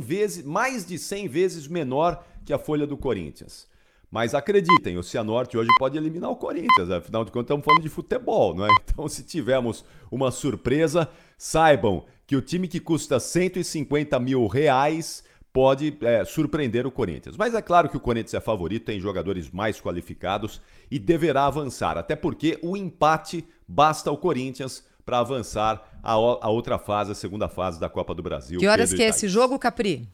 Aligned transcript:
vezes, 0.00 0.44
mais 0.44 0.86
de 0.86 0.98
100 0.98 1.28
vezes 1.28 1.68
menor 1.68 2.24
que 2.44 2.52
a 2.52 2.58
folha 2.58 2.86
do 2.86 2.96
Corinthians. 2.96 3.66
Mas 4.10 4.34
acreditem, 4.34 4.96
o 4.96 5.02
Cianorte 5.02 5.58
hoje 5.58 5.68
pode 5.78 5.98
eliminar 5.98 6.30
o 6.30 6.36
Corinthians, 6.36 6.90
afinal 6.90 7.24
de 7.24 7.30
contas 7.30 7.46
estamos 7.46 7.64
falando 7.64 7.82
de 7.82 7.88
futebol, 7.88 8.54
não 8.54 8.64
é? 8.64 8.68
Então, 8.88 9.08
se 9.08 9.22
tivermos 9.24 9.84
uma 10.10 10.30
surpresa, 10.30 11.08
saibam 11.36 12.04
que 12.26 12.36
o 12.36 12.40
time 12.40 12.68
que 12.68 12.80
custa 12.80 13.20
150 13.20 14.18
mil 14.20 14.46
reais 14.46 15.24
pode 15.52 15.96
é, 16.02 16.24
surpreender 16.24 16.86
o 16.86 16.90
Corinthians. 16.90 17.36
Mas 17.36 17.54
é 17.54 17.62
claro 17.62 17.88
que 17.88 17.96
o 17.96 18.00
Corinthians 18.00 18.34
é 18.34 18.40
favorito, 18.40 18.84
tem 18.84 19.00
jogadores 19.00 19.50
mais 19.50 19.80
qualificados 19.80 20.60
e 20.90 20.98
deverá 20.98 21.46
avançar, 21.46 21.96
até 21.96 22.14
porque 22.14 22.58
o 22.62 22.76
empate 22.76 23.44
basta 23.66 24.10
ao 24.10 24.18
Corinthians 24.18 24.84
para 25.06 25.20
avançar 25.20 25.88
a, 26.02 26.12
a, 26.12 26.50
outra 26.50 26.80
fase, 26.80 27.12
a 27.12 27.14
segunda 27.14 27.48
fase 27.48 27.78
da 27.78 27.88
Copa 27.88 28.12
do 28.12 28.24
Brasil. 28.24 28.58
Que 28.58 28.66
horas 28.66 28.92
que 28.92 29.02
é 29.04 29.06
esse 29.06 29.28
jogo, 29.28 29.56
Capri? 29.56 30.08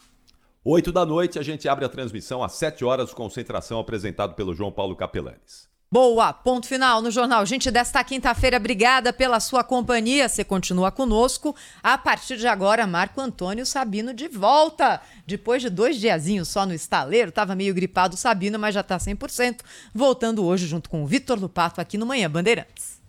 8 0.63 0.93
da 0.93 1.07
noite, 1.07 1.39
a 1.39 1.43
gente 1.43 1.67
abre 1.67 1.85
a 1.87 1.89
transmissão 1.89 2.45
às 2.45 2.53
7 2.53 2.85
horas, 2.85 3.13
concentração 3.13 3.81
apresentado 3.81 4.35
pelo 4.35 4.55
João 4.55 4.71
Paulo 4.71 4.95
Capelanes. 4.95 5.73
Boa, 5.91 6.33
ponto 6.33 6.67
final 6.67 7.03
no 7.03 7.11
jornal. 7.11 7.45
Gente, 7.45 7.71
desta 7.71 8.03
quinta-feira, 8.05 8.57
obrigada 8.59 9.13
pela 9.13 9.41
sua 9.41 9.65
companhia. 9.65 10.29
Você 10.29 10.43
continua 10.43 10.91
conosco. 10.91 11.55
A 11.83 11.99
partir 11.99 12.39
de 12.39 12.47
agora, 12.47 12.87
Marco 12.87 13.21
Antônio 13.21 13.67
Sabino 13.67 14.15
de 14.15 14.27
volta. 14.27 15.03
Depois 15.27 15.61
de 15.61 15.69
dois 15.69 15.99
diazinhos 15.99 16.49
só 16.49 16.65
no 16.65 16.73
estaleiro, 16.73 17.29
estava 17.29 17.55
meio 17.55 17.75
gripado 17.75 18.15
o 18.15 18.19
Sabino, 18.19 18.59
mas 18.59 18.75
já 18.75 18.81
está 18.81 18.97
100%. 18.97 19.61
Voltando 19.93 20.45
hoje 20.47 20.67
junto 20.67 20.89
com 20.89 21.03
o 21.03 21.07
Vitor 21.07 21.39
Lupato 21.39 21.79
aqui 21.79 21.99
no 21.99 22.07
Manhã 22.07 22.31
Bandeirantes. 22.31 23.02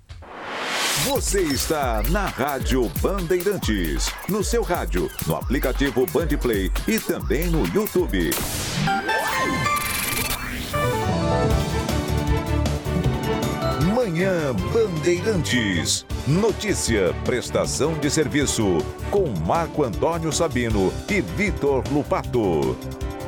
Você 1.06 1.42
está 1.42 2.02
na 2.12 2.28
Rádio 2.28 2.90
Bandeirantes. 3.02 4.10
No 4.30 4.42
seu 4.42 4.64
rádio, 4.64 5.12
no 5.28 5.36
aplicativo 5.36 6.06
Bandplay 6.06 6.72
e 6.88 6.98
também 6.98 7.48
no 7.48 7.68
YouTube. 7.68 8.32
Manhã 13.94 14.56
Bandeirantes. 14.72 16.06
Notícia, 16.26 17.14
prestação 17.26 17.96
de 17.96 18.10
serviço 18.10 18.78
com 19.12 19.28
Marco 19.46 19.84
Antônio 19.84 20.32
Sabino 20.32 20.92
e 21.10 21.20
Vitor 21.20 21.84
Lupato. 21.92 22.78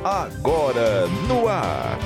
Agora 0.01 1.07
no 1.27 1.49
ar. 1.49 1.99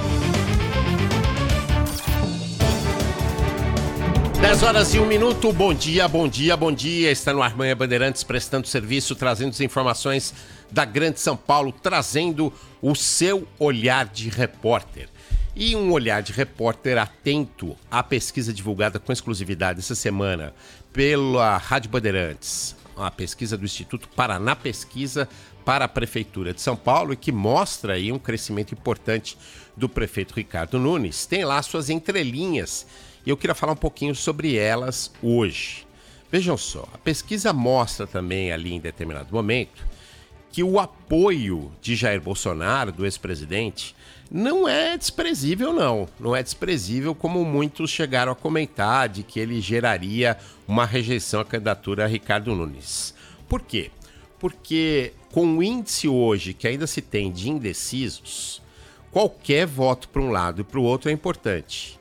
10 4.42 4.64
horas 4.64 4.94
e 4.94 5.00
um 5.00 5.06
minuto, 5.06 5.52
bom 5.52 5.74
dia, 5.74 6.08
bom 6.08 6.26
dia, 6.26 6.56
bom 6.56 6.72
dia. 6.72 7.12
Está 7.12 7.34
no 7.34 7.44
Armanha 7.44 7.76
Bandeirantes 7.76 8.24
prestando 8.24 8.68
serviço, 8.68 9.14
trazendo 9.14 9.50
as 9.50 9.60
informações 9.60 10.34
da 10.72 10.86
Grande 10.86 11.20
São 11.20 11.36
Paulo, 11.36 11.74
trazendo 11.74 12.52
o 12.82 12.96
seu 12.96 13.46
olhar 13.60 14.06
de 14.06 14.30
repórter. 14.30 15.10
E 15.54 15.76
um 15.76 15.92
olhar 15.92 16.24
de 16.24 16.32
repórter 16.32 16.98
atento 16.98 17.76
à 17.92 18.02
pesquisa 18.02 18.54
divulgada 18.54 18.98
com 18.98 19.12
exclusividade 19.12 19.80
essa 19.80 19.94
semana 19.94 20.54
pela 20.94 21.58
Rádio 21.58 21.90
Bandeirantes, 21.90 22.78
a 22.96 23.12
pesquisa 23.12 23.58
do 23.58 23.66
Instituto 23.66 24.08
Paraná 24.08 24.56
Pesquisa 24.56 25.28
para 25.66 25.84
a 25.84 25.90
Prefeitura 25.90 26.54
de 26.54 26.62
São 26.62 26.78
Paulo 26.78 27.12
e 27.12 27.18
que 27.18 27.34
mostra 27.34 27.96
aí 27.96 28.10
um 28.10 28.18
crescimento 28.18 28.74
importante 28.74 29.38
do 29.76 29.90
prefeito 29.90 30.34
Ricardo 30.34 30.80
Nunes. 30.80 31.26
Tem 31.26 31.44
lá 31.44 31.62
suas 31.62 31.90
entrelinhas 31.90 32.88
e 33.30 33.32
eu 33.32 33.38
queria 33.38 33.54
falar 33.54 33.74
um 33.74 33.76
pouquinho 33.76 34.16
sobre 34.16 34.58
elas 34.58 35.12
hoje. 35.22 35.86
Vejam 36.32 36.58
só, 36.58 36.88
a 36.92 36.98
pesquisa 36.98 37.54
mostra 37.54 38.08
também 38.08 38.52
ali 38.52 38.74
em 38.74 38.80
determinado 38.80 39.32
momento 39.32 39.86
que 40.52 40.64
o 40.64 40.80
apoio 40.80 41.72
de 41.80 41.96
Jair 41.96 42.20
Bolsonaro, 42.20 42.92
do 42.92 43.06
ex-presidente, 43.06 43.96
não 44.32 44.68
é 44.68 44.98
desprezível, 44.98 45.72
não. 45.72 46.10
Não 46.20 46.36
é 46.36 46.42
desprezível 46.42 47.14
como 47.14 47.46
muitos 47.46 47.92
chegaram 47.92 48.32
a 48.32 48.36
comentar 48.36 49.08
de 49.08 49.22
que 49.22 49.40
ele 49.40 49.62
geraria 49.62 50.36
uma 50.68 50.84
rejeição 50.84 51.40
à 51.40 51.46
candidatura 51.46 52.06
a 52.06 52.08
Ricardo 52.08 52.56
Nunes. 52.56 53.14
Por 53.48 53.62
quê? 53.62 53.92
Porque 54.40 55.14
com 55.32 55.58
o 55.58 55.62
índice 55.62 56.08
hoje 56.08 56.52
que 56.52 56.68
ainda 56.68 56.88
se 56.88 57.00
tem 57.00 57.32
de 57.32 57.48
indecisos, 57.48 58.60
qualquer 59.12 59.68
voto 59.68 60.10
para 60.10 60.24
um 60.24 60.32
lado 60.32 60.62
e 60.62 60.64
para 60.64 60.80
o 60.80 60.84
outro 60.84 61.12
é 61.12 61.14
importante. 61.14 61.99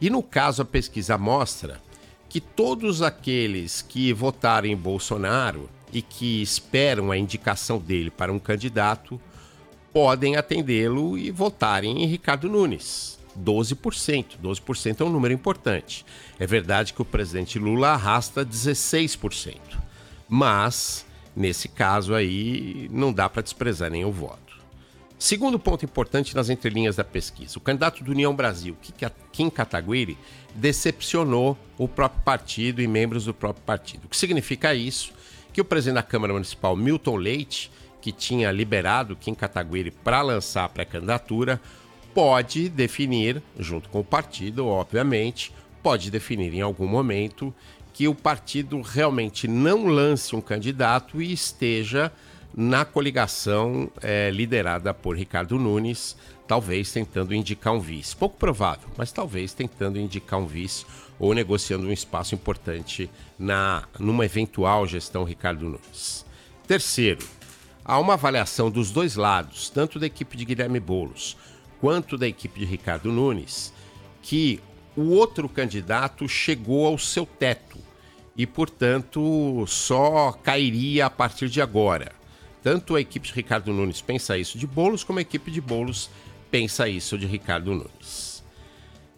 E 0.00 0.08
no 0.08 0.22
caso, 0.22 0.62
a 0.62 0.64
pesquisa 0.64 1.18
mostra 1.18 1.80
que 2.28 2.40
todos 2.40 3.02
aqueles 3.02 3.82
que 3.82 4.12
votaram 4.12 4.68
em 4.68 4.76
Bolsonaro 4.76 5.68
e 5.92 6.02
que 6.02 6.42
esperam 6.42 7.10
a 7.10 7.16
indicação 7.16 7.78
dele 7.78 8.10
para 8.10 8.32
um 8.32 8.38
candidato 8.38 9.20
podem 9.92 10.36
atendê-lo 10.36 11.16
e 11.16 11.30
votarem 11.30 12.02
em 12.02 12.06
Ricardo 12.06 12.48
Nunes. 12.48 13.18
12%. 13.38 14.36
12% 14.42 15.00
é 15.00 15.04
um 15.04 15.10
número 15.10 15.32
importante. 15.32 16.04
É 16.38 16.46
verdade 16.46 16.92
que 16.92 17.02
o 17.02 17.04
presidente 17.04 17.58
Lula 17.58 17.90
arrasta 17.90 18.44
16%. 18.44 19.56
Mas, 20.28 21.06
nesse 21.34 21.68
caso 21.68 22.14
aí, 22.14 22.88
não 22.92 23.12
dá 23.12 23.28
para 23.28 23.42
desprezar 23.42 23.92
o 23.92 24.12
voto. 24.12 24.57
Segundo 25.18 25.58
ponto 25.58 25.84
importante 25.84 26.36
nas 26.36 26.48
entrelinhas 26.48 26.96
da 26.96 27.04
pesquisa: 27.04 27.58
o 27.58 27.60
candidato 27.60 28.04
do 28.04 28.12
União 28.12 28.34
Brasil, 28.34 28.76
Kim 29.32 29.50
Kataguiri, 29.50 30.16
decepcionou 30.54 31.58
o 31.76 31.88
próprio 31.88 32.22
partido 32.22 32.80
e 32.80 32.86
membros 32.86 33.24
do 33.24 33.34
próprio 33.34 33.64
partido. 33.64 34.04
O 34.04 34.08
que 34.08 34.16
significa 34.16 34.74
isso? 34.74 35.12
Que 35.52 35.60
o 35.60 35.64
presidente 35.64 35.96
da 35.96 36.02
Câmara 36.04 36.32
Municipal, 36.32 36.76
Milton 36.76 37.16
Leite, 37.16 37.70
que 38.00 38.12
tinha 38.12 38.52
liberado 38.52 39.16
Kim 39.16 39.34
Kataguiri 39.34 39.90
para 39.90 40.22
lançar 40.22 40.64
a 40.64 40.68
pré-candidatura, 40.68 41.60
pode 42.14 42.68
definir, 42.68 43.42
junto 43.58 43.88
com 43.88 44.00
o 44.00 44.04
partido, 44.04 44.66
obviamente, 44.66 45.52
pode 45.82 46.12
definir 46.12 46.54
em 46.54 46.60
algum 46.60 46.86
momento 46.86 47.52
que 47.92 48.06
o 48.06 48.14
partido 48.14 48.80
realmente 48.80 49.48
não 49.48 49.86
lance 49.86 50.36
um 50.36 50.40
candidato 50.40 51.20
e 51.20 51.32
esteja 51.32 52.12
na 52.54 52.84
coligação 52.84 53.90
é, 54.02 54.30
liderada 54.30 54.92
por 54.92 55.16
Ricardo 55.16 55.58
Nunes, 55.58 56.16
talvez 56.46 56.90
tentando 56.92 57.34
indicar 57.34 57.72
um 57.72 57.80
vice. 57.80 58.16
Pouco 58.16 58.36
provável, 58.36 58.88
mas 58.96 59.12
talvez 59.12 59.52
tentando 59.52 59.98
indicar 59.98 60.38
um 60.38 60.46
vice 60.46 60.84
ou 61.18 61.34
negociando 61.34 61.86
um 61.86 61.92
espaço 61.92 62.34
importante 62.34 63.10
na 63.38 63.84
numa 63.98 64.24
eventual 64.24 64.86
gestão 64.86 65.24
Ricardo 65.24 65.68
Nunes. 65.68 66.24
Terceiro, 66.66 67.24
há 67.84 67.98
uma 67.98 68.14
avaliação 68.14 68.70
dos 68.70 68.90
dois 68.90 69.16
lados, 69.16 69.70
tanto 69.70 69.98
da 69.98 70.06
equipe 70.06 70.36
de 70.36 70.44
Guilherme 70.44 70.80
Bolos 70.80 71.36
quanto 71.80 72.18
da 72.18 72.26
equipe 72.26 72.60
de 72.60 72.66
Ricardo 72.66 73.12
Nunes, 73.12 73.72
que 74.22 74.60
o 74.96 75.10
outro 75.10 75.48
candidato 75.48 76.28
chegou 76.28 76.86
ao 76.86 76.98
seu 76.98 77.24
teto 77.24 77.78
e, 78.36 78.46
portanto, 78.46 79.64
só 79.66 80.32
cairia 80.32 81.06
a 81.06 81.10
partir 81.10 81.48
de 81.48 81.60
agora. 81.60 82.17
Tanto 82.68 82.96
a 82.96 83.00
equipe 83.00 83.26
de 83.26 83.32
Ricardo 83.32 83.72
Nunes 83.72 84.02
pensa 84.02 84.36
isso 84.36 84.58
de 84.58 84.66
Bolos, 84.66 85.02
como 85.02 85.18
a 85.18 85.22
equipe 85.22 85.50
de 85.50 85.58
Bolos 85.58 86.10
pensa 86.50 86.86
isso 86.86 87.16
de 87.16 87.24
Ricardo 87.24 87.72
Nunes. 87.72 88.44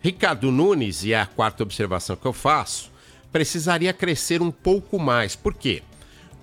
Ricardo 0.00 0.52
Nunes, 0.52 1.02
e 1.02 1.12
é 1.12 1.20
a 1.20 1.26
quarta 1.26 1.64
observação 1.64 2.14
que 2.14 2.26
eu 2.26 2.32
faço, 2.32 2.93
precisaria 3.32 3.93
crescer 3.93 4.41
um 4.41 4.52
pouco 4.52 5.00
mais. 5.00 5.35
Por 5.35 5.52
quê? 5.52 5.82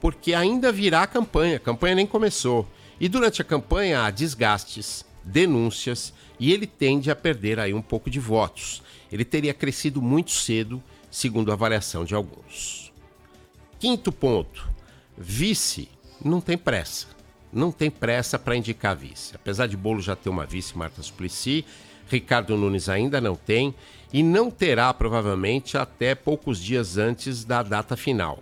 Porque 0.01 0.33
ainda 0.33 0.69
virá 0.69 1.04
a 1.04 1.07
campanha, 1.07 1.56
a 1.56 1.62
campanha 1.62 1.95
nem 1.95 2.06
começou. 2.06 2.68
E 3.00 3.07
durante 3.07 3.42
a 3.42 3.45
campanha 3.45 4.01
há 4.01 4.12
desgastes, 4.12 5.06
denúncias 5.24 6.13
e 6.38 6.51
ele 6.51 6.68
tende 6.68 7.10
a 7.10 7.15
perder 7.15 7.57
aí 7.57 7.74
um 7.74 7.81
pouco 7.81 8.10
de 8.10 8.19
votos. 8.19 8.83
Ele 9.10 9.24
teria 9.24 9.53
crescido 9.53 10.01
muito 10.01 10.31
cedo, 10.31 10.83
segundo 11.10 11.51
a 11.51 11.53
avaliação 11.53 12.03
de 12.03 12.13
alguns. 12.13 12.92
Quinto 13.80 14.12
ponto: 14.12 14.68
vice 15.18 15.88
não 16.23 16.41
tem 16.41 16.57
pressa. 16.57 17.07
Não 17.51 17.71
tem 17.71 17.89
pressa 17.89 18.37
para 18.37 18.55
indicar 18.55 18.95
vice. 18.95 19.35
Apesar 19.35 19.67
de 19.67 19.77
Bolo 19.77 20.01
já 20.01 20.15
ter 20.15 20.29
uma 20.29 20.45
vice, 20.45 20.77
Marta 20.77 21.01
Suplicy, 21.01 21.65
Ricardo 22.09 22.57
Nunes 22.57 22.89
ainda 22.89 23.19
não 23.19 23.35
tem 23.35 23.73
e 24.11 24.23
não 24.23 24.49
terá 24.49 24.93
provavelmente 24.93 25.77
até 25.77 26.15
poucos 26.15 26.61
dias 26.61 26.97
antes 26.97 27.43
da 27.43 27.63
data 27.63 27.95
final. 27.95 28.41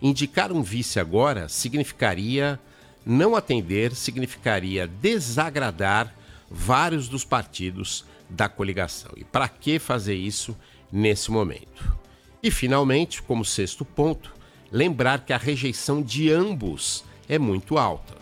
Indicar 0.00 0.52
um 0.52 0.62
vice 0.62 1.00
agora 1.00 1.48
significaria 1.48 2.58
não 3.04 3.34
atender, 3.34 3.94
significaria 3.94 4.86
desagradar 4.86 6.14
vários 6.50 7.08
dos 7.08 7.24
partidos 7.24 8.04
da 8.28 8.48
coligação. 8.48 9.10
E 9.16 9.24
para 9.24 9.48
que 9.48 9.78
fazer 9.78 10.14
isso 10.14 10.56
nesse 10.92 11.30
momento? 11.30 11.96
E 12.42 12.50
finalmente, 12.50 13.22
como 13.22 13.44
sexto 13.44 13.84
ponto, 13.84 14.34
lembrar 14.70 15.24
que 15.24 15.32
a 15.32 15.38
rejeição 15.38 16.02
de 16.02 16.30
ambos 16.30 17.04
é 17.28 17.38
muito 17.38 17.78
alta. 17.78 18.14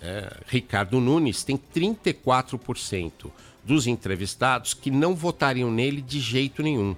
É, 0.00 0.36
Ricardo 0.46 1.00
Nunes 1.00 1.44
tem 1.44 1.56
34% 1.56 3.30
dos 3.64 3.86
entrevistados 3.86 4.74
que 4.74 4.90
não 4.90 5.14
votariam 5.14 5.70
nele 5.70 6.00
de 6.00 6.20
jeito 6.20 6.62
nenhum. 6.62 6.96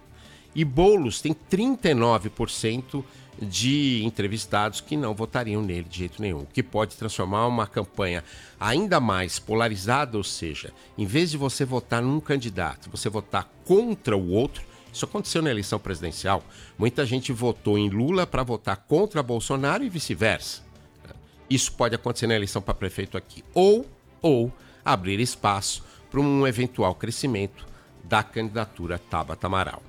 E 0.55 0.64
Boulos 0.64 1.20
tem 1.20 1.34
39% 1.34 3.05
de 3.40 4.02
entrevistados 4.05 4.81
que 4.81 4.96
não 4.96 5.14
votariam 5.14 5.61
nele 5.61 5.84
de 5.84 5.99
jeito 5.99 6.22
nenhum, 6.22 6.43
o 6.43 6.46
que 6.46 6.62
pode 6.62 6.96
transformar 6.96 7.46
uma 7.46 7.66
campanha 7.66 8.22
ainda 8.61 9.00
mais 9.00 9.38
polarizada, 9.38 10.16
ou 10.16 10.25
seja, 10.25 10.72
em 10.96 11.05
vez 11.05 11.31
de 11.31 11.37
você 11.37 11.64
votar 11.64 12.00
num 12.00 12.20
candidato, 12.20 12.88
você 12.90 13.08
votar 13.08 13.52
contra 13.64 14.16
o 14.16 14.31
outro. 14.31 14.62
Isso 14.93 15.05
aconteceu 15.05 15.43
na 15.43 15.50
eleição 15.50 15.81
presidencial. 15.81 16.44
Muita 16.78 17.05
gente 17.05 17.32
votou 17.32 17.76
em 17.76 17.90
Lula 17.90 18.25
para 18.25 18.44
votar 18.44 18.76
contra 18.76 19.25
Bolsonaro 19.25 19.82
e 19.82 19.88
vice-versa. 19.88 20.63
Isso 21.49 21.73
pode 21.73 21.94
acontecer 21.94 22.26
na 22.26 22.35
eleição 22.35 22.62
para 22.62 22.75
prefeito 22.75 23.17
aqui. 23.17 23.44
Ou, 23.52 23.87
ou 24.23 24.52
abrir 24.85 25.20
espaço 25.20 25.85
para 26.11 26.20
um 26.20 26.46
eventual 26.46 26.94
crescimento 26.94 27.67
da 28.02 28.23
candidatura 28.23 28.99
Tabata 28.99 29.46
Amaral. 29.46 29.82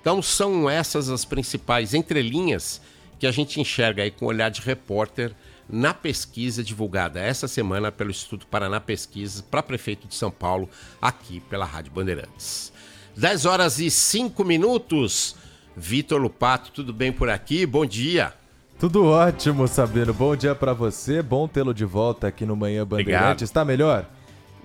Então 0.00 0.20
são 0.20 0.68
essas 0.68 1.08
as 1.08 1.24
principais 1.24 1.94
entrelinhas 1.94 2.80
que 3.18 3.26
a 3.26 3.30
gente 3.30 3.60
enxerga 3.60 4.02
aí 4.02 4.10
com 4.10 4.26
o 4.26 4.28
olhar 4.28 4.50
de 4.50 4.60
repórter 4.60 5.32
na 5.68 5.94
pesquisa 5.94 6.62
divulgada 6.62 7.20
essa 7.20 7.46
semana 7.46 7.92
pelo 7.92 8.10
Instituto 8.10 8.46
Paraná 8.46 8.80
Pesquisa 8.80 9.44
para 9.48 9.62
prefeito 9.62 10.08
de 10.08 10.14
São 10.14 10.30
Paulo, 10.30 10.68
aqui 11.00 11.40
pela 11.48 11.64
Rádio 11.64 11.92
Bandeirantes. 11.92 12.72
10 13.16 13.46
horas 13.46 13.78
e 13.78 13.90
5 13.90 14.44
minutos. 14.44 15.36
Vitor 15.76 16.20
Lupato, 16.20 16.70
tudo 16.72 16.92
bem 16.92 17.12
por 17.12 17.30
aqui? 17.30 17.64
Bom 17.64 17.86
dia. 17.86 18.34
Tudo 18.82 19.04
ótimo, 19.04 19.68
Sabino. 19.68 20.12
Bom 20.12 20.34
dia 20.34 20.56
para 20.56 20.72
você. 20.72 21.22
Bom 21.22 21.46
tê-lo 21.46 21.72
de 21.72 21.84
volta 21.84 22.26
aqui 22.26 22.44
no 22.44 22.56
Manhã 22.56 22.84
Bandeirantes. 22.84 23.44
Está 23.44 23.64
melhor? 23.64 24.04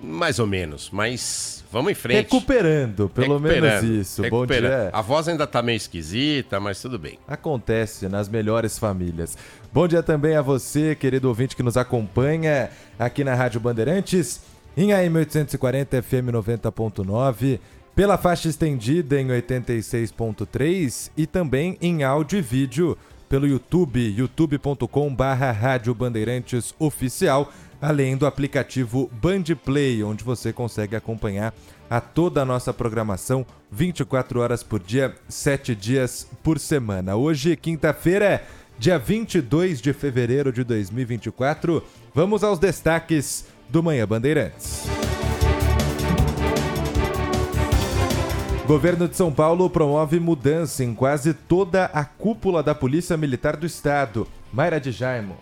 Mais 0.02 0.40
ou 0.40 0.46
menos, 0.46 0.90
mas 0.92 1.62
vamos 1.70 1.92
em 1.92 1.94
frente. 1.94 2.16
Recuperando, 2.24 3.08
pelo 3.08 3.38
recuperando, 3.38 3.84
menos 3.84 4.08
isso. 4.08 4.28
Bom 4.28 4.44
dia. 4.44 4.90
A 4.92 5.00
voz 5.02 5.28
ainda 5.28 5.46
tá 5.46 5.62
meio 5.62 5.76
esquisita, 5.76 6.58
mas 6.58 6.82
tudo 6.82 6.98
bem. 6.98 7.16
Acontece 7.28 8.08
nas 8.08 8.28
melhores 8.28 8.76
famílias. 8.76 9.38
Bom 9.72 9.86
dia 9.86 10.02
também 10.02 10.34
a 10.34 10.42
você, 10.42 10.96
querido 10.96 11.28
ouvinte 11.28 11.54
que 11.54 11.62
nos 11.62 11.76
acompanha 11.76 12.70
aqui 12.98 13.22
na 13.22 13.36
Rádio 13.36 13.60
Bandeirantes, 13.60 14.40
em 14.76 14.92
AM 14.92 15.16
840 15.16 16.02
FM 16.02 16.32
90.9, 16.32 17.60
pela 17.94 18.18
faixa 18.18 18.48
estendida 18.48 19.20
em 19.20 19.28
86.3 19.28 21.12
e 21.16 21.24
também 21.24 21.78
em 21.80 22.02
áudio 22.02 22.40
e 22.40 22.42
vídeo 22.42 22.98
pelo 23.28 23.46
YouTube, 23.46 24.00
youtube.com/barra 24.16 25.52
Rádio 25.52 25.94
Bandeirantes 25.94 26.74
Oficial, 26.78 27.52
além 27.80 28.16
do 28.16 28.26
aplicativo 28.26 29.10
Bandplay, 29.20 30.02
onde 30.02 30.24
você 30.24 30.52
consegue 30.52 30.96
acompanhar 30.96 31.54
a 31.88 32.00
toda 32.00 32.42
a 32.42 32.44
nossa 32.44 32.72
programação 32.72 33.46
24 33.70 34.40
horas 34.40 34.62
por 34.62 34.80
dia, 34.80 35.14
7 35.28 35.74
dias 35.74 36.28
por 36.42 36.58
semana. 36.58 37.16
Hoje, 37.16 37.56
quinta-feira, 37.56 38.42
dia 38.78 38.98
22 38.98 39.80
de 39.80 39.92
fevereiro 39.92 40.52
de 40.52 40.64
2024. 40.64 41.82
Vamos 42.14 42.42
aos 42.42 42.58
destaques 42.58 43.46
do 43.68 43.82
Manhã 43.82 44.06
Bandeirantes. 44.06 44.97
Governo 48.68 49.08
de 49.08 49.16
São 49.16 49.32
Paulo 49.32 49.70
promove 49.70 50.20
mudança 50.20 50.84
em 50.84 50.94
quase 50.94 51.32
toda 51.32 51.86
a 51.86 52.04
cúpula 52.04 52.62
da 52.62 52.74
Polícia 52.74 53.16
Militar 53.16 53.56
do 53.56 53.64
Estado. 53.64 54.28
Mayra 54.52 54.78
de 54.78 54.92
Jaimo. 54.92 55.38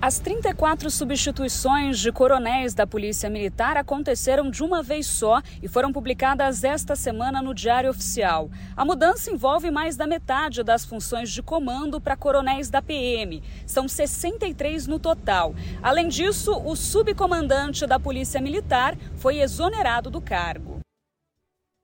As 0.00 0.18
34 0.18 0.90
substituições 0.90 1.98
de 1.98 2.10
coronéis 2.10 2.72
da 2.72 2.86
Polícia 2.86 3.28
Militar 3.28 3.76
aconteceram 3.76 4.50
de 4.50 4.62
uma 4.62 4.82
vez 4.82 5.06
só 5.06 5.42
e 5.62 5.68
foram 5.68 5.92
publicadas 5.92 6.64
esta 6.64 6.96
semana 6.96 7.42
no 7.42 7.52
Diário 7.52 7.90
Oficial. 7.90 8.50
A 8.74 8.82
mudança 8.82 9.30
envolve 9.30 9.70
mais 9.70 9.94
da 9.94 10.06
metade 10.06 10.62
das 10.62 10.86
funções 10.86 11.30
de 11.30 11.42
comando 11.42 12.00
para 12.00 12.16
coronéis 12.16 12.70
da 12.70 12.80
PM. 12.80 13.42
São 13.66 13.86
63 13.86 14.86
no 14.86 14.98
total. 14.98 15.54
Além 15.82 16.08
disso, 16.08 16.58
o 16.64 16.74
subcomandante 16.74 17.86
da 17.86 18.00
Polícia 18.00 18.40
Militar 18.40 18.96
foi 19.16 19.40
exonerado 19.40 20.08
do 20.08 20.20
cargo. 20.22 20.80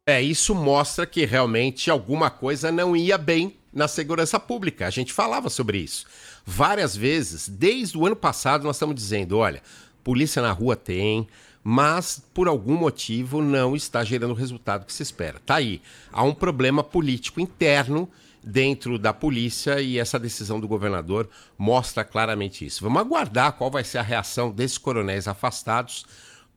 É, 0.09 0.23
isso 0.23 0.55
mostra 0.55 1.05
que 1.05 1.27
realmente 1.27 1.91
alguma 1.91 2.31
coisa 2.31 2.73
não 2.73 2.97
ia 2.97 3.19
bem 3.19 3.55
na 3.71 3.87
segurança 3.87 4.41
pública. 4.41 4.87
A 4.87 4.91
gente 4.91 5.13
falava 5.13 5.51
sobre 5.51 5.77
isso 5.77 6.07
várias 6.47 6.97
vezes. 6.97 7.47
Desde 7.47 7.99
o 7.99 8.07
ano 8.07 8.17
passado 8.17 8.65
nós 8.65 8.77
estamos 8.77 8.95
dizendo, 8.95 9.37
olha, 9.37 9.63
polícia 10.03 10.41
na 10.41 10.51
rua 10.51 10.75
tem, 10.77 11.29
mas 11.63 12.23
por 12.33 12.49
algum 12.49 12.75
motivo 12.75 13.43
não 13.43 13.77
está 13.77 14.03
gerando 14.03 14.31
o 14.31 14.35
resultado 14.35 14.87
que 14.87 14.95
se 14.95 15.03
espera. 15.03 15.43
Tá 15.45 15.57
aí. 15.57 15.83
Há 16.11 16.23
um 16.23 16.33
problema 16.33 16.83
político 16.83 17.39
interno 17.39 18.09
dentro 18.43 18.99
da 18.99 19.13
polícia 19.13 19.79
e 19.79 19.99
essa 19.99 20.19
decisão 20.19 20.59
do 20.59 20.67
governador 20.67 21.29
mostra 21.59 22.03
claramente 22.03 22.65
isso. 22.65 22.83
Vamos 22.83 23.03
aguardar 23.03 23.53
qual 23.53 23.71
vai 23.71 23.85
ser 23.85 23.99
a 23.99 24.03
reação 24.03 24.51
desses 24.51 24.79
coronéis 24.79 25.29
afastados 25.29 26.07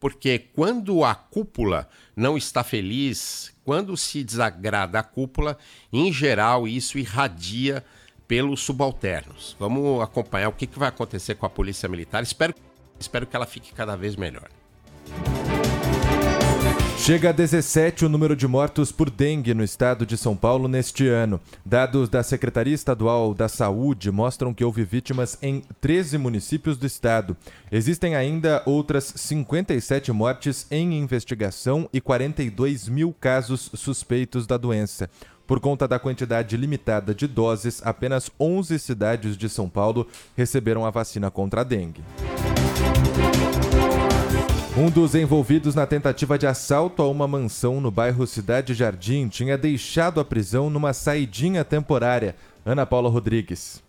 porque 0.02 0.40
quando 0.40 1.06
a 1.06 1.14
cúpula 1.14 1.88
não 2.16 2.36
está 2.36 2.64
feliz, 2.64 3.54
quando 3.64 3.96
se 3.96 4.24
desagrada 4.24 4.98
a 4.98 5.04
cúpula, 5.04 5.60
em 5.94 6.12
geral 6.12 6.68
isso 6.68 6.98
irradia 6.98 7.86
pelos 8.28 8.62
subalternos. 8.62 9.56
Vamos 9.60 10.02
acompanhar 10.02 10.50
o 10.50 10.54
que, 10.54 10.68
vai 10.76 10.90
acontecer 10.90 11.36
com 11.36 11.46
a 11.46 11.50
Polícia 11.50 11.88
Militar. 11.88 12.24
Espero, 12.24 12.56
espero 13.00 13.28
que 13.28 13.36
ela 13.36 13.46
fique 13.46 13.74
cada 13.74 13.96
vez 13.96 14.16
melhor. 14.16 14.50
Chega 17.02 17.30
a 17.30 17.32
17 17.32 18.06
o 18.06 18.10
número 18.10 18.36
de 18.36 18.48
mortos 18.48 18.92
por 18.92 19.10
dengue 19.10 19.56
no 19.56 19.64
estado 19.64 20.06
de 20.06 20.16
São 20.16 20.36
Paulo 20.38 20.68
neste 20.68 21.08
ano. 21.08 21.42
Dados 21.66 22.08
da 22.08 22.22
Secretaria 22.22 22.76
Estadual 22.76 23.34
da 23.34 23.50
Saúde 23.50 24.12
mostram 24.12 24.54
que 24.54 24.64
houve 24.64 24.84
vítimas 24.84 25.36
em 25.42 25.64
13 25.82 26.20
municípios 26.20 26.78
do 26.78 26.86
estado. 26.86 27.36
Existem 27.72 28.16
ainda 28.16 28.62
outras 28.68 29.14
57 29.16 30.12
mortes 30.12 30.68
em 30.70 30.94
investigação 30.94 31.90
e 31.92 32.00
42 32.00 32.88
mil 32.88 33.16
casos 33.20 33.72
suspeitos 33.74 34.46
da 34.46 34.56
doença. 34.56 35.10
Por 35.48 35.60
conta 35.60 35.88
da 35.88 35.98
quantidade 35.98 36.56
limitada 36.56 37.16
de 37.16 37.26
doses, 37.26 37.82
apenas 37.84 38.30
11 38.40 38.78
cidades 38.78 39.36
de 39.36 39.50
São 39.50 39.68
Paulo 39.68 40.06
receberam 40.38 40.86
a 40.86 40.92
vacina 40.92 41.32
contra 41.32 41.62
a 41.62 41.64
dengue. 41.64 42.04
Um 44.82 44.90
dos 44.90 45.14
envolvidos 45.14 45.76
na 45.76 45.86
tentativa 45.86 46.40
de 46.40 46.48
assalto 46.48 47.04
a 47.04 47.08
uma 47.08 47.28
mansão 47.28 47.80
no 47.80 47.92
bairro 47.92 48.26
Cidade 48.26 48.74
Jardim 48.74 49.30
tinha 49.30 49.56
deixado 49.56 50.20
a 50.20 50.26
prisão 50.26 50.72
numa 50.72 50.92
saidinha 50.92 51.64
temporária. 51.64 52.36
Ana 52.66 52.84
Paula 52.84 53.08
Rodrigues. 53.08 53.84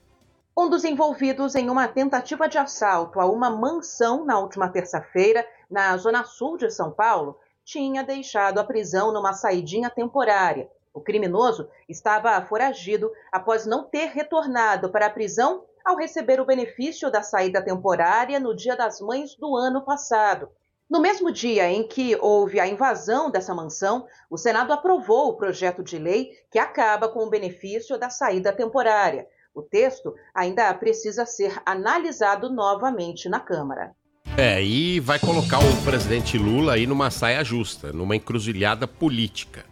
Um 0.55 0.69
dos 0.69 0.85
envolvidos 0.85 1.55
em 1.55 1.71
uma 1.71 1.89
tentativa 1.89 2.47
de 2.47 2.59
assalto 2.59 3.21
a 3.21 3.25
uma 3.25 3.49
mansão 3.49 4.27
na 4.27 4.39
última 4.39 4.69
terça-feira, 4.69 5.49
na 5.71 5.97
zona 5.97 6.25
sul 6.25 6.59
de 6.59 6.71
São 6.71 6.91
Paulo, 6.91 7.39
tinha 7.65 8.05
deixado 8.05 8.59
a 8.59 8.65
prisão 8.65 9.15
numa 9.15 9.33
saidinha 9.33 9.89
temporária. 9.89 10.69
O 10.93 11.01
criminoso 11.01 11.71
estava 11.89 12.39
foragido 12.43 13.11
após 13.33 13.65
não 13.65 13.85
ter 13.85 14.11
retornado 14.11 14.91
para 14.91 15.07
a 15.07 15.11
prisão 15.11 15.65
ao 15.83 15.97
receber 15.97 16.39
o 16.39 16.45
benefício 16.45 17.11
da 17.11 17.23
saída 17.23 17.63
temporária 17.63 18.39
no 18.39 18.55
Dia 18.55 18.77
das 18.77 19.01
Mães 19.01 19.35
do 19.37 19.57
ano 19.57 19.81
passado. 19.81 20.51
No 20.93 21.01
mesmo 21.01 21.33
dia 21.33 21.71
em 21.71 21.89
que 21.89 22.15
houve 22.21 22.61
a 22.61 22.69
invasão 22.69 23.31
dessa 23.31 23.55
mansão, 23.55 24.05
o 24.29 24.37
Senado 24.37 24.75
aprovou 24.75 25.31
o 25.31 25.37
projeto 25.39 25.83
de 25.83 25.97
lei 25.97 26.33
que 26.51 26.59
acaba 26.59 27.09
com 27.09 27.21
o 27.21 27.31
benefício 27.31 27.99
da 27.99 28.11
saída 28.11 28.53
temporária. 28.53 29.27
O 29.55 29.63
texto 29.63 30.13
ainda 30.35 30.75
precisa 30.75 31.25
ser 31.25 31.59
analisado 31.65 32.53
novamente 32.53 33.27
na 33.27 33.41
Câmara. 33.41 33.93
É, 34.37 34.63
e 34.63 35.01
vai 35.01 35.19
colocar 35.19 35.61
o 35.61 35.83
presidente 35.83 36.37
Lula 36.37 36.75
aí 36.75 36.87
numa 36.87 37.11
saia 37.11 37.43
justa, 37.43 37.91
numa 37.91 38.15
encruzilhada 38.15 38.87
política. 38.87 39.65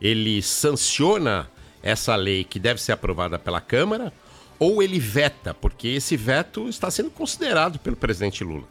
Ele 0.00 0.40
sanciona 0.40 1.50
essa 1.82 2.16
lei 2.16 2.44
que 2.44 2.58
deve 2.58 2.80
ser 2.80 2.92
aprovada 2.92 3.38
pela 3.38 3.60
Câmara 3.60 4.10
ou 4.58 4.82
ele 4.82 4.98
veta, 4.98 5.52
porque 5.52 5.88
esse 5.88 6.16
veto 6.16 6.66
está 6.66 6.90
sendo 6.90 7.10
considerado 7.10 7.78
pelo 7.78 7.94
presidente 7.94 8.42
Lula. 8.42 8.64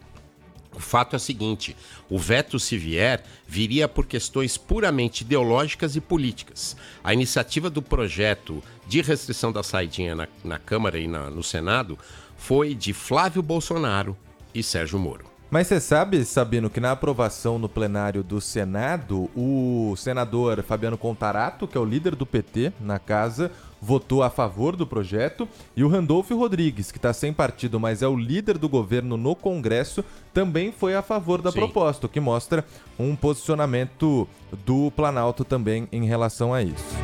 O 0.74 0.80
fato 0.80 1.16
é 1.16 1.18
o 1.18 1.20
seguinte: 1.20 1.76
o 2.10 2.18
veto, 2.18 2.60
se 2.60 2.78
vier, 2.78 3.24
viria 3.48 3.88
por 3.88 4.06
questões 4.06 4.58
puramente 4.58 5.22
ideológicas 5.22 5.96
e 5.96 6.02
políticas. 6.02 6.76
A 7.04 7.14
iniciativa 7.14 7.70
do 7.70 7.82
projeto 7.82 8.64
de 8.88 9.02
restrição 9.02 9.52
da 9.52 9.64
saidinha 9.64 10.16
na, 10.16 10.28
na 10.44 10.58
Câmara 10.58 11.00
e 11.00 11.08
na, 11.08 11.30
no 11.30 11.44
Senado 11.44 11.98
foi 12.38 12.74
de 12.74 12.94
Flávio 12.94 13.42
Bolsonaro 13.42 14.18
e 14.54 14.64
Sérgio 14.64 15.00
Moro. 15.00 15.31
Mas 15.52 15.68
você 15.68 15.82
sabe, 15.82 16.24
Sabino, 16.24 16.70
que 16.70 16.80
na 16.80 16.94
aprovação 16.94 17.60
no 17.60 17.68
plenário 17.68 18.24
do 18.24 18.40
Senado, 18.40 19.30
o 19.36 19.94
senador 19.98 20.64
Fabiano 20.64 20.98
Contarato, 20.98 21.68
que 21.68 21.78
é 21.78 21.82
o 21.82 21.84
líder 21.84 22.16
do 22.16 22.26
PT 22.26 22.72
na 22.80 22.98
casa, 22.98 23.52
votou 23.82 24.24
a 24.24 24.30
favor 24.30 24.78
do 24.78 24.88
projeto, 24.88 25.46
e 25.76 25.84
o 25.84 25.90
Randolfo 25.90 26.38
Rodrigues, 26.38 26.90
que 26.90 26.98
está 26.98 27.12
sem 27.12 27.34
partido, 27.34 27.82
mas 27.82 28.02
é 28.02 28.08
o 28.08 28.16
líder 28.16 28.58
do 28.58 28.70
governo 28.70 29.18
no 29.18 29.36
Congresso, 29.36 30.06
também 30.34 30.72
foi 30.72 30.96
a 30.96 31.02
favor 31.02 31.42
da 31.42 31.52
Sim. 31.52 31.60
proposta, 31.60 32.06
o 32.06 32.10
que 32.10 32.22
mostra 32.22 32.64
um 32.98 33.14
posicionamento 33.14 34.26
do 34.66 34.90
Planalto 34.92 35.44
também 35.44 35.86
em 35.92 36.06
relação 36.06 36.54
a 36.54 36.64
isso. 36.64 36.96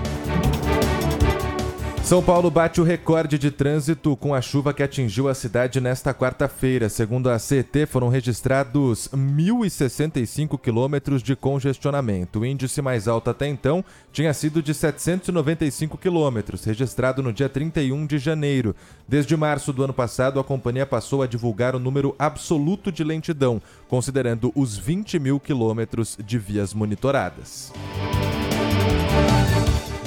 São 2.07 2.23
Paulo 2.23 2.49
bate 2.49 2.79
o 2.79 2.85
recorde 2.85 3.37
de 3.37 3.51
trânsito 3.51 4.15
com 4.15 4.33
a 4.33 4.39
chuva 4.39 4.73
que 4.73 4.81
atingiu 4.81 5.27
a 5.27 5.33
cidade 5.33 5.81
nesta 5.81 6.13
quarta-feira. 6.13 6.87
Segundo 6.87 7.29
a 7.29 7.37
CT, 7.37 7.85
foram 7.85 8.07
registrados 8.07 9.09
1.065 9.09 10.57
quilômetros 10.57 11.21
de 11.21 11.35
congestionamento. 11.35 12.39
O 12.39 12.45
índice 12.45 12.81
mais 12.81 13.09
alto 13.09 13.29
até 13.29 13.45
então 13.45 13.83
tinha 14.09 14.33
sido 14.33 14.63
de 14.63 14.73
795 14.73 15.97
quilômetros, 15.97 16.63
registrado 16.63 17.21
no 17.21 17.33
dia 17.33 17.49
31 17.49 18.05
de 18.05 18.17
janeiro. 18.17 18.73
Desde 19.05 19.35
março 19.35 19.73
do 19.73 19.83
ano 19.83 19.93
passado, 19.93 20.39
a 20.39 20.45
companhia 20.45 20.85
passou 20.85 21.21
a 21.21 21.27
divulgar 21.27 21.75
o 21.75 21.79
número 21.79 22.15
absoluto 22.17 22.89
de 22.89 23.03
lentidão, 23.03 23.61
considerando 23.89 24.53
os 24.55 24.77
20 24.77 25.19
mil 25.19 25.41
quilômetros 25.41 26.17
de 26.25 26.37
vias 26.37 26.73
monitoradas. 26.73 27.73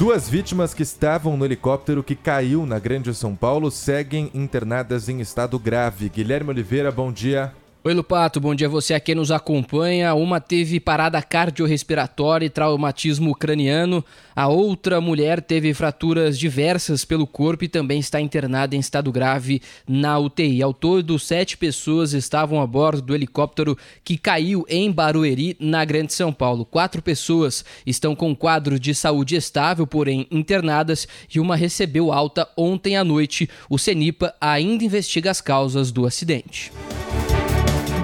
Duas 0.00 0.30
vítimas 0.30 0.73
que 0.73 0.83
estavam 0.83 1.37
no 1.37 1.45
helicóptero 1.45 2.02
que 2.02 2.14
caiu 2.14 2.64
na 2.64 2.78
Grande 2.78 3.14
São 3.14 3.37
Paulo 3.37 3.71
seguem 3.71 4.30
internadas 4.33 5.11
em 5.11 5.21
estado 5.21 5.59
grave. 5.59 6.09
Guilherme 6.09 6.49
Oliveira, 6.49 6.90
bom 6.90 7.12
dia. 7.12 7.52
Oi, 7.82 7.94
Lupato, 7.94 8.38
bom 8.38 8.54
dia 8.54 8.66
a 8.66 8.70
você 8.70 8.92
aqui 8.92 9.14
nos 9.14 9.30
acompanha. 9.30 10.12
Uma 10.12 10.38
teve 10.38 10.78
parada 10.78 11.22
cardiorrespiratória 11.22 12.44
e 12.44 12.50
traumatismo 12.50 13.34
craniano. 13.34 14.04
A 14.37 14.49
outra 14.49 15.00
mulher 15.00 15.40
teve 15.40 15.72
fraturas 15.72 16.38
diversas 16.38 17.06
pelo 17.06 17.26
corpo 17.26 17.64
e 17.64 17.68
também 17.68 17.99
está 17.99 18.20
internada 18.20 18.76
em 18.76 18.80
estado 18.80 19.10
grave 19.10 19.62
na 19.88 20.18
UTI. 20.18 20.62
Ao 20.62 20.75
todo, 20.75 21.18
sete 21.18 21.56
pessoas 21.56 22.12
estavam 22.12 22.60
a 22.60 22.66
bordo 22.66 23.00
do 23.00 23.14
helicóptero 23.14 23.78
que 24.04 24.18
caiu 24.18 24.66
em 24.68 24.92
Barueri, 24.92 25.56
na 25.58 25.82
Grande 25.82 26.12
São 26.12 26.34
Paulo. 26.34 26.66
Quatro 26.66 27.00
pessoas 27.00 27.64
estão 27.87 28.14
com 28.14 28.37
quadro 28.37 28.78
de 28.78 28.94
saúde 28.94 29.37
estável, 29.37 29.87
porém 29.87 30.26
internadas, 30.30 31.08
e 31.34 31.40
uma 31.40 31.56
recebeu 31.56 32.12
alta 32.12 32.46
ontem 32.58 32.99
à 32.99 33.02
noite. 33.02 33.49
O 33.70 33.78
CENIPA 33.78 34.34
ainda 34.38 34.84
investiga 34.84 35.30
as 35.30 35.40
causas 35.40 35.90
do 35.90 36.04
acidente. 36.04 36.70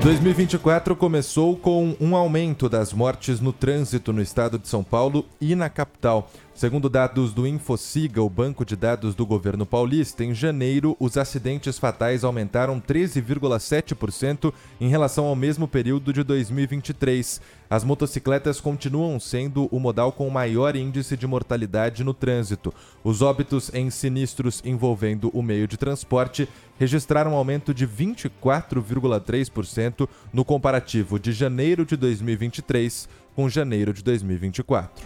2024 0.06 0.94
começou 0.94 1.56
com 1.56 1.96
um 2.00 2.14
aumento 2.14 2.68
das 2.68 2.92
mortes 2.92 3.40
no 3.40 3.52
trânsito 3.52 4.12
no 4.12 4.22
estado 4.22 4.56
de 4.56 4.68
São 4.68 4.84
Paulo 4.84 5.26
e 5.40 5.56
na 5.56 5.68
capital. 5.68 6.30
Segundo 6.56 6.88
dados 6.88 7.32
do 7.34 7.46
Infociga, 7.46 8.22
o 8.22 8.30
banco 8.30 8.64
de 8.64 8.74
dados 8.74 9.14
do 9.14 9.26
governo 9.26 9.66
paulista, 9.66 10.24
em 10.24 10.34
janeiro, 10.34 10.96
os 10.98 11.18
acidentes 11.18 11.78
fatais 11.78 12.24
aumentaram 12.24 12.80
13,7% 12.80 14.54
em 14.80 14.88
relação 14.88 15.26
ao 15.26 15.36
mesmo 15.36 15.68
período 15.68 16.14
de 16.14 16.22
2023. 16.22 17.42
As 17.68 17.84
motocicletas 17.84 18.58
continuam 18.58 19.20
sendo 19.20 19.68
o 19.70 19.78
modal 19.78 20.12
com 20.12 20.30
maior 20.30 20.74
índice 20.76 21.14
de 21.14 21.26
mortalidade 21.26 22.02
no 22.02 22.14
trânsito. 22.14 22.72
Os 23.04 23.20
óbitos 23.20 23.70
em 23.74 23.90
sinistros 23.90 24.62
envolvendo 24.64 25.28
o 25.34 25.42
meio 25.42 25.68
de 25.68 25.76
transporte 25.76 26.48
registraram 26.78 27.32
um 27.32 27.36
aumento 27.36 27.74
de 27.74 27.86
24,3% 27.86 30.08
no 30.32 30.42
comparativo 30.42 31.18
de 31.18 31.32
janeiro 31.32 31.84
de 31.84 31.98
2023 31.98 33.10
com 33.34 33.46
janeiro 33.46 33.92
de 33.92 34.02
2024. 34.02 35.04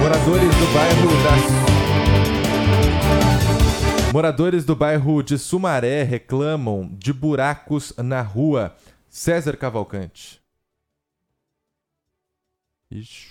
Moradores 0.00 0.56
do 0.56 0.66
bairro 0.72 1.08
da... 1.22 1.30
Moradores 4.12 4.64
do 4.64 4.74
bairro 4.74 5.22
de 5.22 5.38
Sumaré 5.38 6.02
reclamam 6.02 6.90
de 6.98 7.12
buracos 7.12 7.92
na 7.98 8.22
rua. 8.22 8.74
César 9.10 9.58
Cavalcante. 9.58 10.40
Ixi. 12.90 13.28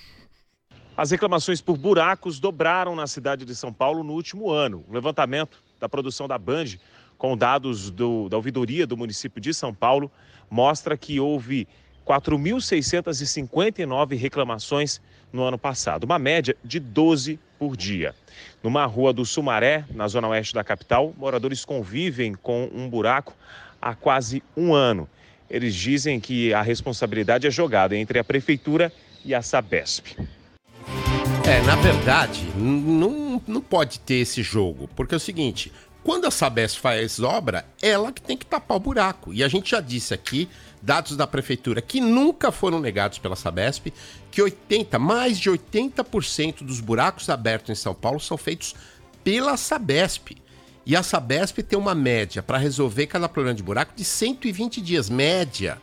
As 0.96 1.10
reclamações 1.10 1.60
por 1.60 1.76
buracos 1.76 2.40
dobraram 2.40 2.96
na 2.96 3.08
cidade 3.08 3.46
de 3.46 3.56
São 3.56 3.74
Paulo 3.74 4.04
no 4.04 4.14
último 4.14 4.52
ano. 4.52 4.86
O 4.88 4.94
levantamento 4.94 5.58
da 5.80 5.90
produção 5.90 6.28
da 6.28 6.38
Band, 6.38 6.78
com 7.18 7.36
dados 7.36 7.90
do, 7.90 8.30
da 8.30 8.38
ouvidoria 8.38 8.86
do 8.86 8.96
município 8.96 9.42
de 9.42 9.56
São 9.56 9.74
Paulo, 9.74 10.12
mostra 10.52 10.96
que 10.96 11.20
houve 11.20 11.68
4.659 12.06 14.16
reclamações 14.18 15.02
no 15.32 15.44
ano 15.44 15.58
passado, 15.58 16.04
uma 16.04 16.20
média 16.20 16.56
de 16.64 16.80
12 16.80 17.40
por 17.58 17.76
dia. 17.76 18.16
Numa 18.64 18.86
rua 18.86 19.14
do 19.14 19.26
Sumaré, 19.26 19.86
na 19.94 20.08
zona 20.08 20.28
oeste 20.30 20.54
da 20.54 20.64
capital, 20.64 21.14
moradores 21.18 21.64
convivem 21.64 22.34
com 22.34 22.70
um 22.74 22.90
buraco 22.90 23.36
há 23.82 23.94
quase 23.96 24.44
um 24.56 24.74
ano. 24.74 25.08
Eles 25.50 25.74
dizem 25.74 26.20
que 26.20 26.54
a 26.54 26.62
responsabilidade 26.62 27.48
é 27.48 27.52
jogada 27.52 27.96
entre 27.96 28.20
a 28.20 28.24
prefeitura 28.24 28.92
e 29.26 29.34
a 29.34 29.42
Sabesp. 29.42 30.18
É, 31.46 31.62
na 31.64 31.76
verdade, 31.76 32.44
não, 32.56 33.42
não 33.48 33.62
pode 33.62 34.00
ter 34.00 34.16
esse 34.16 34.44
jogo, 34.44 34.88
porque 34.96 35.16
é 35.16 35.18
o 35.18 35.20
seguinte: 35.20 35.72
quando 36.04 36.26
a 36.26 36.32
Sabesp 36.32 36.80
faz 36.80 37.20
obra, 37.20 37.66
ela 37.82 38.12
que 38.12 38.22
tem 38.22 38.38
que 38.38 38.46
tapar 38.46 38.78
o 38.78 38.80
buraco. 38.80 39.34
E 39.34 39.44
a 39.44 39.48
gente 39.48 39.72
já 39.72 39.82
disse 39.82 40.14
aqui 40.14 40.48
dados 40.82 41.16
da 41.16 41.28
prefeitura 41.28 41.82
que 41.82 42.00
nunca 42.00 42.52
foram 42.52 42.80
negados 42.80 43.18
pela 43.18 43.36
Sabesp, 43.36 43.94
que 44.32 44.42
80, 44.42 44.98
mais 44.98 45.38
de 45.38 45.50
80% 45.50 46.64
dos 46.64 46.80
buracos 46.80 47.30
abertos 47.30 47.70
em 47.70 47.76
São 47.76 47.94
Paulo 47.94 48.20
são 48.20 48.38
feitos 48.38 48.76
pela 49.24 49.58
Sabesp. 49.58 50.38
E 50.86 50.96
a 50.96 51.04
Sabesp 51.04 51.62
tem 51.62 51.78
uma 51.78 51.94
média 51.94 52.42
para 52.42 52.58
resolver 52.58 53.08
cada 53.08 53.30
problema 53.30 53.56
de 53.56 53.64
buraco 53.64 53.94
de 53.96 54.04
120 54.04 54.82
dias, 54.82 55.10
média. 55.10 55.80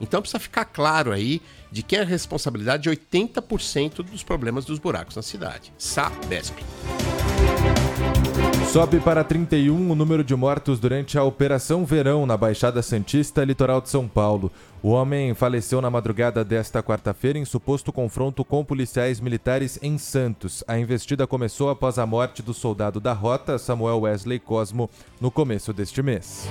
Então 0.00 0.22
precisa 0.22 0.38
ficar 0.38 0.64
claro 0.64 1.12
aí 1.12 1.42
de 1.70 1.82
que 1.82 1.96
é 1.96 2.00
a 2.00 2.04
responsabilidade 2.04 2.84
de 2.84 2.90
80% 2.90 3.96
dos 3.96 4.22
problemas 4.22 4.64
dos 4.64 4.78
buracos 4.78 5.16
na 5.16 5.22
cidade. 5.22 5.72
Sabesp. 5.76 6.56
Sobe 8.72 9.00
para 9.00 9.24
31 9.24 9.90
o 9.90 9.94
número 9.94 10.22
de 10.22 10.36
mortos 10.36 10.78
durante 10.78 11.16
a 11.16 11.24
Operação 11.24 11.86
Verão 11.86 12.26
na 12.26 12.36
Baixada 12.36 12.82
Santista, 12.82 13.42
litoral 13.42 13.80
de 13.80 13.88
São 13.88 14.06
Paulo. 14.06 14.52
O 14.82 14.90
homem 14.90 15.32
faleceu 15.32 15.80
na 15.80 15.88
madrugada 15.88 16.44
desta 16.44 16.82
quarta-feira 16.82 17.38
em 17.38 17.46
suposto 17.46 17.90
confronto 17.90 18.44
com 18.44 18.62
policiais 18.62 19.20
militares 19.20 19.78
em 19.80 19.96
Santos. 19.96 20.62
A 20.68 20.78
investida 20.78 21.26
começou 21.26 21.70
após 21.70 21.98
a 21.98 22.04
morte 22.04 22.42
do 22.42 22.52
soldado 22.52 23.00
da 23.00 23.14
rota, 23.14 23.58
Samuel 23.58 24.00
Wesley 24.00 24.38
Cosmo, 24.38 24.90
no 25.18 25.30
começo 25.30 25.72
deste 25.72 26.02
mês. 26.02 26.46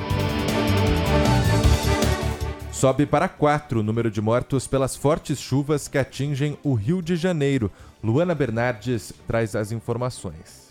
Sobe 2.72 3.06
para 3.06 3.30
4 3.30 3.82
o 3.82 3.84
número 3.84 4.10
de 4.10 4.22
mortos 4.22 4.66
pelas 4.66 4.96
fortes 4.96 5.40
chuvas 5.40 5.88
que 5.88 6.00
atingem 6.00 6.58
o 6.64 6.74
Rio 6.74 7.00
de 7.00 7.16
Janeiro. 7.16 7.72
Luana 8.04 8.34
Bernardes 8.34 9.14
traz 9.28 9.56
as 9.56 9.72
informações. 9.72 10.67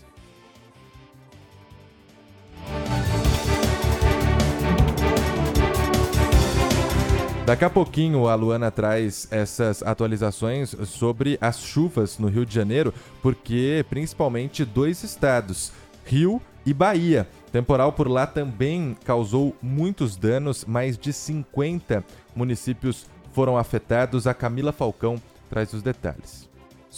Daqui 7.47 7.63
a 7.63 7.69
pouquinho 7.69 8.27
a 8.27 8.35
Luana 8.35 8.69
traz 8.69 9.25
essas 9.31 9.81
atualizações 9.81 10.75
sobre 10.83 11.37
as 11.39 11.61
chuvas 11.61 12.19
no 12.19 12.27
Rio 12.27 12.45
de 12.45 12.53
Janeiro, 12.53 12.93
porque 13.21 13.85
principalmente 13.89 14.65
dois 14.65 15.01
estados, 15.01 15.71
Rio 16.05 16.41
e 16.65 16.73
Bahia. 16.73 17.25
Temporal 17.49 17.93
por 17.93 18.09
lá 18.09 18.27
também 18.27 18.97
causou 19.05 19.55
muitos 19.61 20.17
danos, 20.17 20.65
mais 20.65 20.97
de 20.97 21.13
50 21.13 22.03
municípios 22.35 23.05
foram 23.31 23.57
afetados. 23.57 24.27
A 24.27 24.33
Camila 24.33 24.73
Falcão 24.73 25.15
traz 25.49 25.71
os 25.71 25.81
detalhes. 25.81 26.46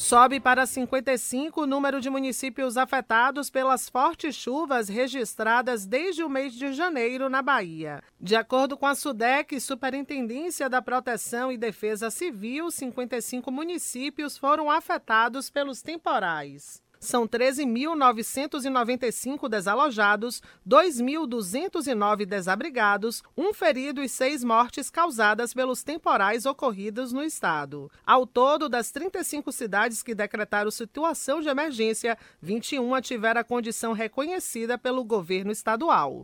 Sobe 0.02 0.40
para 0.40 0.66
55 0.66 1.62
o 1.64 1.68
número 1.68 2.00
de 2.00 2.10
municípios 2.10 2.78
afetados 2.78 3.50
pelas 3.50 3.90
fortes 3.90 4.34
chuvas 4.34 4.88
registradas 4.88 5.86
desde 5.86 6.24
o 6.24 6.30
mês 6.30 6.54
de 6.54 6.72
janeiro 6.72 7.30
na 7.30 7.42
Bahia. 7.42 8.02
De 8.18 8.34
acordo 8.34 8.78
com 8.78 8.86
a 8.86 8.96
SUDEC, 8.96 9.60
Superintendência 9.60 10.70
da 10.70 10.82
Proteção 10.82 11.52
e 11.52 11.58
Defesa 11.58 12.10
Civil, 12.10 12.72
55 12.72 13.52
municípios 13.52 14.38
foram 14.38 14.72
afetados 14.72 15.50
pelos 15.50 15.82
temporais. 15.82 16.82
São 17.00 17.26
13.995 17.26 19.48
desalojados, 19.48 20.42
2.209 20.68 22.26
desabrigados, 22.26 23.24
um 23.38 23.54
ferido 23.54 24.04
e 24.04 24.10
seis 24.10 24.44
mortes 24.44 24.90
causadas 24.90 25.54
pelos 25.54 25.82
temporais 25.82 26.46
ocorridos 26.46 27.14
no 27.14 27.24
estado. 27.24 27.90
Ao 28.06 28.28
todo, 28.28 28.68
das 28.68 28.92
35 28.92 29.50
cidades 29.54 30.04
que 30.04 30.14
decretaram 30.14 30.70
situação 30.70 31.40
de 31.40 31.48
emergência, 31.48 32.18
21 32.42 33.00
tiveram 33.00 33.40
a 33.40 33.46
condição 33.46 33.94
reconhecida 33.94 34.78
pelo 34.78 35.06
governo 35.06 35.52
estadual. 35.52 36.24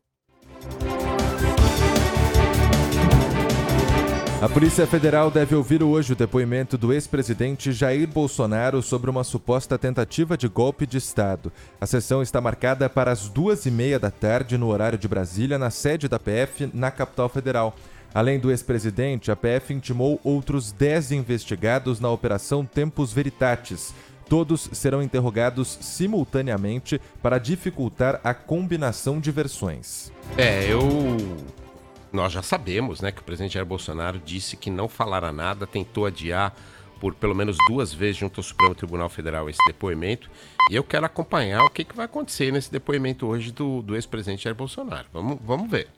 A 4.38 4.50
Polícia 4.50 4.86
Federal 4.86 5.30
deve 5.30 5.54
ouvir 5.54 5.82
hoje 5.82 6.12
o 6.12 6.16
depoimento 6.16 6.76
do 6.76 6.92
ex-presidente 6.92 7.72
Jair 7.72 8.06
Bolsonaro 8.06 8.82
sobre 8.82 9.08
uma 9.08 9.24
suposta 9.24 9.78
tentativa 9.78 10.36
de 10.36 10.46
golpe 10.46 10.86
de 10.86 10.98
Estado. 10.98 11.50
A 11.80 11.86
sessão 11.86 12.20
está 12.20 12.38
marcada 12.38 12.86
para 12.90 13.10
as 13.10 13.30
duas 13.30 13.64
e 13.64 13.70
meia 13.70 13.98
da 13.98 14.10
tarde, 14.10 14.58
no 14.58 14.68
horário 14.68 14.98
de 14.98 15.08
Brasília, 15.08 15.58
na 15.58 15.70
sede 15.70 16.06
da 16.06 16.18
PF, 16.18 16.68
na 16.74 16.90
capital 16.90 17.30
federal. 17.30 17.74
Além 18.12 18.38
do 18.38 18.50
ex-presidente, 18.50 19.30
a 19.30 19.36
PF 19.36 19.72
intimou 19.72 20.20
outros 20.22 20.70
dez 20.70 21.10
investigados 21.12 21.98
na 21.98 22.10
Operação 22.10 22.62
Tempos 22.62 23.14
Veritatis. 23.14 23.94
Todos 24.28 24.68
serão 24.72 25.02
interrogados 25.02 25.78
simultaneamente 25.80 27.00
para 27.22 27.38
dificultar 27.38 28.20
a 28.22 28.34
combinação 28.34 29.18
de 29.18 29.30
versões. 29.30 30.12
É, 30.36 30.70
eu 30.70 30.78
nós 32.12 32.32
já 32.32 32.42
sabemos 32.42 33.00
né, 33.00 33.10
que 33.10 33.20
o 33.20 33.24
presidente 33.24 33.54
Jair 33.54 33.66
Bolsonaro 33.66 34.18
disse 34.18 34.56
que 34.56 34.70
não 34.70 34.88
falará 34.88 35.32
nada, 35.32 35.66
tentou 35.66 36.06
adiar 36.06 36.54
por 37.00 37.14
pelo 37.14 37.34
menos 37.34 37.56
duas 37.68 37.92
vezes 37.92 38.16
junto 38.16 38.40
ao 38.40 38.44
Supremo 38.44 38.74
Tribunal 38.74 39.08
Federal 39.08 39.48
esse 39.50 39.64
depoimento. 39.66 40.30
E 40.70 40.76
eu 40.76 40.82
quero 40.82 41.06
acompanhar 41.06 41.62
o 41.62 41.70
que, 41.70 41.84
que 41.84 41.94
vai 41.94 42.06
acontecer 42.06 42.52
nesse 42.52 42.72
depoimento 42.72 43.26
hoje 43.26 43.52
do, 43.52 43.82
do 43.82 43.94
ex-presidente 43.94 44.44
Jair 44.44 44.56
Bolsonaro. 44.56 45.06
Vamos, 45.12 45.38
vamos 45.44 45.70
ver. 45.70 45.88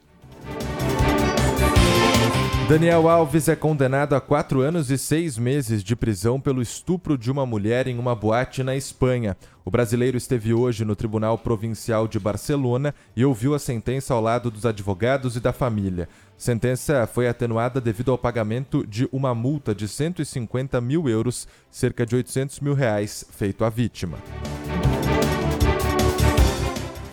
Daniel 2.69 3.09
Alves 3.09 3.47
é 3.47 3.55
condenado 3.55 4.13
a 4.13 4.21
quatro 4.21 4.61
anos 4.61 4.91
e 4.91 4.97
seis 4.99 5.39
meses 5.39 5.83
de 5.83 5.95
prisão 5.95 6.39
pelo 6.39 6.61
estupro 6.61 7.17
de 7.17 7.31
uma 7.31 7.43
mulher 7.43 7.87
em 7.87 7.97
uma 7.97 8.13
boate 8.13 8.61
na 8.61 8.75
Espanha. 8.75 9.35
O 9.65 9.71
brasileiro 9.71 10.15
esteve 10.15 10.53
hoje 10.53 10.85
no 10.85 10.95
Tribunal 10.95 11.35
Provincial 11.35 12.07
de 12.07 12.19
Barcelona 12.19 12.93
e 13.15 13.25
ouviu 13.25 13.55
a 13.55 13.59
sentença 13.59 14.13
ao 14.13 14.21
lado 14.21 14.51
dos 14.51 14.67
advogados 14.67 15.35
e 15.35 15.39
da 15.39 15.51
família. 15.51 16.07
Sentença 16.37 17.09
foi 17.11 17.27
atenuada 17.27 17.81
devido 17.81 18.11
ao 18.11 18.19
pagamento 18.19 18.85
de 18.85 19.09
uma 19.11 19.33
multa 19.33 19.73
de 19.73 19.87
150 19.87 20.79
mil 20.79 21.09
euros, 21.09 21.47
cerca 21.71 22.05
de 22.05 22.15
800 22.15 22.59
mil 22.59 22.75
reais, 22.75 23.25
feito 23.31 23.65
à 23.65 23.69
vítima. 23.71 24.19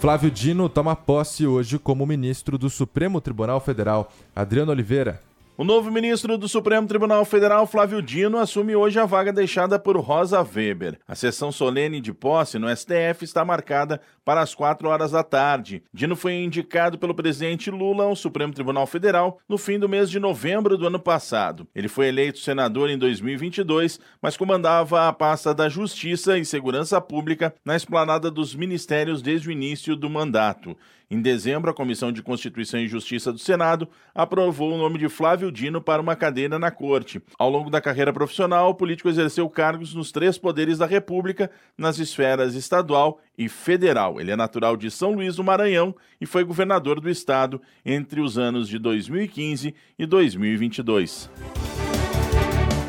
Flávio 0.02 0.30
Dino 0.30 0.68
toma 0.68 0.94
posse 0.94 1.46
hoje 1.46 1.78
como 1.78 2.04
ministro 2.04 2.58
do 2.58 2.68
Supremo 2.68 3.22
Tribunal 3.22 3.58
Federal. 3.58 4.12
Adriano 4.34 4.70
Oliveira. 4.70 5.25
O 5.58 5.64
novo 5.64 5.90
ministro 5.90 6.36
do 6.36 6.46
Supremo 6.46 6.86
Tribunal 6.86 7.24
Federal, 7.24 7.66
Flávio 7.66 8.02
Dino, 8.02 8.36
assume 8.36 8.76
hoje 8.76 9.00
a 9.00 9.06
vaga 9.06 9.32
deixada 9.32 9.78
por 9.78 9.96
Rosa 9.96 10.42
Weber. 10.42 10.98
A 11.08 11.14
sessão 11.14 11.50
solene 11.50 11.98
de 11.98 12.12
posse 12.12 12.58
no 12.58 12.68
STF 12.68 13.24
está 13.24 13.42
marcada 13.42 13.98
para 14.22 14.42
as 14.42 14.54
4 14.54 14.86
horas 14.86 15.12
da 15.12 15.22
tarde. 15.22 15.82
Dino 15.94 16.14
foi 16.14 16.34
indicado 16.34 16.98
pelo 16.98 17.14
presidente 17.14 17.70
Lula 17.70 18.04
ao 18.04 18.14
Supremo 18.14 18.52
Tribunal 18.52 18.86
Federal 18.86 19.38
no 19.48 19.56
fim 19.56 19.78
do 19.78 19.88
mês 19.88 20.10
de 20.10 20.20
novembro 20.20 20.76
do 20.76 20.88
ano 20.88 21.00
passado. 21.00 21.66
Ele 21.74 21.88
foi 21.88 22.08
eleito 22.08 22.38
senador 22.38 22.90
em 22.90 22.98
2022, 22.98 23.98
mas 24.20 24.36
comandava 24.36 25.08
a 25.08 25.12
pasta 25.14 25.54
da 25.54 25.70
Justiça 25.70 26.36
e 26.36 26.44
Segurança 26.44 27.00
Pública 27.00 27.54
na 27.64 27.74
esplanada 27.74 28.30
dos 28.30 28.54
ministérios 28.54 29.22
desde 29.22 29.48
o 29.48 29.52
início 29.52 29.96
do 29.96 30.10
mandato. 30.10 30.76
Em 31.08 31.20
dezembro, 31.20 31.70
a 31.70 31.74
Comissão 31.74 32.10
de 32.10 32.20
Constituição 32.20 32.80
e 32.80 32.88
Justiça 32.88 33.32
do 33.32 33.38
Senado 33.38 33.88
aprovou 34.12 34.72
o 34.72 34.78
nome 34.78 34.98
de 34.98 35.08
Flávio 35.08 35.52
Dino 35.52 35.80
para 35.80 36.02
uma 36.02 36.16
cadeira 36.16 36.58
na 36.58 36.68
corte. 36.72 37.22
Ao 37.38 37.48
longo 37.48 37.70
da 37.70 37.80
carreira 37.80 38.12
profissional, 38.12 38.70
o 38.70 38.74
político 38.74 39.08
exerceu 39.08 39.48
cargos 39.48 39.94
nos 39.94 40.10
três 40.10 40.36
poderes 40.36 40.78
da 40.78 40.86
República, 40.86 41.48
nas 41.78 42.00
esferas 42.00 42.56
estadual 42.56 43.20
e 43.38 43.48
federal. 43.48 44.20
Ele 44.20 44.32
é 44.32 44.36
natural 44.36 44.76
de 44.76 44.90
São 44.90 45.12
Luís 45.12 45.36
do 45.36 45.44
Maranhão 45.44 45.94
e 46.20 46.26
foi 46.26 46.42
governador 46.42 47.00
do 47.00 47.08
estado 47.08 47.62
entre 47.84 48.20
os 48.20 48.36
anos 48.36 48.68
de 48.68 48.76
2015 48.76 49.76
e 49.96 50.06
2022. 50.06 51.30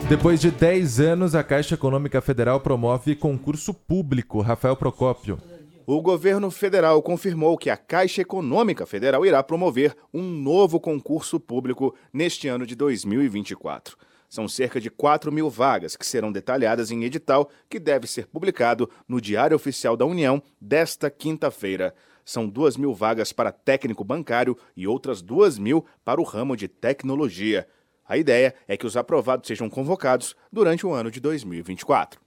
Depois 0.09 0.41
de 0.41 0.49
10 0.49 0.99
anos, 1.01 1.35
a 1.35 1.43
Caixa 1.43 1.75
Econômica 1.75 2.19
Federal 2.19 2.61
promove 2.61 3.13
concurso 3.13 3.75
público. 3.75 4.41
Rafael 4.41 4.75
Procópio. 4.75 5.37
O 5.89 6.01
governo 6.01 6.51
federal 6.51 7.01
confirmou 7.01 7.57
que 7.57 7.69
a 7.69 7.77
Caixa 7.77 8.21
Econômica 8.21 8.85
Federal 8.85 9.25
irá 9.25 9.41
promover 9.41 9.95
um 10.13 10.21
novo 10.21 10.81
concurso 10.81 11.39
público 11.39 11.95
neste 12.11 12.49
ano 12.49 12.65
de 12.65 12.75
2024. 12.75 13.95
São 14.27 14.49
cerca 14.49 14.81
de 14.81 14.89
4 14.89 15.31
mil 15.31 15.49
vagas 15.49 15.95
que 15.95 16.05
serão 16.05 16.29
detalhadas 16.29 16.91
em 16.91 17.05
edital 17.05 17.49
que 17.69 17.79
deve 17.79 18.05
ser 18.05 18.27
publicado 18.27 18.89
no 19.07 19.21
Diário 19.21 19.55
Oficial 19.55 19.95
da 19.95 20.05
União 20.05 20.43
desta 20.59 21.09
quinta-feira. 21.09 21.95
São 22.25 22.49
2 22.49 22.75
mil 22.75 22.93
vagas 22.93 23.31
para 23.31 23.53
técnico 23.53 24.03
bancário 24.03 24.57
e 24.75 24.85
outras 24.85 25.21
2 25.21 25.57
mil 25.57 25.85
para 26.03 26.19
o 26.19 26.25
ramo 26.25 26.57
de 26.57 26.67
tecnologia. 26.67 27.65
A 28.05 28.17
ideia 28.17 28.53
é 28.67 28.75
que 28.75 28.85
os 28.85 28.97
aprovados 28.97 29.47
sejam 29.47 29.69
convocados 29.69 30.35
durante 30.51 30.85
o 30.85 30.91
ano 30.91 31.09
de 31.09 31.21
2024. 31.21 32.19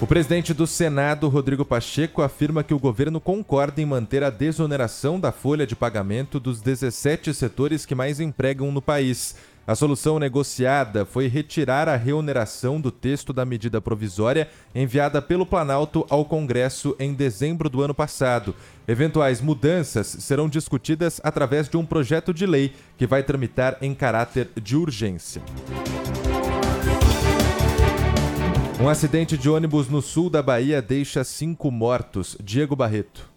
O 0.00 0.06
presidente 0.06 0.52
do 0.52 0.66
Senado, 0.66 1.28
Rodrigo 1.28 1.64
Pacheco, 1.64 2.20
afirma 2.20 2.64
que 2.64 2.74
o 2.74 2.78
governo 2.78 3.20
concorda 3.20 3.80
em 3.80 3.86
manter 3.86 4.24
a 4.24 4.28
desoneração 4.30 5.20
da 5.20 5.30
folha 5.30 5.66
de 5.66 5.76
pagamento 5.76 6.40
dos 6.40 6.60
17 6.60 7.32
setores 7.32 7.86
que 7.86 7.94
mais 7.94 8.18
empregam 8.18 8.72
no 8.72 8.82
país. 8.82 9.36
A 9.66 9.74
solução 9.74 10.18
negociada 10.18 11.06
foi 11.06 11.26
retirar 11.26 11.88
a 11.88 11.96
reoneração 11.96 12.78
do 12.78 12.90
texto 12.90 13.32
da 13.32 13.46
medida 13.46 13.80
provisória 13.80 14.48
enviada 14.74 15.22
pelo 15.22 15.46
Planalto 15.46 16.04
ao 16.10 16.24
Congresso 16.24 16.94
em 16.98 17.14
dezembro 17.14 17.70
do 17.70 17.80
ano 17.80 17.94
passado. 17.94 18.54
Eventuais 18.86 19.40
mudanças 19.40 20.08
serão 20.08 20.50
discutidas 20.50 21.18
através 21.24 21.66
de 21.66 21.78
um 21.78 21.86
projeto 21.86 22.34
de 22.34 22.44
lei 22.44 22.74
que 22.98 23.06
vai 23.06 23.22
tramitar 23.22 23.78
em 23.80 23.94
caráter 23.94 24.50
de 24.60 24.76
urgência. 24.76 25.40
Um 28.84 28.88
acidente 28.90 29.38
de 29.38 29.48
ônibus 29.48 29.88
no 29.88 30.02
sul 30.02 30.28
da 30.28 30.42
Bahia 30.42 30.82
deixa 30.82 31.24
cinco 31.24 31.70
mortos. 31.70 32.36
Diego 32.38 32.76
Barreto. 32.76 33.30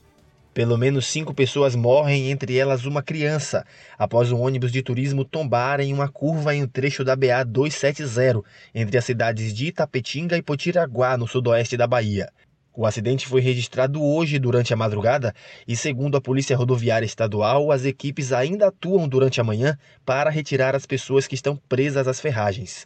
Pelo 0.53 0.77
menos 0.77 1.07
cinco 1.07 1.33
pessoas 1.33 1.73
morrem, 1.73 2.29
entre 2.29 2.57
elas 2.57 2.83
uma 2.83 3.01
criança, 3.01 3.65
após 3.97 4.29
um 4.29 4.41
ônibus 4.41 4.73
de 4.73 4.81
turismo 4.81 5.23
tombar 5.23 5.79
em 5.79 5.93
uma 5.93 6.09
curva 6.09 6.53
em 6.53 6.63
um 6.63 6.67
trecho 6.67 7.01
da 7.01 7.15
BA 7.15 7.45
270, 7.45 8.41
entre 8.75 8.97
as 8.97 9.05
cidades 9.05 9.53
de 9.53 9.67
Itapetinga 9.67 10.35
e 10.35 10.41
Potiraguá, 10.41 11.15
no 11.15 11.25
sudoeste 11.25 11.77
da 11.77 11.87
Bahia. 11.87 12.29
O 12.75 12.85
acidente 12.85 13.25
foi 13.25 13.39
registrado 13.39 14.03
hoje 14.03 14.37
durante 14.39 14.73
a 14.73 14.77
madrugada 14.77 15.33
e, 15.65 15.77
segundo 15.77 16.17
a 16.17 16.21
Polícia 16.21 16.57
Rodoviária 16.57 17.05
Estadual, 17.05 17.71
as 17.71 17.85
equipes 17.85 18.33
ainda 18.33 18.67
atuam 18.67 19.07
durante 19.07 19.39
a 19.39 19.45
manhã 19.45 19.77
para 20.05 20.29
retirar 20.29 20.75
as 20.75 20.85
pessoas 20.85 21.25
que 21.25 21.35
estão 21.35 21.55
presas 21.55 22.05
às 22.05 22.19
ferragens. 22.19 22.85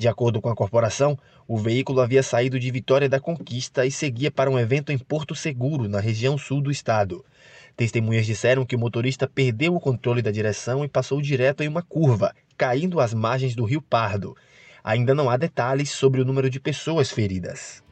De 0.00 0.08
acordo 0.08 0.40
com 0.40 0.48
a 0.48 0.56
corporação, 0.56 1.18
o 1.46 1.58
veículo 1.58 2.00
havia 2.00 2.22
saído 2.22 2.58
de 2.58 2.70
Vitória 2.70 3.06
da 3.06 3.20
Conquista 3.20 3.84
e 3.84 3.90
seguia 3.90 4.30
para 4.30 4.50
um 4.50 4.58
evento 4.58 4.90
em 4.90 4.96
Porto 4.96 5.34
Seguro, 5.34 5.90
na 5.90 6.00
região 6.00 6.38
sul 6.38 6.62
do 6.62 6.70
estado. 6.70 7.22
Testemunhas 7.76 8.24
disseram 8.24 8.64
que 8.64 8.74
o 8.74 8.78
motorista 8.78 9.28
perdeu 9.28 9.74
o 9.74 9.78
controle 9.78 10.22
da 10.22 10.30
direção 10.30 10.82
e 10.82 10.88
passou 10.88 11.20
direto 11.20 11.62
em 11.62 11.68
uma 11.68 11.82
curva, 11.82 12.34
caindo 12.56 12.98
às 12.98 13.12
margens 13.12 13.54
do 13.54 13.62
Rio 13.62 13.82
Pardo. 13.82 14.34
Ainda 14.82 15.14
não 15.14 15.28
há 15.28 15.36
detalhes 15.36 15.90
sobre 15.90 16.22
o 16.22 16.24
número 16.24 16.48
de 16.48 16.58
pessoas 16.58 17.10
feridas. 17.10 17.82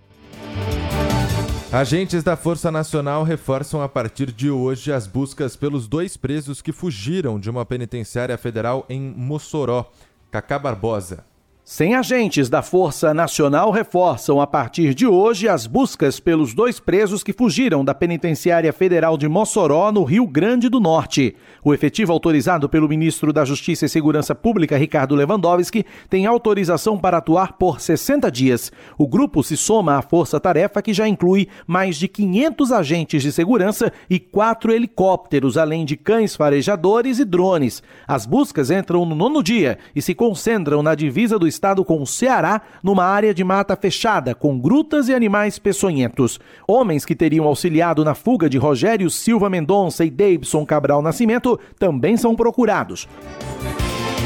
Agentes 1.71 2.25
da 2.25 2.39
Força 2.39 2.71
Nacional 2.71 3.23
reforçam 3.23 3.83
a 3.83 3.89
partir 3.89 4.33
de 4.33 4.51
hoje 4.51 4.91
as 4.91 5.07
buscas 5.07 5.57
pelos 5.57 5.87
dois 5.87 6.17
presos 6.17 6.63
que 6.63 6.73
fugiram 6.73 7.39
de 7.39 7.51
uma 7.51 7.67
penitenciária 7.67 8.39
federal 8.39 8.87
em 8.89 8.99
Mossoró. 8.99 9.93
Cacá 10.31 10.59
Barbosa. 10.59 11.28
Sem 11.71 11.95
agentes 11.95 12.49
da 12.49 12.63
Força 12.63 13.13
Nacional 13.13 13.71
reforçam 13.71 14.41
a 14.41 14.47
partir 14.47 14.95
de 14.95 15.07
hoje 15.07 15.47
as 15.47 15.67
buscas 15.67 16.19
pelos 16.19 16.55
dois 16.55 16.81
presos 16.81 17.23
que 17.23 17.31
fugiram 17.31 17.85
da 17.85 17.95
Penitenciária 17.95 18.73
Federal 18.73 19.19
de 19.19 19.29
Mossoró, 19.29 19.93
no 19.93 20.03
Rio 20.03 20.27
Grande 20.27 20.71
do 20.71 20.81
Norte. 20.81 21.37
O 21.63 21.75
efetivo 21.75 22.11
autorizado 22.11 22.71
pelo 22.71 22.89
ministro 22.89 23.35
da 23.35 23.45
Justiça 23.45 23.85
e 23.85 23.89
Segurança 23.89 24.35
Pública, 24.35 24.79
Ricardo 24.79 25.15
Lewandowski, 25.15 25.85
tem 26.09 26.25
autorização 26.25 26.97
para 26.97 27.19
atuar 27.19 27.59
por 27.59 27.83
60 27.83 28.33
dias. 28.33 28.73
O 28.97 29.07
grupo 29.07 29.43
se 29.45 29.55
soma 29.55 29.99
à 29.99 30.01
força-tarefa 30.01 30.81
que 30.81 30.95
já 30.95 31.07
inclui 31.07 31.49
mais 31.67 31.99
de 31.99 32.09
500 32.09 32.73
agentes 32.73 33.23
de 33.23 33.31
segurança 33.31 33.93
e 34.09 34.19
quatro 34.19 34.73
helicópteros, 34.73 35.59
além 35.59 35.85
de 35.85 35.99
cães 35.99 36.35
farejadores 36.35 37.19
e 37.19 37.27
drones. 37.27 37.83
As 38.07 38.25
buscas 38.25 38.71
entram 38.71 39.05
no 39.05 39.15
nono 39.15 39.43
dia 39.43 39.79
e 39.95 40.01
se 40.01 40.15
concentram 40.15 40.83
na 40.83 40.95
divisa 40.95 41.39
do 41.39 41.47
estado 41.59 41.85
com 41.85 42.01
o 42.01 42.07
Ceará, 42.07 42.63
numa 42.83 43.05
área 43.05 43.35
de 43.35 43.43
mata 43.43 43.75
fechada, 43.75 44.33
com 44.33 44.57
grutas 44.57 45.09
e 45.09 45.15
animais 45.15 45.59
peçonhentos. 45.59 46.39
Homens 46.69 47.05
que 47.05 47.17
teriam 47.17 47.47
auxiliado 47.47 48.05
na 48.05 48.15
fuga 48.15 48.49
de 48.49 48.57
Rogério 48.57 49.11
Silva 49.11 49.51
Mendonça 49.51 50.05
e 50.05 50.11
Davidson 50.11 50.65
Cabral 50.65 51.03
Nascimento 51.03 51.59
também 51.77 52.17
são 52.17 52.37
procurados. 52.37 53.09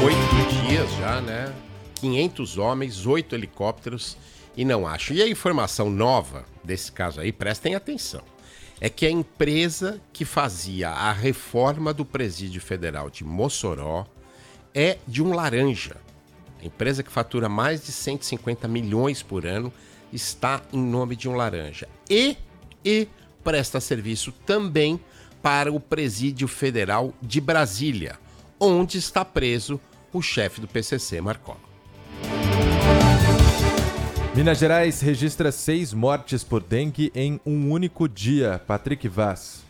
Oito 0.05 0.67
dias 0.67 0.91
já, 0.99 1.19
né? 1.21 1.51
500 1.95 2.57
homens, 2.59 3.07
oito 3.07 3.33
helicópteros 3.33 4.15
e 4.55 4.63
não 4.63 4.85
acho. 4.85 5.13
E 5.13 5.21
a 5.23 5.27
informação 5.27 5.89
nova 5.89 6.45
desse 6.63 6.91
caso 6.91 7.19
aí, 7.19 7.31
prestem 7.31 7.73
atenção, 7.73 8.21
é 8.79 8.89
que 8.89 9.07
a 9.07 9.11
empresa 9.11 9.99
que 10.11 10.23
fazia 10.23 10.89
a 10.89 11.11
reforma 11.11 11.93
do 11.93 12.05
Presídio 12.05 12.61
Federal 12.61 13.09
de 13.09 13.23
Mossoró 13.23 14.05
é 14.75 14.97
de 15.07 15.23
um 15.23 15.33
laranja. 15.33 15.95
A 16.63 16.67
empresa 16.67 17.03
que 17.03 17.11
fatura 17.11 17.49
mais 17.49 17.83
de 17.83 17.91
150 17.91 18.69
milhões 18.69 19.21
por 19.21 19.45
ano 19.45 19.71
está 20.13 20.61
em 20.71 20.81
nome 20.81 21.13
de 21.13 21.27
um 21.27 21.35
laranja. 21.35 21.89
E, 22.09 22.37
e 22.85 23.05
presta 23.43 23.81
serviço 23.81 24.31
também 24.45 24.97
para 25.41 25.73
o 25.73 25.77
Presídio 25.77 26.47
Federal 26.47 27.13
de 27.21 27.41
Brasília, 27.41 28.17
onde 28.57 28.97
está 28.97 29.25
preso 29.25 29.77
o 30.13 30.21
chefe 30.21 30.61
do 30.61 30.67
PCC, 30.67 31.19
Marcola. 31.19 31.59
Minas 34.33 34.57
Gerais 34.57 35.01
registra 35.01 35.51
seis 35.51 35.93
mortes 35.93 36.45
por 36.45 36.63
dengue 36.63 37.11
em 37.13 37.41
um 37.45 37.71
único 37.71 38.07
dia. 38.07 38.61
Patrick 38.65 39.05
Vaz. 39.09 39.62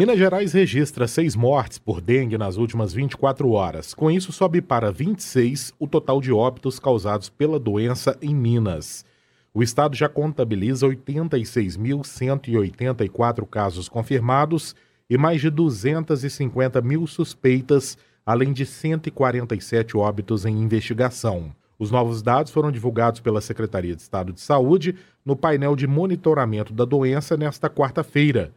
Minas 0.00 0.16
Gerais 0.16 0.54
registra 0.54 1.06
seis 1.06 1.36
mortes 1.36 1.76
por 1.76 2.00
dengue 2.00 2.38
nas 2.38 2.56
últimas 2.56 2.94
24 2.94 3.50
horas. 3.50 3.92
Com 3.92 4.10
isso, 4.10 4.32
sobe 4.32 4.62
para 4.62 4.90
26 4.90 5.74
o 5.78 5.86
total 5.86 6.22
de 6.22 6.32
óbitos 6.32 6.80
causados 6.80 7.28
pela 7.28 7.60
doença 7.60 8.16
em 8.22 8.34
Minas. 8.34 9.04
O 9.52 9.62
estado 9.62 9.94
já 9.94 10.08
contabiliza 10.08 10.86
86.184 10.86 13.46
casos 13.46 13.90
confirmados 13.90 14.74
e 15.10 15.18
mais 15.18 15.42
de 15.42 15.50
250 15.50 16.80
mil 16.80 17.06
suspeitas, 17.06 17.98
além 18.24 18.54
de 18.54 18.64
147 18.64 19.98
óbitos 19.98 20.46
em 20.46 20.62
investigação. 20.62 21.54
Os 21.78 21.90
novos 21.90 22.22
dados 22.22 22.50
foram 22.50 22.72
divulgados 22.72 23.20
pela 23.20 23.42
Secretaria 23.42 23.94
de 23.94 24.00
Estado 24.00 24.32
de 24.32 24.40
Saúde 24.40 24.96
no 25.22 25.36
painel 25.36 25.76
de 25.76 25.86
monitoramento 25.86 26.72
da 26.72 26.86
doença 26.86 27.36
nesta 27.36 27.68
quarta-feira. 27.68 28.50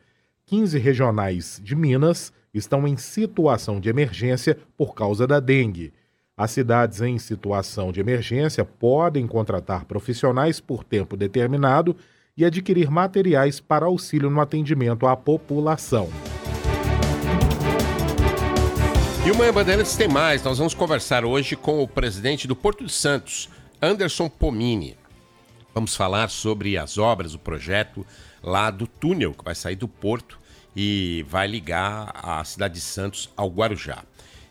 15 0.46 0.78
regionais 0.78 1.62
de 1.64 1.76
Minas 1.76 2.34
estão 2.54 2.88
em 2.88 2.98
situação 2.98 3.80
de 3.80 3.90
emergência 3.90 4.58
por 4.78 4.94
causa 4.94 5.26
da 5.26 5.40
dengue. 5.40 5.94
As 6.36 6.52
cidades 6.52 7.02
em 7.02 7.18
situação 7.18 7.92
de 7.92 8.02
emergência 8.02 8.66
podem 8.66 9.26
contratar 9.26 9.86
profissionais 9.86 10.60
por 10.60 10.84
tempo 10.84 11.16
determinado 11.16 11.96
e 12.36 12.44
adquirir 12.44 12.90
materiais 12.92 13.60
para 13.60 13.86
auxílio 13.86 14.30
no 14.30 14.42
atendimento 14.42 15.08
à 15.08 15.16
população. 15.16 16.10
E 19.26 19.32
o 19.32 19.38
Manhã 19.38 19.54
Bandeirantes 19.54 19.96
tem 19.96 20.10
mais. 20.10 20.44
Nós 20.44 20.58
vamos 20.58 20.74
conversar 20.74 21.24
hoje 21.24 21.56
com 21.56 21.82
o 21.82 21.88
presidente 21.88 22.48
do 22.48 22.56
Porto 22.56 22.84
de 22.84 22.92
Santos, 22.92 23.50
Anderson 23.82 24.28
Pomini. 24.28 24.98
Vamos 25.74 25.96
falar 25.96 26.30
sobre 26.30 26.78
as 26.78 26.98
obras, 26.98 27.34
o 27.34 27.40
projeto 27.40 28.06
lá 28.44 28.70
do 28.70 28.86
túnel 28.86 29.34
que 29.34 29.44
vai 29.44 29.56
sair 29.56 29.76
do 29.76 29.88
porto 29.88 30.38
e 30.76 31.26
vai 31.30 31.48
ligar 31.48 32.12
a 32.14 32.44
cidade 32.44 32.76
de 32.76 32.82
Santos 32.82 33.30
ao 33.38 33.50
Guarujá. 33.50 34.04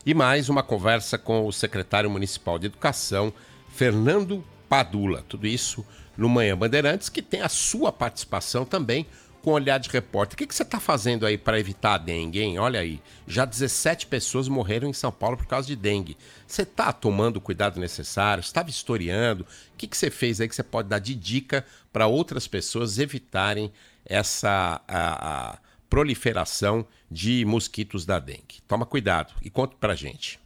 E 0.04 0.14
mais 0.14 0.48
uma 0.48 0.62
conversa 0.62 1.18
com 1.18 1.46
o 1.46 1.52
secretário 1.52 2.10
municipal 2.10 2.58
de 2.58 2.66
Educação, 2.66 3.32
Fernando 3.72 4.44
Padula. 4.68 5.24
Tudo 5.28 5.46
isso 5.46 5.84
no 6.16 6.28
Manhã 6.28 6.56
Bandeirantes, 6.56 7.08
que 7.08 7.22
tem 7.22 7.42
a 7.42 7.48
sua 7.48 7.92
participação 7.92 8.64
também 8.64 9.06
com 9.42 9.50
olhar 9.50 9.78
de 9.78 9.90
repórter. 9.90 10.34
O 10.34 10.38
que, 10.38 10.46
que 10.46 10.54
você 10.54 10.62
está 10.62 10.78
fazendo 10.78 11.26
aí 11.26 11.36
para 11.36 11.58
evitar 11.58 11.94
a 11.94 11.98
dengue, 11.98 12.40
hein? 12.40 12.58
Olha 12.58 12.80
aí, 12.80 13.02
já 13.26 13.44
17 13.44 14.06
pessoas 14.06 14.48
morreram 14.48 14.88
em 14.88 14.92
São 14.92 15.10
Paulo 15.10 15.36
por 15.36 15.46
causa 15.46 15.66
de 15.66 15.74
dengue. 15.74 16.16
Você 16.46 16.62
está 16.62 16.92
tomando 16.92 17.36
o 17.36 17.40
cuidado 17.40 17.80
necessário? 17.80 18.40
Está 18.40 18.62
vistoriando? 18.62 19.42
O 19.42 19.76
que, 19.76 19.88
que 19.88 19.96
você 19.96 20.10
fez 20.10 20.40
aí 20.40 20.48
que 20.48 20.54
você 20.54 20.62
pode 20.62 20.88
dar 20.88 21.00
de 21.00 21.14
dica 21.14 21.66
para 21.92 22.06
outras 22.06 22.48
pessoas 22.48 22.98
evitarem 22.98 23.72
essa 24.04 24.80
a, 24.88 25.50
a 25.52 25.58
proliferação 25.90 26.86
de 27.10 27.44
mosquitos 27.44 28.06
da 28.06 28.18
dengue? 28.18 28.60
Toma 28.66 28.86
cuidado 28.86 29.34
e 29.42 29.50
conta 29.50 29.76
para 29.78 29.94
gente. 29.94 30.40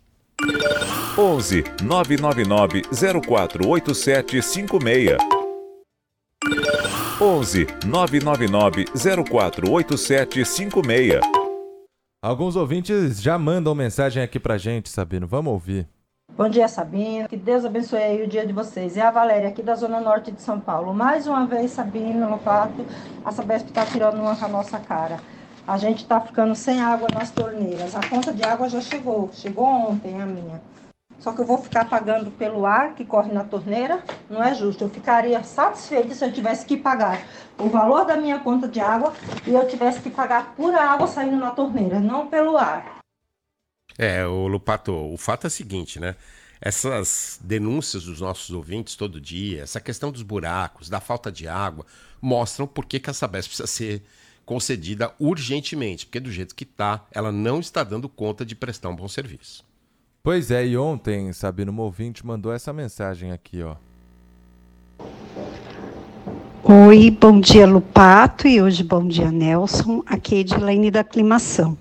11 1.19 1.65
999 1.83 2.83
048756 3.27 5.17
11 7.19 7.67
999 7.87 8.85
048756 9.25 11.21
Alguns 12.23 12.57
ouvintes 12.57 13.23
já 13.23 13.39
mandam 13.39 13.75
mensagem 13.75 14.23
aqui 14.23 14.41
pra 14.41 14.59
gente, 14.59 14.89
Sabino. 14.89 15.27
Vamos 15.27 15.53
ouvir. 15.53 15.89
Bom 16.37 16.51
dia, 16.51 16.68
Sabino. 16.68 17.27
Que 17.31 17.37
Deus 17.37 17.64
abençoe 17.64 18.03
aí 18.03 18.22
o 18.22 18.29
dia 18.29 18.46
de 18.46 18.53
vocês. 18.53 18.99
É 18.99 19.01
a 19.01 19.11
Valéria, 19.11 19.49
aqui 19.49 19.62
da 19.62 19.75
Zona 19.75 19.99
Norte 20.01 20.31
de 20.31 20.42
São 20.42 20.61
Paulo. 20.61 20.92
Mais 20.92 21.27
uma 21.27 21.46
vez, 21.46 21.70
Sabino, 21.70 22.29
Lopato, 22.29 22.85
a 23.25 23.33
Sabesp 23.33 23.68
está 23.68 23.87
tirando 23.87 24.20
uma 24.20 24.37
com 24.37 24.44
a 24.44 24.49
nossa 24.49 24.79
cara. 24.79 25.18
A 25.66 25.79
gente 25.79 26.03
está 26.03 26.20
ficando 26.20 26.55
sem 26.55 26.79
água 26.83 27.09
nas 27.11 27.31
torneiras. 27.31 27.96
A 27.96 28.07
conta 28.07 28.35
de 28.35 28.44
água 28.44 28.68
já 28.68 28.83
chegou. 28.83 29.31
Chegou 29.33 29.64
ontem 29.64 30.20
a 30.20 30.27
minha. 30.27 30.61
Só 31.20 31.33
que 31.33 31.40
eu 31.40 31.46
vou 31.46 31.57
ficar 31.57 31.88
pagando 31.88 32.31
pelo 32.31 32.66
ar 32.66 32.92
que 32.92 33.07
corre 33.07 33.33
na 33.33 33.42
torneira, 33.42 34.01
não 34.29 34.44
é 34.44 34.53
justo. 34.55 34.85
Eu 34.85 34.90
ficaria 34.90 35.42
satisfeita 35.42 36.14
se 36.14 36.22
eu 36.22 36.31
tivesse 36.31 36.66
que 36.66 36.77
pagar 36.77 37.18
o 37.59 37.70
valor 37.70 38.05
da 38.05 38.14
minha 38.14 38.38
conta 38.40 38.68
de 38.68 38.79
água 38.79 39.14
e 39.46 39.55
eu 39.55 39.66
tivesse 39.66 40.01
que 40.01 40.11
pagar 40.11 40.55
pura 40.55 40.83
água 40.83 41.07
saindo 41.07 41.37
na 41.37 41.53
torneira, 41.53 41.99
não 41.99 42.27
pelo 42.27 42.59
ar. 42.59 42.96
É, 43.99 44.27
o 44.27 44.47
Lupato, 44.47 44.93
o 44.93 45.17
fato 45.17 45.45
é 45.45 45.49
o 45.49 45.51
seguinte, 45.51 45.99
né? 45.99 46.17
Essas 46.61 47.39
denúncias 47.43 48.05
dos 48.05 48.21
nossos 48.21 48.51
ouvintes 48.51 48.95
todo 48.95 49.21
dia, 49.21 49.63
essa 49.63 49.81
questão 49.81 50.11
dos 50.11 50.23
buracos, 50.23 50.89
da 50.89 51.01
falta 51.01 51.31
de 51.31 51.47
água, 51.47 51.85
mostram 52.21 52.67
por 52.67 52.87
que, 52.87 52.99
que 52.99 53.11
a 53.11 53.13
Sabesp 53.13 53.49
precisa 53.49 53.67
ser 53.67 54.03
concedida 54.45 55.13
urgentemente, 55.19 56.07
porque 56.07 56.21
do 56.21 56.31
jeito 56.31 56.55
que 56.55 56.65
está, 56.65 57.05
ela 57.13 57.33
não 57.33 57.61
está 57.61 57.83
dando 57.83 58.09
conta 58.09 58.45
de 58.45 58.55
prestar 58.55 58.89
um 58.89 58.97
bom 58.97 59.09
serviço. 59.09 59.65
Pois 60.23 60.51
é, 60.51 60.67
e 60.67 60.77
ontem, 60.77 61.33
Sabino 61.33 61.73
Movinte 61.73 62.25
mandou 62.25 62.53
essa 62.53 62.73
mensagem 62.73 63.33
aqui, 63.33 63.63
ó. 63.63 63.77
Oi, 66.65 67.11
bom 67.13 67.39
dia 67.39 67.65
Lupato 67.65 68.49
e 68.49 68.61
hoje 68.61 68.83
bom 68.83 69.07
dia 69.07 69.31
Nelson, 69.31 70.03
aqui 70.05 70.35
é 70.35 70.39
Edilene 70.39 70.91
da 70.91 71.01
Aclimação. 71.01 71.79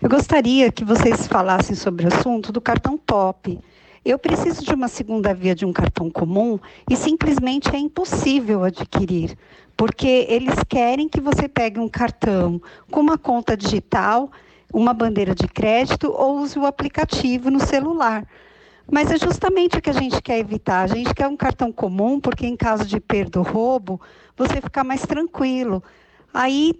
Eu 0.00 0.08
gostaria 0.08 0.70
que 0.70 0.84
vocês 0.84 1.26
falassem 1.26 1.74
sobre 1.74 2.04
o 2.04 2.14
assunto 2.14 2.52
do 2.52 2.60
cartão 2.60 2.96
top. 2.96 3.58
Eu 4.04 4.18
preciso 4.18 4.64
de 4.64 4.72
uma 4.72 4.88
segunda 4.88 5.34
via 5.34 5.54
de 5.54 5.66
um 5.66 5.72
cartão 5.72 6.08
comum 6.08 6.58
e 6.88 6.96
simplesmente 6.96 7.74
é 7.74 7.78
impossível 7.78 8.62
adquirir, 8.62 9.36
porque 9.76 10.26
eles 10.28 10.54
querem 10.68 11.08
que 11.08 11.20
você 11.20 11.48
pegue 11.48 11.80
um 11.80 11.88
cartão 11.88 12.60
com 12.90 13.00
uma 13.00 13.18
conta 13.18 13.56
digital 13.56 14.30
uma 14.72 14.92
bandeira 14.92 15.34
de 15.34 15.48
crédito 15.48 16.12
ou 16.12 16.40
use 16.40 16.58
o 16.58 16.66
aplicativo 16.66 17.50
no 17.50 17.60
celular. 17.60 18.26
Mas 18.90 19.10
é 19.10 19.18
justamente 19.18 19.78
o 19.78 19.82
que 19.82 19.90
a 19.90 19.94
gente 19.94 20.22
quer 20.22 20.38
evitar. 20.38 20.82
A 20.82 20.86
gente 20.86 21.14
quer 21.14 21.28
um 21.28 21.36
cartão 21.36 21.70
comum, 21.70 22.20
porque 22.20 22.46
em 22.46 22.56
caso 22.56 22.84
de 22.86 23.00
perda 23.00 23.38
ou 23.38 23.44
roubo, 23.44 24.00
você 24.36 24.60
ficar 24.60 24.84
mais 24.84 25.02
tranquilo. 25.02 25.82
Aí 26.32 26.72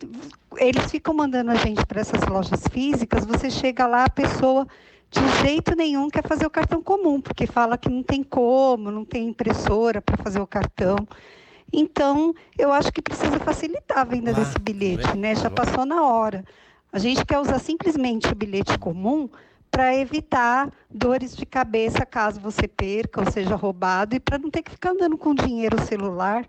eles 0.57 0.91
ficam 0.91 1.15
mandando 1.15 1.51
a 1.51 1.55
gente 1.57 1.85
para 1.87 2.01
essas 2.01 2.27
lojas 2.27 2.63
físicas, 2.71 3.25
você 3.25 3.51
chega 3.51 3.87
lá, 3.87 4.05
a 4.05 4.11
pessoa 4.11 4.67
de 5.11 5.21
jeito 5.43 5.75
nenhum 5.75 6.09
quer 6.09 6.27
fazer 6.27 6.47
o 6.47 6.51
cartão 6.51 6.83
comum, 6.83 7.21
porque 7.21 7.47
fala 7.47 7.79
que 7.79 7.89
não 7.89 8.03
tem 8.03 8.23
como, 8.23 8.91
não 8.91 9.05
tem 9.05 9.29
impressora 9.29 10.03
para 10.03 10.17
fazer 10.17 10.41
o 10.41 10.47
cartão. 10.47 10.97
Então, 11.73 12.35
eu 12.59 12.73
acho 12.73 12.93
que 12.93 13.03
precisa 13.03 13.39
facilitar 13.41 13.99
a 13.99 14.05
venda 14.05 14.31
ah, 14.31 14.35
desse 14.35 14.59
bilhete, 14.59 15.17
né? 15.17 15.35
Já 15.35 15.51
passou 15.51 15.85
na 15.85 16.03
hora. 16.03 16.45
A 16.93 16.99
gente 16.99 17.25
quer 17.25 17.39
usar 17.39 17.59
simplesmente 17.59 18.33
o 18.33 18.35
bilhete 18.35 18.79
comum 18.79 19.29
para 19.71 19.95
evitar 19.95 20.73
dores 20.91 21.37
de 21.37 21.45
cabeça 21.45 22.07
caso 22.07 22.41
você 22.41 22.67
perca 22.67 23.21
ou 23.21 23.31
seja 23.31 23.55
roubado 23.55 24.17
e 24.17 24.21
para 24.21 24.39
não 24.39 24.51
ter 24.51 24.63
que 24.63 24.71
ficar 24.71 24.91
andando 24.91 25.19
com 25.19 25.35
dinheiro 25.35 25.81
celular. 25.85 26.47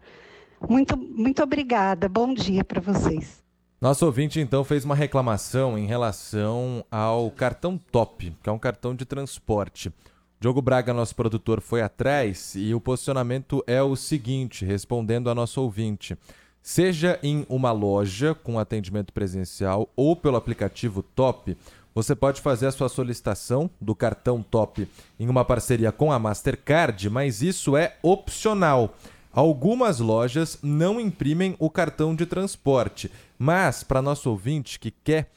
Muito, 0.67 0.97
muito 0.97 1.43
obrigada. 1.43 2.09
Bom 2.09 2.33
dia 2.33 2.63
para 2.63 2.81
vocês. 2.81 3.43
Nosso 3.79 4.05
ouvinte 4.05 4.41
então 4.41 4.63
fez 4.63 4.83
uma 4.83 4.95
reclamação 4.95 5.77
em 5.77 5.85
relação 5.85 6.83
ao 6.91 7.31
cartão 7.31 7.77
Top, 7.77 8.35
que 8.43 8.49
é 8.49 8.51
um 8.51 8.59
cartão 8.59 8.93
de 8.93 9.05
transporte. 9.05 9.91
Diogo 10.37 10.61
Braga, 10.61 10.93
nosso 10.93 11.15
produtor, 11.15 11.61
foi 11.61 11.81
atrás 11.81 12.55
e 12.55 12.73
o 12.73 12.81
posicionamento 12.81 13.63
é 13.67 13.81
o 13.81 13.95
seguinte, 13.95 14.65
respondendo 14.65 15.29
a 15.29 15.35
nosso 15.35 15.61
ouvinte. 15.61 16.17
Seja 16.61 17.17
em 17.23 17.45
uma 17.47 17.71
loja 17.71 18.35
com 18.35 18.59
atendimento 18.59 19.13
presencial 19.13 19.89
ou 19.95 20.15
pelo 20.15 20.35
aplicativo 20.35 21.01
Top, 21.01 21.57
você 21.95 22.15
pode 22.15 22.41
fazer 22.41 22.67
a 22.67 22.71
sua 22.71 22.89
solicitação 22.89 23.69
do 23.79 23.95
cartão 23.95 24.43
Top 24.43 24.87
em 25.19 25.27
uma 25.29 25.43
parceria 25.43 25.91
com 25.91 26.11
a 26.11 26.19
Mastercard, 26.19 27.09
mas 27.09 27.41
isso 27.41 27.75
é 27.75 27.97
opcional. 28.01 28.93
Algumas 29.31 29.99
lojas 29.99 30.57
não 30.63 30.99
imprimem 30.99 31.55
o 31.59 31.69
cartão 31.69 32.15
de 32.15 32.25
transporte, 32.25 33.11
mas 33.37 33.83
para 33.83 34.01
nosso 34.01 34.27
ouvinte 34.29 34.79
que 34.79 34.89
quer 34.89 35.29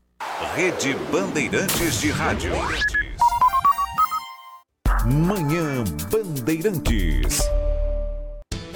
Rede 0.54 0.94
Bandeirantes 1.10 2.00
de 2.00 2.10
Rádio. 2.10 2.52
Manhã 5.04 5.82
Bandeirantes. 6.10 7.40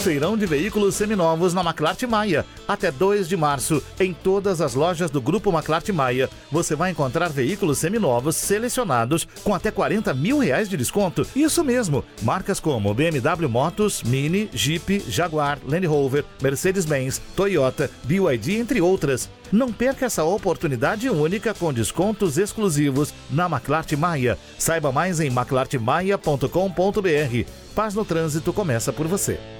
Feirão 0.06 0.38
de 0.38 0.46
veículos 0.46 0.94
seminovos 0.94 1.52
na 1.52 1.64
Maclart 1.64 2.00
Maia. 2.04 2.46
Até 2.68 2.92
2 2.92 3.28
de 3.28 3.36
março, 3.36 3.82
em 3.98 4.14
todas 4.14 4.60
as 4.60 4.72
lojas 4.72 5.10
do 5.10 5.20
Grupo 5.20 5.50
Maclart 5.50 5.88
Maia, 5.88 6.30
você 6.48 6.76
vai 6.76 6.92
encontrar 6.92 7.28
veículos 7.28 7.78
seminovos 7.78 8.36
selecionados 8.36 9.26
com 9.42 9.52
até 9.52 9.72
40 9.72 10.14
mil 10.14 10.38
reais 10.38 10.68
de 10.68 10.76
desconto. 10.76 11.26
Isso 11.34 11.64
mesmo, 11.64 12.04
marcas 12.22 12.60
como 12.60 12.94
BMW 12.94 13.48
Motos, 13.48 14.04
Mini, 14.04 14.48
Jeep, 14.52 15.02
Jaguar, 15.08 15.58
Land 15.66 15.88
Rover, 15.88 16.24
Mercedes-Benz, 16.40 17.20
Toyota, 17.34 17.90
BYD, 18.04 18.58
entre 18.58 18.80
outras. 18.80 19.28
Não 19.50 19.72
perca 19.72 20.06
essa 20.06 20.22
oportunidade 20.22 21.10
única 21.10 21.52
com 21.52 21.72
descontos 21.72 22.38
exclusivos 22.38 23.12
na 23.28 23.48
Maclart 23.48 23.92
Maia. 23.94 24.38
Saiba 24.56 24.92
mais 24.92 25.18
em 25.18 25.30
maclartmaia.com.br. 25.30 27.50
Paz 27.74 27.92
no 27.92 28.04
trânsito 28.04 28.52
começa 28.52 28.92
por 28.92 29.08
você. 29.08 29.55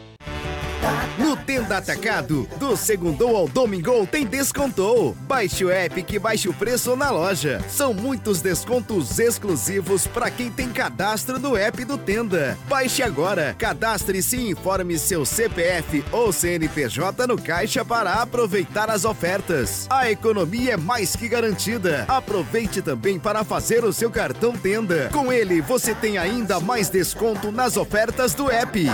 No 1.19 1.37
Tenda 1.37 1.79
Atacado, 1.79 2.49
do 2.59 2.77
segundo 2.77 3.27
ao 3.27 3.49
domingo 3.49 4.07
tem 4.07 4.27
descontou. 4.27 5.17
Baixe 5.23 5.65
o 5.65 5.71
app 5.71 6.03
que 6.03 6.19
baixe 6.19 6.49
o 6.49 6.55
preço 6.55 6.95
na 6.95 7.11
loja. 7.11 7.63
São 7.69 7.95
muitos 7.95 8.41
descontos 8.41 9.19
exclusivos 9.19 10.07
para 10.07 10.31
quem 10.31 10.51
tem 10.51 10.69
cadastro 10.69 11.39
no 11.39 11.57
app 11.57 11.85
do 11.85 11.97
Tenda. 11.97 12.59
Baixe 12.69 13.03
agora, 13.03 13.55
cadastre-se 13.59 14.37
e 14.37 14.51
informe 14.51 14.99
seu 14.99 15.25
CPF 15.25 16.05
ou 16.13 16.33
CNPJ 16.33 17.27
no 17.27 17.41
caixa 17.41 17.85
para 17.85 18.15
aproveitar 18.15 18.91
as 18.91 19.05
ofertas. 19.05 19.87
A 19.89 20.11
economia 20.11 20.75
é 20.75 20.77
mais 20.77 21.17
que 21.17 21.29
garantida. 21.29 22.05
Aproveite 22.09 22.83
também 22.83 23.19
para 23.19 23.45
fazer 23.45 23.85
o 23.85 23.93
seu 23.93 24.11
cartão 24.11 24.53
Tenda. 24.53 25.09
Com 25.13 25.33
ele, 25.33 25.61
você 25.61 25.95
tem 25.95 26.19
ainda 26.19 26.61
mais 26.61 26.89
desconto 26.89 27.51
nas 27.51 27.77
ofertas 27.77 28.35
do 28.35 28.51
app. 28.51 28.87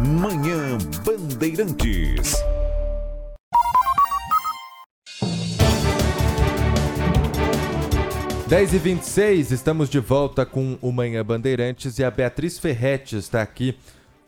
Manhã 0.00 0.78
Bandeirantes. 1.04 2.34
Dez 8.48 8.72
e 8.72 8.78
26 8.78 9.50
estamos 9.50 9.90
de 9.90 10.00
volta 10.00 10.46
com 10.46 10.78
o 10.80 10.90
Manhã 10.90 11.22
Bandeirantes 11.22 11.98
e 11.98 12.04
a 12.04 12.10
Beatriz 12.10 12.58
Ferretti 12.58 13.16
está 13.16 13.42
aqui 13.42 13.76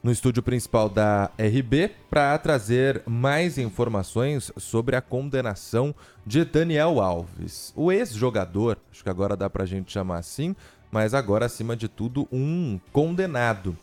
no 0.03 0.12
estúdio 0.12 0.42
principal 0.42 0.90
da 0.90 1.31
RB 1.38 1.90
para 2.11 2.37
trazer 2.37 3.03
mais 3.07 3.57
informações 3.57 4.53
sobre 4.59 4.96
a 4.96 5.00
condenação 5.00 5.94
de 6.27 6.44
Daniel 6.44 7.00
Alves, 7.00 7.72
o 7.74 7.90
ex-jogador, 7.90 8.77
acho 8.92 9.03
que 9.03 9.11
agora 9.11 9.35
dá 9.35 9.48
para 9.48 9.62
a 9.62 9.66
gente 9.66 9.90
chamar 9.90 10.18
assim, 10.18 10.55
mas 10.92 11.14
agora 11.14 11.46
acima 11.46 11.74
de 11.74 11.88
tudo 11.88 12.29
um 12.31 12.79
condenado. 12.92 13.74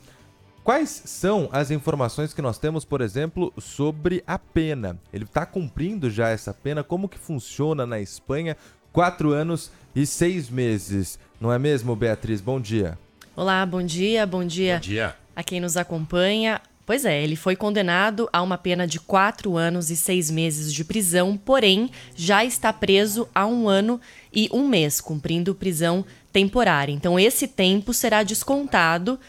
Quais 0.63 1.01
são 1.05 1.49
as 1.51 1.71
informações 1.71 2.35
que 2.35 2.41
nós 2.41 2.59
temos, 2.59 2.85
por 2.85 3.01
exemplo, 3.01 3.51
sobre 3.59 4.23
a 4.27 4.37
pena? 4.37 4.95
Ele 5.11 5.23
está 5.23 5.43
cumprindo 5.43 6.07
já 6.07 6.29
essa 6.29 6.53
pena? 6.53 6.83
Como 6.83 7.09
que 7.09 7.17
funciona 7.17 7.83
na 7.83 7.99
Espanha? 7.99 8.55
Quatro 8.93 9.31
anos 9.31 9.71
e 9.95 10.05
seis 10.05 10.51
meses, 10.51 11.17
não 11.39 11.51
é 11.51 11.57
mesmo, 11.57 11.95
Beatriz? 11.95 12.41
Bom 12.41 12.61
dia. 12.61 12.95
Olá, 13.35 13.65
bom 13.65 13.81
dia, 13.81 14.27
bom 14.27 14.45
dia. 14.45 14.75
Bom 14.75 14.81
dia. 14.81 15.15
A 15.35 15.41
quem 15.41 15.59
nos 15.59 15.77
acompanha. 15.77 16.61
Pois 16.85 17.05
é, 17.05 17.23
ele 17.23 17.35
foi 17.35 17.55
condenado 17.55 18.29
a 18.31 18.39
uma 18.41 18.57
pena 18.57 18.85
de 18.85 18.99
quatro 18.99 19.57
anos 19.57 19.89
e 19.89 19.95
seis 19.95 20.29
meses 20.29 20.71
de 20.71 20.83
prisão, 20.83 21.37
porém 21.37 21.89
já 22.15 22.45
está 22.45 22.71
preso 22.71 23.27
há 23.33 23.47
um 23.47 23.67
ano 23.67 23.99
e 24.31 24.47
um 24.53 24.67
mês, 24.67 25.01
cumprindo 25.01 25.55
prisão 25.55 26.05
temporária. 26.31 26.91
Então, 26.91 27.19
esse 27.19 27.47
tempo 27.47 27.93
será 27.93 28.21
descontado 28.21 29.19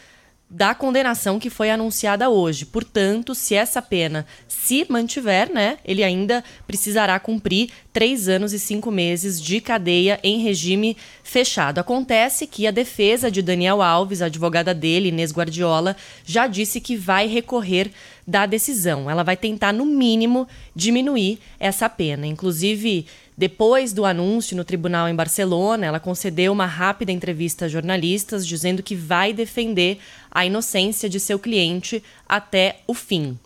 da 0.53 0.75
condenação 0.75 1.39
que 1.39 1.49
foi 1.49 1.71
anunciada 1.71 2.29
hoje. 2.29 2.63
Portanto, 2.63 3.33
se 3.33 3.55
essa 3.55 3.81
pena 3.81 4.23
se 4.47 4.85
mantiver, 4.87 5.51
né, 5.51 5.79
ele 5.83 6.03
ainda 6.03 6.43
precisará 6.67 7.19
cumprir 7.19 7.71
três 7.91 8.29
anos 8.29 8.53
e 8.53 8.59
cinco 8.59 8.91
meses 8.91 9.41
de 9.41 9.59
cadeia 9.59 10.19
em 10.23 10.43
regime 10.43 10.95
fechado. 11.23 11.79
Acontece 11.79 12.45
que 12.45 12.67
a 12.67 12.71
defesa 12.71 13.31
de 13.31 13.41
Daniel 13.41 13.81
Alves, 13.81 14.21
a 14.21 14.27
advogada 14.27 14.75
dele, 14.75 15.09
Inês 15.09 15.31
Guardiola, 15.31 15.97
já 16.23 16.45
disse 16.45 16.79
que 16.79 16.95
vai 16.95 17.25
recorrer 17.25 17.91
da 18.27 18.45
decisão. 18.45 19.09
Ela 19.09 19.23
vai 19.23 19.35
tentar, 19.35 19.73
no 19.73 19.85
mínimo, 19.85 20.47
diminuir 20.75 21.39
essa 21.59 21.89
pena. 21.89 22.27
Inclusive, 22.27 23.07
depois 23.37 23.93
do 23.93 24.05
anúncio 24.05 24.55
no 24.55 24.63
tribunal 24.63 25.09
em 25.09 25.15
Barcelona, 25.15 25.85
ela 25.85 25.99
concedeu 25.99 26.51
uma 26.51 26.65
rápida 26.65 27.11
entrevista 27.11 27.65
a 27.65 27.69
jornalistas 27.69 28.45
dizendo 28.45 28.83
que 28.83 28.95
vai 28.95 29.33
defender 29.33 29.99
a 30.29 30.45
inocência 30.45 31.09
de 31.09 31.19
seu 31.19 31.39
cliente 31.39 32.03
até 32.27 32.77
o 32.87 32.93
fim. 32.93 33.37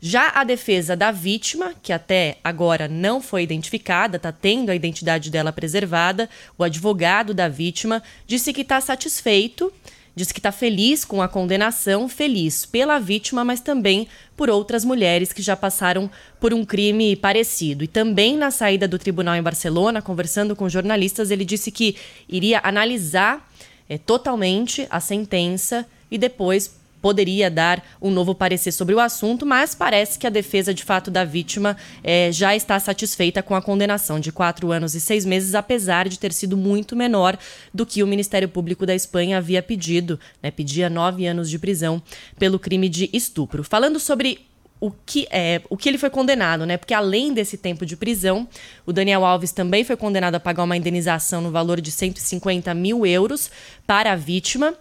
Já 0.00 0.30
a 0.34 0.44
defesa 0.44 0.94
da 0.94 1.10
vítima, 1.10 1.74
que 1.82 1.92
até 1.92 2.38
agora 2.44 2.86
não 2.86 3.20
foi 3.20 3.42
identificada, 3.42 4.16
está 4.16 4.30
tendo 4.30 4.70
a 4.70 4.74
identidade 4.74 5.30
dela 5.30 5.52
preservada, 5.52 6.28
o 6.58 6.62
advogado 6.62 7.32
da 7.32 7.48
vítima 7.48 8.02
disse 8.26 8.52
que 8.52 8.60
está 8.60 8.80
satisfeito 8.80 9.72
Diz 10.16 10.32
que 10.32 10.38
está 10.38 10.50
feliz 10.50 11.04
com 11.04 11.20
a 11.20 11.28
condenação, 11.28 12.08
feliz 12.08 12.64
pela 12.64 12.98
vítima, 12.98 13.44
mas 13.44 13.60
também 13.60 14.08
por 14.34 14.48
outras 14.48 14.82
mulheres 14.82 15.30
que 15.30 15.42
já 15.42 15.54
passaram 15.54 16.10
por 16.40 16.54
um 16.54 16.64
crime 16.64 17.14
parecido. 17.14 17.84
E 17.84 17.86
também 17.86 18.34
na 18.34 18.50
saída 18.50 18.88
do 18.88 18.98
tribunal 18.98 19.36
em 19.36 19.42
Barcelona, 19.42 20.00
conversando 20.00 20.56
com 20.56 20.70
jornalistas, 20.70 21.30
ele 21.30 21.44
disse 21.44 21.70
que 21.70 21.96
iria 22.26 22.62
analisar 22.64 23.46
é, 23.90 23.98
totalmente 23.98 24.86
a 24.88 25.00
sentença 25.00 25.86
e 26.10 26.16
depois 26.16 26.75
poderia 27.00 27.50
dar 27.50 27.84
um 28.00 28.10
novo 28.10 28.34
parecer 28.34 28.72
sobre 28.72 28.94
o 28.94 29.00
assunto, 29.00 29.46
mas 29.46 29.74
parece 29.74 30.18
que 30.18 30.26
a 30.26 30.30
defesa 30.30 30.74
de 30.74 30.84
fato 30.84 31.10
da 31.10 31.24
vítima 31.24 31.76
é, 32.02 32.30
já 32.32 32.54
está 32.56 32.78
satisfeita 32.78 33.42
com 33.42 33.54
a 33.54 33.62
condenação 33.62 34.18
de 34.18 34.32
quatro 34.32 34.72
anos 34.72 34.94
e 34.94 35.00
seis 35.00 35.24
meses, 35.24 35.54
apesar 35.54 36.08
de 36.08 36.18
ter 36.18 36.32
sido 36.32 36.56
muito 36.56 36.96
menor 36.96 37.38
do 37.72 37.86
que 37.86 38.02
o 38.02 38.06
Ministério 38.06 38.48
Público 38.48 38.86
da 38.86 38.94
Espanha 38.94 39.38
havia 39.38 39.62
pedido, 39.62 40.18
né, 40.42 40.50
pedia 40.50 40.90
nove 40.90 41.26
anos 41.26 41.48
de 41.48 41.58
prisão 41.58 42.02
pelo 42.38 42.58
crime 42.58 42.88
de 42.88 43.10
estupro. 43.12 43.62
Falando 43.62 44.00
sobre 44.00 44.46
o 44.80 44.90
que, 44.90 45.26
é, 45.30 45.62
o 45.70 45.76
que 45.76 45.88
ele 45.88 45.98
foi 45.98 46.10
condenado, 46.10 46.66
né? 46.66 46.76
Porque 46.76 46.92
além 46.92 47.32
desse 47.32 47.56
tempo 47.56 47.86
de 47.86 47.96
prisão, 47.96 48.46
o 48.84 48.92
Daniel 48.92 49.24
Alves 49.24 49.52
também 49.52 49.84
foi 49.84 49.96
condenado 49.96 50.34
a 50.34 50.40
pagar 50.40 50.64
uma 50.64 50.76
indenização 50.76 51.40
no 51.40 51.50
valor 51.50 51.80
de 51.80 51.90
150 51.90 52.74
mil 52.74 53.06
euros 53.06 53.50
para 53.86 54.12
a 54.12 54.16
vítima 54.16 54.74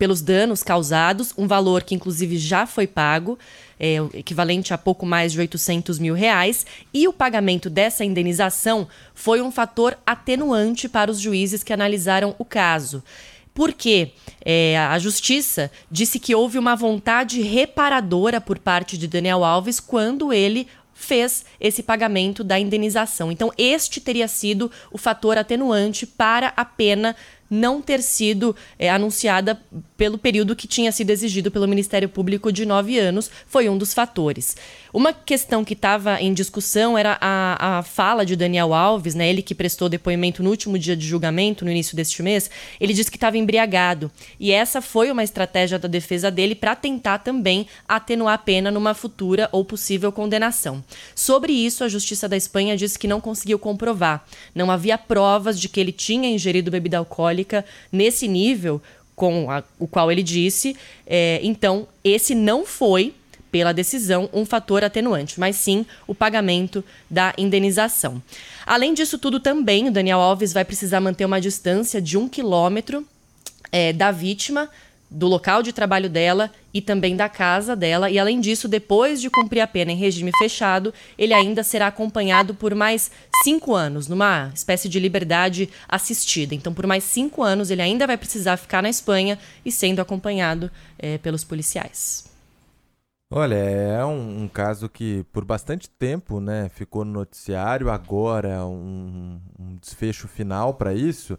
pelos 0.00 0.22
danos 0.22 0.62
causados, 0.62 1.34
um 1.36 1.46
valor 1.46 1.82
que 1.82 1.94
inclusive 1.94 2.38
já 2.38 2.64
foi 2.64 2.86
pago, 2.86 3.38
é, 3.78 3.96
equivalente 4.14 4.72
a 4.72 4.78
pouco 4.78 5.04
mais 5.04 5.30
de 5.30 5.38
800 5.38 5.98
mil 5.98 6.14
reais, 6.14 6.64
e 6.92 7.06
o 7.06 7.12
pagamento 7.12 7.68
dessa 7.68 8.02
indenização 8.02 8.88
foi 9.14 9.42
um 9.42 9.52
fator 9.52 9.98
atenuante 10.06 10.88
para 10.88 11.10
os 11.10 11.20
juízes 11.20 11.62
que 11.62 11.70
analisaram 11.70 12.34
o 12.38 12.46
caso. 12.46 13.04
Porque 13.52 14.12
é, 14.42 14.78
a 14.78 14.98
justiça 14.98 15.70
disse 15.90 16.18
que 16.18 16.34
houve 16.34 16.58
uma 16.58 16.74
vontade 16.74 17.42
reparadora 17.42 18.40
por 18.40 18.58
parte 18.58 18.96
de 18.96 19.06
Daniel 19.06 19.44
Alves 19.44 19.80
quando 19.80 20.32
ele 20.32 20.66
fez 20.94 21.44
esse 21.60 21.82
pagamento 21.82 22.42
da 22.42 22.58
indenização. 22.58 23.30
Então, 23.30 23.52
este 23.58 24.00
teria 24.00 24.28
sido 24.28 24.70
o 24.90 24.96
fator 24.96 25.36
atenuante 25.36 26.06
para 26.06 26.54
a 26.56 26.64
pena 26.64 27.14
não 27.50 27.82
ter 27.82 28.00
sido 28.00 28.54
é, 28.78 28.88
anunciada 28.88 29.60
pelo 29.96 30.16
período 30.16 30.54
que 30.54 30.68
tinha 30.68 30.92
sido 30.92 31.10
exigido 31.10 31.50
pelo 31.50 31.66
Ministério 31.66 32.08
Público 32.08 32.52
de 32.52 32.64
nove 32.64 32.98
anos, 32.98 33.30
foi 33.46 33.68
um 33.68 33.76
dos 33.76 33.92
fatores. 33.92 34.56
Uma 34.94 35.12
questão 35.12 35.64
que 35.64 35.74
estava 35.74 36.20
em 36.20 36.32
discussão 36.32 36.96
era 36.96 37.18
a, 37.20 37.78
a 37.78 37.82
fala 37.82 38.24
de 38.24 38.36
Daniel 38.36 38.72
Alves, 38.72 39.14
né, 39.14 39.28
ele 39.28 39.42
que 39.42 39.54
prestou 39.54 39.88
depoimento 39.88 40.42
no 40.42 40.50
último 40.50 40.78
dia 40.78 40.96
de 40.96 41.06
julgamento, 41.06 41.64
no 41.64 41.70
início 41.70 41.96
deste 41.96 42.22
mês, 42.22 42.50
ele 42.80 42.94
disse 42.94 43.10
que 43.10 43.16
estava 43.16 43.36
embriagado. 43.36 44.10
E 44.38 44.52
essa 44.52 44.80
foi 44.80 45.10
uma 45.10 45.24
estratégia 45.24 45.78
da 45.78 45.88
defesa 45.88 46.30
dele 46.30 46.54
para 46.54 46.76
tentar 46.76 47.18
também 47.18 47.66
atenuar 47.86 48.34
a 48.34 48.38
pena 48.38 48.70
numa 48.70 48.94
futura 48.94 49.48
ou 49.52 49.64
possível 49.64 50.12
condenação. 50.12 50.82
Sobre 51.14 51.52
isso, 51.52 51.82
a 51.82 51.88
Justiça 51.88 52.28
da 52.28 52.36
Espanha 52.36 52.76
disse 52.76 52.98
que 52.98 53.08
não 53.08 53.20
conseguiu 53.20 53.58
comprovar. 53.58 54.24
Não 54.54 54.70
havia 54.70 54.96
provas 54.96 55.60
de 55.60 55.68
que 55.68 55.80
ele 55.80 55.92
tinha 55.92 56.28
ingerido 56.28 56.70
bebida 56.70 56.98
alcoólica 56.98 57.39
nesse 57.90 58.26
nível 58.28 58.80
com 59.14 59.50
a, 59.50 59.62
o 59.78 59.86
qual 59.86 60.10
ele 60.10 60.22
disse. 60.22 60.76
É, 61.06 61.40
então, 61.42 61.86
esse 62.02 62.34
não 62.34 62.64
foi 62.64 63.14
pela 63.50 63.72
decisão 63.72 64.30
um 64.32 64.46
fator 64.46 64.84
atenuante, 64.84 65.38
mas 65.38 65.56
sim 65.56 65.84
o 66.06 66.14
pagamento 66.14 66.84
da 67.10 67.34
indenização. 67.36 68.22
Além 68.64 68.94
disso 68.94 69.18
tudo, 69.18 69.40
também 69.40 69.88
o 69.88 69.92
Daniel 69.92 70.20
Alves 70.20 70.52
vai 70.52 70.64
precisar 70.64 71.00
manter 71.00 71.24
uma 71.24 71.40
distância 71.40 72.00
de 72.00 72.16
um 72.16 72.28
quilômetro 72.28 73.06
é, 73.72 73.92
da 73.92 74.10
vítima 74.10 74.68
do 75.10 75.26
local 75.26 75.62
de 75.62 75.72
trabalho 75.72 76.08
dela 76.08 76.50
e 76.72 76.80
também 76.80 77.16
da 77.16 77.28
casa 77.28 77.74
dela. 77.74 78.08
E 78.08 78.18
além 78.18 78.40
disso, 78.40 78.68
depois 78.68 79.20
de 79.20 79.28
cumprir 79.28 79.60
a 79.60 79.66
pena 79.66 79.90
em 79.90 79.96
regime 79.96 80.30
fechado, 80.38 80.94
ele 81.18 81.34
ainda 81.34 81.64
será 81.64 81.88
acompanhado 81.88 82.54
por 82.54 82.74
mais 82.74 83.10
cinco 83.42 83.74
anos, 83.74 84.06
numa 84.06 84.52
espécie 84.54 84.88
de 84.88 85.00
liberdade 85.00 85.68
assistida. 85.88 86.54
Então, 86.54 86.72
por 86.72 86.86
mais 86.86 87.02
cinco 87.02 87.42
anos, 87.42 87.70
ele 87.70 87.82
ainda 87.82 88.06
vai 88.06 88.16
precisar 88.16 88.56
ficar 88.56 88.82
na 88.82 88.88
Espanha 88.88 89.38
e 89.64 89.72
sendo 89.72 90.00
acompanhado 90.00 90.70
é, 90.98 91.18
pelos 91.18 91.42
policiais. 91.42 92.30
Olha, 93.32 93.54
é 93.54 94.04
um, 94.04 94.42
um, 94.42 94.48
caso 94.48 94.88
que 94.88 95.24
por 95.32 95.44
bastante 95.44 95.88
tempo 95.88 96.40
né, 96.40 96.68
ficou 96.68 97.04
no 97.04 97.12
noticiário, 97.12 97.88
agora 97.88 98.66
um, 98.66 99.40
um 99.56 99.76
desfecho 99.76 100.26
final 100.26 100.74
para 100.74 100.92
isso 100.92 101.38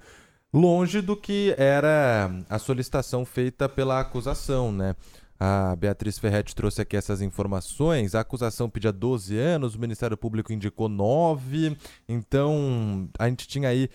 longe 0.53 1.01
do 1.01 1.15
que 1.15 1.55
era 1.57 2.31
a 2.49 2.59
solicitação 2.59 3.25
feita 3.25 3.69
pela 3.69 3.99
acusação, 3.99 4.71
né? 4.71 4.95
A 5.39 5.75
Beatriz 5.75 6.19
Ferretti 6.19 6.55
trouxe 6.55 6.81
aqui 6.81 6.95
essas 6.95 7.19
informações. 7.19 8.13
A 8.13 8.19
acusação 8.19 8.69
pedia 8.69 8.91
12 8.91 9.35
anos, 9.35 9.73
o 9.73 9.79
Ministério 9.79 10.15
Público 10.15 10.53
indicou 10.53 10.87
9. 10.87 11.75
Então, 12.07 13.09
a 13.17 13.27
gente 13.27 13.47
tinha 13.47 13.69
aí 13.69 13.89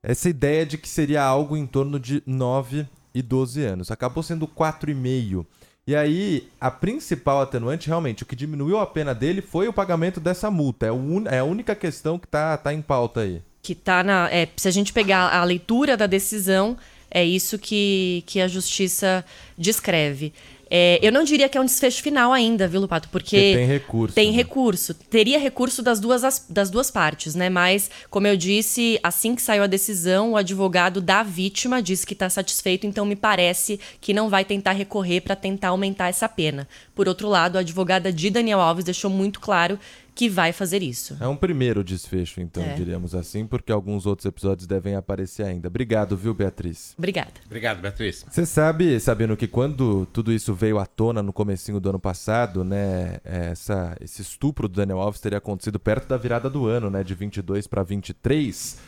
essa 0.00 0.28
ideia 0.28 0.64
de 0.64 0.78
que 0.78 0.88
seria 0.88 1.24
algo 1.24 1.56
em 1.56 1.66
torno 1.66 1.98
de 1.98 2.22
9 2.24 2.86
e 3.12 3.20
12 3.20 3.64
anos. 3.64 3.90
Acabou 3.90 4.22
sendo 4.22 4.46
4,5. 4.46 5.44
E 5.88 5.96
aí, 5.96 6.48
a 6.60 6.70
principal 6.70 7.40
atenuante, 7.40 7.88
realmente, 7.88 8.22
o 8.22 8.26
que 8.26 8.36
diminuiu 8.36 8.78
a 8.78 8.86
pena 8.86 9.12
dele 9.12 9.42
foi 9.42 9.66
o 9.66 9.72
pagamento 9.72 10.20
dessa 10.20 10.52
multa. 10.52 10.86
É, 10.86 10.90
é 11.34 11.38
a 11.40 11.44
única 11.44 11.74
questão 11.74 12.16
que 12.16 12.26
está 12.26 12.56
tá 12.56 12.72
em 12.72 12.82
pauta 12.82 13.22
aí 13.22 13.42
que 13.66 13.72
está 13.72 14.04
na. 14.04 14.28
É, 14.30 14.46
se 14.56 14.68
a 14.68 14.70
gente 14.70 14.92
pegar 14.92 15.34
a 15.34 15.42
leitura 15.42 15.96
da 15.96 16.06
decisão, 16.06 16.76
é 17.10 17.24
isso 17.24 17.58
que, 17.58 18.22
que 18.24 18.40
a 18.40 18.46
justiça 18.46 19.24
descreve. 19.58 20.32
É, 20.70 20.98
eu 21.00 21.12
não 21.12 21.24
diria 21.24 21.48
que 21.48 21.56
é 21.58 21.60
um 21.60 21.64
desfecho 21.64 22.02
final 22.02 22.32
ainda, 22.32 22.66
viu, 22.66 22.80
Lupato? 22.80 23.08
Porque, 23.08 23.36
Porque 23.36 23.56
tem 23.56 23.66
recurso. 23.66 24.14
Tem 24.14 24.30
né? 24.30 24.36
recurso. 24.36 24.94
Teria 24.94 25.38
recurso 25.38 25.82
das 25.82 25.98
duas, 25.98 26.44
das 26.48 26.70
duas 26.70 26.90
partes, 26.90 27.34
né? 27.34 27.48
Mas, 27.48 27.90
como 28.08 28.26
eu 28.28 28.36
disse, 28.36 28.98
assim 29.02 29.34
que 29.34 29.42
saiu 29.42 29.64
a 29.64 29.68
decisão, 29.68 30.32
o 30.32 30.36
advogado 30.36 31.00
da 31.00 31.24
vítima 31.24 31.82
disse 31.82 32.06
que 32.06 32.14
está 32.14 32.28
satisfeito, 32.28 32.86
então 32.86 33.04
me 33.04 33.16
parece 33.16 33.80
que 34.00 34.14
não 34.14 34.28
vai 34.28 34.44
tentar 34.44 34.72
recorrer 34.72 35.20
para 35.20 35.34
tentar 35.36 35.68
aumentar 35.68 36.08
essa 36.08 36.28
pena. 36.28 36.68
Por 36.94 37.08
outro 37.08 37.28
lado, 37.28 37.56
a 37.56 37.60
advogada 37.60 38.12
de 38.12 38.30
Daniel 38.30 38.60
Alves 38.60 38.84
deixou 38.84 39.10
muito 39.10 39.40
claro 39.40 39.78
que 40.16 40.30
vai 40.30 40.50
fazer 40.50 40.82
isso. 40.82 41.14
É 41.20 41.28
um 41.28 41.36
primeiro 41.36 41.84
desfecho, 41.84 42.40
então, 42.40 42.62
é. 42.62 42.72
diríamos 42.74 43.14
assim, 43.14 43.46
porque 43.46 43.70
alguns 43.70 44.06
outros 44.06 44.24
episódios 44.24 44.66
devem 44.66 44.94
aparecer 44.94 45.44
ainda. 45.44 45.68
Obrigado, 45.68 46.16
viu, 46.16 46.32
Beatriz? 46.32 46.94
Obrigada. 46.96 47.32
Obrigado, 47.44 47.82
Beatriz. 47.82 48.24
Você 48.28 48.46
sabe, 48.46 48.98
sabendo 48.98 49.36
que 49.36 49.46
quando 49.46 50.06
tudo 50.06 50.32
isso 50.32 50.54
veio 50.54 50.78
à 50.78 50.86
tona 50.86 51.22
no 51.22 51.34
comecinho 51.34 51.78
do 51.78 51.90
ano 51.90 52.00
passado, 52.00 52.64
né, 52.64 53.18
essa, 53.22 53.94
esse 54.00 54.22
estupro 54.22 54.66
do 54.68 54.76
Daniel 54.76 55.00
Alves 55.00 55.20
teria 55.20 55.36
acontecido 55.36 55.78
perto 55.78 56.08
da 56.08 56.16
virada 56.16 56.48
do 56.48 56.66
ano, 56.66 56.88
né, 56.88 57.04
de 57.04 57.14
22 57.14 57.66
para 57.66 57.82
23, 57.82 58.78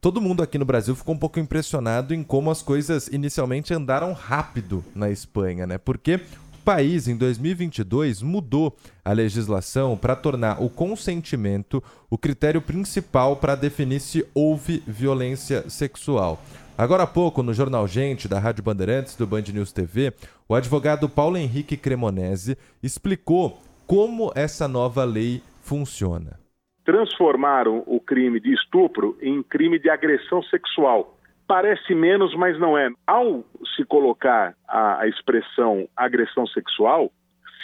todo 0.00 0.20
mundo 0.20 0.42
aqui 0.42 0.58
no 0.58 0.64
Brasil 0.64 0.96
ficou 0.96 1.14
um 1.14 1.18
pouco 1.18 1.38
impressionado 1.38 2.12
em 2.12 2.24
como 2.24 2.50
as 2.50 2.62
coisas 2.62 3.06
inicialmente 3.06 3.72
andaram 3.72 4.12
rápido 4.12 4.84
na 4.92 5.08
Espanha, 5.08 5.66
né? 5.66 5.78
Porque 5.78 6.20
país, 6.64 7.06
em 7.06 7.16
2022, 7.16 8.22
mudou 8.22 8.74
a 9.04 9.12
legislação 9.12 9.96
para 9.96 10.16
tornar 10.16 10.62
o 10.62 10.70
consentimento 10.70 11.82
o 12.10 12.16
critério 12.16 12.62
principal 12.62 13.36
para 13.36 13.54
definir 13.54 14.00
se 14.00 14.26
houve 14.34 14.82
violência 14.86 15.68
sexual. 15.68 16.40
Agora 16.76 17.02
há 17.02 17.06
pouco, 17.06 17.42
no 17.42 17.52
Jornal 17.52 17.86
Gente, 17.86 18.26
da 18.26 18.38
Rádio 18.38 18.64
Bandeirantes, 18.64 19.14
do 19.14 19.26
Band 19.26 19.42
News 19.52 19.72
TV, 19.72 20.12
o 20.48 20.54
advogado 20.54 21.08
Paulo 21.08 21.36
Henrique 21.36 21.76
Cremonese 21.76 22.56
explicou 22.82 23.60
como 23.86 24.32
essa 24.34 24.66
nova 24.66 25.04
lei 25.04 25.42
funciona. 25.62 26.38
Transformaram 26.84 27.82
o 27.86 28.00
crime 28.00 28.40
de 28.40 28.52
estupro 28.52 29.16
em 29.20 29.42
crime 29.42 29.78
de 29.78 29.90
agressão 29.90 30.42
sexual 30.44 31.13
Parece 31.46 31.94
menos, 31.94 32.34
mas 32.34 32.58
não 32.58 32.76
é. 32.76 32.90
Ao 33.06 33.44
se 33.76 33.84
colocar 33.84 34.54
a, 34.66 35.00
a 35.00 35.08
expressão 35.08 35.88
agressão 35.96 36.46
sexual, 36.46 37.10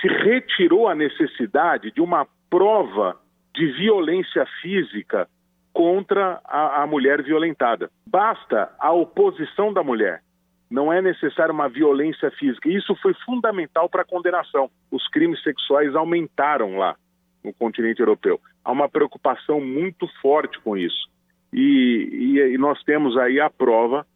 se 0.01 0.09
retirou 0.09 0.89
a 0.89 0.95
necessidade 0.95 1.91
de 1.91 2.01
uma 2.01 2.27
prova 2.49 3.17
de 3.55 3.67
violência 3.73 4.47
física 4.61 5.29
contra 5.73 6.41
a, 6.45 6.83
a, 6.83 6.87
mulher 6.87 7.23
violentada. 7.23 7.91
Basta 8.07 8.71
a 8.79 8.93
oposição 8.93 9.73
da 9.73 9.83
mulher. 9.83 10.23
Não 10.71 10.93
é 10.93 11.01
necessária 11.01 11.53
uma 11.53 11.69
violência 11.69 12.31
física. 12.33 12.69
Isso 12.69 12.95
foi 12.97 13.15
fundamental 13.25 13.89
para 13.89 14.03
a 14.03 14.05
condenação. 14.07 14.71
Os 14.91 15.07
crimes 15.09 15.43
sexuais 15.43 15.95
aumentaram 15.95 16.77
lá 16.77 16.97
no 17.43 17.53
continente 17.55 18.01
europeu. 18.01 18.41
Há 18.65 18.71
uma 18.71 18.89
preocupação 18.89 19.61
muito 19.61 20.07
forte 20.21 20.61
com 20.61 20.77
isso. 20.77 21.09
E, 21.53 22.37
e, 22.37 22.55
e 22.55 22.59
nós 22.59 22.83
temos 22.85 23.17
aí 23.17 23.41
a 23.41 23.51
prova 23.51 24.07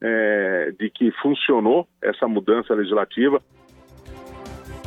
é, 0.00 0.72
de 0.78 0.90
que 0.90 1.10
funcionou 1.22 1.86
essa 2.02 2.26
mudança 2.26 2.74
legislativa. 2.74 3.40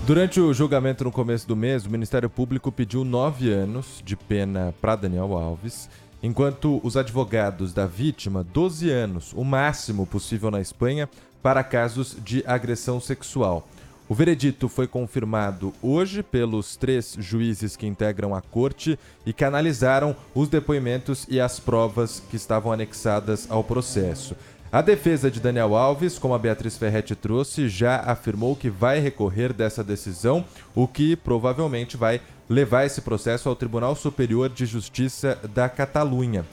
Durante 0.06 0.39
o 0.39 0.54
julgamento 0.54 1.04
no 1.04 1.12
começo 1.12 1.48
do 1.48 1.56
mês, 1.56 1.86
o 1.86 1.89
Ministério 1.89 2.30
Público 2.30 2.72
pediu 2.72 3.04
nove 3.04 3.52
anos 3.52 4.04
de 4.06 4.15
pena 4.15 4.74
para 4.80 4.96
Daniel 4.96 5.36
Alves, 5.36 5.89
enquanto 6.22 6.80
os 6.84 6.96
advogados 6.96 7.74
da 7.74 7.88
vítima, 7.88 8.44
12 8.44 8.91
anos, 8.91 9.34
o 9.34 9.44
máximo 9.44 10.06
possível 10.06 10.52
na 10.52 10.62
Espanha, 10.62 11.10
para 11.41 11.63
casos 11.63 12.15
de 12.24 12.44
agressão 12.46 13.00
sexual. 13.00 13.68
O 14.08 14.13
veredito 14.13 14.70
foi 14.70 14.88
confirmado 14.88 15.74
hoje 15.82 16.22
pelos 16.22 16.76
três 16.76 17.18
juízes 17.20 17.76
que 17.76 17.88
integram 17.88 18.36
a 18.36 18.41
corte 18.41 19.00
e 19.26 19.34
que 19.34 19.44
analisaram 19.44 20.16
os 20.36 20.47
depoimentos 20.47 21.26
e 21.28 21.41
as 21.41 21.60
provas 21.60 22.22
que 22.30 22.36
estavam 22.36 22.72
anexadas 22.72 23.49
ao 23.49 23.64
processo. 23.64 24.36
A 24.72 24.84
defesa 24.84 25.32
de 25.32 25.39
Daniel 25.39 25.76
Alves, 25.76 26.20
como 26.20 26.36
a 26.36 26.39
Beatriz 26.39 26.78
Ferretti 26.78 27.16
trouxe, 27.16 27.68
já 27.68 28.01
afirmou 28.01 28.56
que 28.56 28.70
vai 28.70 28.99
recorrer 28.99 29.51
dessa 29.51 29.84
decisão, 29.84 30.45
o 30.76 30.88
que 30.88 31.16
provavelmente 31.16 31.97
vai 31.97 32.22
levar 32.47 32.86
esse 32.86 33.01
processo 33.01 33.49
ao 33.49 33.56
Tribunal 33.56 33.95
Superior 33.95 34.49
de 34.49 34.68
Justiça 34.68 35.39
da 35.51 35.68
Catalunha. 35.68 36.45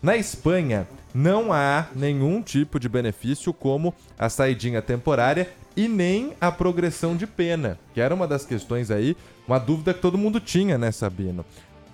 Na 0.00 0.16
Espanha, 0.16 0.86
não 1.12 1.52
há 1.52 1.86
nenhum 1.94 2.40
tipo 2.40 2.78
de 2.78 2.88
benefício 2.88 3.52
como 3.52 3.92
a 4.16 4.28
saidinha 4.28 4.80
temporária 4.80 5.48
e 5.76 5.88
nem 5.88 6.34
a 6.40 6.50
progressão 6.50 7.16
de 7.16 7.26
pena, 7.26 7.78
que 7.94 8.00
era 8.00 8.14
uma 8.14 8.26
das 8.26 8.44
questões 8.44 8.90
aí, 8.90 9.16
uma 9.46 9.58
dúvida 9.58 9.94
que 9.94 10.00
todo 10.00 10.18
mundo 10.18 10.40
tinha, 10.40 10.76
né, 10.76 10.90
Sabino? 10.92 11.44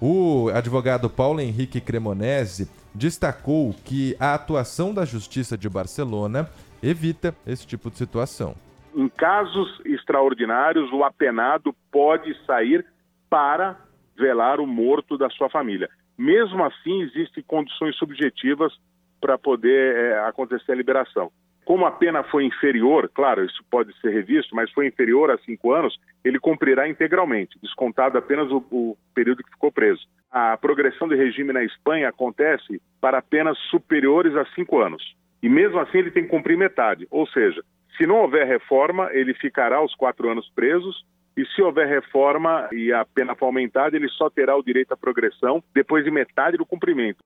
O 0.00 0.50
advogado 0.54 1.08
Paulo 1.08 1.40
Henrique 1.40 1.80
Cremonese 1.80 2.70
destacou 2.94 3.74
que 3.84 4.16
a 4.20 4.34
atuação 4.34 4.92
da 4.92 5.04
Justiça 5.04 5.56
de 5.56 5.68
Barcelona 5.68 6.50
evita 6.82 7.34
esse 7.46 7.66
tipo 7.66 7.90
de 7.90 7.96
situação. 7.96 8.54
Em 8.94 9.08
casos 9.08 9.80
extraordinários, 9.84 10.90
o 10.92 11.04
apenado 11.04 11.74
pode 11.90 12.34
sair 12.46 12.84
para 13.28 13.76
velar 14.18 14.60
o 14.60 14.66
morto 14.66 15.18
da 15.18 15.28
sua 15.30 15.50
família. 15.50 15.88
Mesmo 16.16 16.64
assim, 16.64 17.02
existem 17.02 17.42
condições 17.46 17.96
subjetivas 17.96 18.72
para 19.20 19.36
poder 19.36 19.96
é, 19.96 20.18
acontecer 20.26 20.72
a 20.72 20.74
liberação. 20.74 21.30
Como 21.66 21.84
a 21.84 21.90
pena 21.90 22.22
foi 22.22 22.44
inferior, 22.44 23.10
claro, 23.12 23.44
isso 23.44 23.60
pode 23.68 23.92
ser 24.00 24.10
revisto, 24.10 24.54
mas 24.54 24.70
foi 24.70 24.86
inferior 24.86 25.32
a 25.32 25.38
cinco 25.38 25.72
anos, 25.72 25.98
ele 26.24 26.38
cumprirá 26.38 26.88
integralmente, 26.88 27.58
descontado 27.60 28.16
apenas 28.16 28.48
o, 28.52 28.64
o 28.70 28.96
período 29.12 29.42
que 29.42 29.50
ficou 29.50 29.72
preso. 29.72 30.06
A 30.30 30.56
progressão 30.56 31.08
de 31.08 31.16
regime 31.16 31.52
na 31.52 31.64
Espanha 31.64 32.08
acontece 32.08 32.80
para 33.00 33.20
penas 33.20 33.58
superiores 33.68 34.36
a 34.36 34.46
cinco 34.54 34.78
anos. 34.78 35.02
E 35.42 35.48
mesmo 35.48 35.80
assim 35.80 35.98
ele 35.98 36.12
tem 36.12 36.22
que 36.22 36.30
cumprir 36.30 36.56
metade. 36.56 37.04
Ou 37.10 37.26
seja, 37.26 37.60
se 37.96 38.06
não 38.06 38.20
houver 38.20 38.46
reforma, 38.46 39.10
ele 39.12 39.34
ficará 39.34 39.82
os 39.82 39.92
quatro 39.96 40.30
anos 40.30 40.48
presos 40.54 41.04
e 41.36 41.44
se 41.46 41.62
houver 41.62 41.88
reforma 41.88 42.68
e 42.70 42.92
a 42.92 43.04
pena 43.04 43.34
for 43.34 43.46
aumentada, 43.46 43.96
ele 43.96 44.08
só 44.10 44.30
terá 44.30 44.56
o 44.56 44.62
direito 44.62 44.92
à 44.92 44.96
progressão 44.96 45.64
depois 45.74 46.04
de 46.04 46.12
metade 46.12 46.56
do 46.56 46.64
cumprimento. 46.64 47.18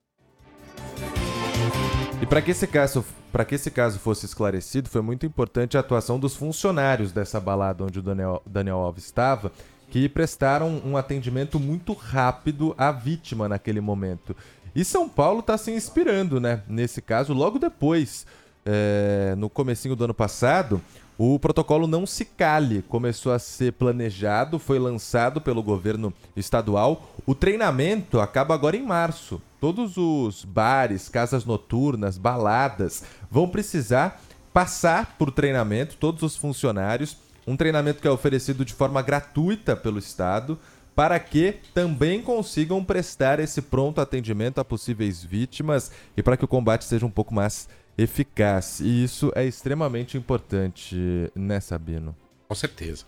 E 2.20 2.26
para 2.26 2.42
que 2.42 2.50
esse 2.50 2.66
caso, 2.66 3.02
para 3.32 3.46
que 3.46 3.54
esse 3.54 3.70
caso 3.70 3.98
fosse 3.98 4.26
esclarecido, 4.26 4.90
foi 4.90 5.00
muito 5.00 5.24
importante 5.24 5.76
a 5.76 5.80
atuação 5.80 6.18
dos 6.18 6.36
funcionários 6.36 7.12
dessa 7.12 7.40
balada 7.40 7.82
onde 7.82 7.98
o 7.98 8.02
Daniel, 8.02 8.42
Daniel 8.44 8.76
Alves 8.76 9.04
estava, 9.04 9.50
que 9.90 10.06
prestaram 10.06 10.82
um 10.84 10.98
atendimento 10.98 11.58
muito 11.58 11.94
rápido 11.94 12.74
à 12.76 12.92
vítima 12.92 13.48
naquele 13.48 13.80
momento. 13.80 14.36
E 14.74 14.84
São 14.84 15.08
Paulo 15.08 15.40
está 15.40 15.56
se 15.56 15.70
inspirando, 15.72 16.38
né? 16.38 16.62
Nesse 16.68 17.00
caso, 17.00 17.32
logo 17.32 17.58
depois, 17.58 18.26
é, 18.66 19.34
no 19.38 19.48
comecinho 19.48 19.96
do 19.96 20.04
ano 20.04 20.14
passado, 20.14 20.80
o 21.18 21.38
protocolo 21.38 21.86
Não 21.86 22.06
Se 22.06 22.24
Cale 22.24 22.82
começou 22.82 23.32
a 23.32 23.38
ser 23.38 23.72
planejado, 23.72 24.58
foi 24.58 24.78
lançado 24.78 25.40
pelo 25.40 25.62
governo 25.62 26.12
estadual. 26.36 27.10
O 27.26 27.34
treinamento 27.34 28.20
acaba 28.20 28.54
agora 28.54 28.76
em 28.76 28.82
março. 28.82 29.40
Todos 29.61 29.96
os 29.98 30.44
bares, 30.44 31.08
casas 31.08 31.44
noturnas, 31.44 32.16
baladas 32.16 33.04
vão 33.30 33.46
precisar 33.46 34.22
passar 34.52 35.16
por 35.18 35.30
treinamento, 35.30 35.96
todos 35.96 36.22
os 36.22 36.36
funcionários. 36.36 37.16
Um 37.46 37.56
treinamento 37.56 38.00
que 38.00 38.08
é 38.08 38.11
oferecido 38.11 38.64
de 38.64 38.72
forma 38.72 39.02
gratuita 39.02 39.76
pelo 39.76 39.98
Estado 39.98 40.58
para 40.94 41.18
que 41.18 41.56
também 41.72 42.20
consigam 42.20 42.84
prestar 42.84 43.38
esse 43.38 43.62
pronto 43.62 44.00
atendimento 44.00 44.61
a 44.61 44.64
possíveis 44.64 45.22
vítimas 45.22 45.90
e 46.16 46.22
para 46.22 46.36
que 46.36 46.44
o 46.44 46.48
combate 46.48 46.84
seja 46.84 47.06
um 47.06 47.11
pouco 47.11 47.32
mais 47.34 47.68
eficaz. 47.96 48.80
E 48.80 49.04
isso 49.04 49.30
é 49.34 49.44
extremamente 49.44 50.16
importante, 50.16 50.96
né, 51.34 51.61
Sabino? 51.61 52.16
Com 52.48 52.54
certeza. 52.54 53.04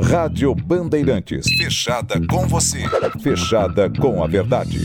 Rádio 0.00 0.54
Bandeirantes. 0.54 1.46
Fechada 1.46 2.20
com 2.26 2.46
você. 2.48 2.82
Fechada 3.20 3.90
com 3.90 4.22
a 4.22 4.26
verdade. 4.26 4.78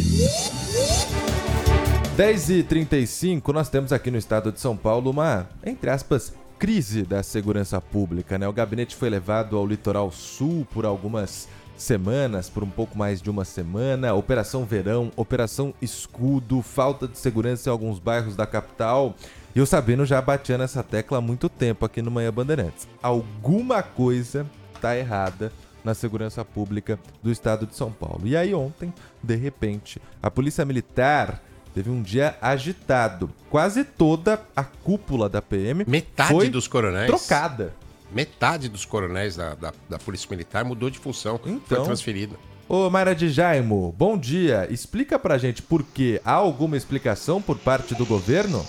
10h35, 2.18 3.54
nós 3.54 3.70
temos 3.70 3.94
aqui 3.94 4.12
no 4.12 4.18
estado 4.18 4.52
de 4.52 4.60
São 4.60 4.76
Paulo 4.76 5.12
uma, 5.12 5.48
entre 5.66 5.90
aspas, 5.90 6.34
crise 6.60 7.04
da 7.04 7.24
segurança 7.24 7.80
pública. 7.80 8.38
Né? 8.38 8.48
O 8.48 8.54
gabinete 8.54 8.96
foi 8.96 9.10
levado 9.10 9.56
ao 9.56 9.66
litoral 9.66 10.12
sul 10.12 10.68
por 10.72 10.86
algumas 10.86 11.48
semanas, 11.78 12.50
por 12.50 12.64
um 12.64 12.70
pouco 12.70 12.98
mais 12.98 13.22
de 13.22 13.30
uma 13.30 13.46
semana. 13.46 14.14
Operação 14.14 14.66
Verão, 14.66 15.12
Operação 15.16 15.74
Escudo, 15.82 16.62
falta 16.62 17.08
de 17.08 17.18
segurança 17.18 17.70
em 17.70 17.72
alguns 17.72 18.00
bairros 18.00 18.36
da 18.36 18.46
capital. 18.46 19.16
E 19.56 19.62
o 19.62 19.66
Sabino 19.66 20.06
já 20.06 20.22
batia 20.22 20.58
nessa 20.58 20.84
tecla 20.84 21.20
há 21.20 21.22
muito 21.22 21.48
tempo 21.50 21.86
aqui 21.86 22.02
no 22.02 22.12
Manhã 22.12 22.32
Bandeirantes. 22.32 22.88
Alguma 23.02 23.82
coisa 23.82 24.46
está 24.78 24.98
errada 24.98 25.52
na 25.84 25.94
segurança 25.94 26.44
pública 26.44 27.00
do 27.22 27.32
estado 27.32 27.66
de 27.66 27.76
São 27.76 27.92
Paulo. 27.92 28.22
E 28.26 28.36
aí 28.36 28.54
ontem, 28.54 28.94
de 29.22 29.36
repente, 29.36 30.02
a 30.22 30.32
Polícia 30.32 30.66
Militar 30.66 31.42
teve 31.74 31.90
um 31.90 32.02
dia 32.02 32.38
agitado. 32.42 33.30
Quase 33.50 33.84
toda 33.84 34.42
a 34.56 34.64
cúpula 34.64 35.30
da 35.30 35.42
PM 35.42 35.86
metade 35.88 36.32
foi 36.32 36.50
dos 36.50 36.68
coronéis 36.68 37.08
trocada 37.08 37.74
metade 38.12 38.70
dos 38.70 38.86
coronéis 38.86 39.36
da, 39.36 39.56
da, 39.56 39.74
da 39.90 40.00
Polícia 40.00 40.28
Militar 40.30 40.64
mudou 40.64 40.90
de 40.90 41.00
função, 41.00 41.40
então, 41.46 41.62
foi 41.66 41.84
transferida. 41.84 42.36
Ô 42.68 42.90
Mayra 42.90 43.16
de 43.16 43.30
Jaimo, 43.30 43.94
bom 43.98 44.18
dia. 44.18 44.68
Explica 44.70 45.18
pra 45.18 45.38
gente 45.38 45.62
por 45.62 45.84
quê. 45.84 46.22
Há 46.24 46.34
alguma 46.34 46.76
explicação 46.76 47.42
por 47.42 47.58
parte 47.58 47.96
do 47.96 48.06
governo? 48.06 48.66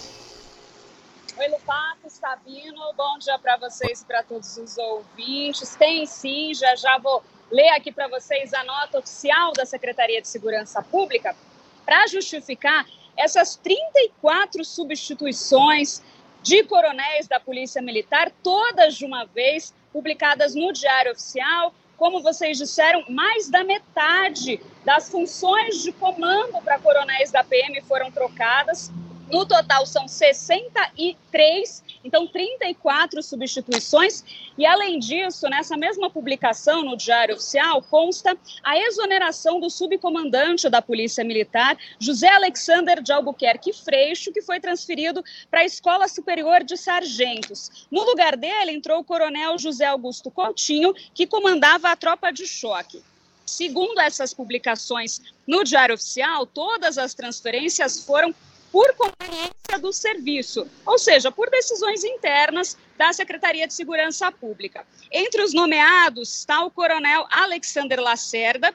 Oi, 1.37 1.49
Lupato, 1.49 1.88
Sabino, 2.19 2.81
bom 2.97 3.17
dia 3.19 3.39
para 3.39 3.57
vocês 3.59 4.03
e 4.03 4.05
para 4.05 4.25
todos 4.25 4.57
os 4.57 4.77
ouvintes. 4.77 5.77
Tem 5.77 6.05
sim, 6.05 6.53
já 6.53 6.75
já 6.75 6.99
vou 6.99 7.23
ler 7.49 7.69
aqui 7.69 7.93
para 7.93 8.09
vocês 8.09 8.53
a 8.53 8.65
nota 8.65 8.99
oficial 8.99 9.53
da 9.53 9.65
Secretaria 9.65 10.21
de 10.21 10.27
Segurança 10.27 10.83
Pública 10.83 11.37
para 11.85 12.09
justificar 12.09 12.85
essas 13.17 13.55
34 13.55 14.65
substituições 14.65 16.03
de 16.43 16.65
coronéis 16.65 17.29
da 17.29 17.39
Polícia 17.39 17.81
Militar, 17.81 18.33
todas 18.43 18.97
de 18.97 19.05
uma 19.05 19.25
vez, 19.25 19.73
publicadas 19.93 20.57
no 20.57 20.73
Diário 20.73 21.13
Oficial. 21.13 21.73
Como 21.97 22.21
vocês 22.21 22.59
disseram, 22.59 23.05
mais 23.09 23.49
da 23.49 23.63
metade 23.63 24.61
das 24.85 25.09
funções 25.09 25.85
de 25.85 25.93
comando 25.93 26.61
para 26.63 26.81
coronéis 26.81 27.31
da 27.31 27.45
PM 27.45 27.81
foram 27.83 28.11
trocadas. 28.11 28.91
No 29.31 29.45
total 29.45 29.85
são 29.85 30.09
63, 30.09 31.85
então 32.03 32.27
34 32.27 33.23
substituições. 33.23 34.25
E 34.57 34.65
além 34.65 34.99
disso, 34.99 35.49
nessa 35.49 35.77
mesma 35.77 36.09
publicação 36.09 36.83
no 36.83 36.97
Diário 36.97 37.35
Oficial 37.35 37.83
consta 37.83 38.37
a 38.63 38.79
exoneração 38.79 39.61
do 39.61 39.69
subcomandante 39.69 40.71
da 40.71 40.81
Polícia 40.81 41.23
Militar, 41.23 41.77
José 41.99 42.29
Alexander 42.29 43.03
de 43.03 43.13
Albuquerque 43.13 43.73
Freixo, 43.75 44.33
que 44.33 44.41
foi 44.41 44.61
transferido 44.61 45.23
para 45.51 45.61
a 45.61 45.65
Escola 45.65 46.09
Superior 46.09 46.65
de 46.65 46.79
Sargentos. 46.79 47.87
No 47.91 48.05
lugar 48.05 48.35
dele 48.35 48.73
entrou 48.73 49.01
o 49.01 49.05
coronel 49.05 49.59
José 49.59 49.85
Augusto 49.85 50.31
Coutinho, 50.31 50.95
que 51.13 51.27
comandava 51.27 51.91
a 51.91 51.97
tropa 51.97 52.31
de 52.31 52.47
choque. 52.47 53.03
Segundo 53.45 53.99
essas 53.99 54.35
publicações 54.35 55.21
no 55.47 55.65
Diário 55.65 55.95
Oficial, 55.95 56.47
todas 56.47 56.99
as 56.99 57.15
transferências 57.15 58.05
foram 58.05 58.35
por 58.73 58.95
conveniência 58.95 59.79
do 59.81 59.93
serviço, 59.93 60.67
ou 60.85 60.99
seja, 60.99 61.31
por 61.31 61.51
decisões 61.51 62.05
internas 62.05 62.77
da 62.97 63.13
Secretaria 63.13 63.67
de 63.67 63.75
Segurança 63.75 64.31
Pública. 64.33 64.87
Entre 65.13 65.43
os 65.43 65.53
nomeados 65.53 66.35
está 66.39 66.65
o 66.65 66.71
coronel 66.71 67.27
Alexander 67.31 68.01
Lacerda, 68.01 68.75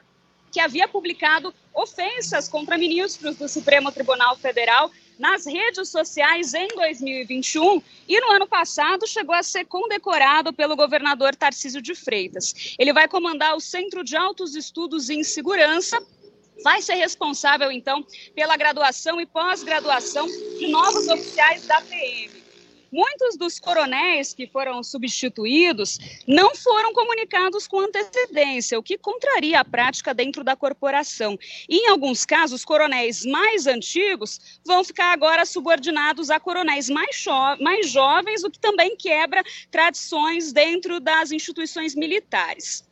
que 0.50 0.60
havia 0.60 0.86
publicado 0.86 1.52
ofensas 1.74 2.48
contra 2.48 2.78
ministros 2.78 3.36
do 3.36 3.48
Supremo 3.48 3.90
Tribunal 3.90 4.36
Federal 4.36 4.90
nas 5.18 5.46
redes 5.46 5.88
sociais 5.88 6.54
em 6.54 6.68
2021 6.68 7.82
e 8.08 8.20
no 8.20 8.32
ano 8.32 8.46
passado 8.46 9.06
chegou 9.06 9.34
a 9.34 9.42
ser 9.42 9.64
condecorado 9.64 10.52
pelo 10.52 10.76
governador 10.76 11.34
Tarcísio 11.34 11.82
de 11.82 11.94
Freitas. 11.94 12.74
Ele 12.78 12.92
vai 12.92 13.08
comandar 13.08 13.56
o 13.56 13.60
Centro 13.60 14.04
de 14.04 14.16
Altos 14.16 14.54
Estudos 14.54 15.10
em 15.10 15.22
Segurança 15.22 16.00
vai 16.62 16.80
ser 16.82 16.94
responsável, 16.94 17.70
então, 17.72 18.06
pela 18.34 18.56
graduação 18.56 19.20
e 19.20 19.26
pós-graduação 19.26 20.26
de 20.26 20.68
novos 20.68 21.08
oficiais 21.08 21.66
da 21.66 21.80
PM. 21.82 22.44
Muitos 22.94 23.36
dos 23.36 23.58
coronéis 23.58 24.32
que 24.32 24.46
foram 24.46 24.80
substituídos 24.84 25.98
não 26.28 26.54
foram 26.54 26.92
comunicados 26.92 27.66
com 27.66 27.80
antecedência, 27.80 28.78
o 28.78 28.84
que 28.84 28.96
contraria 28.96 29.58
a 29.58 29.64
prática 29.64 30.14
dentro 30.14 30.44
da 30.44 30.54
corporação. 30.54 31.36
E, 31.68 31.78
em 31.78 31.88
alguns 31.88 32.24
casos, 32.24 32.64
coronéis 32.64 33.24
mais 33.24 33.66
antigos 33.66 34.60
vão 34.64 34.84
ficar 34.84 35.12
agora 35.12 35.44
subordinados 35.44 36.30
a 36.30 36.38
coronéis 36.38 36.88
mais, 36.88 37.24
mais 37.58 37.90
jovens, 37.90 38.44
o 38.44 38.50
que 38.50 38.60
também 38.60 38.96
quebra 38.96 39.42
tradições 39.72 40.52
dentro 40.52 41.00
das 41.00 41.32
instituições 41.32 41.96
militares. 41.96 42.84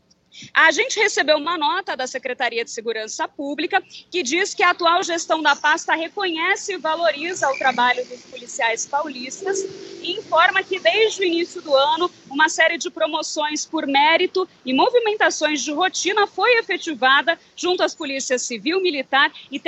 A 0.54 0.70
gente 0.70 0.98
recebeu 0.98 1.36
uma 1.36 1.58
nota 1.58 1.96
da 1.96 2.06
Secretaria 2.06 2.64
de 2.64 2.70
Segurança 2.70 3.28
Pública 3.28 3.82
que 4.10 4.22
diz 4.22 4.54
que 4.54 4.62
a 4.62 4.70
atual 4.70 5.02
gestão 5.02 5.42
da 5.42 5.54
pasta 5.54 5.94
reconhece 5.94 6.74
e 6.74 6.78
valoriza 6.78 7.50
o 7.50 7.58
trabalho 7.58 8.04
dos 8.06 8.22
policiais 8.22 8.86
paulistas 8.86 9.60
e 10.00 10.12
informa 10.12 10.62
que 10.62 10.78
desde 10.78 11.20
o 11.20 11.24
início 11.24 11.60
do 11.60 11.74
ano 11.74 12.10
uma 12.30 12.48
série 12.48 12.78
de 12.78 12.90
promoções 12.90 13.66
por 13.66 13.86
mérito 13.86 14.48
e 14.64 14.72
movimentações 14.72 15.60
de 15.62 15.72
rotina 15.72 16.26
foi 16.26 16.58
efetivada 16.58 17.38
junto 17.54 17.82
às 17.82 17.94
polícias 17.94 18.42
civil, 18.42 18.80
militar 18.80 19.30
e 19.50 19.60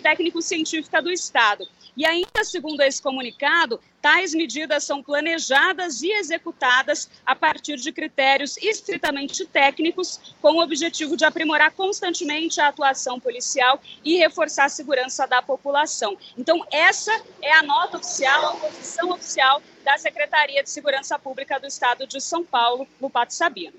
técnico-científica 0.00 1.02
do 1.02 1.10
Estado. 1.10 1.68
E 1.98 2.06
ainda 2.06 2.44
segundo 2.44 2.80
esse 2.80 3.02
comunicado, 3.02 3.80
tais 4.00 4.32
medidas 4.32 4.84
são 4.84 5.02
planejadas 5.02 6.00
e 6.00 6.12
executadas 6.12 7.10
a 7.26 7.34
partir 7.34 7.74
de 7.74 7.90
critérios 7.90 8.56
estritamente 8.56 9.44
técnicos, 9.44 10.32
com 10.40 10.52
o 10.52 10.62
objetivo 10.62 11.16
de 11.16 11.24
aprimorar 11.24 11.72
constantemente 11.72 12.60
a 12.60 12.68
atuação 12.68 13.18
policial 13.18 13.82
e 14.04 14.16
reforçar 14.16 14.66
a 14.66 14.68
segurança 14.68 15.26
da 15.26 15.42
população. 15.42 16.16
Então, 16.36 16.64
essa 16.70 17.10
é 17.42 17.52
a 17.52 17.64
nota 17.64 17.96
oficial, 17.96 18.44
a 18.44 18.54
posição 18.54 19.10
oficial 19.10 19.60
da 19.84 19.98
Secretaria 19.98 20.62
de 20.62 20.70
Segurança 20.70 21.18
Pública 21.18 21.58
do 21.58 21.66
Estado 21.66 22.06
de 22.06 22.20
São 22.20 22.44
Paulo, 22.44 22.86
Lupato 23.02 23.34
Sabino. 23.34 23.74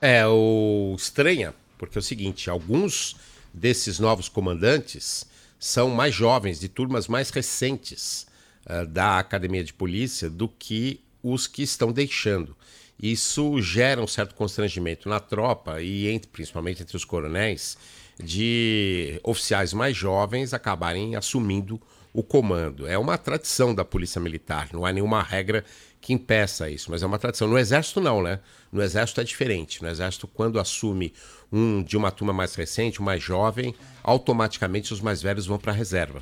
É, 0.00 0.26
o 0.26 0.96
estranha, 0.98 1.54
porque 1.78 1.96
é 1.96 2.00
o 2.00 2.02
seguinte, 2.02 2.50
alguns 2.50 3.14
desses 3.52 4.00
novos 4.00 4.28
comandantes 4.28 5.32
são 5.64 5.88
mais 5.88 6.14
jovens, 6.14 6.60
de 6.60 6.68
turmas 6.68 7.08
mais 7.08 7.30
recentes 7.30 8.26
uh, 8.66 8.86
da 8.86 9.18
academia 9.18 9.64
de 9.64 9.72
polícia 9.72 10.28
do 10.28 10.46
que 10.46 11.00
os 11.22 11.46
que 11.46 11.62
estão 11.62 11.90
deixando. 11.90 12.54
Isso 13.02 13.62
gera 13.62 14.02
um 14.02 14.06
certo 14.06 14.34
constrangimento 14.34 15.08
na 15.08 15.18
tropa 15.18 15.80
e 15.80 16.06
entre, 16.08 16.28
principalmente 16.28 16.82
entre 16.82 16.94
os 16.94 17.04
coronéis 17.06 17.78
de 18.22 19.18
oficiais 19.24 19.72
mais 19.72 19.96
jovens 19.96 20.52
acabarem 20.52 21.16
assumindo 21.16 21.80
o 22.12 22.22
comando. 22.22 22.86
É 22.86 22.98
uma 22.98 23.16
tradição 23.16 23.74
da 23.74 23.86
polícia 23.86 24.20
militar, 24.20 24.68
não 24.70 24.84
há 24.84 24.92
nenhuma 24.92 25.22
regra 25.22 25.64
que 25.98 26.12
impeça 26.12 26.68
isso, 26.68 26.90
mas 26.90 27.02
é 27.02 27.06
uma 27.06 27.18
tradição. 27.18 27.48
No 27.48 27.58
exército 27.58 27.98
não, 27.98 28.22
né? 28.22 28.38
No 28.70 28.82
exército 28.82 29.22
é 29.22 29.24
diferente. 29.24 29.82
No 29.82 29.88
exército, 29.88 30.28
quando 30.28 30.60
assume 30.60 31.14
um 31.54 31.84
de 31.84 31.96
uma 31.96 32.10
turma 32.10 32.32
mais 32.32 32.56
recente, 32.56 33.00
um 33.00 33.04
mais 33.04 33.22
jovem, 33.22 33.72
automaticamente 34.02 34.92
os 34.92 35.00
mais 35.00 35.22
velhos 35.22 35.46
vão 35.46 35.56
para 35.56 35.70
a 35.70 35.74
reserva. 35.74 36.20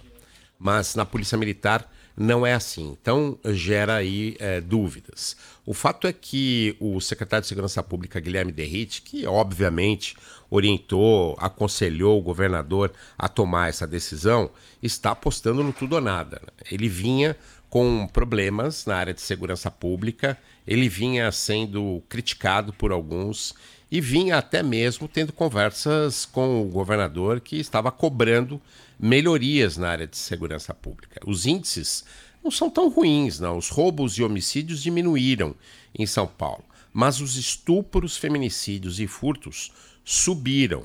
Mas 0.59 0.95
na 0.95 1.07
polícia 1.07 1.39
militar 1.39 1.91
não 2.15 2.47
é 2.47 2.53
assim. 2.53 2.95
Então 3.01 3.39
gera 3.47 3.97
aí 3.97 4.37
é, 4.39 4.61
dúvidas. 4.61 5.35
O 5.65 5.73
fato 5.73 6.07
é 6.07 6.13
que 6.13 6.77
o 6.79 7.01
secretário 7.01 7.43
de 7.43 7.49
Segurança 7.49 7.83
Pública, 7.83 8.21
Guilherme 8.21 8.53
Derrite, 8.53 9.01
que 9.01 9.27
obviamente 9.27 10.17
orientou, 10.51 11.35
aconselhou 11.41 12.19
o 12.19 12.23
governador 12.23 12.93
a 13.17 13.27
tomar 13.27 13.71
essa 13.71 13.87
decisão, 13.87 14.51
está 14.83 15.13
apostando 15.13 15.65
no 15.65 15.73
tudo 15.73 15.95
ou 15.95 16.01
nada. 16.03 16.43
Né? 16.43 16.67
Ele 16.71 16.91
vinha 16.91 17.35
com 17.71 18.07
problemas 18.07 18.85
na 18.85 18.97
área 18.97 19.15
de 19.15 19.23
segurança 19.23 19.71
pública, 19.71 20.37
ele 20.67 20.91
vinha 20.91 21.33
sendo 21.33 22.03
criticado 22.07 22.71
por 22.75 22.93
alguns 22.93 23.55
e 23.93 24.01
vinha 24.01 24.39
até 24.39 24.63
mesmo 24.63 25.07
tendo 25.07 25.35
conversas 25.35 26.25
com 26.25 26.63
o 26.63 26.65
governador 26.65 27.43
que 27.43 27.57
estava 27.57 27.93
cobrando 27.93 28.59
melhorias 28.99 29.77
na 29.77 29.91
área 29.91 30.07
de 30.07 30.17
segurança 30.17 30.73
pública. 30.73 31.21
Os 31.27 31.45
índices 31.45 32.03
não 32.43 32.51
são 32.51 32.71
tão 32.71 32.89
ruins, 32.89 33.39
não. 33.39 33.59
Os 33.59 33.69
roubos 33.69 34.15
e 34.15 34.23
homicídios 34.23 34.83
diminuíram 34.83 35.55
em 35.95 36.07
São 36.07 36.27
Paulo, 36.27 36.65
mas 36.91 37.21
os 37.21 37.37
estupros, 37.37 38.17
feminicídios 38.17 38.99
e 38.99 39.07
furtos 39.07 39.71
subiram. 40.03 40.85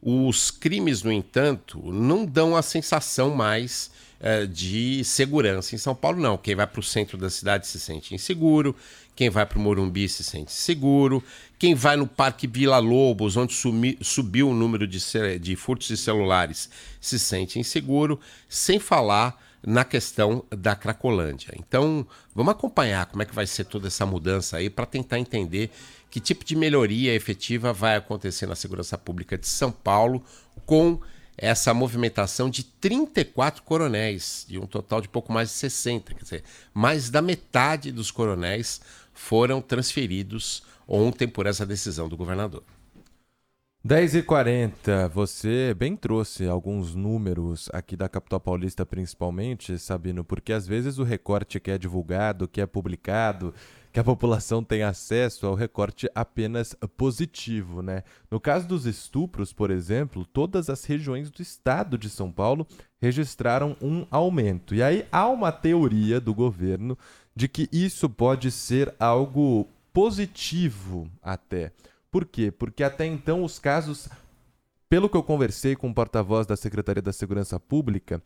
Os 0.00 0.52
crimes, 0.52 1.02
no 1.02 1.10
entanto, 1.10 1.82
não 1.90 2.24
dão 2.24 2.54
a 2.54 2.62
sensação 2.62 3.34
mais 3.34 3.90
eh, 4.20 4.46
de 4.46 5.02
segurança 5.02 5.74
em 5.74 5.78
São 5.78 5.96
Paulo, 5.96 6.20
não. 6.20 6.38
Quem 6.38 6.54
vai 6.54 6.66
para 6.66 6.80
o 6.80 6.82
centro 6.82 7.18
da 7.18 7.28
cidade 7.28 7.66
se 7.66 7.80
sente 7.80 8.14
inseguro, 8.14 8.74
quem 9.16 9.30
vai 9.30 9.46
para 9.46 9.58
o 9.58 9.60
Morumbi 9.60 10.08
se 10.08 10.22
sente 10.22 10.52
seguro, 10.52 11.24
quem 11.58 11.74
vai 11.74 11.96
no 11.96 12.06
Parque 12.06 12.46
Vila 12.46 12.78
Lobos, 12.78 13.36
onde 13.36 13.54
sumi, 13.54 13.98
subiu 14.02 14.50
o 14.50 14.54
número 14.54 14.86
de, 14.86 15.00
de 15.40 15.56
furtos 15.56 15.88
de 15.88 15.96
celulares, 15.96 16.68
se 17.00 17.18
sente 17.18 17.58
inseguro, 17.58 18.20
sem 18.46 18.78
falar 18.78 19.42
na 19.66 19.84
questão 19.84 20.44
da 20.50 20.76
Cracolândia. 20.76 21.54
Então, 21.58 22.06
vamos 22.34 22.52
acompanhar 22.52 23.06
como 23.06 23.22
é 23.22 23.26
que 23.26 23.34
vai 23.34 23.46
ser 23.46 23.64
toda 23.64 23.88
essa 23.88 24.04
mudança 24.04 24.58
aí 24.58 24.68
para 24.68 24.84
tentar 24.84 25.18
entender 25.18 25.70
que 26.10 26.20
tipo 26.20 26.44
de 26.44 26.54
melhoria 26.54 27.14
efetiva 27.14 27.72
vai 27.72 27.96
acontecer 27.96 28.46
na 28.46 28.54
segurança 28.54 28.96
pública 28.96 29.36
de 29.36 29.48
São 29.48 29.72
Paulo 29.72 30.22
com 30.64 31.00
essa 31.36 31.74
movimentação 31.74 32.48
de 32.48 32.62
34 32.64 33.62
coronéis, 33.62 34.46
de 34.48 34.58
um 34.58 34.66
total 34.66 35.00
de 35.00 35.08
pouco 35.08 35.32
mais 35.32 35.48
de 35.50 35.54
60. 35.56 36.14
Quer 36.14 36.22
dizer, 36.22 36.44
mais 36.72 37.10
da 37.10 37.20
metade 37.20 37.92
dos 37.92 38.10
coronéis 38.10 38.80
foram 39.16 39.60
transferidos 39.60 40.62
ontem 40.86 41.26
por 41.26 41.46
essa 41.46 41.66
decisão 41.66 42.08
do 42.08 42.16
governador. 42.16 42.62
10h40, 43.86 45.08
você 45.10 45.72
bem 45.72 45.94
trouxe 45.94 46.48
alguns 46.48 46.94
números 46.94 47.68
aqui 47.72 47.96
da 47.96 48.08
capital 48.08 48.40
paulista, 48.40 48.84
principalmente, 48.84 49.78
Sabino, 49.78 50.24
porque 50.24 50.52
às 50.52 50.66
vezes 50.66 50.98
o 50.98 51.04
recorte 51.04 51.60
que 51.60 51.70
é 51.70 51.78
divulgado, 51.78 52.48
que 52.48 52.60
é 52.60 52.66
publicado, 52.66 53.54
que 53.92 54.00
a 54.00 54.04
população 54.04 54.62
tem 54.62 54.82
acesso 54.82 55.46
ao 55.46 55.54
recorte 55.54 56.10
apenas 56.14 56.74
positivo, 56.96 57.80
né? 57.80 58.02
No 58.28 58.40
caso 58.40 58.66
dos 58.66 58.86
estupros, 58.86 59.52
por 59.52 59.70
exemplo, 59.70 60.26
todas 60.26 60.68
as 60.68 60.84
regiões 60.84 61.30
do 61.30 61.40
estado 61.40 61.96
de 61.96 62.10
São 62.10 62.32
Paulo 62.32 62.66
registraram 63.00 63.76
um 63.80 64.04
aumento. 64.10 64.74
E 64.74 64.82
aí 64.82 65.06
há 65.12 65.28
uma 65.28 65.52
teoria 65.52 66.20
do 66.20 66.34
governo 66.34 66.98
de 67.36 67.46
que 67.46 67.68
isso 67.70 68.08
pode 68.08 68.50
ser 68.50 68.94
algo 68.98 69.68
positivo 69.92 71.08
até. 71.22 71.70
Por 72.10 72.24
quê? 72.24 72.50
Porque 72.50 72.82
até 72.82 73.04
então 73.04 73.44
os 73.44 73.58
casos, 73.58 74.08
pelo 74.88 75.08
que 75.08 75.16
eu 75.16 75.22
conversei 75.22 75.76
com 75.76 75.90
o 75.90 75.94
porta-voz 75.94 76.46
da 76.46 76.56
Secretaria 76.56 77.02
da 77.02 77.12
Segurança 77.12 77.60
Pública, 77.60 78.22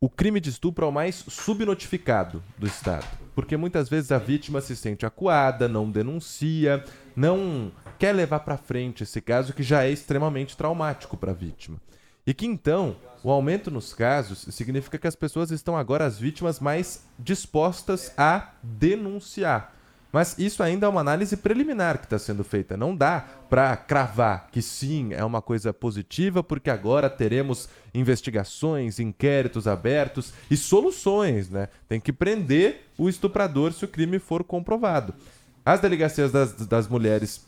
o 0.00 0.08
crime 0.08 0.40
de 0.40 0.50
estupro 0.50 0.86
é 0.86 0.88
o 0.88 0.92
mais 0.92 1.16
subnotificado 1.28 2.42
do 2.58 2.66
Estado. 2.66 3.06
Porque 3.34 3.56
muitas 3.58 3.90
vezes 3.90 4.10
a 4.10 4.18
vítima 4.18 4.62
se 4.62 4.74
sente 4.74 5.04
acuada, 5.04 5.68
não 5.68 5.90
denuncia, 5.90 6.82
não 7.14 7.70
quer 7.98 8.12
levar 8.12 8.40
para 8.40 8.56
frente 8.56 9.02
esse 9.02 9.20
caso 9.20 9.52
que 9.52 9.62
já 9.62 9.84
é 9.84 9.90
extremamente 9.90 10.56
traumático 10.56 11.16
para 11.16 11.32
a 11.32 11.34
vítima. 11.34 11.78
E 12.26 12.34
que 12.34 12.44
então, 12.44 12.96
o 13.22 13.30
aumento 13.30 13.70
nos 13.70 13.94
casos 13.94 14.46
significa 14.54 14.98
que 14.98 15.06
as 15.06 15.14
pessoas 15.14 15.50
estão 15.50 15.76
agora 15.76 16.04
as 16.04 16.18
vítimas 16.18 16.58
mais 16.58 17.04
dispostas 17.18 18.12
a 18.16 18.52
denunciar. 18.62 19.76
Mas 20.12 20.38
isso 20.38 20.62
ainda 20.62 20.86
é 20.86 20.88
uma 20.88 21.02
análise 21.02 21.36
preliminar 21.36 21.98
que 21.98 22.06
está 22.06 22.18
sendo 22.18 22.42
feita. 22.42 22.76
Não 22.76 22.96
dá 22.96 23.24
para 23.50 23.76
cravar 23.76 24.48
que 24.50 24.62
sim, 24.62 25.12
é 25.12 25.24
uma 25.24 25.42
coisa 25.42 25.74
positiva, 25.74 26.42
porque 26.42 26.70
agora 26.70 27.10
teremos 27.10 27.68
investigações, 27.92 28.98
inquéritos 28.98 29.68
abertos 29.68 30.32
e 30.50 30.56
soluções, 30.56 31.50
né? 31.50 31.68
Tem 31.88 32.00
que 32.00 32.12
prender 32.12 32.88
o 32.96 33.08
estuprador 33.08 33.72
se 33.72 33.84
o 33.84 33.88
crime 33.88 34.18
for 34.18 34.42
comprovado. 34.42 35.14
As 35.64 35.80
delegacias 35.80 36.32
das, 36.32 36.52
das 36.52 36.88
mulheres 36.88 37.44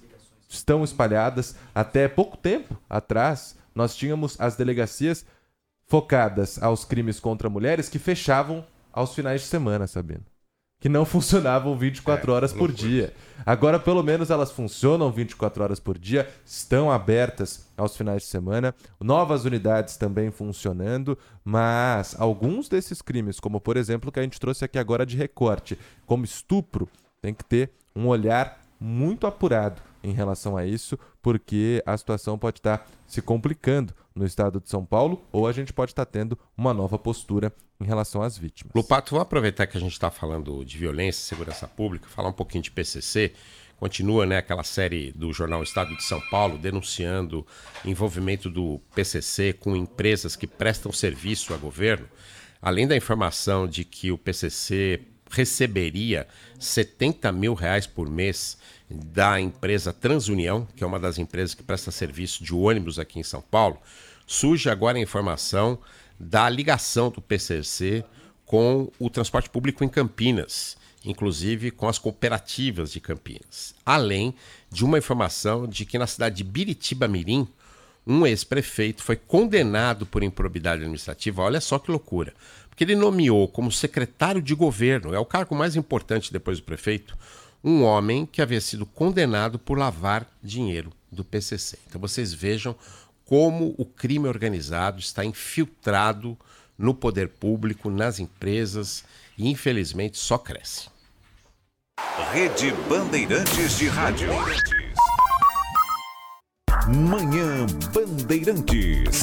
estão 0.48 0.84
espalhadas. 0.84 1.56
Até 1.74 2.06
pouco 2.08 2.36
tempo 2.36 2.76
atrás, 2.90 3.56
nós 3.78 3.96
tínhamos 3.96 4.38
as 4.40 4.56
delegacias 4.56 5.24
focadas 5.86 6.62
aos 6.62 6.84
crimes 6.84 7.18
contra 7.18 7.48
mulheres 7.48 7.88
que 7.88 7.98
fechavam 7.98 8.66
aos 8.92 9.14
finais 9.14 9.42
de 9.42 9.46
semana, 9.46 9.86
Sabino 9.86 10.24
que 10.80 10.88
não 10.88 11.04
funcionavam 11.06 11.76
24 11.76 12.30
é, 12.30 12.34
horas 12.34 12.52
por 12.52 12.72
dia. 12.72 13.12
Agora, 13.44 13.78
pelo 13.78 14.02
menos, 14.02 14.30
elas 14.30 14.50
funcionam 14.50 15.10
24 15.10 15.62
horas 15.62 15.80
por 15.80 15.98
dia, 15.98 16.28
estão 16.44 16.90
abertas 16.90 17.66
aos 17.76 17.96
finais 17.96 18.22
de 18.22 18.28
semana, 18.28 18.74
novas 19.00 19.44
unidades 19.44 19.96
também 19.96 20.30
funcionando, 20.30 21.18
mas 21.44 22.14
alguns 22.18 22.68
desses 22.68 23.02
crimes, 23.02 23.40
como 23.40 23.60
por 23.60 23.76
exemplo 23.76 24.08
o 24.08 24.12
que 24.12 24.20
a 24.20 24.22
gente 24.22 24.40
trouxe 24.40 24.64
aqui 24.64 24.78
agora 24.78 25.04
de 25.04 25.16
recorte, 25.16 25.78
como 26.06 26.24
estupro, 26.24 26.88
tem 27.20 27.34
que 27.34 27.44
ter 27.44 27.72
um 27.94 28.06
olhar 28.06 28.60
muito 28.80 29.26
apurado 29.26 29.82
em 30.02 30.12
relação 30.12 30.56
a 30.56 30.64
isso, 30.64 30.96
porque 31.28 31.82
a 31.84 31.94
situação 31.94 32.38
pode 32.38 32.58
estar 32.58 32.88
se 33.06 33.20
complicando 33.20 33.94
no 34.14 34.24
estado 34.24 34.62
de 34.62 34.70
São 34.70 34.82
Paulo 34.82 35.22
ou 35.30 35.46
a 35.46 35.52
gente 35.52 35.74
pode 35.74 35.92
estar 35.92 36.06
tendo 36.06 36.38
uma 36.56 36.72
nova 36.72 36.98
postura 36.98 37.52
em 37.78 37.84
relação 37.84 38.22
às 38.22 38.38
vítimas. 38.38 38.72
Lupato, 38.74 39.10
vou 39.10 39.20
aproveitar 39.20 39.66
que 39.66 39.76
a 39.76 39.80
gente 39.80 39.92
está 39.92 40.10
falando 40.10 40.64
de 40.64 40.78
violência 40.78 41.20
e 41.20 41.24
segurança 41.24 41.68
pública, 41.68 42.08
falar 42.08 42.30
um 42.30 42.32
pouquinho 42.32 42.64
de 42.64 42.70
PCC. 42.70 43.34
Continua 43.76 44.24
né, 44.24 44.38
aquela 44.38 44.64
série 44.64 45.12
do 45.12 45.30
jornal 45.30 45.62
Estado 45.62 45.94
de 45.94 46.02
São 46.02 46.18
Paulo 46.30 46.56
denunciando 46.56 47.46
envolvimento 47.84 48.48
do 48.48 48.80
PCC 48.94 49.52
com 49.52 49.76
empresas 49.76 50.34
que 50.34 50.46
prestam 50.46 50.90
serviço 50.90 51.52
a 51.52 51.58
governo. 51.58 52.08
Além 52.62 52.88
da 52.88 52.96
informação 52.96 53.68
de 53.68 53.84
que 53.84 54.10
o 54.10 54.16
PCC 54.16 55.02
receberia 55.30 56.26
70 56.58 57.30
mil 57.32 57.52
reais 57.52 57.86
por 57.86 58.08
mês 58.08 58.56
da 58.90 59.40
empresa 59.40 59.92
Transunião, 59.92 60.66
que 60.74 60.82
é 60.82 60.86
uma 60.86 60.98
das 60.98 61.18
empresas 61.18 61.54
que 61.54 61.62
presta 61.62 61.90
serviço 61.90 62.42
de 62.42 62.54
ônibus 62.54 62.98
aqui 62.98 63.18
em 63.18 63.22
São 63.22 63.42
Paulo, 63.42 63.78
surge 64.26 64.70
agora 64.70 64.98
a 64.98 65.02
informação 65.02 65.78
da 66.18 66.48
ligação 66.48 67.10
do 67.10 67.20
PCC 67.20 68.04
com 68.44 68.90
o 68.98 69.10
transporte 69.10 69.50
público 69.50 69.84
em 69.84 69.88
Campinas, 69.88 70.76
inclusive 71.04 71.70
com 71.70 71.86
as 71.86 71.98
cooperativas 71.98 72.90
de 72.90 73.00
Campinas. 73.00 73.74
Além 73.84 74.34
de 74.70 74.84
uma 74.84 74.98
informação 74.98 75.66
de 75.66 75.84
que 75.84 75.98
na 75.98 76.06
cidade 76.06 76.36
de 76.36 76.44
Biritiba 76.44 77.06
Mirim, 77.06 77.46
um 78.06 78.26
ex-prefeito 78.26 79.02
foi 79.02 79.16
condenado 79.16 80.06
por 80.06 80.22
improbidade 80.22 80.80
administrativa. 80.80 81.42
Olha 81.42 81.60
só 81.60 81.78
que 81.78 81.90
loucura. 81.90 82.32
Porque 82.70 82.84
ele 82.84 82.96
nomeou 82.96 83.46
como 83.46 83.70
secretário 83.70 84.40
de 84.40 84.54
governo, 84.54 85.12
é 85.12 85.18
o 85.18 85.26
cargo 85.26 85.54
mais 85.54 85.76
importante 85.76 86.32
depois 86.32 86.58
do 86.58 86.64
prefeito, 86.64 87.18
um 87.62 87.82
homem 87.82 88.24
que 88.24 88.40
havia 88.40 88.60
sido 88.60 88.86
condenado 88.86 89.58
por 89.58 89.78
lavar 89.78 90.26
dinheiro 90.42 90.92
do 91.10 91.24
PCC. 91.24 91.78
Então 91.86 92.00
vocês 92.00 92.32
vejam 92.32 92.74
como 93.24 93.74
o 93.76 93.84
crime 93.84 94.28
organizado 94.28 95.00
está 95.00 95.24
infiltrado 95.24 96.36
no 96.78 96.94
poder 96.94 97.28
público, 97.28 97.90
nas 97.90 98.18
empresas 98.20 99.04
e 99.36 99.48
infelizmente 99.50 100.16
só 100.16 100.38
cresce. 100.38 100.88
Rede 102.32 102.72
Bandeirantes 102.88 103.76
de 103.76 103.88
Rádio. 103.88 104.28
Manhã 106.86 107.66
Bandeirantes. 107.92 109.22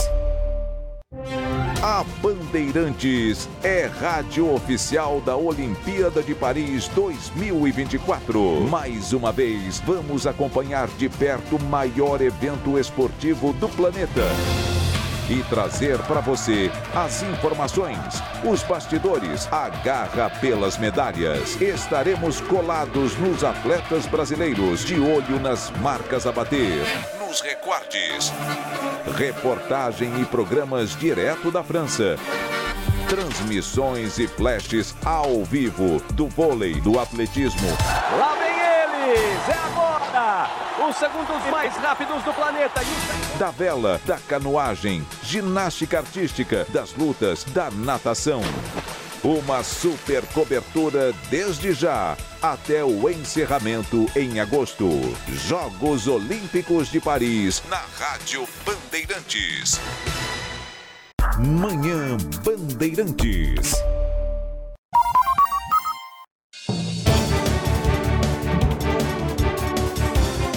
A 1.88 2.03
Bandeirantes 2.19 3.47
é 3.61 3.86
rádio 3.86 4.51
oficial 4.51 5.21
da 5.21 5.36
Olimpíada 5.36 6.23
de 6.23 6.33
Paris 6.33 6.88
2024. 6.88 8.61
Mais 8.61 9.13
uma 9.13 9.31
vez, 9.31 9.81
vamos 9.81 10.25
acompanhar 10.25 10.88
de 10.88 11.07
perto 11.07 11.57
o 11.57 11.63
maior 11.65 12.21
evento 12.21 12.79
esportivo 12.79 13.53
do 13.53 13.69
planeta 13.69 14.23
e 15.29 15.43
trazer 15.43 15.99
para 15.99 16.21
você 16.21 16.71
as 16.95 17.21
informações, 17.21 18.21
os 18.43 18.63
bastidores, 18.63 19.47
a 19.51 19.69
garra 19.69 20.29
pelas 20.41 20.79
medalhas. 20.79 21.59
Estaremos 21.61 22.41
colados 22.41 23.15
nos 23.17 23.43
atletas 23.43 24.07
brasileiros, 24.07 24.83
de 24.83 24.99
olho 24.99 25.39
nas 25.39 25.69
marcas 25.81 26.25
a 26.25 26.31
bater, 26.31 26.83
nos 27.28 27.41
recortes, 27.41 28.32
reportagem 29.17 30.21
e 30.21 30.26
programas 30.26 30.95
direto 30.95 31.49
da 31.49 31.63
França. 31.63 32.17
Transmissões 33.09 34.19
e 34.19 34.28
flashes 34.28 34.95
ao 35.03 35.43
vivo 35.43 35.99
do 36.13 36.28
vôlei, 36.28 36.80
do 36.82 36.99
atletismo. 36.99 37.67
Lá 38.19 38.36
vem 38.36 39.13
eles! 39.13 39.49
É 39.49 39.57
agora! 39.65 40.49
Os 40.88 40.95
segundos 40.97 41.43
mais 41.49 41.76
rápidos 41.78 42.21
do 42.23 42.34
planeta. 42.34 42.82
Da 43.39 43.49
vela, 43.49 43.99
da 44.05 44.17
canoagem, 44.17 45.05
ginástica 45.23 45.99
artística, 45.99 46.65
das 46.69 46.93
lutas, 46.93 47.43
da 47.45 47.71
natação. 47.71 48.41
Uma 49.26 49.63
super 49.63 50.23
cobertura 50.28 51.11
desde 51.32 51.73
já 51.73 52.15
até 52.39 52.84
o 52.84 53.09
encerramento 53.09 54.05
em 54.15 54.39
agosto. 54.39 54.88
Jogos 55.47 56.07
Olímpicos 56.07 56.91
de 56.91 57.01
Paris 57.01 57.63
na 57.67 57.82
Rádio 57.97 58.47
Bandeirantes. 58.63 59.80
Manhã 61.39 62.17
Bandeirantes. 62.43 63.73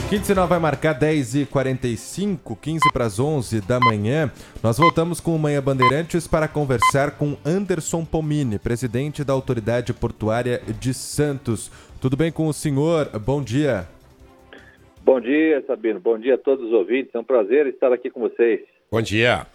Quinto 0.09 0.25
sinal 0.25 0.49
vai 0.49 0.59
marcar 0.59 0.99
10h45, 0.99 2.57
15 2.59 2.81
para 2.95 3.05
as 3.05 3.21
11 3.21 3.61
da 3.61 3.79
manhã. 3.79 4.33
Nós 4.63 4.79
voltamos 4.79 5.21
com 5.21 5.37
o 5.37 5.39
Manhã 5.39 5.61
Bandeirantes 5.61 6.27
para 6.27 6.49
conversar 6.49 7.19
com 7.19 7.37
Anderson 7.45 8.07
Pomini, 8.07 8.59
presidente 8.59 9.23
da 9.23 9.35
Autoridade 9.35 9.93
Portuária 9.93 10.63
de 10.81 10.95
Santos. 10.95 11.71
Tudo 12.01 12.17
bem 12.17 12.33
com 12.33 12.47
o 12.47 12.55
senhor? 12.55 13.11
Bom 13.19 13.43
dia. 13.43 13.87
Bom 15.05 15.21
dia, 15.21 15.63
Sabino. 15.67 16.01
Bom 16.01 16.19
dia 16.19 16.37
a 16.37 16.39
todos 16.39 16.65
os 16.65 16.73
ouvintes. 16.73 17.15
É 17.15 17.19
um 17.19 17.25
prazer 17.25 17.67
estar 17.67 17.93
aqui 17.93 18.09
com 18.09 18.21
vocês. 18.21 18.61
Bom 18.91 19.03
dia. 19.03 19.47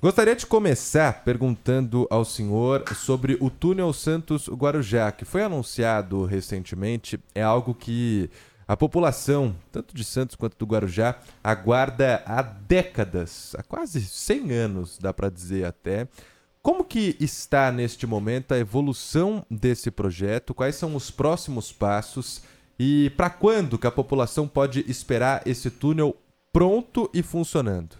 Gostaria 0.00 0.34
de 0.34 0.46
começar 0.46 1.22
perguntando 1.22 2.06
ao 2.08 2.24
senhor 2.24 2.82
sobre 2.94 3.36
o 3.40 3.50
túnel 3.50 3.92
Santos 3.92 4.48
Guarujá, 4.48 5.12
que 5.12 5.26
foi 5.26 5.42
anunciado 5.42 6.24
recentemente. 6.24 7.18
É 7.34 7.42
algo 7.42 7.74
que 7.74 8.30
a 8.68 8.76
população, 8.76 9.56
tanto 9.72 9.96
de 9.96 10.04
Santos 10.04 10.36
quanto 10.36 10.58
do 10.58 10.66
Guarujá, 10.70 11.18
aguarda 11.42 12.22
há 12.26 12.42
décadas, 12.42 13.56
há 13.58 13.62
quase 13.62 14.02
100 14.02 14.52
anos, 14.52 14.98
dá 14.98 15.10
para 15.10 15.30
dizer 15.30 15.64
até. 15.64 16.06
Como 16.62 16.84
que 16.84 17.16
está 17.18 17.72
neste 17.72 18.06
momento 18.06 18.52
a 18.52 18.58
evolução 18.58 19.42
desse 19.50 19.90
projeto? 19.90 20.52
Quais 20.52 20.74
são 20.74 20.94
os 20.94 21.10
próximos 21.10 21.72
passos? 21.72 22.44
E 22.78 23.10
para 23.16 23.30
quando 23.30 23.78
que 23.78 23.86
a 23.86 23.90
população 23.90 24.46
pode 24.46 24.80
esperar 24.80 25.40
esse 25.46 25.70
túnel 25.70 26.14
pronto 26.52 27.10
e 27.14 27.22
funcionando? 27.22 27.96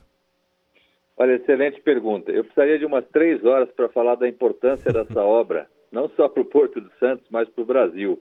Olha, 1.16 1.36
excelente 1.36 1.80
pergunta. 1.80 2.30
Eu 2.30 2.44
precisaria 2.44 2.78
de 2.78 2.84
umas 2.84 3.06
três 3.08 3.42
horas 3.42 3.70
para 3.70 3.88
falar 3.88 4.16
da 4.16 4.28
importância 4.28 4.92
dessa 4.92 5.22
obra, 5.24 5.66
não 5.90 6.10
só 6.10 6.28
para 6.28 6.42
o 6.42 6.44
Porto 6.44 6.78
do 6.78 6.90
Santos, 7.00 7.26
mas 7.30 7.48
para 7.48 7.62
o 7.62 7.66
Brasil. 7.66 8.20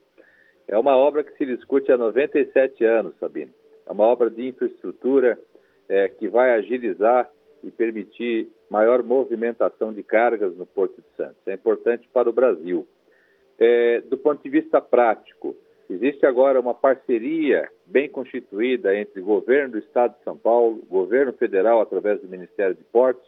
É 0.67 0.77
uma 0.77 0.95
obra 0.97 1.23
que 1.23 1.35
se 1.37 1.45
discute 1.45 1.91
há 1.91 1.97
97 1.97 2.83
anos, 2.83 3.15
Sabino. 3.19 3.53
É 3.85 3.91
uma 3.91 4.03
obra 4.03 4.29
de 4.29 4.47
infraestrutura 4.47 5.39
é, 5.87 6.09
que 6.09 6.27
vai 6.27 6.51
agilizar 6.51 7.29
e 7.63 7.71
permitir 7.71 8.49
maior 8.69 9.01
movimentação 9.01 9.93
de 9.93 10.03
cargas 10.03 10.55
no 10.57 10.65
Porto 10.65 11.01
de 11.01 11.15
Santos. 11.15 11.47
É 11.47 11.53
importante 11.53 12.07
para 12.11 12.29
o 12.29 12.33
Brasil. 12.33 12.85
É, 13.57 14.01
do 14.01 14.17
ponto 14.17 14.43
de 14.43 14.49
vista 14.49 14.81
prático, 14.81 15.55
existe 15.89 16.25
agora 16.25 16.59
uma 16.59 16.73
parceria 16.73 17.69
bem 17.85 18.09
constituída 18.09 18.93
entre 18.95 19.21
o 19.21 19.25
governo 19.25 19.73
do 19.73 19.79
Estado 19.79 20.17
de 20.17 20.23
São 20.23 20.37
Paulo, 20.37 20.83
governo 20.89 21.31
federal 21.33 21.81
através 21.81 22.19
do 22.21 22.27
Ministério 22.27 22.75
de 22.75 22.83
Portos, 22.83 23.27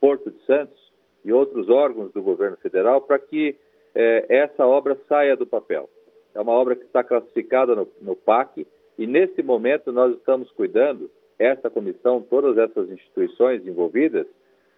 Porto 0.00 0.30
de 0.32 0.44
Santos 0.44 0.92
e 1.24 1.32
outros 1.32 1.68
órgãos 1.70 2.12
do 2.12 2.20
governo 2.20 2.56
federal 2.56 3.00
para 3.02 3.20
que 3.20 3.56
é, 3.94 4.26
essa 4.28 4.66
obra 4.66 4.98
saia 5.08 5.36
do 5.36 5.46
papel. 5.46 5.88
É 6.34 6.40
uma 6.40 6.52
obra 6.52 6.74
que 6.74 6.84
está 6.84 7.04
classificada 7.04 7.74
no, 7.74 7.88
no 8.00 8.16
PAC 8.16 8.66
e, 8.98 9.06
nesse 9.06 9.42
momento, 9.42 9.92
nós 9.92 10.14
estamos 10.16 10.50
cuidando, 10.52 11.10
essa 11.38 11.68
comissão, 11.68 12.22
todas 12.22 12.56
essas 12.56 12.90
instituições 12.90 13.66
envolvidas, 13.66 14.26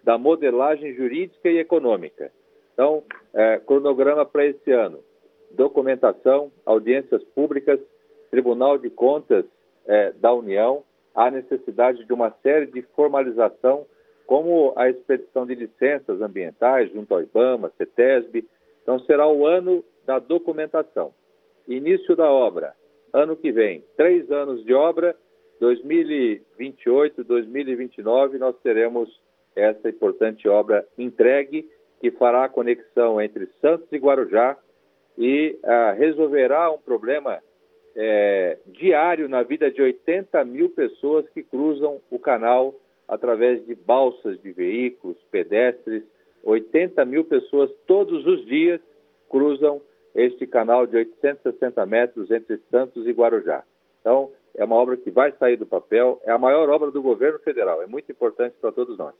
da 0.03 0.17
modelagem 0.17 0.93
jurídica 0.93 1.49
e 1.49 1.57
econômica. 1.57 2.31
Então, 2.73 3.03
é, 3.33 3.59
cronograma 3.59 4.25
para 4.25 4.45
esse 4.45 4.71
ano: 4.71 4.99
documentação, 5.51 6.51
audiências 6.65 7.23
públicas, 7.35 7.79
Tribunal 8.29 8.77
de 8.77 8.89
Contas 8.89 9.45
é, 9.85 10.11
da 10.13 10.33
União, 10.33 10.83
a 11.13 11.31
necessidade 11.31 12.03
de 12.05 12.13
uma 12.13 12.31
série 12.43 12.67
de 12.67 12.81
formalização, 12.95 13.85
como 14.27 14.73
a 14.75 14.89
expedição 14.89 15.45
de 15.45 15.55
licenças 15.55 16.21
ambientais 16.21 16.91
junto 16.91 17.13
ao 17.13 17.21
IBAMA, 17.21 17.71
CETESB. 17.77 18.45
Então, 18.81 18.99
será 18.99 19.27
o 19.27 19.45
ano 19.45 19.83
da 20.05 20.19
documentação 20.19 21.13
início 21.67 22.15
da 22.15 22.29
obra, 22.31 22.73
ano 23.13 23.35
que 23.35 23.51
vem, 23.51 23.83
três 23.95 24.29
anos 24.31 24.63
de 24.63 24.73
obra, 24.73 25.15
2028, 25.59 27.23
2029, 27.23 28.37
nós 28.37 28.55
teremos 28.61 29.09
essa 29.55 29.89
importante 29.89 30.47
obra 30.47 30.85
entregue, 30.97 31.69
que 32.01 32.11
fará 32.11 32.43
a 32.43 32.49
conexão 32.49 33.21
entre 33.21 33.47
Santos 33.61 33.87
e 33.91 33.97
Guarujá 33.97 34.57
e 35.17 35.57
ah, 35.63 35.95
resolverá 35.97 36.69
um 36.69 36.77
problema 36.77 37.41
é, 37.95 38.57
diário 38.67 39.29
na 39.29 39.41
vida 39.43 39.71
de 39.71 39.81
80 39.81 40.43
mil 40.43 40.69
pessoas 40.69 41.27
que 41.29 41.41
cruzam 41.41 42.01
o 42.11 42.19
canal 42.19 42.75
através 43.07 43.65
de 43.65 43.73
balsas 43.75 44.39
de 44.41 44.51
veículos, 44.51 45.17
pedestres. 45.31 46.03
80 46.43 47.05
mil 47.05 47.23
pessoas 47.23 47.71
todos 47.87 48.25
os 48.25 48.45
dias 48.45 48.81
cruzam 49.29 49.81
este 50.15 50.47
canal 50.47 50.87
de 50.87 50.95
860 50.95 51.85
metros 51.85 52.31
entre 52.31 52.59
Santos 52.71 53.05
e 53.05 53.11
Guarujá. 53.11 53.63
Então, 53.99 54.31
é 54.55 54.63
uma 54.63 54.75
obra 54.75 54.95
que 54.95 55.11
vai 55.11 55.33
sair 55.37 55.57
do 55.57 55.65
papel, 55.65 56.21
é 56.23 56.31
a 56.31 56.37
maior 56.37 56.69
obra 56.69 56.89
do 56.89 57.01
governo 57.01 57.39
federal, 57.39 57.81
é 57.81 57.87
muito 57.87 58.11
importante 58.11 58.55
para 58.61 58.71
todos 58.71 58.97
nós. 58.97 59.13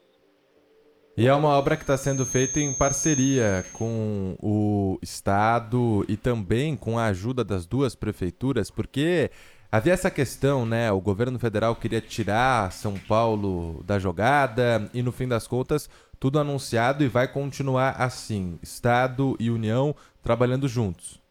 E 1.18 1.28
é 1.28 1.34
uma 1.34 1.58
obra 1.58 1.78
que 1.78 1.84
está 1.84 1.96
sendo 1.96 2.26
feita 2.26 2.60
em 2.60 2.74
parceria 2.74 3.64
com 3.72 4.36
o 4.42 5.00
Estado 5.02 6.06
e 6.10 6.18
também 6.18 6.76
com 6.76 7.00
a 7.00 7.06
ajuda 7.06 7.42
das 7.42 7.66
duas 7.66 7.96
prefeituras, 7.96 8.70
porque 8.70 9.32
havia 9.72 9.94
essa 9.94 10.12
questão, 10.12 10.66
né? 10.66 10.92
O 10.92 11.00
governo 11.00 11.40
federal 11.40 11.74
queria 11.74 12.02
tirar 12.02 12.70
São 12.74 12.96
Paulo 13.08 13.82
da 13.86 13.98
jogada 13.98 14.90
e, 14.94 15.02
no 15.02 15.14
fim 15.14 15.26
das 15.26 15.48
contas, 15.48 15.90
tudo 16.20 16.40
anunciado 16.40 17.04
e 17.04 17.08
vai 17.08 17.32
continuar 17.32 17.96
assim: 18.02 18.60
Estado 18.62 19.36
e 19.40 19.50
União 19.50 19.96
trabalhando 20.24 20.68
juntos. 20.68 21.22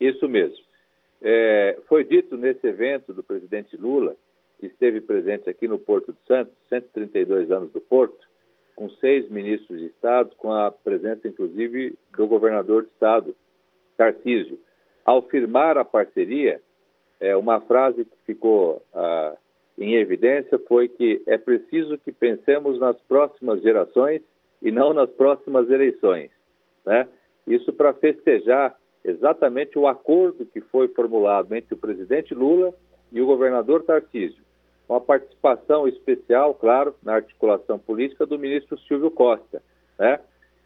Isso 0.00 0.28
mesmo. 0.28 0.58
É, 1.20 1.78
foi 1.88 2.04
dito 2.04 2.36
nesse 2.36 2.66
evento 2.66 3.12
do 3.12 3.22
presidente 3.22 3.76
Lula, 3.76 4.14
que 4.58 4.66
esteve 4.66 5.00
presente 5.00 5.50
aqui 5.50 5.66
no 5.66 5.78
Porto 5.78 6.12
de 6.12 6.18
Santos, 6.26 6.54
132 6.68 7.50
anos 7.50 7.72
do 7.72 7.80
Porto, 7.80 8.26
com 8.76 8.88
seis 8.90 9.28
ministros 9.28 9.80
de 9.80 9.86
Estado, 9.86 10.30
com 10.36 10.52
a 10.52 10.70
presença, 10.70 11.26
inclusive, 11.26 11.98
do 12.16 12.26
governador 12.26 12.84
de 12.84 12.90
Estado, 12.90 13.34
Tarcísio. 13.96 14.58
Ao 15.04 15.22
firmar 15.22 15.76
a 15.76 15.84
parceria, 15.84 16.60
é, 17.18 17.36
uma 17.36 17.60
frase 17.60 18.04
que 18.04 18.16
ficou 18.26 18.82
ah, 18.94 19.36
em 19.78 19.94
evidência 19.94 20.58
foi 20.66 20.88
que 20.88 21.22
é 21.26 21.38
preciso 21.38 21.98
que 21.98 22.10
pensemos 22.10 22.80
nas 22.80 23.00
próximas 23.02 23.62
gerações 23.62 24.20
e 24.60 24.72
não 24.72 24.92
nas 24.92 25.08
próximas 25.10 25.70
eleições. 25.70 26.30
Né? 26.84 27.06
Isso 27.46 27.72
para 27.72 27.94
festejar 27.94 28.76
exatamente 29.04 29.78
o 29.78 29.86
acordo 29.86 30.44
que 30.46 30.60
foi 30.60 30.88
formulado 30.88 31.54
entre 31.54 31.74
o 31.74 31.78
presidente 31.78 32.34
Lula 32.34 32.74
e 33.12 33.20
o 33.20 33.26
governador 33.26 33.84
Tarcísio, 33.84 34.42
com 34.88 34.96
a 34.96 35.00
participação 35.00 35.86
especial, 35.86 36.54
claro, 36.54 36.94
na 37.02 37.14
articulação 37.14 37.78
política 37.78 38.26
do 38.26 38.38
ministro 38.38 38.76
Silvio 38.80 39.12
Costa, 39.12 39.62
né? 39.96 40.18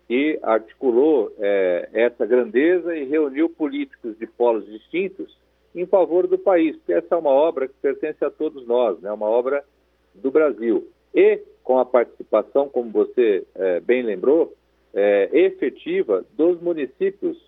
que 0.08 0.38
articulou 0.42 1.32
é, 1.38 1.88
essa 1.92 2.24
grandeza 2.24 2.96
e 2.96 3.04
reuniu 3.04 3.50
políticos 3.50 4.18
de 4.18 4.26
polos 4.26 4.64
distintos 4.66 5.36
em 5.74 5.86
favor 5.86 6.26
do 6.26 6.38
país, 6.38 6.76
porque 6.76 6.92
essa 6.92 7.14
é 7.14 7.18
uma 7.18 7.30
obra 7.30 7.66
que 7.66 7.74
pertence 7.80 8.24
a 8.24 8.30
todos 8.30 8.66
nós, 8.66 9.00
né? 9.00 9.10
uma 9.10 9.26
obra 9.26 9.64
do 10.14 10.30
Brasil. 10.30 10.86
E 11.14 11.40
com 11.62 11.78
a 11.78 11.84
participação, 11.84 12.68
como 12.68 12.90
você 12.90 13.46
é, 13.54 13.80
bem 13.80 14.02
lembrou, 14.02 14.54
é, 14.94 15.30
efetiva 15.32 16.24
dos 16.36 16.60
municípios, 16.60 17.38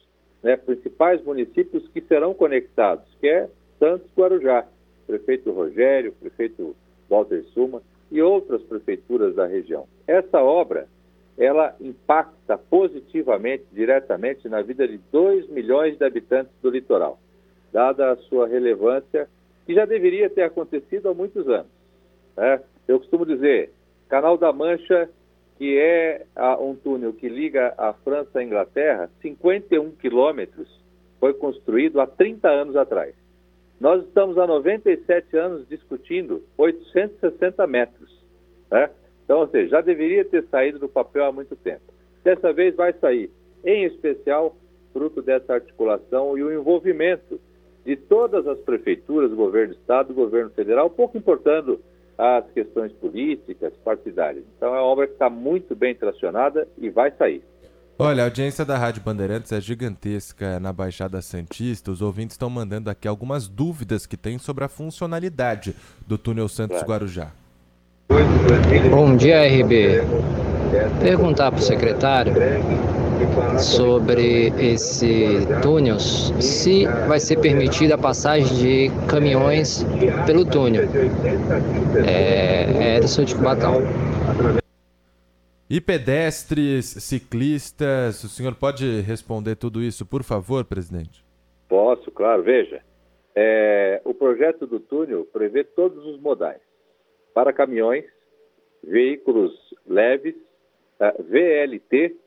né, 0.42 0.56
principais 0.56 1.22
municípios 1.22 1.86
que 1.88 2.00
serão 2.02 2.32
conectados, 2.32 3.06
que 3.20 3.28
é 3.28 3.48
Santos 3.78 4.08
Guarujá, 4.16 4.66
prefeito 5.06 5.50
Rogério, 5.50 6.12
prefeito 6.12 6.74
Walter 7.08 7.44
Suma 7.52 7.82
e 8.10 8.22
outras 8.22 8.62
prefeituras 8.62 9.34
da 9.34 9.46
região. 9.46 9.86
Essa 10.06 10.42
obra, 10.42 10.86
ela 11.36 11.74
impacta 11.80 12.56
positivamente, 12.56 13.64
diretamente 13.72 14.48
na 14.48 14.62
vida 14.62 14.86
de 14.86 14.98
2 15.10 15.48
milhões 15.48 15.98
de 15.98 16.04
habitantes 16.04 16.52
do 16.62 16.70
litoral, 16.70 17.18
dada 17.74 18.12
a 18.12 18.16
sua 18.16 18.48
relevância, 18.48 19.28
que 19.66 19.74
já 19.74 19.84
deveria 19.84 20.30
ter 20.30 20.42
acontecido 20.42 21.10
há 21.10 21.14
muitos 21.14 21.46
anos. 21.48 21.70
Né? 22.36 22.62
Eu 22.88 22.98
costumo 22.98 23.26
dizer, 23.26 23.72
Canal 24.08 24.38
da 24.38 24.52
Mancha 24.52 25.10
que 25.56 25.78
é 25.78 26.26
a, 26.34 26.60
um 26.60 26.74
túnel 26.74 27.12
que 27.12 27.28
liga 27.28 27.74
a 27.78 27.92
França 27.92 28.38
à 28.38 28.42
Inglaterra, 28.42 29.08
51 29.20 29.92
quilômetros, 29.92 30.68
foi 31.20 31.32
construído 31.32 32.00
há 32.00 32.06
30 32.06 32.48
anos 32.48 32.76
atrás. 32.76 33.14
Nós 33.80 34.04
estamos 34.04 34.36
há 34.38 34.46
97 34.46 35.36
anos 35.36 35.68
discutindo 35.68 36.42
860 36.58 37.66
metros. 37.66 38.24
Né? 38.70 38.90
Então, 39.24 39.40
ou 39.40 39.48
seja, 39.48 39.70
já 39.70 39.80
deveria 39.80 40.24
ter 40.24 40.44
saído 40.48 40.78
do 40.78 40.88
papel 40.88 41.24
há 41.24 41.32
muito 41.32 41.56
tempo. 41.56 41.82
Dessa 42.22 42.52
vez 42.52 42.74
vai 42.74 42.92
sair, 42.94 43.30
em 43.64 43.84
especial, 43.84 44.56
fruto 44.92 45.22
dessa 45.22 45.54
articulação 45.54 46.36
e 46.36 46.42
o 46.42 46.52
envolvimento 46.52 47.40
de 47.84 47.96
todas 47.96 48.46
as 48.46 48.58
prefeituras, 48.58 49.32
governo 49.32 49.74
do 49.74 49.78
Estado, 49.78 50.14
governo 50.14 50.50
federal, 50.50 50.88
pouco 50.88 51.18
importando 51.18 51.80
as 52.16 52.44
questões 52.52 52.92
políticas, 52.92 53.72
partidárias. 53.84 54.44
Então 54.56 54.74
é 54.74 54.78
uma 54.78 54.82
obra 54.82 55.06
que 55.06 55.12
está 55.14 55.28
muito 55.28 55.74
bem 55.74 55.94
tracionada 55.94 56.66
e 56.78 56.88
vai 56.88 57.10
sair. 57.12 57.42
Olha, 57.98 58.22
a 58.22 58.26
audiência 58.26 58.64
da 58.64 58.76
Rádio 58.76 59.02
Bandeirantes 59.02 59.52
é 59.52 59.60
gigantesca 59.60 60.58
na 60.58 60.72
Baixada 60.72 61.22
Santista. 61.22 61.92
Os 61.92 62.02
ouvintes 62.02 62.34
estão 62.34 62.50
mandando 62.50 62.90
aqui 62.90 63.06
algumas 63.06 63.46
dúvidas 63.46 64.04
que 64.04 64.16
têm 64.16 64.36
sobre 64.36 64.64
a 64.64 64.68
funcionalidade 64.68 65.76
do 66.06 66.18
túnel 66.18 66.48
Santos 66.48 66.82
Guarujá. 66.82 67.32
Bom 68.90 69.16
dia, 69.16 69.46
RB. 69.46 70.00
Perguntar 71.00 71.52
para 71.52 71.60
o 71.60 71.62
secretário 71.62 72.32
sobre 73.58 74.48
esse 74.58 75.46
túnel, 75.62 75.98
se 75.98 76.86
vai 77.08 77.18
ser 77.20 77.40
permitida 77.40 77.94
a 77.94 77.98
passagem 77.98 78.56
de 78.56 79.06
caminhões 79.08 79.84
pelo 80.26 80.44
túnel. 80.44 80.84
É, 82.06 82.94
é 82.94 82.96
Edson 82.96 83.24
de 83.24 83.34
Cubatão. 83.34 83.82
E 85.68 85.80
pedestres, 85.80 86.86
ciclistas, 86.86 88.22
o 88.22 88.28
senhor 88.28 88.54
pode 88.54 89.00
responder 89.00 89.56
tudo 89.56 89.82
isso, 89.82 90.04
por 90.04 90.22
favor, 90.22 90.64
presidente? 90.64 91.24
Posso, 91.68 92.10
claro. 92.10 92.42
Veja, 92.42 92.82
é, 93.34 94.00
o 94.04 94.14
projeto 94.14 94.66
do 94.66 94.78
túnel 94.78 95.26
prevê 95.32 95.64
todos 95.64 96.04
os 96.06 96.20
modais 96.20 96.60
para 97.32 97.52
caminhões, 97.52 98.04
veículos 98.82 99.52
leves, 99.86 100.34
VLT 101.28 102.23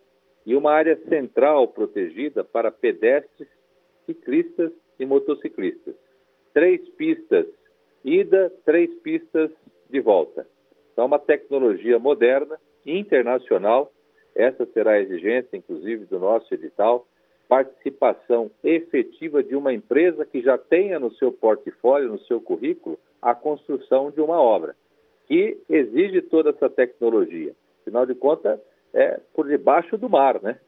e 0.48 0.56
uma 0.56 0.72
área 0.72 0.98
central 1.08 1.68
protegida 1.68 2.43
para 2.43 2.72
pedestres, 2.72 3.48
ciclistas 4.08 4.72
e 4.98 5.06
motociclistas. 5.06 5.93
Três 6.54 6.82
pistas 6.89 7.45
ida, 8.04 8.52
três 8.64 8.89
pistas 9.02 9.52
de 9.89 10.00
volta. 10.00 10.48
Então, 10.93 11.06
uma 11.06 11.20
tecnologia 11.20 12.00
moderna, 12.00 12.58
internacional. 12.86 13.91
Essa 14.34 14.66
será 14.68 14.91
a 14.91 15.02
exigência, 15.02 15.58
inclusive, 15.58 16.06
do 16.06 16.18
nosso 16.18 16.52
edital. 16.54 17.06
Participação 17.50 18.50
efetiva 18.64 19.43
de 19.43 19.56
uma 19.56 19.74
empresa 19.74 20.26
que 20.26 20.41
já 20.41 20.58
tenha 20.58 21.00
no 21.00 21.12
seu 21.16 21.32
portfólio, 21.32 22.10
no 22.10 22.20
seu 22.22 22.39
currículo, 22.39 22.98
a 23.22 23.36
construção 23.36 24.10
de 24.12 24.22
uma 24.22 24.41
obra, 24.41 24.76
que 25.28 25.58
exige 25.70 26.22
toda 26.22 26.52
essa 26.52 26.70
tecnologia. 26.70 27.54
Afinal 27.82 28.06
de 28.06 28.16
contas, 28.16 28.60
é 28.94 29.20
por 29.34 29.48
debaixo 29.48 29.98
do 29.98 30.10
mar, 30.10 30.42
né? 30.42 30.60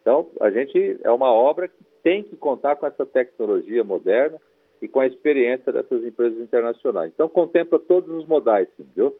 Então, 0.00 0.28
a 0.40 0.50
gente 0.50 0.98
é 1.02 1.10
uma 1.10 1.32
obra 1.32 1.68
que 1.68 1.84
tem 2.02 2.22
que 2.22 2.36
contar 2.36 2.76
com 2.76 2.86
essa 2.86 3.06
tecnologia 3.06 3.82
moderna 3.82 4.38
e 4.82 4.88
com 4.88 5.00
a 5.00 5.06
experiência 5.06 5.72
dessas 5.72 6.04
empresas 6.04 6.38
internacionais. 6.38 7.10
Então, 7.14 7.28
contempla 7.28 7.78
todos 7.78 8.10
os 8.14 8.26
modais, 8.26 8.68
viu? 8.94 9.16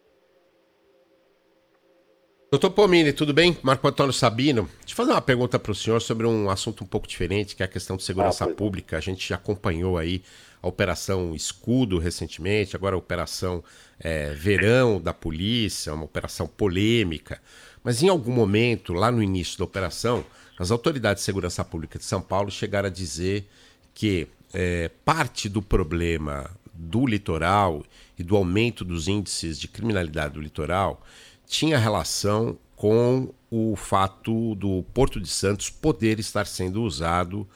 Doutor 2.54 2.70
Pomini, 2.70 3.12
tudo 3.12 3.34
bem? 3.34 3.58
Marco 3.64 3.88
Antônio 3.88 4.12
Sabino. 4.12 4.70
Deixa 4.78 4.92
eu 4.92 4.94
fazer 4.94 5.10
uma 5.10 5.20
pergunta 5.20 5.58
para 5.58 5.72
o 5.72 5.74
senhor 5.74 6.00
sobre 6.00 6.24
um 6.24 6.48
assunto 6.48 6.84
um 6.84 6.86
pouco 6.86 7.08
diferente, 7.08 7.56
que 7.56 7.64
é 7.64 7.66
a 7.66 7.68
questão 7.68 7.96
de 7.96 8.04
segurança 8.04 8.44
ah, 8.44 8.48
pública. 8.48 8.96
A 8.96 9.00
gente 9.00 9.28
já 9.28 9.34
acompanhou 9.34 9.98
aí 9.98 10.22
a 10.62 10.68
Operação 10.68 11.34
Escudo 11.34 11.98
recentemente, 11.98 12.76
agora 12.76 12.94
a 12.94 12.98
Operação 12.98 13.64
é, 13.98 14.32
Verão 14.34 15.00
da 15.00 15.12
Polícia, 15.12 15.92
uma 15.92 16.04
operação 16.04 16.46
polêmica. 16.46 17.42
Mas 17.82 18.04
em 18.04 18.08
algum 18.08 18.30
momento, 18.30 18.92
lá 18.92 19.10
no 19.10 19.20
início 19.20 19.58
da 19.58 19.64
operação, 19.64 20.24
as 20.56 20.70
autoridades 20.70 21.22
de 21.22 21.26
segurança 21.26 21.64
pública 21.64 21.98
de 21.98 22.04
São 22.04 22.22
Paulo 22.22 22.52
chegaram 22.52 22.86
a 22.86 22.92
dizer 22.92 23.48
que 23.92 24.28
é, 24.52 24.92
parte 25.04 25.48
do 25.48 25.60
problema 25.60 26.48
do 26.72 27.04
litoral 27.04 27.84
e 28.16 28.22
do 28.22 28.36
aumento 28.36 28.84
dos 28.84 29.08
índices 29.08 29.58
de 29.58 29.66
criminalidade 29.66 30.34
do 30.34 30.40
litoral 30.40 31.02
tinha 31.46 31.78
relação 31.78 32.58
com 32.76 33.32
o 33.50 33.76
fato 33.76 34.54
do 34.56 34.84
Porto 34.92 35.20
de 35.20 35.28
Santos 35.28 35.70
poder 35.70 36.18
estar 36.18 36.46
sendo 36.46 36.82
usado 36.82 37.46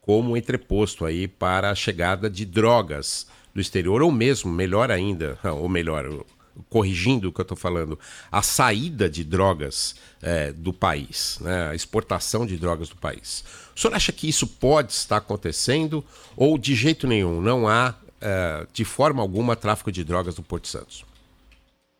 como 0.00 0.36
entreposto 0.36 1.04
aí 1.04 1.26
para 1.26 1.70
a 1.70 1.74
chegada 1.74 2.28
de 2.28 2.44
drogas 2.44 3.26
do 3.54 3.60
exterior, 3.60 4.02
ou 4.02 4.10
mesmo, 4.10 4.52
melhor 4.52 4.90
ainda, 4.90 5.38
ou 5.44 5.68
melhor, 5.68 6.24
corrigindo 6.68 7.28
o 7.28 7.32
que 7.32 7.40
eu 7.40 7.44
estou 7.44 7.56
falando, 7.56 7.98
a 8.30 8.42
saída 8.42 9.08
de 9.08 9.24
drogas 9.24 9.94
é, 10.20 10.52
do 10.52 10.72
país, 10.72 11.38
né, 11.40 11.70
a 11.70 11.74
exportação 11.74 12.44
de 12.44 12.56
drogas 12.56 12.88
do 12.88 12.96
país. 12.96 13.44
O 13.74 13.80
senhor 13.80 13.94
acha 13.94 14.12
que 14.12 14.28
isso 14.28 14.46
pode 14.46 14.92
estar 14.92 15.18
acontecendo 15.18 16.04
ou 16.36 16.58
de 16.58 16.74
jeito 16.74 17.06
nenhum 17.06 17.40
não 17.40 17.68
há, 17.68 17.94
é, 18.20 18.66
de 18.72 18.84
forma 18.84 19.22
alguma, 19.22 19.56
tráfico 19.56 19.90
de 19.90 20.04
drogas 20.04 20.36
no 20.36 20.42
Porto 20.42 20.64
de 20.64 20.70
Santos? 20.70 21.04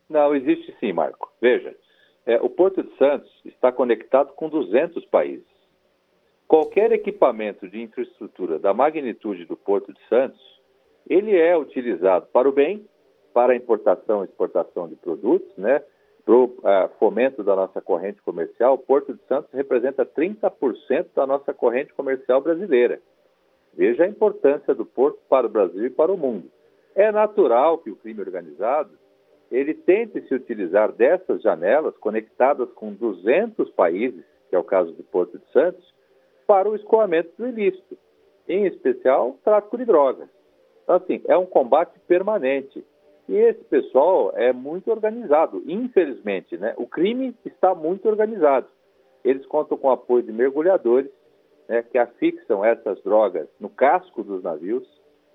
Não, 0.09 0.35
existe 0.35 0.75
sim, 0.79 0.93
Marco. 0.93 1.31
Veja, 1.41 1.75
é, 2.25 2.39
o 2.41 2.49
Porto 2.49 2.83
de 2.83 2.95
Santos 2.97 3.31
está 3.45 3.71
conectado 3.71 4.33
com 4.33 4.49
200 4.49 5.03
países. 5.05 5.45
Qualquer 6.47 6.91
equipamento 6.91 7.67
de 7.67 7.81
infraestrutura 7.81 8.59
da 8.59 8.73
magnitude 8.73 9.45
do 9.45 9.57
Porto 9.57 9.91
de 9.91 9.99
Santos, 10.07 10.39
ele 11.09 11.35
é 11.35 11.57
utilizado 11.57 12.27
para 12.27 12.47
o 12.47 12.51
bem 12.51 12.87
para 13.33 13.53
a 13.53 13.55
importação 13.55 14.21
e 14.21 14.25
exportação 14.25 14.87
de 14.87 14.95
produtos, 14.95 15.51
né? 15.57 15.83
Para 16.23 16.33
o 16.33 16.45
uh, 16.45 16.89
fomento 16.97 17.43
da 17.43 17.55
nossa 17.55 17.81
corrente 17.81 18.21
comercial, 18.21 18.75
o 18.75 18.77
Porto 18.77 19.13
de 19.13 19.21
Santos 19.27 19.51
representa 19.51 20.05
30% 20.05 21.07
da 21.13 21.27
nossa 21.27 21.53
corrente 21.53 21.93
comercial 21.93 22.41
brasileira. 22.41 23.01
Veja 23.73 24.05
a 24.05 24.07
importância 24.07 24.73
do 24.73 24.85
porto 24.85 25.19
para 25.27 25.45
o 25.45 25.49
Brasil 25.49 25.85
e 25.85 25.89
para 25.89 26.11
o 26.11 26.17
mundo. 26.17 26.49
É 26.95 27.11
natural 27.11 27.77
que 27.79 27.91
o 27.91 27.95
crime 27.97 28.21
organizado 28.21 28.97
ele 29.51 29.73
tente 29.73 30.21
se 30.27 30.33
utilizar 30.33 30.91
dessas 30.91 31.41
janelas 31.41 31.95
conectadas 31.97 32.71
com 32.73 32.93
200 32.93 33.69
países, 33.71 34.23
que 34.49 34.55
é 34.55 34.59
o 34.59 34.63
caso 34.63 34.91
do 34.93 35.03
Porto 35.03 35.37
de 35.37 35.51
Santos, 35.51 35.93
para 36.47 36.69
o 36.69 36.75
escoamento 36.75 37.31
do 37.37 37.47
ilícito. 37.47 37.97
em 38.47 38.67
especial 38.67 39.39
tráfico 39.43 39.75
de 39.75 39.85
drogas. 39.85 40.29
Então, 40.83 40.97
assim, 40.97 41.19
é 41.27 41.35
um 41.35 41.47
combate 41.47 41.99
permanente. 42.07 42.85
E 43.27 43.35
esse 43.35 43.63
pessoal 43.63 44.31
é 44.35 44.53
muito 44.53 44.91
organizado, 44.91 45.63
infelizmente, 45.65 46.55
né? 46.55 46.75
O 46.77 46.85
crime 46.85 47.35
está 47.43 47.73
muito 47.73 48.07
organizado. 48.07 48.67
Eles 49.23 49.43
contam 49.47 49.79
com 49.79 49.87
o 49.87 49.91
apoio 49.91 50.21
de 50.21 50.31
mergulhadores, 50.31 51.09
né, 51.67 51.81
que 51.81 51.97
afixam 51.97 52.63
essas 52.63 53.01
drogas 53.01 53.47
no 53.59 53.67
casco 53.67 54.23
dos 54.23 54.43
navios. 54.43 54.87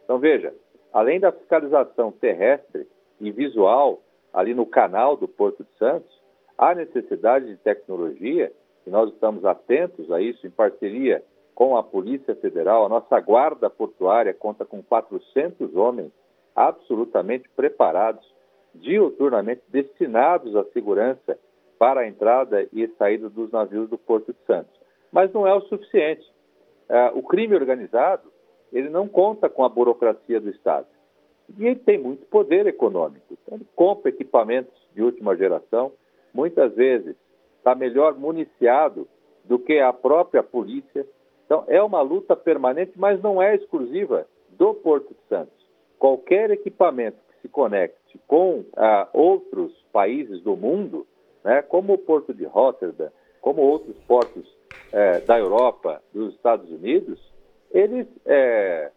Então, 0.05 0.21
veja, 0.21 0.55
além 0.93 1.19
da 1.19 1.33
fiscalização 1.33 2.13
terrestre 2.13 2.87
e 3.21 3.31
visual 3.31 4.01
ali 4.33 4.55
no 4.55 4.65
canal 4.65 5.17
do 5.17 5.29
Porto 5.29 5.65
de 5.65 5.79
Santos, 5.79 6.11
há 6.57 6.75
necessidade 6.75 7.47
de 7.47 7.57
tecnologia, 7.57 8.53
e 8.87 8.91
nós 8.91 9.13
estamos 9.13 9.45
atentos 9.45 10.11
a 10.11 10.21
isso 10.21 10.47
em 10.47 10.51
parceria 10.51 11.23
com 11.55 11.77
a 11.77 11.83
Polícia 11.83 12.35
Federal. 12.37 12.87
A 12.87 12.89
nossa 12.89 13.21
guarda 13.21 13.69
portuária 13.69 14.33
conta 14.33 14.65
com 14.65 14.83
400 14.83 15.75
homens 15.77 16.13
absolutamente 16.55 17.49
preparados, 17.55 18.27
diuturnamente 18.75 19.63
destinados 19.69 20.55
à 20.57 20.65
segurança 20.73 21.39
para 21.79 22.01
a 22.01 22.09
entrada 22.09 22.67
e 22.73 22.87
saída 22.99 23.29
dos 23.29 23.51
navios 23.51 23.89
do 23.89 23.99
Porto 23.99 24.33
de 24.33 24.39
Santos. 24.47 24.73
Mas 25.11 25.33
não 25.33 25.47
é 25.47 25.55
o 25.55 25.63
suficiente. 25.63 26.27
Uh, 26.89 27.19
o 27.19 27.23
crime 27.23 27.55
organizado 27.55 28.31
ele 28.73 28.89
não 28.89 29.09
conta 29.09 29.49
com 29.49 29.65
a 29.65 29.69
burocracia 29.69 30.41
do 30.41 30.51
Estado. 30.51 30.87
E 31.59 31.67
ele 31.67 31.77
tem 31.77 31.99
muito 31.99 32.27
poder 32.27 32.67
econômico. 32.67 33.37
Então, 33.43 33.57
ele 33.57 33.67
compra 33.75 34.11
equipamentos 34.11 34.75
de 34.95 35.03
última 35.03 35.37
geração, 35.37 35.93
muitas 36.33 36.75
vezes 36.75 37.17
está 37.59 37.75
melhor 37.75 38.19
municiado 38.19 39.07
do 39.45 39.59
que 39.59 39.79
a 39.79 39.93
própria 39.93 40.43
polícia. 40.43 41.07
Então, 41.45 41.65
é 41.67 41.83
uma 41.83 42.01
luta 42.01 42.37
permanente, 42.37 42.93
mas 42.97 43.21
não 43.23 43.43
é 43.43 43.55
exclusiva 43.55 44.27
do 44.51 44.75
Porto 44.75 45.09
de 45.09 45.29
Santos 45.29 45.61
qualquer 46.01 46.51
equipamento 46.51 47.19
que 47.29 47.43
se 47.43 47.49
conecte 47.49 48.19
com 48.27 48.65
ah, 48.75 49.07
outros 49.13 49.71
países 49.93 50.41
do 50.41 50.57
mundo, 50.57 51.07
né, 51.45 51.61
como 51.63 51.93
o 51.93 51.99
porto 51.99 52.33
de 52.33 52.45
Rotterdam, 52.45 53.11
como 53.41 53.61
outros 53.61 53.97
portos 54.09 54.45
eh, 54.93 55.21
da 55.21 55.39
Europa, 55.39 56.03
dos 56.13 56.35
Estados 56.35 56.71
Unidos, 56.71 57.19
eles 57.71 58.07
eh, 58.27 58.91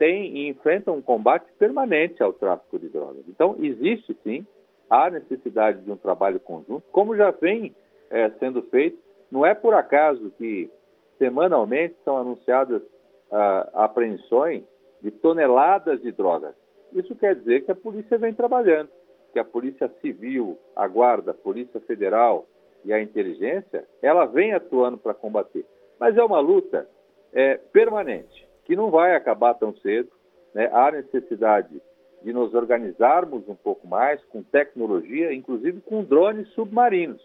têm 0.00 0.34
e 0.34 0.48
enfrentam 0.48 0.96
um 0.96 1.02
combate 1.02 1.46
permanente 1.58 2.22
ao 2.22 2.32
tráfico 2.32 2.78
de 2.78 2.88
drogas. 2.88 3.22
Então, 3.28 3.54
existe 3.60 4.16
sim 4.24 4.46
a 4.88 5.10
necessidade 5.10 5.82
de 5.82 5.92
um 5.92 5.96
trabalho 5.96 6.40
conjunto, 6.40 6.82
como 6.90 7.14
já 7.14 7.30
vem 7.30 7.76
eh, 8.10 8.30
sendo 8.40 8.62
feito. 8.62 8.98
Não 9.30 9.44
é 9.44 9.54
por 9.54 9.74
acaso 9.74 10.32
que 10.38 10.70
semanalmente 11.18 11.94
são 12.02 12.16
anunciadas 12.16 12.82
ah, 13.30 13.68
apreensões 13.74 14.64
de 15.02 15.10
toneladas 15.10 16.00
de 16.00 16.10
drogas. 16.10 16.54
Isso 16.94 17.14
quer 17.14 17.36
dizer 17.36 17.64
que 17.64 17.70
a 17.70 17.76
polícia 17.76 18.18
vem 18.18 18.32
trabalhando, 18.32 18.88
que 19.32 19.38
a 19.38 19.44
polícia 19.44 19.88
civil, 20.00 20.58
a 20.74 20.88
guarda, 20.88 21.30
a 21.30 21.34
polícia 21.34 21.78
federal 21.80 22.46
e 22.84 22.92
a 22.92 23.00
inteligência, 23.00 23.86
ela 24.02 24.24
vem 24.24 24.54
atuando 24.54 24.96
para 24.96 25.14
combater. 25.14 25.64
Mas 25.98 26.16
é 26.16 26.24
uma 26.24 26.40
luta 26.40 26.88
é, 27.32 27.58
permanente, 27.72 28.48
que 28.70 28.76
não 28.76 28.88
vai 28.88 29.16
acabar 29.16 29.54
tão 29.54 29.74
cedo. 29.78 30.08
Né? 30.54 30.70
Há 30.72 30.92
necessidade 30.92 31.82
de 32.22 32.32
nos 32.32 32.54
organizarmos 32.54 33.42
um 33.48 33.54
pouco 33.56 33.88
mais 33.88 34.22
com 34.26 34.44
tecnologia, 34.44 35.34
inclusive 35.34 35.80
com 35.80 36.04
drones 36.04 36.46
submarinos, 36.50 37.20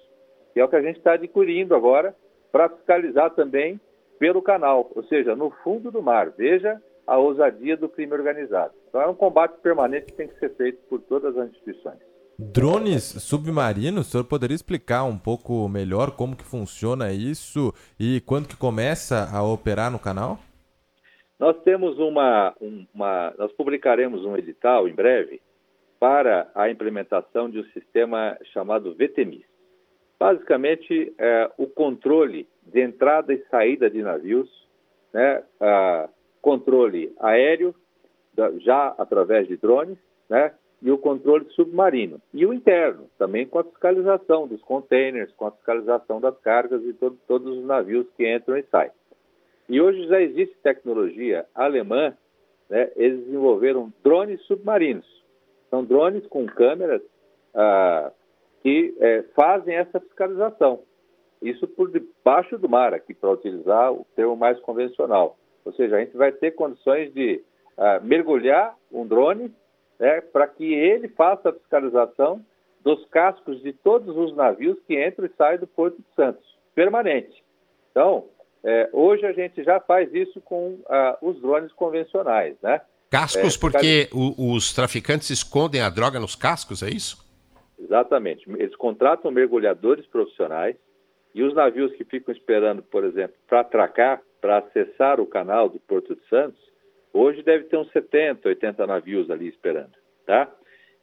que 0.54 0.60
é 0.60 0.66
o 0.66 0.68
que 0.68 0.76
a 0.76 0.82
gente 0.82 0.98
está 0.98 1.14
adquirindo 1.14 1.76
agora 1.76 2.16
para 2.52 2.70
fiscalizar 2.70 3.30
também 3.36 3.80
pelo 4.18 4.42
canal, 4.42 4.90
ou 4.96 5.04
seja, 5.04 5.36
no 5.36 5.52
fundo 5.64 5.92
do 5.92 6.02
mar. 6.02 6.32
Veja 6.32 6.82
a 7.06 7.16
ousadia 7.20 7.78
do 7.78 7.88
crime 7.88 8.14
organizado. 8.14 8.74
Então 8.90 9.00
é 9.00 9.08
um 9.08 9.14
combate 9.14 9.60
permanente 9.62 10.08
que 10.08 10.14
tem 10.14 10.28
que 10.28 10.40
ser 10.40 10.50
feito 10.56 10.80
por 10.90 11.00
todas 11.02 11.38
as 11.38 11.52
instituições. 11.52 12.00
Drones 12.40 13.04
submarinos, 13.04 14.08
o 14.08 14.10
senhor 14.10 14.24
poderia 14.24 14.56
explicar 14.56 15.04
um 15.04 15.18
pouco 15.18 15.70
melhor 15.70 16.10
como 16.16 16.36
que 16.36 16.44
funciona 16.44 17.14
isso 17.14 17.72
e 18.00 18.20
quando 18.22 18.48
que 18.48 18.58
começa 18.58 19.30
a 19.32 19.44
operar 19.44 19.92
no 19.92 20.00
canal? 20.00 20.40
Nós 21.40 21.62
temos 21.64 22.00
uma, 22.00 22.56
uma 22.94 23.34
nós 23.38 23.52
publicaremos 23.54 24.26
um 24.26 24.38
edital 24.38 24.88
em 24.88 24.94
breve 24.94 25.42
para 26.00 26.50
a 26.56 26.70
implementação 26.70 27.50
de 27.50 27.60
um 27.60 27.64
sistema 27.66 28.38
chamado 28.54 28.94
VTMIS. 28.96 29.46
Basicamente, 30.20 31.14
é, 31.18 31.52
o 31.58 31.68
controle 31.68 32.48
de 32.64 32.82
entrada 32.82 33.34
e 33.34 33.44
saída 33.50 33.90
de 33.90 34.02
navios, 34.02 34.50
né, 35.14 35.44
a, 35.60 36.10
controle 36.42 37.14
aéreo, 37.20 37.74
já 38.60 38.94
através 38.98 39.48
de 39.48 39.58
drones, 39.58 39.98
né? 40.30 40.54
e 40.82 40.92
o 40.92 40.98
controle 40.98 41.50
submarino. 41.52 42.22
E 42.34 42.46
o 42.46 42.54
interno, 42.54 43.10
também 43.18 43.48
com 43.48 43.58
a 43.58 43.64
fiscalização 43.64 44.48
dos 44.48 44.62
containers, 44.62 45.32
com 45.34 45.48
a 45.48 45.52
fiscalização 45.52 46.22
das 46.22 46.38
cargas 46.40 46.84
e 46.84 46.94
todo, 46.94 47.18
todos 47.28 47.58
os 47.58 47.66
navios 47.66 48.06
que 48.16 48.32
entram 48.32 48.58
e 48.58 48.64
saem. 48.64 48.92
E 49.68 49.82
hoje 49.82 50.08
já 50.08 50.22
existe 50.22 50.56
tecnologia 50.62 51.46
alemã, 51.54 52.16
né? 52.70 52.92
eles 52.96 53.26
desenvolveram 53.26 53.92
drones 54.04 54.42
submarinos. 54.44 55.06
São 55.70 55.84
drones 55.84 56.26
com 56.28 56.46
câmeras 56.46 57.02
ah, 57.54 58.12
que 58.62 58.96
é, 59.00 59.24
fazem 59.36 59.76
essa 59.76 60.00
fiscalização. 60.00 60.82
Isso 61.42 61.68
por 61.68 61.92
debaixo 61.92 62.58
do 62.58 62.68
mar, 62.68 62.94
aqui 62.94 63.14
para 63.14 63.32
utilizar 63.32 63.94
o 63.94 64.06
termo 64.16 64.36
mais 64.36 64.60
convencional. 64.62 65.38
Ou 65.64 65.74
seja, 65.74 65.98
a 65.98 66.00
gente 66.00 66.18
vai 66.18 66.32
ter 66.32 66.52
condições 66.52 67.14
de 67.14 67.44
uh, 67.78 68.04
mergulhar 68.04 68.76
um 68.92 69.06
drone 69.06 69.54
né, 70.00 70.22
para 70.22 70.48
que 70.48 70.74
ele 70.74 71.08
faça 71.10 71.50
a 71.50 71.54
fiscalização 71.54 72.44
dos 72.82 73.06
cascos 73.08 73.62
de 73.62 73.74
todos 73.74 74.16
os 74.16 74.36
navios 74.36 74.80
que 74.88 75.04
entram 75.04 75.26
e 75.26 75.36
saem 75.38 75.60
do 75.60 75.68
Porto 75.68 75.98
de 75.98 76.16
Santos, 76.16 76.58
permanente. 76.74 77.44
Então, 77.92 78.26
é, 78.68 78.90
hoje 78.92 79.24
a 79.28 79.32
gente 79.32 79.64
já 79.64 79.80
faz 79.80 80.12
isso 80.12 80.42
com 80.42 80.70
uh, 80.70 81.18
os 81.22 81.40
drones 81.40 81.72
convencionais, 81.74 82.56
né? 82.64 82.82
Cascos 83.12 83.56
é, 83.56 83.60
porque 83.60 84.10
o, 84.12 84.56
os 84.56 84.74
traficantes 84.74 85.30
escondem 85.30 85.82
a 85.82 85.90
droga 85.90 86.20
nos 86.20 86.36
cascos, 86.36 86.82
é 86.82 86.90
isso? 86.90 87.24
Exatamente. 87.80 88.50
Eles 88.58 88.76
contratam 88.76 89.30
mergulhadores 89.30 90.08
profissionais 90.08 90.76
e 91.36 91.44
os 91.44 91.54
navios 91.54 91.94
que 91.94 92.04
ficam 92.04 92.34
esperando, 92.34 92.82
por 92.82 93.04
exemplo, 93.04 93.36
para 93.48 93.60
atracar, 93.60 94.22
para 94.42 94.58
acessar 94.58 95.20
o 95.22 95.28
canal 95.28 95.70
do 95.70 95.80
Porto 95.82 96.16
de 96.16 96.28
Santos, 96.28 96.60
hoje 97.14 97.44
deve 97.44 97.66
ter 97.66 97.78
uns 97.78 97.92
70, 97.92 98.50
80 98.50 98.88
navios 98.88 99.30
ali 99.30 99.48
esperando, 99.48 99.94
tá? 100.26 100.52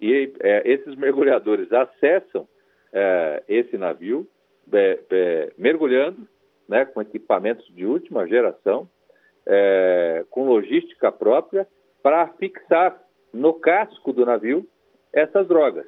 E 0.00 0.32
é, 0.40 0.62
esses 0.68 0.96
mergulhadores 0.96 1.72
acessam 1.72 2.48
é, 2.92 3.42
esse 3.46 3.78
navio 3.78 4.26
é, 4.72 4.98
é 5.10 5.52
mergulhando, 5.56 6.26
né, 6.68 6.84
com 6.84 7.00
equipamentos 7.00 7.66
de 7.74 7.86
última 7.86 8.26
geração, 8.26 8.88
é, 9.46 10.24
com 10.30 10.46
logística 10.46 11.10
própria, 11.10 11.66
para 12.02 12.26
fixar 12.34 13.00
no 13.32 13.54
casco 13.54 14.12
do 14.12 14.26
navio 14.26 14.66
essas 15.12 15.46
drogas, 15.46 15.86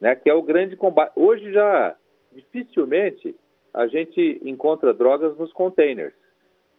né, 0.00 0.14
que 0.14 0.28
é 0.28 0.34
o 0.34 0.42
grande 0.42 0.76
combate. 0.76 1.12
Hoje 1.16 1.52
já 1.52 1.96
dificilmente 2.32 3.34
a 3.72 3.86
gente 3.86 4.40
encontra 4.44 4.94
drogas 4.94 5.36
nos 5.36 5.52
containers. 5.52 6.14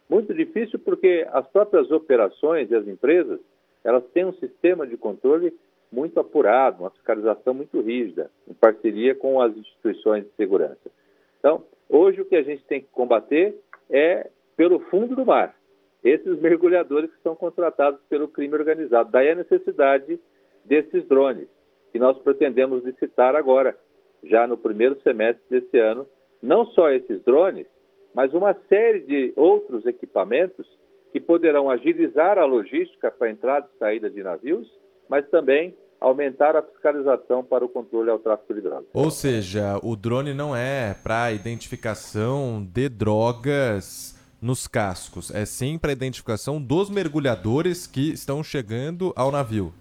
Muito 0.08 0.34
difícil 0.34 0.78
porque 0.78 1.26
as 1.32 1.46
próprias 1.48 1.90
operações 1.90 2.70
e 2.70 2.74
as 2.74 2.86
empresas, 2.86 3.40
elas 3.82 4.04
têm 4.12 4.26
um 4.26 4.34
sistema 4.34 4.86
de 4.86 4.96
controle 4.96 5.52
muito 5.90 6.18
apurado, 6.18 6.82
uma 6.82 6.90
fiscalização 6.90 7.52
muito 7.54 7.80
rígida, 7.80 8.30
em 8.48 8.54
parceria 8.54 9.14
com 9.14 9.40
as 9.40 9.54
instituições 9.56 10.24
de 10.24 10.30
segurança. 10.32 10.90
Então, 11.38 11.64
hoje 11.92 12.20
o 12.20 12.24
que 12.24 12.34
a 12.34 12.42
gente 12.42 12.64
tem 12.64 12.80
que 12.80 12.88
combater 12.88 13.54
é 13.90 14.30
pelo 14.56 14.80
fundo 14.80 15.14
do 15.14 15.26
mar. 15.26 15.54
Esses 16.02 16.40
mergulhadores 16.40 17.10
que 17.14 17.22
são 17.22 17.36
contratados 17.36 18.00
pelo 18.08 18.26
crime 18.26 18.54
organizado. 18.54 19.12
Daí 19.12 19.30
a 19.30 19.34
necessidade 19.36 20.18
desses 20.64 21.06
drones, 21.06 21.48
que 21.92 21.98
nós 21.98 22.18
pretendemos 22.18 22.82
licitar 22.82 23.36
agora, 23.36 23.76
já 24.24 24.46
no 24.46 24.56
primeiro 24.56 25.00
semestre 25.02 25.42
desse 25.48 25.78
ano, 25.78 26.06
não 26.42 26.66
só 26.66 26.90
esses 26.90 27.22
drones, 27.22 27.66
mas 28.14 28.32
uma 28.34 28.54
série 28.68 29.00
de 29.00 29.32
outros 29.36 29.86
equipamentos 29.86 30.66
que 31.12 31.20
poderão 31.20 31.70
agilizar 31.70 32.38
a 32.38 32.44
logística 32.44 33.10
para 33.10 33.30
entrada 33.30 33.68
e 33.74 33.78
saída 33.78 34.08
de 34.08 34.22
navios, 34.22 34.68
mas 35.08 35.28
também 35.28 35.76
aumentar 36.02 36.56
a 36.56 36.62
fiscalização 36.62 37.44
para 37.44 37.64
o 37.64 37.68
controle 37.68 38.10
ao 38.10 38.18
tráfico 38.18 38.52
de 38.54 38.60
drogas. 38.60 38.88
Ou 38.92 39.10
seja, 39.10 39.78
o 39.82 39.94
drone 39.96 40.34
não 40.34 40.54
é 40.54 40.94
para 41.02 41.32
identificação 41.32 42.62
de 42.62 42.88
drogas 42.88 44.18
nos 44.42 44.66
cascos, 44.66 45.32
é 45.32 45.44
sim 45.44 45.78
para 45.78 45.92
identificação 45.92 46.60
dos 46.60 46.90
mergulhadores 46.90 47.86
que 47.86 48.12
estão 48.12 48.42
chegando 48.42 49.12
ao 49.16 49.30
navio. 49.30 49.72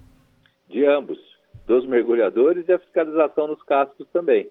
De 0.70 0.86
ambos, 0.86 1.18
dos 1.66 1.86
mergulhadores 1.88 2.68
e 2.68 2.72
a 2.72 2.80
fiscalização 2.80 3.48
nos 3.48 3.62
cascos 3.64 4.08
também. 4.14 4.50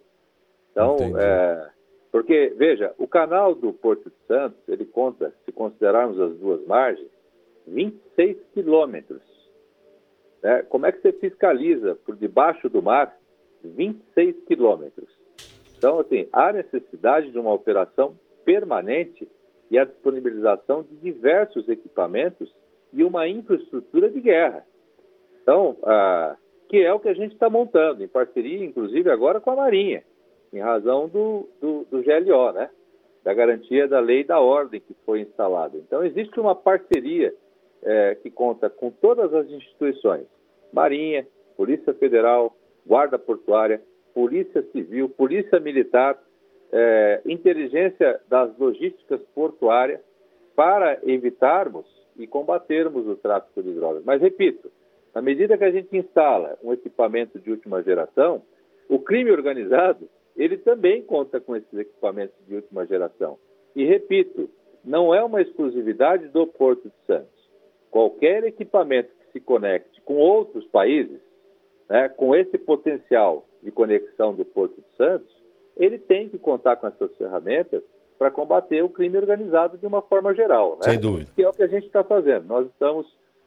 Então, 0.73 0.97
é, 1.17 1.71
porque, 2.11 2.53
veja, 2.57 2.93
o 2.99 3.07
canal 3.07 3.55
do 3.55 3.73
Porto 3.73 4.11
de 4.11 4.17
Santos, 4.27 4.59
ele 4.69 4.85
conta, 4.85 5.33
se 5.45 5.53
considerarmos 5.53 6.21
as 6.21 6.37
duas 6.39 6.67
margens, 6.67 7.09
26 7.69 8.37
quilômetros. 8.53 9.30
É, 10.43 10.63
como 10.63 10.87
é 10.87 10.93
que 10.93 11.01
você 11.01 11.13
fiscaliza 11.13 11.97
por 12.05 12.17
debaixo 12.17 12.69
do 12.69 12.83
mar 12.83 13.17
26 13.63 14.45
quilômetros? 14.47 15.09
Então, 15.77 15.99
assim, 15.99 16.29
há 16.33 16.53
necessidade 16.53 17.31
de 17.31 17.39
uma 17.39 17.53
operação 17.53 18.19
permanente 18.45 19.29
e 19.71 19.79
a 19.79 19.85
disponibilização 19.85 20.83
de 20.83 20.97
diversos 20.97 21.69
equipamentos 21.69 22.55
e 22.93 23.05
uma 23.05 23.29
infraestrutura 23.29 24.11
de 24.11 24.21
guerra. 24.21 24.67
Então, 25.43 25.77
ah, 25.85 26.37
que 26.69 26.79
é 26.79 26.93
o 26.93 27.01
que 27.01 27.09
a 27.09 27.15
gente 27.15 27.33
está 27.33 27.49
montando, 27.49 28.03
em 28.03 28.09
parceria, 28.09 28.65
inclusive, 28.65 29.11
agora 29.11 29.41
com 29.41 29.51
a 29.51 29.57
Marinha, 29.57 30.03
em 30.53 30.61
razão 30.61 31.09
do, 31.09 31.49
do, 31.61 31.87
do 31.91 32.03
GLO, 32.03 32.53
né? 32.53 32.71
da 33.23 33.35
garantia 33.35 33.87
da 33.87 34.01
lei 34.01 34.21
e 34.21 34.25
da 34.25 34.41
ordem 34.41 34.81
que 34.81 34.95
foi 35.05 35.21
instalada. 35.21 35.77
Então, 35.77 36.05
existe 36.05 36.39
uma 36.41 36.55
parceria 36.55 37.35
é, 37.83 38.15
que 38.17 38.31
conta 38.31 38.69
com 38.69 38.91
todas 38.91 39.33
as 39.35 39.49
instituições, 39.51 40.27
Marinha, 40.73 41.27
Polícia 41.57 41.93
Federal, 41.95 42.57
Guarda 42.87 43.19
Portuária, 43.19 43.83
Polícia 44.15 44.63
Civil, 44.73 45.09
Polícia 45.09 45.61
Militar, 45.61 46.19
é, 46.73 47.21
inteligência 47.27 48.21
das 48.29 48.57
logísticas 48.59 49.21
portuárias, 49.35 50.01
para 50.55 50.99
evitarmos 51.05 51.87
e 52.17 52.27
combatermos 52.27 53.07
o 53.07 53.17
tráfico 53.17 53.63
de 53.63 53.73
drogas. 53.73 54.05
Mas, 54.05 54.21
repito, 54.21 54.71
na 55.15 55.23
medida 55.23 55.57
que 55.57 55.65
a 55.65 55.71
gente 55.71 55.97
instala 55.97 56.59
um 56.63 56.73
equipamento 56.73 57.39
de 57.39 57.51
última 57.51 57.83
geração, 57.83 58.43
o 58.89 58.99
crime 58.99 59.31
organizado 59.31 60.09
ele 60.37 60.57
também 60.57 61.03
conta 61.03 61.41
com 61.41 61.57
esses 61.57 61.73
equipamentos 61.73 62.37
de 62.47 62.55
última 62.55 62.87
geração. 62.87 63.39
E 63.75 63.85
repito, 63.85 64.49
não 64.85 65.15
é 65.15 65.23
uma 65.23 65.43
exclusividade 65.43 66.29
do 66.29 66.47
Porto 66.47 66.89
de 66.89 67.07
Santos. 67.07 67.40
Qualquer 67.91 68.45
equipamento 68.45 69.11
que 69.21 69.33
se 69.33 69.41
conecte 69.41 70.01
com 70.03 70.17
outros 70.17 70.65
países, 70.67 71.21
né, 71.89 72.09
com 72.09 72.35
esse 72.35 72.57
potencial 72.57 73.45
de 73.63 73.71
conexão 73.71 74.35
do 74.35 74.45
Porto 74.45 74.77
de 74.77 74.97
Santos, 74.97 75.35
ele 75.77 75.99
tem 75.99 76.29
que 76.29 76.39
contar 76.39 76.77
com 76.77 76.87
essas 76.87 77.15
ferramentas 77.17 77.83
para 78.19 78.31
combater 78.31 78.83
o 78.83 78.89
crime 78.89 79.17
organizado 79.17 79.79
de 79.79 79.87
uma 79.87 80.03
forma 80.03 80.35
geral. 80.35 80.77
Né? 80.77 80.91
Sem 80.91 81.01
dúvida. 81.01 81.31
Que 81.35 81.43
é 81.43 81.49
o 81.49 81.53
que 81.53 81.63
a 81.63 81.67
gente 81.67 81.87
está 81.87 82.05
fazendo. 82.05 82.47
Nós 82.47 82.67
estamos, 82.67 83.07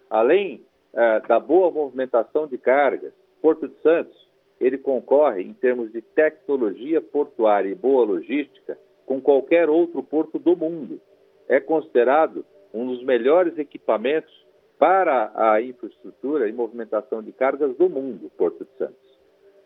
além 0.09 0.65
é, 0.93 1.19
da 1.21 1.39
boa 1.39 1.69
movimentação 1.71 2.47
de 2.47 2.57
cargas, 2.57 3.13
Porto 3.41 3.67
de 3.67 3.75
Santos, 3.81 4.27
ele 4.59 4.77
concorre 4.77 5.43
em 5.43 5.53
termos 5.53 5.91
de 5.91 6.01
tecnologia 6.01 7.01
portuária 7.01 7.69
e 7.69 7.75
boa 7.75 8.05
logística 8.05 8.77
com 9.05 9.21
qualquer 9.21 9.69
outro 9.69 10.01
porto 10.01 10.39
do 10.39 10.55
mundo. 10.55 10.99
É 11.47 11.59
considerado 11.59 12.45
um 12.73 12.87
dos 12.87 13.03
melhores 13.03 13.57
equipamentos 13.57 14.33
para 14.79 15.31
a 15.35 15.61
infraestrutura 15.61 16.49
e 16.49 16.53
movimentação 16.53 17.21
de 17.21 17.31
cargas 17.31 17.75
do 17.77 17.89
mundo, 17.89 18.31
Porto 18.37 18.65
de 18.65 18.77
Santos. 18.77 19.13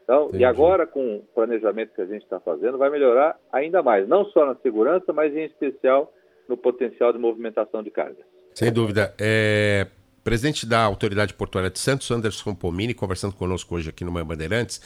Então, 0.03 0.29
e 0.33 0.45
agora, 0.45 0.87
com 0.87 1.17
o 1.17 1.23
planejamento 1.35 1.93
que 1.93 2.01
a 2.01 2.05
gente 2.05 2.23
está 2.23 2.39
fazendo, 2.39 2.77
vai 2.77 2.89
melhorar 2.89 3.37
ainda 3.51 3.83
mais, 3.83 4.07
não 4.07 4.25
só 4.25 4.45
na 4.45 4.55
segurança, 4.55 5.11
mas 5.11 5.35
em 5.35 5.43
especial 5.43 6.13
no 6.47 6.55
potencial 6.55 7.11
de 7.11 7.19
movimentação 7.19 7.83
de 7.83 7.91
cargas. 7.91 8.25
Sem 8.53 8.71
dúvida. 8.71 9.13
É, 9.19 9.87
presidente 10.23 10.65
da 10.65 10.81
Autoridade 10.83 11.33
Portuária 11.33 11.69
de 11.69 11.79
Santos, 11.79 12.09
Anderson 12.09 12.55
Pomini, 12.55 12.93
conversando 12.93 13.35
conosco 13.35 13.75
hoje 13.75 13.89
aqui 13.89 14.05
no 14.05 14.11
Manhã 14.11 14.25
Bandeirantes. 14.25 14.81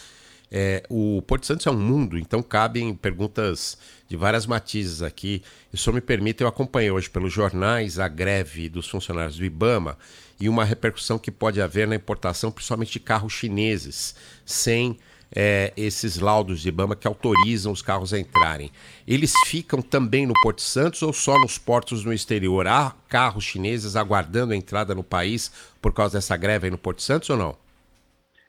É, 0.51 0.83
o 0.89 1.21
Porto 1.21 1.45
Santos 1.45 1.65
é 1.65 1.71
um 1.71 1.79
mundo, 1.79 2.17
então 2.17 2.43
cabem 2.43 2.93
perguntas 2.93 3.77
de 4.09 4.17
várias 4.17 4.45
matizes 4.45 5.01
aqui. 5.01 5.41
E 5.71 5.77
se 5.77 5.89
me 5.91 6.01
permite, 6.01 6.43
eu 6.43 6.47
acompanhei 6.47 6.91
hoje 6.91 7.09
pelos 7.09 7.31
jornais 7.31 7.97
a 7.97 8.09
greve 8.09 8.67
dos 8.67 8.89
funcionários 8.89 9.37
do 9.37 9.45
IBAMA 9.45 9.97
e 10.39 10.49
uma 10.49 10.65
repercussão 10.65 11.17
que 11.17 11.31
pode 11.31 11.61
haver 11.61 11.87
na 11.87 11.95
importação, 11.95 12.51
principalmente 12.51 12.91
de 12.91 12.99
carros 12.99 13.31
chineses, 13.31 14.13
sem 14.45 14.99
é, 15.33 15.71
esses 15.77 16.19
laudos 16.19 16.59
de 16.59 16.67
IBAMA 16.67 16.97
que 16.97 17.07
autorizam 17.07 17.71
os 17.71 17.81
carros 17.81 18.13
a 18.13 18.19
entrarem. 18.19 18.69
Eles 19.07 19.33
ficam 19.45 19.81
também 19.81 20.25
no 20.25 20.33
Porto 20.43 20.61
Santos 20.61 21.01
ou 21.01 21.13
só 21.13 21.39
nos 21.39 21.57
portos 21.57 22.03
no 22.03 22.11
exterior? 22.11 22.67
Há 22.67 22.93
carros 23.07 23.45
chineses 23.45 23.95
aguardando 23.95 24.51
a 24.51 24.57
entrada 24.57 24.93
no 24.93 25.03
país 25.03 25.49
por 25.81 25.93
causa 25.93 26.17
dessa 26.17 26.35
greve 26.35 26.67
aí 26.67 26.71
no 26.71 26.77
Porto 26.77 27.01
Santos 27.01 27.29
ou 27.29 27.37
não? 27.37 27.70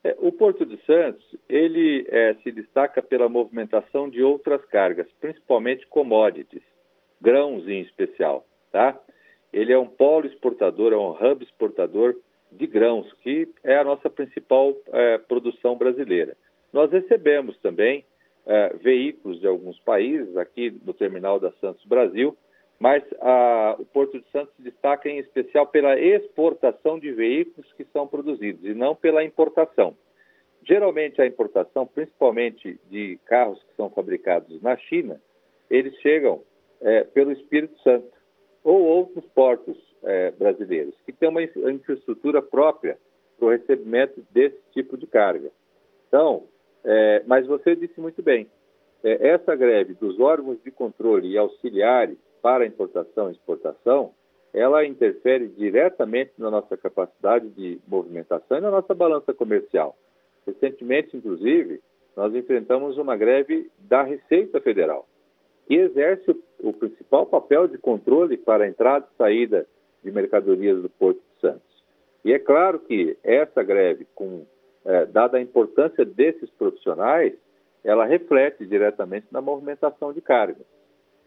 É, 0.05 0.16
o 0.18 0.32
Porto 0.32 0.66
de 0.66 0.76
Santos 0.84 1.24
ele 1.48 2.05
é, 2.09 2.34
se 2.42 2.50
destaca 2.50 3.00
pela 3.00 3.28
movimentação 3.28 4.09
de 4.09 4.22
outras 4.22 4.64
cargas, 4.66 5.07
principalmente 5.20 5.86
commodities, 5.86 6.62
grãos 7.20 7.68
em 7.68 7.82
especial, 7.82 8.44
tá? 8.72 8.98
Ele 9.53 9.72
é 9.72 9.78
um 9.78 9.86
polo 9.86 10.26
exportador, 10.26 10.92
é 10.92 10.96
um 10.96 11.11
hub 11.11 11.44
exportador 11.44 12.16
de 12.50 12.66
grãos, 12.66 13.12
que 13.22 13.48
é 13.62 13.76
a 13.76 13.84
nossa 13.84 14.11
principal 14.11 14.74
é, 14.88 15.18
produção 15.18 15.76
brasileira. 15.76 16.36
Nós 16.72 16.90
recebemos 16.90 17.57
também 17.59 18.05
é, 18.46 18.74
veículos 18.74 19.40
de 19.40 19.46
alguns 19.46 19.78
países 19.80 20.36
aqui 20.36 20.74
no 20.84 20.92
terminal 20.92 21.38
da 21.38 21.53
Santos 21.53 21.84
Brasil, 21.84 22.36
mas 22.82 23.04
a, 23.20 23.76
o 23.78 23.84
Porto 23.84 24.18
de 24.18 24.28
Santos 24.32 24.52
se 24.56 24.62
destaca 24.62 25.08
em 25.08 25.18
especial 25.18 25.68
pela 25.68 25.96
exportação 26.00 26.98
de 26.98 27.12
veículos 27.12 27.72
que 27.74 27.84
são 27.92 28.08
produzidos 28.08 28.64
e 28.64 28.74
não 28.74 28.92
pela 28.92 29.22
importação. 29.22 29.96
Geralmente 30.64 31.22
a 31.22 31.26
importação, 31.26 31.86
principalmente 31.86 32.80
de 32.90 33.20
carros 33.24 33.62
que 33.62 33.76
são 33.76 33.88
fabricados 33.88 34.60
na 34.60 34.76
China, 34.76 35.22
eles 35.70 35.94
chegam 36.00 36.42
é, 36.80 37.04
pelo 37.04 37.30
Espírito 37.30 37.78
Santo 37.82 38.10
ou 38.64 38.82
outros 38.82 39.24
portos 39.26 39.78
é, 40.02 40.32
brasileiros 40.32 40.96
que 41.06 41.12
têm 41.12 41.28
uma 41.28 41.42
infraestrutura 41.44 42.42
própria 42.42 42.98
para 43.38 43.46
o 43.46 43.50
recebimento 43.50 44.26
desse 44.32 44.58
tipo 44.72 44.96
de 44.96 45.06
carga. 45.06 45.52
Então, 46.08 46.48
é, 46.82 47.22
mas 47.28 47.46
você 47.46 47.76
disse 47.76 48.00
muito 48.00 48.20
bem, 48.24 48.50
é, 49.04 49.28
essa 49.28 49.54
greve 49.54 49.94
dos 49.94 50.18
órgãos 50.18 50.60
de 50.64 50.72
controle 50.72 51.28
e 51.28 51.38
auxiliares 51.38 52.18
para 52.43 52.66
importação 52.66 53.28
e 53.28 53.32
exportação, 53.32 54.12
ela 54.53 54.84
interfere 54.84 55.49
diretamente 55.49 56.32
na 56.36 56.51
nossa 56.51 56.76
capacidade 56.76 57.49
de 57.51 57.80
movimentação 57.88 58.59
e 58.59 58.61
na 58.61 58.70
nossa 58.70 58.93
balança 58.93 59.32
comercial. 59.32 59.97
Recentemente, 60.47 61.16
inclusive, 61.16 61.80
nós 62.16 62.34
enfrentamos 62.34 62.99
uma 62.99 63.16
greve 63.16 63.70
da 63.78 64.03
Receita 64.03 64.61
Federal, 64.61 65.07
que 65.66 65.76
exerce 65.76 66.36
o, 66.61 66.72
principal 66.72 67.24
papel 67.24 67.66
de 67.66 67.78
controle 67.78 68.36
para 68.36 68.64
a 68.64 68.68
entrada 68.68 69.07
e 69.11 69.16
saída 69.16 69.66
de 70.03 70.11
mercadorias 70.11 70.82
do 70.82 70.90
Porto 70.90 71.18
de 71.18 71.40
Santos. 71.40 71.84
E 72.24 72.32
é 72.32 72.38
claro 72.38 72.80
que 72.80 73.16
essa 73.22 73.62
greve, 73.62 74.07
com 74.14 74.45
é, 74.84 75.07
dada 75.07 75.38
a 75.38 75.40
importância 75.40 76.05
desses 76.05 76.51
profissionais, 76.51 77.32
ela 77.82 78.05
reflete 78.05 78.66
diretamente 78.66 79.26
na 79.30 79.40
movimentação 79.40 80.12
de 80.12 80.20
cargas. 80.20 80.66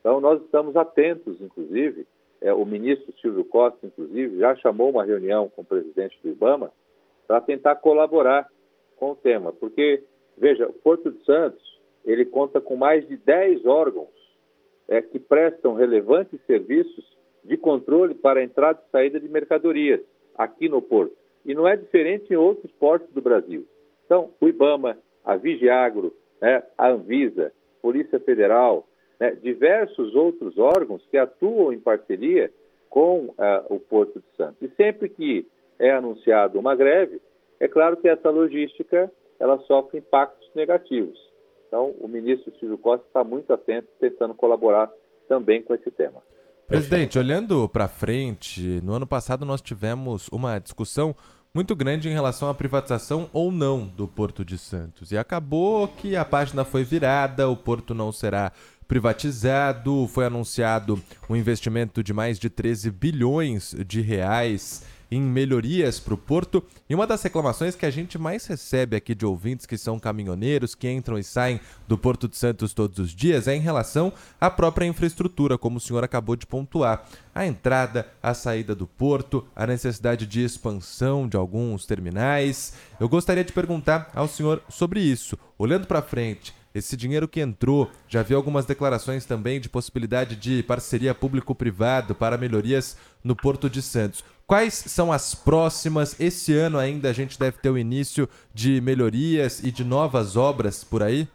Então, 0.06 0.22
nós 0.22 0.40
estamos 0.44 0.76
atentos, 0.76 1.42
inclusive, 1.42 2.06
é, 2.40 2.54
o 2.54 2.64
ministro 2.64 3.12
Silvio 3.20 3.44
Costa, 3.44 3.88
inclusive, 3.88 4.38
já 4.38 4.56
chamou 4.58 4.92
uma 4.92 5.04
reunião 5.04 5.50
com 5.50 5.64
o 5.64 5.66
presidente 5.66 6.16
do 6.22 6.30
IBAMA 6.30 6.72
para 7.26 7.42
tentar 7.42 7.78
colaborar 7.78 8.48
com 8.98 9.14
o 9.14 9.16
tema, 9.16 9.52
porque, 9.52 10.04
veja, 10.38 10.68
o 10.68 10.74
Porto 10.74 11.12
de 11.12 11.26
Santos, 11.26 11.82
ele 12.06 12.24
conta 12.24 12.62
com 12.62 12.76
mais 12.76 13.08
de 13.08 13.18
10 13.18 13.66
órgãos 13.66 14.14
é, 14.88 15.02
que 15.02 15.18
prestam 15.18 15.74
relevantes 15.74 16.40
serviços 16.46 17.18
de 17.44 17.58
controle 17.58 18.14
para 18.14 18.44
entrada 18.44 18.80
e 18.88 18.92
saída 18.92 19.20
de 19.20 19.28
mercadorias 19.28 20.02
aqui 20.38 20.70
no 20.70 20.84
Porto. 20.84 21.18
E 21.44 21.56
não 21.56 21.68
é 21.68 21.76
diferente 21.76 22.32
em 22.32 22.38
outros 22.38 22.72
portos 22.74 23.12
do 23.12 23.24
Brasil. 23.24 23.66
Então, 24.06 24.30
o 24.40 24.48
IBAMA, 24.48 25.00
a 25.24 25.36
Vigiagro, 25.36 26.16
né, 26.40 26.62
a 26.78 26.90
Anvisa, 26.90 27.52
Polícia 27.82 28.20
Federal, 28.20 28.88
né, 29.20 29.32
diversos 29.42 30.16
outros 30.16 30.58
órgãos 30.58 31.06
que 31.10 31.18
atuam 31.18 31.72
em 31.74 31.80
parceria 31.80 32.52
com 32.90 33.26
uh, 33.26 33.36
o 33.70 33.80
Porto 33.80 34.20
de 34.20 34.38
Santos. 34.38 34.62
E 34.62 34.70
sempre 34.76 35.10
que 35.10 35.46
é 35.80 35.92
anunciado 35.92 36.60
uma 36.60 36.76
greve, 36.76 37.22
é 37.60 37.68
claro 37.68 37.98
que 37.98 38.08
essa 38.08 38.30
logística 38.30 39.12
ela 39.40 39.60
sofre 39.60 40.00
impactos 40.00 40.50
negativos. 40.56 41.20
Então, 41.68 41.94
o 42.00 42.08
ministro 42.08 42.54
Silvio 42.60 42.78
Costa 42.78 43.06
está 43.06 43.24
muito 43.24 43.52
atento, 43.52 43.88
tentando 44.00 44.34
colaborar 44.34 44.90
também 45.28 45.62
com 45.62 45.74
esse 45.74 45.92
tema. 45.92 46.22
Presidente, 46.68 47.20
olhando 47.20 47.68
para 47.70 47.88
frente, 47.88 48.82
no 48.82 48.94
ano 48.94 49.06
passado 49.06 49.46
nós 49.46 49.62
tivemos 49.62 50.28
uma 50.30 50.58
discussão 50.58 51.16
muito 51.54 51.76
grande 51.76 52.10
em 52.10 52.14
relação 52.14 52.50
à 52.50 52.54
privatização 52.54 53.30
ou 53.32 53.52
não 53.52 53.88
do 53.88 54.08
Porto 54.08 54.44
de 54.44 54.58
Santos. 54.58 55.12
E 55.12 55.18
acabou 55.18 55.88
que 55.88 56.16
a 56.16 56.26
página 56.26 56.66
foi 56.66 56.84
virada, 56.84 57.48
o 57.48 57.56
porto 57.56 57.94
não 57.94 58.12
será 58.12 58.52
privatizado, 58.88 60.08
foi 60.08 60.26
anunciado 60.26 61.02
um 61.30 61.36
investimento 61.36 62.04
de 62.04 62.14
mais 62.14 62.40
de 62.40 62.50
13 62.50 62.92
bilhões 62.92 63.76
de 63.86 64.02
reais 64.02 64.84
em 65.12 65.22
melhorias 65.22 66.00
para 66.00 66.14
o 66.14 66.18
porto. 66.18 66.64
E 66.90 66.96
uma 66.96 67.08
das 67.08 67.22
reclamações 67.24 67.76
que 67.76 67.86
a 67.86 67.92
gente 67.92 68.18
mais 68.18 68.46
recebe 68.46 68.96
aqui 68.96 69.14
de 69.16 69.26
ouvintes 69.26 69.66
que 69.66 69.78
são 69.78 70.00
caminhoneiros, 70.00 70.76
que 70.76 70.90
entram 70.90 71.18
e 71.18 71.24
saem 71.24 71.60
do 71.88 71.98
Porto 71.98 72.28
de 72.28 72.36
Santos 72.36 72.74
todos 72.74 73.00
os 73.00 73.12
dias, 73.12 73.48
é 73.48 73.56
em 73.56 73.60
relação 73.60 74.12
à 74.40 74.50
própria 74.50 74.86
infraestrutura, 74.86 75.58
como 75.58 75.78
o 75.78 75.82
senhor 75.82 76.04
acabou 76.04 76.36
de 76.36 76.46
pontuar. 76.46 77.06
A 77.34 77.46
entrada, 77.46 78.08
a 78.22 78.34
saída 78.34 78.74
do 78.74 78.88
porto, 78.88 79.46
a 79.56 79.68
necessidade 79.68 80.26
de 80.26 80.44
expansão 80.44 81.28
de 81.28 81.38
alguns 81.38 81.86
terminais. 81.86 82.74
Eu 83.00 83.10
gostaria 83.10 83.44
de 83.44 83.54
perguntar 83.54 84.10
ao 84.14 84.28
senhor 84.28 84.62
sobre 84.70 85.00
isso. 85.00 85.38
Olhando 85.58 85.88
para 85.88 86.02
frente, 86.02 86.54
esse 86.76 86.98
dinheiro 86.98 87.26
que 87.26 87.40
entrou, 87.40 87.88
já 88.06 88.22
vi 88.22 88.36
algumas 88.36 88.66
declarações 88.66 89.26
também 89.26 89.62
de 89.62 89.70
possibilidade 89.70 90.36
de 90.36 90.62
parceria 90.62 91.16
público-privado 91.16 92.14
para 92.14 92.38
melhorias 92.38 93.00
no 93.24 93.34
Porto 93.34 93.70
de 93.70 93.82
Santos. 93.82 94.26
Quais 94.46 94.74
são 94.74 95.10
as 95.10 95.34
próximas? 95.34 96.20
Esse 96.20 96.54
ano 96.54 96.78
ainda 96.78 97.10
a 97.10 97.14
gente 97.14 97.40
deve 97.40 97.60
ter 97.60 97.70
o 97.70 97.78
início 97.78 98.28
de 98.54 98.82
melhorias 98.82 99.64
e 99.64 99.72
de 99.72 99.86
novas 99.86 100.36
obras 100.36 100.84
por 100.84 101.02
aí? 101.02 101.30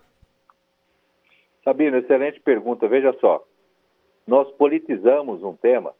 Sabino, 1.65 1.97
excelente 1.97 2.39
pergunta. 2.41 2.87
Veja 2.87 3.17
só, 3.19 3.43
nós 4.27 4.51
politizamos 4.53 5.43
um 5.43 5.55
tema 5.55 5.95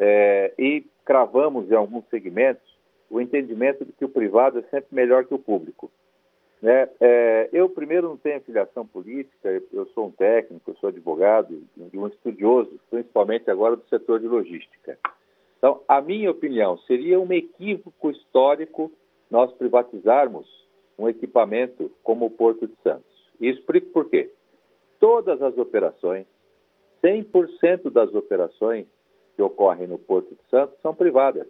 é, 0.00 0.52
e 0.58 0.84
cravamos 1.04 1.70
em 1.70 1.74
alguns 1.76 2.04
segmentos 2.08 2.74
o 3.08 3.20
entendimento 3.20 3.84
de 3.84 3.92
que 3.92 4.04
o 4.04 4.08
privado 4.08 4.58
é 4.58 4.62
sempre 4.62 4.88
melhor 4.90 5.24
que 5.24 5.34
o 5.34 5.38
público. 5.38 5.92
Né? 6.64 6.88
É, 6.98 7.50
eu, 7.52 7.68
primeiro, 7.68 8.08
não 8.08 8.16
tenho 8.16 8.40
filiação 8.40 8.86
política, 8.86 9.62
eu 9.70 9.84
sou 9.88 10.06
um 10.06 10.10
técnico, 10.10 10.70
eu 10.70 10.74
sou 10.76 10.88
advogado 10.88 11.62
um 11.92 12.06
estudioso, 12.06 12.80
principalmente 12.88 13.50
agora 13.50 13.76
do 13.76 13.86
setor 13.90 14.18
de 14.18 14.26
logística. 14.26 14.98
Então, 15.58 15.82
a 15.86 16.00
minha 16.00 16.30
opinião, 16.30 16.78
seria 16.86 17.20
um 17.20 17.30
equívoco 17.30 18.10
histórico 18.10 18.90
nós 19.30 19.52
privatizarmos 19.52 20.48
um 20.98 21.06
equipamento 21.06 21.92
como 22.02 22.24
o 22.24 22.30
Porto 22.30 22.66
de 22.66 22.74
Santos. 22.82 23.12
E 23.38 23.50
explico 23.50 23.90
por 23.90 24.08
quê. 24.08 24.30
Todas 24.98 25.42
as 25.42 25.58
operações, 25.58 26.24
100% 27.04 27.90
das 27.90 28.14
operações 28.14 28.86
que 29.36 29.42
ocorrem 29.42 29.86
no 29.86 29.98
Porto 29.98 30.30
de 30.30 30.48
Santos 30.48 30.80
são 30.80 30.94
privadas. 30.94 31.46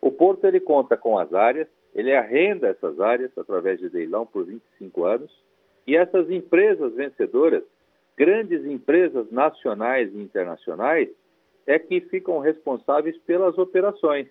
O 0.00 0.12
porto 0.12 0.44
ele 0.44 0.60
conta 0.60 0.96
com 0.96 1.18
as 1.18 1.34
áreas 1.34 1.66
ele 1.94 2.14
arrenda 2.14 2.68
essas 2.68 2.98
áreas 3.00 3.30
através 3.36 3.78
de 3.78 3.88
leilão 3.88 4.26
por 4.26 4.44
25 4.44 5.04
anos 5.04 5.42
e 5.86 5.96
essas 5.96 6.30
empresas 6.30 6.94
vencedoras, 6.94 7.64
grandes 8.16 8.64
empresas 8.64 9.30
nacionais 9.30 10.12
e 10.14 10.18
internacionais, 10.18 11.08
é 11.66 11.78
que 11.78 12.00
ficam 12.00 12.38
responsáveis 12.38 13.16
pelas 13.18 13.56
operações, 13.58 14.28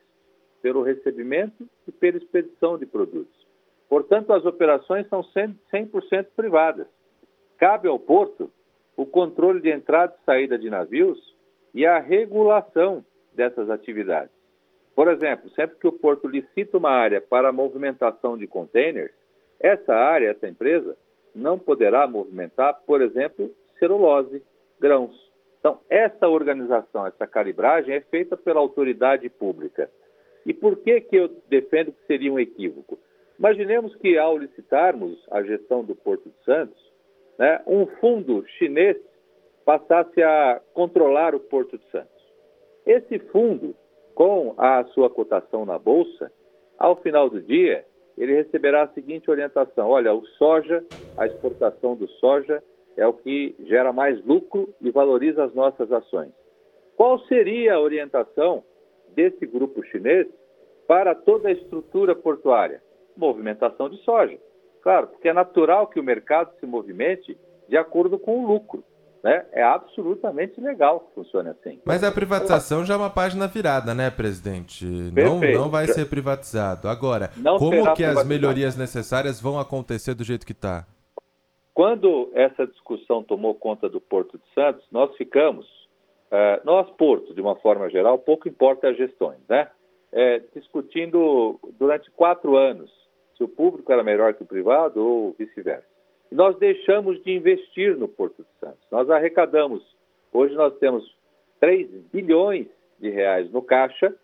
pelo 0.62 0.82
recebimento 0.82 1.68
e 1.88 1.92
pela 1.92 2.18
expedição 2.18 2.78
de 2.78 2.86
produtos. 2.86 3.48
Portanto, 3.90 4.32
as 4.32 4.46
operações 4.46 5.08
são 5.08 5.22
100% 5.22 6.28
privadas. 6.36 6.88
Cabe 7.58 7.88
ao 7.88 8.00
porto 8.00 8.50
o 8.96 9.06
controle 9.06 9.62
de 9.62 9.70
entrada 9.70 10.16
e 10.20 10.26
saída 10.26 10.58
de 10.58 10.70
navios 10.70 11.36
e 11.74 11.86
a 11.86 12.00
regulação 12.00 13.04
dessas 13.34 13.70
atividades. 13.70 14.41
Por 14.96 15.08
exemplo, 15.08 15.50
sempre 15.52 15.78
que 15.78 15.88
o 15.88 15.92
porto 15.92 16.28
licita 16.28 16.78
uma 16.78 16.92
área 16.92 17.22
para 17.22 17.52
movimentação 17.52 18.38
de 18.38 18.48
containers, 18.48 19.12
essa 19.60 19.94
área, 19.94 20.32
essa 20.32 20.48
empresa, 20.48 20.98
não 21.34 21.58
poderá 21.58 22.08
movimentar, 22.08 22.82
por 22.86 23.02
exemplo, 23.02 23.52
celulose, 23.80 24.44
grãos. 24.80 25.32
Então, 25.60 25.80
essa 25.90 26.28
organização, 26.28 27.06
essa 27.06 27.28
calibragem 27.28 27.96
é 27.96 28.02
feita 28.02 28.36
pela 28.36 28.60
autoridade 28.60 29.30
pública. 29.30 29.90
E 30.46 30.54
por 30.54 30.78
que, 30.78 31.00
que 31.02 31.16
eu 31.16 31.30
defendo 31.48 31.92
que 31.92 32.06
seria 32.08 32.34
um 32.34 32.40
equívoco? 32.40 33.00
Imaginemos 33.38 33.96
que, 33.96 34.18
ao 34.18 34.38
licitarmos 34.38 35.24
a 35.32 35.42
gestão 35.44 35.84
do 35.84 35.96
Porto 35.96 36.30
de 36.30 36.44
Santos, 36.44 36.92
né, 37.38 37.62
um 37.66 37.86
fundo 37.86 38.44
chinês 38.58 38.98
passasse 39.64 40.22
a 40.22 40.60
controlar 40.74 41.36
o 41.36 41.40
Porto 41.40 41.78
de 41.78 41.86
Santos. 41.92 42.22
Esse 42.86 43.20
fundo 43.20 43.76
com 44.14 44.54
a 44.58 44.84
sua 44.86 45.10
cotação 45.10 45.66
na 45.66 45.78
bolsa, 45.78 46.32
ao 46.78 46.96
final 46.98 47.30
do 47.30 47.42
dia, 47.42 47.86
ele 48.18 48.34
receberá 48.34 48.84
a 48.84 48.88
seguinte 48.90 49.30
orientação: 49.30 49.90
olha, 49.90 50.14
o 50.14 50.26
soja, 50.38 50.84
a 51.18 51.26
exportação 51.26 51.96
do 51.96 52.08
soja 52.08 52.62
é 52.98 53.06
o 53.08 53.14
que 53.14 53.56
gera 53.60 53.94
mais 53.94 54.24
lucro 54.26 54.74
e 54.82 54.92
valoriza 54.92 55.44
as 55.44 55.54
nossas 55.54 55.92
ações. 55.92 56.32
Qual 56.96 57.20
seria 57.22 57.76
a 57.76 57.80
orientação 57.80 58.64
desse 59.16 59.46
grupo 59.46 59.84
chinês 59.84 60.28
para 60.88 61.16
toda 61.16 61.50
a 61.50 61.52
estrutura 61.52 62.16
portuária? 62.16 62.82
Movimentação 63.16 63.90
de 63.90 63.98
soja. 64.04 64.38
Claro, 64.82 65.08
porque 65.08 65.30
é 65.30 65.34
natural 65.34 65.88
que 65.88 66.00
o 66.00 66.04
mercado 66.04 66.52
se 66.60 66.66
movimente 66.66 67.38
de 67.68 67.78
acordo 67.78 68.20
com 68.20 68.44
o 68.44 68.48
lucro. 68.48 68.84
Né? 69.24 69.46
É 69.52 69.62
absolutamente 69.62 70.60
legal 70.60 71.02
que 71.02 71.14
funcione 71.14 71.50
assim. 71.50 71.80
Mas 71.86 72.04
a 72.04 72.12
privatização 72.12 72.84
já 72.84 72.96
é 72.96 72.98
uma 72.98 73.10
página 73.10 73.48
virada, 73.48 73.94
né, 73.94 74.10
presidente? 74.10 74.84
Não, 74.86 75.40
não 75.40 75.70
vai 75.70 75.88
ser 75.88 76.10
privatizado. 76.10 76.88
Agora, 76.88 77.30
não 77.38 77.60
como 77.60 77.94
que 77.94 78.04
as 78.04 78.26
melhorias 78.26 78.76
necessárias 78.76 79.40
vão 79.40 79.60
acontecer 79.60 80.16
do 80.16 80.24
jeito 80.24 80.46
que 80.46 80.54
está? 80.54 80.88
Quando 81.72 82.32
essa 82.34 82.66
discussão 82.66 83.24
tomou 83.24 83.54
conta 83.54 83.88
do 83.88 84.02
Porto 84.02 84.40
de 84.40 84.54
Santos, 84.56 84.84
nós 84.92 85.16
ficamos, 85.16 85.68
uh, 86.32 86.60
nós, 86.66 86.90
Porto, 86.92 87.34
de 87.36 87.42
uma 87.42 87.56
forma 87.58 87.90
geral, 87.92 88.18
pouco 88.18 88.50
importa 88.50 88.90
as 88.90 88.98
gestões, 88.98 89.40
né? 89.48 89.70
É, 90.14 90.42
discutindo 90.54 91.58
durante 91.80 92.12
quatro 92.12 92.58
anos 92.58 92.92
se 93.38 93.44
o 93.44 93.48
público 93.48 93.94
era 93.94 94.04
melhor 94.04 94.34
que 94.34 94.44
o 94.44 94.46
privado 94.46 95.02
ou 95.02 95.34
vice-versa 95.40 95.91
nós 96.32 96.58
deixamos 96.58 97.22
de 97.24 97.32
investir 97.32 97.98
no 97.98 98.08
Porto 98.08 98.44
de 98.44 98.60
Santos. 98.60 98.86
Nós 98.90 99.10
arrecadamos, 99.10 99.84
hoje 100.32 100.56
nós 100.56 100.78
temos 100.78 101.04
3 101.60 101.90
bilhões 102.12 102.68
de 103.00 103.10
reais 103.10 103.52
no 103.52 103.62
caixa, 103.62 104.16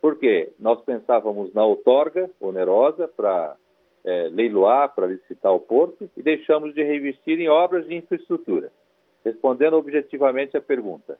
porque 0.00 0.52
nós 0.58 0.80
pensávamos 0.82 1.52
na 1.52 1.64
outorga 1.64 2.30
onerosa 2.40 3.08
para 3.08 3.56
é, 4.04 4.28
leiloar, 4.32 4.94
para 4.94 5.06
licitar 5.06 5.52
o 5.52 5.60
porto, 5.60 6.08
e 6.16 6.22
deixamos 6.22 6.74
de 6.74 6.82
reinvestir 6.82 7.40
em 7.40 7.48
obras 7.48 7.86
de 7.86 7.94
infraestrutura. 7.94 8.70
Respondendo 9.24 9.74
objetivamente 9.74 10.56
a 10.56 10.60
pergunta, 10.60 11.18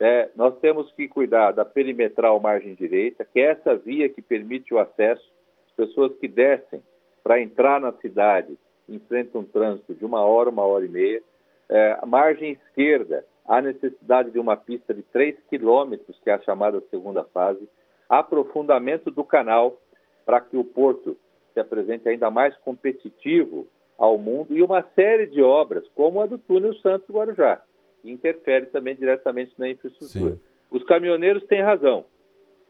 é, 0.00 0.28
nós 0.34 0.58
temos 0.58 0.90
que 0.92 1.06
cuidar 1.08 1.52
da 1.52 1.64
perimetral 1.64 2.40
margem 2.40 2.74
direita, 2.74 3.24
que 3.24 3.40
é 3.40 3.52
essa 3.52 3.76
via 3.76 4.08
que 4.08 4.20
permite 4.20 4.74
o 4.74 4.78
acesso, 4.78 5.32
as 5.66 5.72
pessoas 5.72 6.16
que 6.18 6.26
descem 6.26 6.82
para 7.22 7.40
entrar 7.40 7.80
na 7.80 7.92
cidade 7.92 8.58
enfrenta 8.88 9.38
um 9.38 9.44
trânsito 9.44 9.94
de 9.94 10.04
uma 10.04 10.24
hora, 10.24 10.50
uma 10.50 10.64
hora 10.64 10.84
e 10.84 10.88
meia. 10.88 11.22
É, 11.68 11.98
a 12.00 12.06
margem 12.06 12.52
esquerda, 12.52 13.24
há 13.46 13.60
necessidade 13.60 14.30
de 14.30 14.38
uma 14.38 14.56
pista 14.56 14.92
de 14.92 15.02
3 15.02 15.36
quilômetros, 15.48 16.18
que 16.22 16.30
é 16.30 16.34
a 16.34 16.40
chamada 16.42 16.82
segunda 16.90 17.24
fase, 17.24 17.68
aprofundamento 18.08 19.10
do 19.10 19.24
canal 19.24 19.78
para 20.24 20.40
que 20.40 20.56
o 20.56 20.64
porto 20.64 21.16
se 21.52 21.60
apresente 21.60 22.08
ainda 22.08 22.30
mais 22.30 22.56
competitivo 22.58 23.66
ao 23.96 24.18
mundo 24.18 24.56
e 24.56 24.62
uma 24.62 24.82
série 24.94 25.26
de 25.26 25.40
obras, 25.40 25.86
como 25.94 26.20
a 26.20 26.26
do 26.26 26.36
túnel 26.36 26.74
Santos 26.74 27.08
Guarujá, 27.08 27.62
que 28.02 28.10
interfere 28.10 28.66
também 28.66 28.96
diretamente 28.96 29.52
na 29.56 29.68
infraestrutura. 29.68 30.34
Sim. 30.34 30.40
Os 30.70 30.82
caminhoneiros 30.84 31.44
têm 31.44 31.62
razão. 31.62 32.04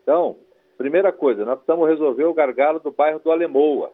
Então, 0.03 0.37
primeira 0.77 1.11
coisa, 1.13 1.45
nós 1.45 1.57
precisamos 1.57 1.89
resolver 1.89 2.25
o 2.25 2.35
gargalo 2.35 2.79
do 2.79 2.93
bairro 2.93 3.21
do 3.21 3.31
Alemoa, 3.31 3.93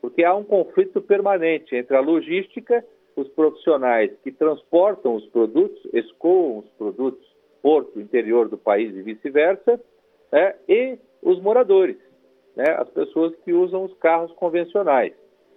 porque 0.00 0.24
há 0.24 0.34
um 0.34 0.44
conflito 0.44 1.00
permanente 1.00 1.74
entre 1.74 1.96
a 1.96 2.00
logística, 2.00 2.84
os 3.14 3.28
profissionais 3.28 4.10
que 4.22 4.30
transportam 4.30 5.14
os 5.14 5.26
produtos, 5.26 5.80
escoam 5.92 6.58
os 6.58 6.68
produtos 6.70 7.36
porto 7.62 7.98
interior 8.00 8.48
do 8.48 8.56
país 8.56 8.94
e 8.94 9.02
vice-versa, 9.02 9.80
né, 10.30 10.54
e 10.68 10.98
os 11.22 11.40
moradores, 11.40 11.96
né, 12.54 12.64
as 12.78 12.88
pessoas 12.90 13.34
que 13.44 13.52
usam 13.52 13.84
os 13.84 13.94
carros 13.94 14.30
convencionais. 14.34 15.12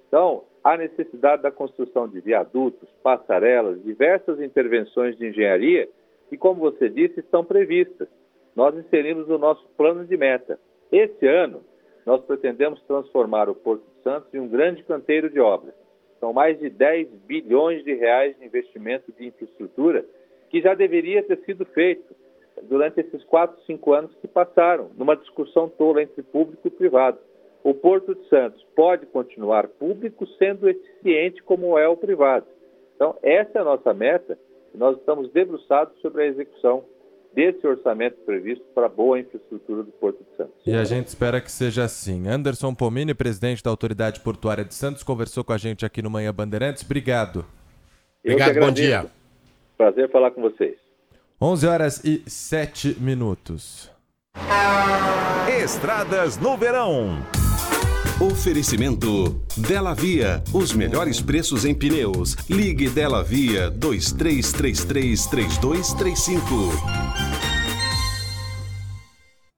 Então, 0.08 0.44
há 0.64 0.76
necessidade 0.76 1.44
da 1.44 1.52
construção 1.52 2.08
de 2.08 2.20
viadutos, 2.20 2.90
passarelas, 3.04 3.84
diversas 3.84 4.42
intervenções 4.42 5.18
de 5.18 5.28
engenharia 5.28 5.88
que, 6.30 6.38
como 6.38 6.62
você 6.62 6.90
disse, 6.90 7.20
estão 7.20 7.44
previstas. 7.44 8.08
Nós 8.56 8.76
inserimos 8.76 9.28
no 9.28 9.38
nosso 9.38 9.68
plano 9.78 10.06
de 10.06 10.18
meta. 10.18 10.60
Esse 10.92 11.28
ano, 11.28 11.62
nós 12.06 12.24
pretendemos 12.26 12.82
transformar 12.88 13.50
o 13.50 13.56
Porto 13.56 13.84
Santos 14.04 14.34
em 14.34 14.40
um 14.40 14.48
grande 14.48 14.84
canteiro 14.84 15.30
de 15.30 15.40
obras. 15.40 15.74
São 16.20 16.34
mais 16.34 16.60
de 16.60 16.70
10 16.70 17.08
bilhões 17.26 17.84
de 17.84 17.94
reais 17.94 18.38
de 18.38 18.46
investimento 18.46 19.12
de 19.14 19.28
infraestrutura 19.28 20.06
que 20.50 20.62
já 20.62 20.74
deveria 20.74 21.24
ter 21.24 21.40
sido 21.46 21.66
feito 21.66 22.16
durante 22.64 23.00
esses 23.00 23.24
quatro, 23.24 23.62
cinco 23.66 23.94
anos 23.94 24.14
que 24.16 24.28
passaram, 24.28 24.90
numa 24.98 25.16
discussão 25.16 25.70
tola 25.70 26.02
entre 26.02 26.22
público 26.24 26.68
e 26.68 26.72
privado. 26.72 27.20
O 27.64 27.74
Porto 27.74 28.16
de 28.16 28.28
Santos 28.28 28.66
pode 28.76 29.06
continuar 29.06 29.68
público 29.68 30.26
sendo 30.38 30.68
eficiente 30.68 31.44
como 31.44 31.78
é 31.78 31.88
o 31.88 31.98
privado. 31.98 32.46
Então, 32.96 33.16
essa 33.22 33.60
é 33.60 33.62
a 33.62 33.66
nossa 33.66 33.94
meta 33.94 34.38
e 34.74 34.78
nós 34.78 34.98
estamos 34.98 35.32
debruçados 35.32 35.98
sobre 36.02 36.24
a 36.24 36.26
execução 36.28 36.84
desse 37.34 37.66
orçamento 37.66 38.18
previsto 38.26 38.64
para 38.74 38.88
a 38.88 38.90
boa 38.90 39.20
infraestrutura 39.20 39.84
do 39.84 39.92
Porto 39.92 40.24
de 40.24 40.38
Santos. 40.38 40.54
E 40.66 40.74
a 40.74 40.84
gente 40.84 41.08
espera 41.08 41.40
que 41.40 41.52
seja 41.52 41.84
assim. 41.84 42.28
Anderson 42.28 42.74
Pomini, 42.74 43.14
presidente 43.14 43.64
da 43.64 43.70
Autoridade 43.70 44.20
Portuária 44.20 44.66
de 44.66 44.74
Santos, 44.74 45.04
conversou 45.04 45.44
com 45.44 45.54
a 45.54 45.58
gente 45.58 45.86
aqui 45.86 46.02
no 46.02 46.10
Manhã 46.10 46.34
Bandeirantes. 46.34 46.84
Obrigado. 46.84 47.46
Obrigado, 48.24 48.60
bom 48.60 48.72
dia. 48.72 49.06
Prazer 49.78 50.10
falar 50.12 50.32
com 50.32 50.42
vocês. 50.42 50.76
11 51.42 51.68
horas 51.68 52.04
e 52.04 52.30
7 52.30 52.98
minutos. 53.00 53.90
Estradas 55.64 56.38
no 56.38 56.58
verão. 56.58 57.18
Oferecimento 58.20 59.42
Dela 59.56 59.96
Via, 59.96 60.44
os 60.52 60.74
melhores 60.74 61.22
preços 61.22 61.64
em 61.64 61.74
pneus. 61.74 62.36
Ligue 62.50 62.90
Dela 62.90 63.24
Via 63.24 63.72
2333 63.72 65.26
3235. 65.26 66.44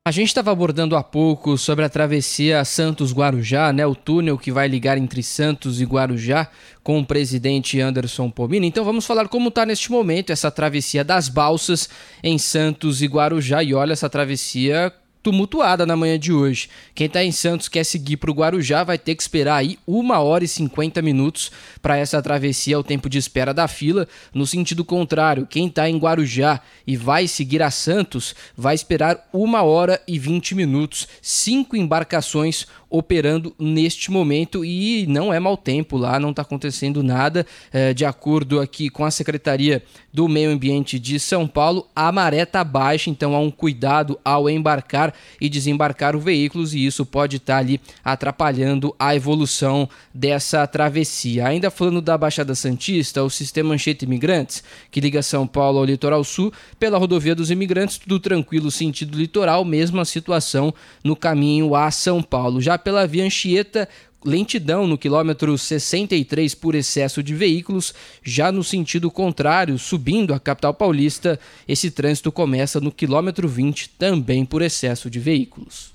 A 0.05 0.11
gente 0.11 0.27
estava 0.27 0.51
abordando 0.51 0.95
há 0.95 1.01
pouco 1.01 1.57
sobre 1.57 1.85
a 1.85 1.89
travessia 1.89 2.63
Santos-Guarujá, 2.63 3.73
né? 3.73 3.83
O 3.88 3.95
túnel 3.95 4.38
que 4.38 4.51
vai 4.51 4.67
ligar 4.67 4.95
entre 4.95 5.23
Santos 5.23 5.81
e 5.81 5.85
Guarujá 5.85 6.47
com 6.83 6.99
o 6.99 7.05
presidente 7.05 7.79
Anderson 7.79 8.29
Pomini. 8.29 8.67
Então 8.67 8.85
vamos 8.85 9.07
falar 9.07 9.27
como 9.27 9.49
está 9.49 9.65
neste 9.65 9.91
momento 9.91 10.31
essa 10.31 10.51
travessia 10.51 11.03
das 11.03 11.29
balsas 11.29 11.89
em 12.23 12.38
Santos 12.38 13.01
e 13.01 13.07
Guarujá. 13.07 13.63
E 13.63 13.73
olha, 13.73 13.93
essa 13.93 14.09
travessia 14.09 14.93
tumultuada 15.22 15.85
na 15.85 15.95
manhã 15.95 16.18
de 16.18 16.34
hoje. 16.34 16.69
Quem 16.95 17.07
está 17.07 17.23
em 17.23 17.31
Santos 17.31 17.68
quer 17.68 17.84
seguir 17.84 18.18
para 18.18 18.31
o 18.31 18.34
Guarujá 18.34 18.84
vai 18.84 18.98
ter 18.98 19.15
que 19.15 19.22
esperar 19.22 19.57
aí 19.57 19.77
uma 19.85 20.19
hora 20.19 20.43
e 20.43 20.48
50 20.48 21.02
minutos 21.02 21.52
para 21.81 21.98
essa 21.98 22.22
travessia, 22.22 22.80
o 22.80 22.84
tempo 22.84 23.10
de 23.10 23.18
espera 23.18 23.53
da 23.53 23.68
fila. 23.68 24.07
No 24.34 24.45
sentido 24.48 24.84
contrário, 24.84 25.48
quem 25.48 25.68
está 25.68 25.89
em 25.89 25.98
Guarujá 25.98 26.61
e 26.85 26.98
vai 26.98 27.27
seguir 27.27 27.61
a 27.61 27.72
Santos 27.72 28.35
vai 28.56 28.76
esperar 28.76 29.30
uma 29.31 29.64
hora 29.64 30.02
e 30.07 30.18
20 30.18 30.56
minutos. 30.56 31.07
Cinco 31.22 31.76
embarcações 31.76 32.65
operando 32.91 33.55
neste 33.57 34.11
momento 34.11 34.65
e 34.65 35.05
não 35.07 35.34
é 35.34 35.39
mau 35.39 35.55
tempo 35.55 35.97
lá, 35.97 36.19
não 36.19 36.31
está 36.31 36.41
acontecendo 36.41 37.01
nada. 37.01 37.47
É, 37.72 37.93
de 37.93 38.05
acordo 38.05 38.59
aqui 38.59 38.89
com 38.89 39.05
a 39.05 39.09
Secretaria 39.09 39.81
do 40.13 40.27
Meio 40.27 40.51
Ambiente 40.51 40.99
de 40.99 41.18
São 41.19 41.47
Paulo, 41.47 41.88
a 41.95 42.11
maré 42.11 42.41
está 42.41 42.63
baixa, 42.63 43.09
então 43.09 43.34
há 43.34 43.39
um 43.39 43.49
cuidado 43.49 44.19
ao 44.26 44.49
embarcar 44.49 45.13
e 45.39 45.47
desembarcar 45.47 46.15
os 46.15 46.23
veículos 46.23 46.73
e 46.73 46.85
isso 46.85 47.05
pode 47.05 47.38
estar 47.38 47.53
tá 47.53 47.59
ali 47.59 47.80
atrapalhando 48.03 48.93
a 48.99 49.15
evolução 49.15 49.88
dessa 50.13 50.68
travessia. 50.68 51.47
Ainda 51.47 51.72
falando 51.72 52.01
da 52.01 52.18
Baixada 52.18 52.53
Santista, 52.53 53.23
o 53.23 53.30
sistema 53.30 53.73
Anchieta 53.73 54.03
Imigrantes, 54.03 54.63
que 54.91 54.99
liga 54.99 55.23
São 55.23 55.47
Paulo 55.47 55.80
ao 55.80 55.85
litoral 55.85 56.23
sul, 56.26 56.51
pela 56.77 56.97
rodovia 56.97 57.34
dos 57.34 57.49
imigrantes, 57.49 57.97
tudo 57.97 58.19
tranquilo 58.19 58.69
sentido 58.69 59.18
litoral, 59.18 59.63
mesma 59.63 60.03
situação 60.03 60.73
no 61.03 61.15
caminho 61.15 61.73
a 61.73 61.89
São 61.89 62.22
Paulo. 62.22 62.59
Já 62.59 62.77
pela 62.81 63.07
via 63.07 63.23
Anchieta, 63.23 63.87
lentidão 64.23 64.85
no 64.85 64.97
quilômetro 64.97 65.57
63 65.57 66.53
por 66.55 66.75
excesso 66.75 67.23
de 67.23 67.33
veículos, 67.33 67.93
já 68.23 68.51
no 68.51 68.63
sentido 68.63 69.09
contrário, 69.09 69.77
subindo 69.79 70.33
a 70.33 70.39
capital 70.39 70.73
paulista, 70.73 71.39
esse 71.67 71.89
trânsito 71.89 72.31
começa 72.31 72.79
no 72.79 72.91
quilômetro 72.91 73.47
20, 73.47 73.89
também 73.89 74.45
por 74.45 74.61
excesso 74.61 75.09
de 75.09 75.19
veículos. 75.19 75.91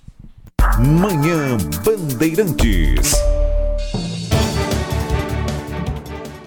Manhã 0.78 1.56
Bandeirantes. 1.84 3.12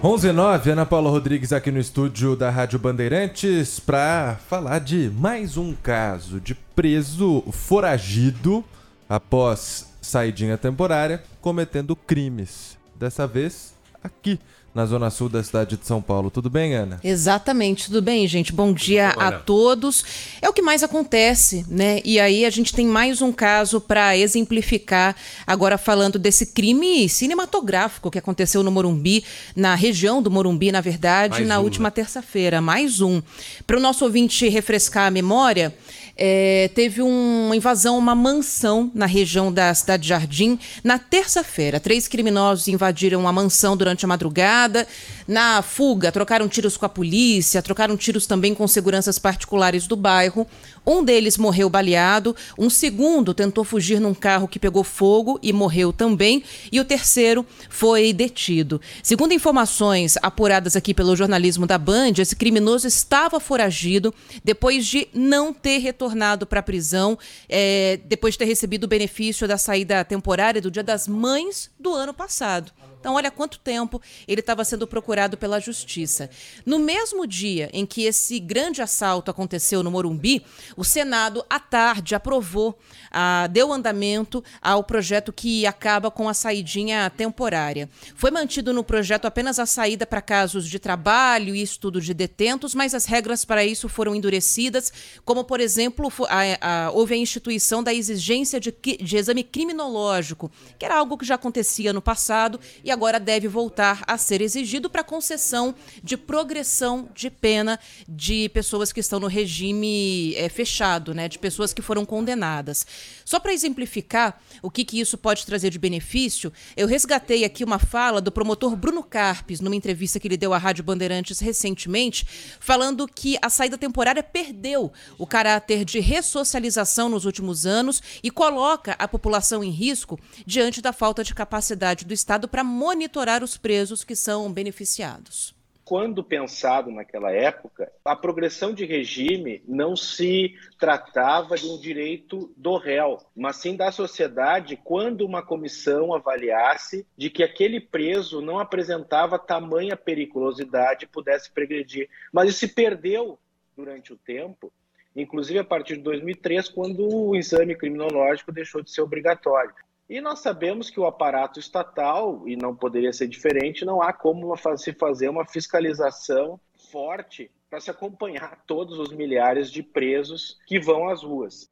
11 0.02 0.32
9, 0.32 0.70
Ana 0.70 0.86
Paula 0.86 1.10
Rodrigues 1.10 1.52
aqui 1.52 1.70
no 1.70 1.78
estúdio 1.78 2.34
da 2.34 2.48
Rádio 2.48 2.78
Bandeirantes 2.78 3.78
para 3.78 4.38
falar 4.48 4.78
de 4.78 5.10
mais 5.14 5.58
um 5.58 5.74
caso 5.74 6.40
de 6.40 6.54
preso 6.54 7.42
foragido 7.50 8.64
após 9.06 9.89
saidinha 10.00 10.56
temporária, 10.56 11.22
cometendo 11.40 11.94
crimes. 11.94 12.78
Dessa 12.94 13.26
vez 13.26 13.74
aqui 14.02 14.38
na 14.74 14.86
zona 14.86 15.10
sul 15.10 15.28
da 15.28 15.42
cidade 15.42 15.76
de 15.76 15.84
São 15.84 16.00
Paulo. 16.00 16.30
Tudo 16.30 16.48
bem, 16.48 16.74
Ana? 16.74 17.00
Exatamente, 17.02 17.86
tudo 17.86 18.00
bem, 18.00 18.26
gente. 18.28 18.52
Bom 18.52 18.72
dia 18.72 19.08
a 19.08 19.32
todos. 19.32 20.04
É 20.40 20.48
o 20.48 20.52
que 20.52 20.62
mais 20.62 20.82
acontece, 20.84 21.64
né? 21.68 22.00
E 22.04 22.20
aí 22.20 22.44
a 22.44 22.50
gente 22.50 22.72
tem 22.72 22.86
mais 22.86 23.20
um 23.20 23.32
caso 23.32 23.80
para 23.80 24.16
exemplificar, 24.16 25.16
agora 25.44 25.76
falando 25.76 26.18
desse 26.18 26.46
crime 26.46 27.08
cinematográfico 27.08 28.10
que 28.10 28.18
aconteceu 28.18 28.62
no 28.62 28.70
Morumbi, 28.70 29.24
na 29.56 29.74
região 29.74 30.22
do 30.22 30.30
Morumbi, 30.30 30.70
na 30.70 30.80
verdade, 30.80 31.34
mais 31.34 31.48
na 31.48 31.58
um, 31.58 31.64
última 31.64 31.88
né? 31.88 31.92
terça-feira. 31.92 32.60
Mais 32.60 33.00
um. 33.00 33.20
Para 33.66 33.76
o 33.76 33.80
nosso 33.80 34.04
ouvinte 34.04 34.48
refrescar 34.48 35.08
a 35.08 35.10
memória, 35.10 35.74
é, 36.22 36.70
teve 36.74 37.00
uma 37.00 37.56
invasão, 37.56 37.96
uma 37.96 38.14
mansão 38.14 38.90
na 38.94 39.06
região 39.06 39.50
da 39.50 39.72
cidade 39.72 40.02
de 40.02 40.10
Jardim 40.10 40.58
na 40.84 40.98
terça-feira. 40.98 41.80
Três 41.80 42.06
criminosos 42.06 42.68
invadiram 42.68 43.26
a 43.26 43.32
mansão 43.32 43.74
durante 43.74 44.04
a 44.04 44.08
madrugada. 44.08 44.86
Na 45.26 45.62
fuga, 45.62 46.12
trocaram 46.12 46.46
tiros 46.46 46.76
com 46.76 46.84
a 46.84 46.90
polícia, 46.90 47.62
trocaram 47.62 47.96
tiros 47.96 48.26
também 48.26 48.54
com 48.54 48.68
seguranças 48.68 49.18
particulares 49.18 49.86
do 49.86 49.96
bairro. 49.96 50.46
Um 50.86 51.02
deles 51.02 51.38
morreu 51.38 51.70
baleado, 51.70 52.36
um 52.58 52.68
segundo 52.68 53.32
tentou 53.32 53.64
fugir 53.64 54.00
num 54.00 54.12
carro 54.12 54.48
que 54.48 54.58
pegou 54.58 54.84
fogo 54.84 55.38
e 55.42 55.52
morreu 55.52 55.92
também, 55.92 56.42
e 56.72 56.80
o 56.80 56.84
terceiro 56.84 57.46
foi 57.68 58.12
detido. 58.12 58.80
Segundo 59.02 59.32
informações 59.32 60.16
apuradas 60.20 60.76
aqui 60.76 60.92
pelo 60.92 61.14
jornalismo 61.14 61.66
da 61.66 61.78
Band, 61.78 62.14
esse 62.18 62.34
criminoso 62.34 62.86
estava 62.86 63.38
foragido 63.38 64.12
depois 64.42 64.84
de 64.84 65.06
não 65.14 65.52
ter 65.52 65.78
retornado 65.78 66.09
para 66.46 66.60
a 66.60 66.62
prisão, 66.62 67.18
é, 67.48 67.98
depois 68.04 68.34
de 68.34 68.38
ter 68.38 68.44
recebido 68.44 68.84
o 68.84 68.88
benefício 68.88 69.46
da 69.46 69.58
saída 69.58 70.04
temporária 70.04 70.60
do 70.60 70.70
Dia 70.70 70.82
das 70.82 71.06
Mães 71.06 71.70
do 71.78 71.92
ano 71.92 72.14
passado. 72.14 72.72
Então, 73.00 73.14
olha 73.14 73.30
quanto 73.30 73.58
tempo 73.58 74.00
ele 74.28 74.40
estava 74.40 74.62
sendo 74.62 74.86
procurado 74.86 75.38
pela 75.38 75.58
justiça. 75.58 76.28
No 76.66 76.78
mesmo 76.78 77.26
dia 77.26 77.70
em 77.72 77.86
que 77.86 78.02
esse 78.02 78.38
grande 78.38 78.82
assalto 78.82 79.30
aconteceu 79.30 79.82
no 79.82 79.90
Morumbi, 79.90 80.44
o 80.76 80.84
Senado, 80.84 81.42
à 81.48 81.58
tarde, 81.58 82.14
aprovou, 82.14 82.78
ah, 83.10 83.46
deu 83.50 83.72
andamento 83.72 84.44
ao 84.60 84.84
projeto 84.84 85.32
que 85.32 85.66
acaba 85.66 86.10
com 86.10 86.28
a 86.28 86.34
saidinha 86.34 87.08
temporária. 87.08 87.88
Foi 88.14 88.30
mantido 88.30 88.70
no 88.70 88.84
projeto 88.84 89.24
apenas 89.24 89.58
a 89.58 89.64
saída 89.64 90.06
para 90.06 90.20
casos 90.20 90.68
de 90.68 90.78
trabalho 90.78 91.54
e 91.54 91.62
estudo 91.62 92.02
de 92.02 92.12
detentos, 92.12 92.74
mas 92.74 92.94
as 92.94 93.06
regras 93.06 93.46
para 93.46 93.64
isso 93.64 93.88
foram 93.88 94.14
endurecidas, 94.14 94.92
como, 95.24 95.42
por 95.42 95.58
exemplo, 95.58 96.12
a, 96.28 96.86
a, 96.86 96.90
houve 96.90 97.14
a 97.14 97.16
instituição 97.16 97.82
da 97.82 97.94
exigência 97.94 98.60
de, 98.60 98.70
de 98.70 99.16
exame 99.16 99.42
criminológico, 99.42 100.50
que 100.78 100.84
era 100.84 100.98
algo 100.98 101.16
que 101.16 101.24
já 101.24 101.36
acontecia 101.36 101.94
no 101.94 102.02
passado 102.02 102.60
e 102.84 102.89
agora 102.90 103.20
deve 103.20 103.48
voltar 103.48 104.02
a 104.06 104.16
ser 104.18 104.40
exigido 104.40 104.88
para 104.88 105.04
concessão 105.04 105.74
de 106.02 106.16
progressão 106.16 107.08
de 107.14 107.30
pena 107.30 107.78
de 108.08 108.48
pessoas 108.50 108.92
que 108.92 109.00
estão 109.00 109.20
no 109.20 109.26
regime 109.26 110.34
é, 110.36 110.48
fechado, 110.48 111.14
né, 111.14 111.28
de 111.28 111.38
pessoas 111.38 111.72
que 111.72 111.82
foram 111.82 112.04
condenadas. 112.04 112.86
Só 113.24 113.38
para 113.38 113.52
exemplificar 113.52 114.40
o 114.62 114.70
que, 114.70 114.84
que 114.84 115.00
isso 115.00 115.16
pode 115.16 115.46
trazer 115.46 115.70
de 115.70 115.78
benefício, 115.78 116.52
eu 116.76 116.86
resgatei 116.86 117.44
aqui 117.44 117.62
uma 117.64 117.78
fala 117.78 118.20
do 118.20 118.32
promotor 118.32 118.76
Bruno 118.76 119.02
Carpes, 119.02 119.60
numa 119.60 119.76
entrevista 119.76 120.18
que 120.18 120.26
ele 120.28 120.36
deu 120.36 120.52
à 120.52 120.58
Rádio 120.58 120.84
Bandeirantes 120.84 121.40
recentemente, 121.40 122.26
falando 122.58 123.06
que 123.06 123.38
a 123.42 123.48
saída 123.48 123.78
temporária 123.78 124.22
perdeu 124.22 124.92
o 125.18 125.26
caráter 125.26 125.84
de 125.84 126.00
ressocialização 126.00 127.08
nos 127.08 127.24
últimos 127.24 127.66
anos 127.66 128.02
e 128.22 128.30
coloca 128.30 128.96
a 128.98 129.06
população 129.06 129.62
em 129.62 129.70
risco 129.70 130.18
diante 130.46 130.80
da 130.80 130.92
falta 130.92 131.22
de 131.22 131.34
capacidade 131.34 132.04
do 132.04 132.14
Estado 132.14 132.48
para 132.48 132.64
monitorar 132.80 133.44
os 133.44 133.58
presos 133.58 134.02
que 134.02 134.16
são 134.16 134.50
beneficiados 134.50 135.54
quando 135.84 136.22
pensado 136.22 136.88
naquela 136.92 137.32
época, 137.32 137.90
a 138.04 138.14
progressão 138.14 138.72
de 138.72 138.84
regime 138.84 139.60
não 139.66 139.96
se 139.96 140.54
tratava 140.78 141.56
de 141.56 141.66
um 141.66 141.76
direito 141.76 142.54
do 142.56 142.76
réu, 142.76 143.18
mas 143.34 143.56
sim 143.56 143.74
da 143.74 143.90
sociedade 143.90 144.76
quando 144.84 145.22
uma 145.22 145.42
comissão 145.42 146.14
avaliasse 146.14 147.04
de 147.16 147.28
que 147.28 147.42
aquele 147.42 147.80
preso 147.80 148.40
não 148.40 148.60
apresentava 148.60 149.36
tamanha 149.36 149.96
periculosidade 149.96 151.08
pudesse 151.08 151.50
progredir. 151.50 152.08
Mas 152.32 152.50
isso 152.50 152.60
se 152.60 152.68
perdeu 152.68 153.36
durante 153.76 154.12
o 154.12 154.16
tempo, 154.16 154.72
inclusive 155.16 155.58
a 155.58 155.64
partir 155.64 155.96
de 155.96 156.04
2003, 156.04 156.68
quando 156.68 157.00
o 157.12 157.34
exame 157.34 157.74
criminológico 157.74 158.52
deixou 158.52 158.80
de 158.80 158.92
ser 158.92 159.02
obrigatório. 159.02 159.74
E 160.10 160.20
nós 160.20 160.40
sabemos 160.40 160.90
que 160.90 160.98
o 160.98 161.06
aparato 161.06 161.60
estatal, 161.60 162.42
e 162.44 162.56
não 162.56 162.74
poderia 162.74 163.12
ser 163.12 163.28
diferente, 163.28 163.84
não 163.84 164.02
há 164.02 164.12
como 164.12 164.52
se 164.76 164.92
fazer 164.92 165.28
uma 165.28 165.46
fiscalização 165.46 166.60
forte 166.90 167.48
para 167.70 167.78
se 167.78 167.92
acompanhar 167.92 168.60
todos 168.66 168.98
os 168.98 169.12
milhares 169.12 169.70
de 169.70 169.84
presos 169.84 170.58
que 170.66 170.80
vão 170.80 171.08
às 171.08 171.22
ruas. 171.22 171.70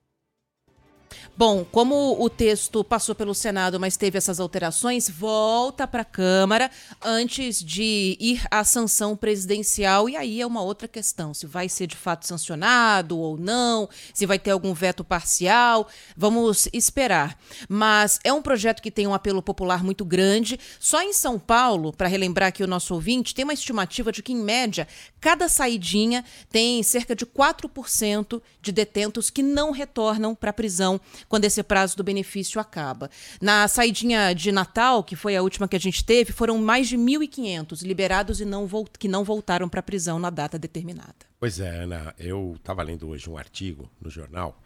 Bom, 1.37 1.65
como 1.65 2.21
o 2.21 2.29
texto 2.29 2.83
passou 2.83 3.15
pelo 3.15 3.35
Senado, 3.35 3.79
mas 3.79 3.97
teve 3.97 4.19
essas 4.19 4.41
alterações, 4.41 5.09
volta 5.09 5.87
para 5.87 6.03
a 6.03 6.05
Câmara 6.05 6.71
antes 7.01 7.63
de 7.63 8.17
ir 8.19 8.43
à 8.51 8.65
sanção 8.65 9.17
presidencial. 9.17 10.09
E 10.09 10.17
aí 10.17 10.41
é 10.41 10.47
uma 10.47 10.63
outra 10.63 10.89
questão: 10.89 11.33
se 11.33 11.47
vai 11.47 11.69
ser 11.69 11.87
de 11.87 11.97
fato 11.97 12.27
sancionado 12.27 13.17
ou 13.17 13.37
não, 13.37 13.89
se 14.13 14.27
vai 14.27 14.39
ter 14.39 14.51
algum 14.51 14.75
veto 14.75 15.05
parcial. 15.05 15.89
Vamos 16.17 16.69
esperar. 16.73 17.39
Mas 17.69 18.19
é 18.25 18.33
um 18.33 18.43
projeto 18.43 18.83
que 18.83 18.91
tem 18.91 19.07
um 19.07 19.15
apelo 19.15 19.43
popular 19.43 19.85
muito 19.85 20.05
grande. 20.05 20.59
Só 20.81 21.03
em 21.03 21.13
São 21.13 21.39
Paulo, 21.39 21.93
para 21.93 22.09
relembrar 22.09 22.49
aqui 22.49 22.65
o 22.65 22.69
nosso 22.69 22.95
ouvinte, 22.95 23.35
tem 23.35 23.45
uma 23.45 23.55
estimativa 23.55 24.11
de 24.11 24.23
que, 24.23 24.33
em 24.33 24.43
média, 24.43 24.89
cada 25.21 25.49
saidinha 25.49 26.25
tem 26.51 26.83
cerca 26.83 27.15
de 27.15 27.25
4% 27.25 28.43
de 28.61 28.73
detentos 28.73 29.31
que 29.31 29.43
não 29.43 29.71
retornam 29.71 30.35
para 30.35 30.51
a 30.51 30.53
prisão 30.53 30.98
quando 31.29 31.45
esse 31.45 31.63
prazo 31.63 31.97
do 31.97 32.05
benefício 32.05 32.61
acaba. 32.61 33.11
Na 33.41 33.67
saidinha 33.69 34.33
de 34.35 34.53
Natal, 34.53 35.03
que 35.03 35.17
foi 35.17 35.37
a 35.37 35.43
última 35.43 35.69
que 35.69 35.77
a 35.77 35.81
gente 35.81 36.05
teve, 36.05 36.33
foram 36.33 36.59
mais 36.59 36.89
de 36.89 36.97
1.500 36.97 37.83
liberados 37.83 38.41
e 38.41 38.45
não 38.45 38.69
que 38.99 39.09
não 39.09 39.25
voltaram 39.25 39.69
para 39.69 39.81
a 39.81 39.83
prisão 39.83 40.19
na 40.19 40.31
data 40.31 40.59
determinada. 40.59 41.15
Pois 41.41 41.61
é, 41.61 41.69
Ana, 41.83 42.15
eu 42.19 42.55
estava 42.57 42.83
lendo 42.83 43.09
hoje 43.09 43.29
um 43.29 43.37
artigo 43.37 43.91
no 44.01 44.11
jornal 44.11 44.61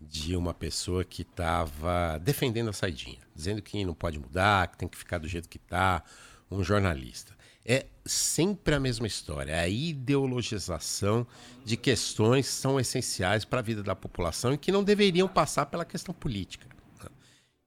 de 0.00 0.36
uma 0.36 0.52
pessoa 0.52 1.04
que 1.04 1.22
estava 1.22 2.18
defendendo 2.18 2.70
a 2.70 2.72
saidinha, 2.72 3.18
dizendo 3.34 3.62
que 3.62 3.84
não 3.84 3.94
pode 3.94 4.18
mudar, 4.18 4.68
que 4.68 4.78
tem 4.78 4.88
que 4.88 4.98
ficar 4.98 5.18
do 5.18 5.28
jeito 5.28 5.48
que 5.48 5.56
está, 5.56 6.02
um 6.50 6.62
jornalista. 6.62 7.33
É 7.64 7.86
sempre 8.04 8.74
a 8.74 8.80
mesma 8.80 9.06
história, 9.06 9.58
a 9.58 9.66
ideologização 9.66 11.26
de 11.64 11.76
questões 11.76 12.46
que 12.46 12.54
são 12.54 12.78
essenciais 12.78 13.44
para 13.44 13.60
a 13.60 13.62
vida 13.62 13.82
da 13.82 13.96
população 13.96 14.52
e 14.52 14.58
que 14.58 14.70
não 14.70 14.84
deveriam 14.84 15.26
passar 15.26 15.66
pela 15.66 15.84
questão 15.84 16.14
política. 16.14 16.66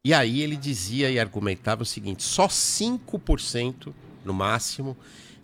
E 0.06 0.14
aí 0.14 0.41
ele 0.41 0.56
dizia 0.56 1.10
e 1.10 1.19
argumentava 1.19 1.84
o 1.84 1.86
seguinte: 1.86 2.24
só 2.24 2.48
5% 2.48 3.94
no 4.24 4.34
máximo 4.34 4.95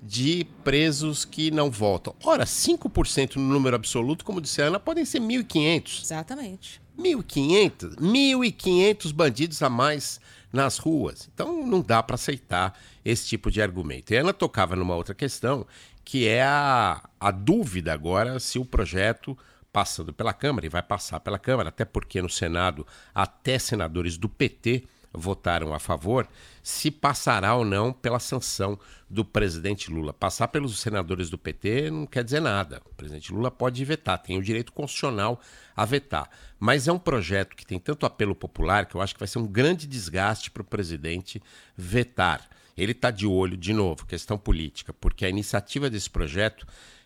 de 0.02 0.46
presos 0.64 1.26
que 1.26 1.50
não 1.50 1.72
voltam. 1.72 2.16
Ora, 2.24 2.46
5% 2.46 3.38
no 3.38 3.42
número 3.44 3.76
absoluto, 3.76 4.24
como 4.24 4.42
disse 4.42 4.62
a 4.62 4.68
Ana, 4.68 4.80
podem 4.80 5.06
ser 5.06 5.20
1.500. 5.20 6.02
Exatamente. 6.04 6.82
1.500, 6.98 7.96
1.500 7.96 9.14
bandidos 9.14 9.62
a 9.64 9.70
mais 9.70 10.20
nas 10.54 10.78
ruas. 10.78 11.28
Então 11.34 11.66
não 11.66 11.82
dá 11.82 12.04
para 12.04 12.14
aceitar 12.14 12.80
esse 13.04 13.28
tipo 13.28 13.50
de 13.50 13.62
argumento. 13.62 14.14
E 14.14 14.16
ela 14.16 14.32
tocava 14.32 14.76
numa 14.76 14.96
outra 14.96 15.16
questão, 15.16 15.66
que 16.06 16.28
é 16.28 16.44
a, 16.44 17.02
a 17.20 17.32
dúvida 17.32 17.92
agora 17.92 18.40
se 18.40 18.60
o 18.60 18.66
projeto 18.66 19.36
passando 19.74 20.14
pela 20.14 20.32
Câmara, 20.32 20.68
e 20.68 20.70
vai 20.70 20.84
passar 20.84 21.20
pela 21.20 21.40
Câmara, 21.40 21.70
até 21.70 21.84
porque 21.84 22.22
no 22.22 22.30
Senado 22.30 22.86
até 23.14 23.58
senadores 23.58 24.18
do 24.18 24.30
PT 24.30 24.84
votaram 25.12 25.74
a 25.74 25.80
favor, 25.80 26.28
se 26.64 26.90
passará 26.90 27.54
ou 27.56 27.66
não 27.66 27.92
pela 27.92 28.20
sanção 28.20 28.80
do 29.10 29.26
presidente 29.26 29.92
Lula. 29.92 30.14
Passar 30.14 30.48
pelos 30.48 30.80
senadores 30.80 31.30
do 31.30 31.38
PT 31.38 31.92
não 31.92 32.08
quer 32.08 32.24
dizer 32.24 32.40
nada. 32.40 32.82
O 32.86 32.96
presidente 32.96 33.34
Lula 33.34 33.52
pode 33.52 33.84
vetar, 33.84 34.18
tem 34.18 34.38
o 34.38 34.42
direito 34.42 34.72
constitucional 34.72 35.40
a 35.76 35.84
vetar. 35.84 36.30
Mas 36.58 36.88
é 36.88 36.94
um 36.94 36.98
projeto 36.98 37.56
que 37.56 37.66
tem 37.66 37.78
tanto 37.78 38.06
apelo 38.06 38.34
popular 38.34 38.86
que 38.86 38.96
eu 38.96 39.02
acho 39.02 39.14
que 39.14 39.20
vai 39.20 39.28
ser 39.28 39.40
um 39.40 39.46
grande 39.46 39.86
desgaste 39.86 40.50
para 40.50 40.62
o 40.62 40.66
presidente 40.66 41.44
vetar. 41.76 42.50
Ele 42.78 42.94
está 42.94 43.12
de 43.12 43.28
olho, 43.28 43.58
de 43.58 43.74
novo, 43.74 44.06
questão 44.06 44.38
política, 44.38 44.94
porque 44.94 45.26
a 45.26 45.30
iniciativa 45.30 45.90
desse 45.90 46.10
projeto 46.10 46.66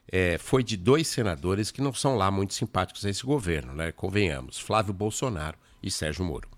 é, 0.10 0.38
foi 0.38 0.64
de 0.64 0.78
dois 0.78 1.08
senadores 1.08 1.72
que 1.72 1.82
não 1.82 1.94
são 1.94 2.16
lá 2.16 2.30
muito 2.30 2.54
simpáticos 2.54 3.06
a 3.06 3.10
esse 3.10 3.26
governo, 3.26 3.74
né? 3.74 3.92
Convenhamos, 3.92 4.60
Flávio 4.60 4.94
Bolsonaro 4.94 5.58
e 5.84 5.92
Sérgio 5.92 6.24
Moro. 6.24 6.57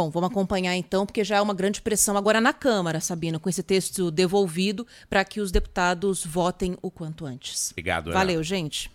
Bom, 0.00 0.08
vamos 0.08 0.30
acompanhar 0.30 0.74
então, 0.74 1.04
porque 1.04 1.22
já 1.22 1.36
é 1.36 1.42
uma 1.42 1.52
grande 1.52 1.82
pressão 1.82 2.16
agora 2.16 2.40
na 2.40 2.54
Câmara, 2.54 3.00
Sabina, 3.00 3.38
com 3.38 3.50
esse 3.50 3.62
texto 3.62 4.10
devolvido 4.10 4.86
para 5.10 5.22
que 5.26 5.42
os 5.42 5.52
deputados 5.52 6.24
votem 6.24 6.74
o 6.80 6.90
quanto 6.90 7.26
antes. 7.26 7.70
Obrigado, 7.72 8.06
Ana. 8.06 8.18
Valeu, 8.18 8.42
gente. 8.42 8.90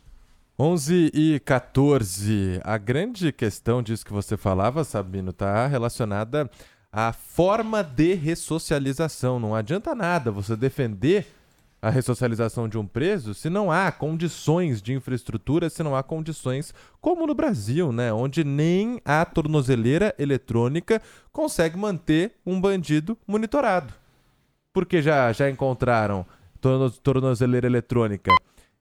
11 0.57 1.11
e 1.13 1.39
14. 1.45 2.59
A 2.63 2.79
grande 2.79 3.31
questão 3.31 3.83
disso 3.83 4.03
que 4.03 4.11
você 4.11 4.35
falava, 4.35 4.83
Sabino, 4.83 5.29
está 5.29 5.67
relacionada 5.67 6.49
à 6.91 7.13
forma 7.13 7.83
de 7.83 8.15
ressocialização. 8.15 9.39
Não 9.39 9.53
adianta 9.53 9.93
nada 9.93 10.31
você 10.31 10.55
defender 10.55 11.27
a 11.85 11.89
ressocialização 11.91 12.67
de 12.67 12.79
um 12.79 12.87
preso 12.87 13.35
se 13.35 13.47
não 13.47 13.71
há 13.71 13.91
condições 13.91 14.81
de 14.81 14.91
infraestrutura, 14.91 15.69
se 15.69 15.83
não 15.83 15.95
há 15.95 16.01
condições 16.01 16.73
como 16.99 17.27
no 17.27 17.35
Brasil, 17.35 17.91
né, 17.91 18.11
onde 18.11 18.43
nem 18.43 18.99
a 19.05 19.23
tornozeleira 19.23 20.11
eletrônica 20.17 20.99
consegue 21.31 21.77
manter 21.77 22.31
um 22.43 22.59
bandido 22.59 23.15
monitorado. 23.27 23.93
Porque 24.73 24.99
já 24.99 25.31
já 25.31 25.47
encontraram 25.47 26.25
tornozeleira 27.03 27.67
eletrônica 27.67 28.31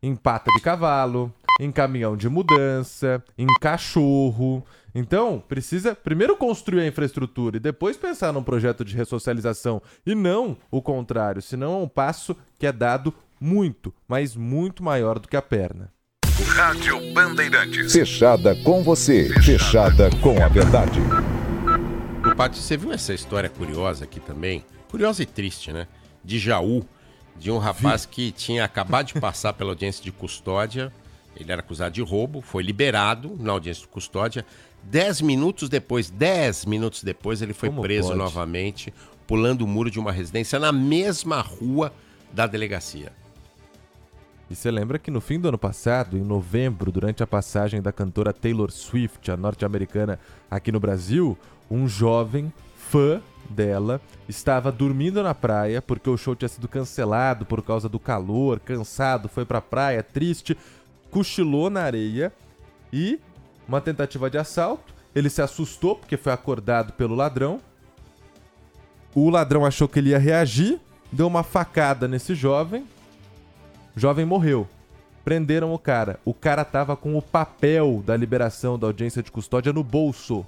em 0.03 0.17
pata 0.17 0.51
de 0.57 0.63
cavalo, 0.63 1.31
em 1.61 1.71
caminhão 1.71 2.17
de 2.17 2.31
mudança, 2.31 3.23
em 3.37 3.47
cachorro. 3.61 4.65
Então, 4.95 5.43
precisa 5.49 5.93
primeiro 5.93 6.37
construir 6.37 6.83
a 6.83 6.87
infraestrutura 6.87 7.57
e 7.57 7.61
depois 7.61 7.97
pensar 7.97 8.33
num 8.33 8.45
projeto 8.45 8.85
de 8.85 8.95
ressocialização 8.95 9.83
e 10.07 10.15
não 10.15 10.57
o 10.71 10.81
contrário, 10.81 11.43
senão 11.43 11.75
é 11.75 11.83
um 11.83 11.89
passo 11.89 12.37
que 12.59 12.67
é 12.67 12.71
dado 12.71 13.13
muito, 13.41 13.93
mas 14.07 14.37
muito 14.37 14.85
maior 14.85 15.19
do 15.19 15.27
que 15.27 15.37
a 15.37 15.43
perna. 15.43 15.93
Rádio 16.47 17.13
Bandeirantes. 17.13 17.93
Fechada 17.93 18.55
com 18.63 18.85
você, 18.85 19.29
fechada 19.43 20.11
com 20.23 20.41
a 20.41 20.47
verdade. 20.47 21.01
O 22.25 22.37
Pátio, 22.37 22.63
você 22.63 22.77
viu 22.77 22.93
essa 22.93 23.13
história 23.13 23.49
curiosa 23.49 24.05
aqui 24.05 24.21
também? 24.21 24.65
Curiosa 24.89 25.25
e 25.25 25.27
triste, 25.27 25.73
né? 25.73 25.89
De 26.23 26.39
Jaú, 26.39 26.85
de 27.37 27.51
um 27.51 27.59
rapaz 27.59 28.07
que 28.07 28.31
tinha 28.31 28.65
acabado 28.65 29.09
de 29.09 29.21
passar 29.21 29.53
pela 29.55 29.71
audiência 29.71 30.03
de 30.03 30.13
custódia 30.13 30.93
ele 31.37 31.51
era 31.51 31.61
acusado 31.61 31.95
de 31.95 32.03
roubo, 32.03 32.41
foi 32.41 32.63
liberado 32.63 33.37
na 33.41 33.53
audiência 33.53 33.83
de 33.83 33.89
custódia. 33.89 34.47
Dez 34.85 35.21
minutos 35.21 35.69
depois, 35.69 36.11
dez 36.11 36.65
minutos 36.65 37.03
depois, 37.03 37.43
ele 37.43 37.53
foi 37.53 37.69
Como 37.69 37.83
preso 37.83 38.09
pode? 38.09 38.19
novamente, 38.19 38.93
pulando 39.27 39.63
o 39.63 39.67
muro 39.67 39.91
de 39.91 39.99
uma 39.99 40.13
residência 40.13 40.59
na 40.59 40.71
mesma 40.73 41.41
rua 41.41 41.93
da 42.33 42.47
delegacia. 42.47 43.13
E 44.51 44.55
você 44.55 44.71
lembra 44.71 44.99
que 44.99 45.11
no 45.11 45.21
fim 45.21 45.41
do 45.41 45.49
ano 45.49 45.59
passado, 45.59 46.19
em 46.19 46.23
novembro, 46.23 46.93
durante 46.93 47.23
a 47.23 47.27
passagem 47.27 47.81
da 47.81 47.91
cantora 47.91 48.33
Taylor 48.33 48.71
Swift, 48.71 49.31
a 49.31 49.37
norte-americana, 49.37 50.19
aqui 50.51 50.71
no 50.71 50.79
Brasil, 50.79 51.37
um 51.71 51.89
jovem 51.89 52.53
fã 52.77 53.23
dela 53.49 54.01
estava 54.29 54.71
dormindo 54.71 55.23
na 55.23 55.35
praia 55.35 55.81
porque 55.81 56.09
o 56.09 56.17
show 56.17 56.35
tinha 56.35 56.49
sido 56.49 56.69
cancelado 56.69 57.45
por 57.45 57.63
causa 57.63 57.89
do 57.89 57.99
calor, 57.99 58.61
cansado, 58.61 59.29
foi 59.29 59.45
pra 59.45 59.61
praia, 59.61 60.03
triste, 60.03 60.57
cochilou 61.11 61.71
na 61.71 61.83
areia 61.83 62.33
e 62.93 63.19
uma 63.69 63.81
tentativa 63.81 64.31
de 64.31 64.39
assalto. 64.39 64.95
Ele 65.15 65.31
se 65.31 65.41
assustou 65.41 65.97
porque 65.97 66.17
foi 66.17 66.33
acordado 66.33 66.93
pelo 66.93 67.15
ladrão. 67.15 67.61
O 69.15 69.31
ladrão 69.31 69.65
achou 69.65 69.89
que 69.89 69.99
ele 69.99 70.11
ia 70.11 70.19
reagir, 70.19 70.81
deu 71.13 71.27
uma 71.27 71.43
facada 71.43 72.09
nesse 72.09 72.35
jovem. 72.35 72.85
O 73.97 74.01
jovem 74.01 74.25
morreu. 74.25 74.67
Prenderam 75.25 75.73
o 75.73 75.79
cara. 75.79 76.19
O 76.25 76.35
cara 76.35 76.65
tava 76.65 76.97
com 76.97 77.17
o 77.17 77.23
papel 77.23 78.03
da 78.05 78.17
liberação 78.17 78.79
da 78.79 78.89
audiência 78.89 79.23
de 79.23 79.31
custódia 79.31 79.73
no 79.73 79.85
bolso. 79.85 80.45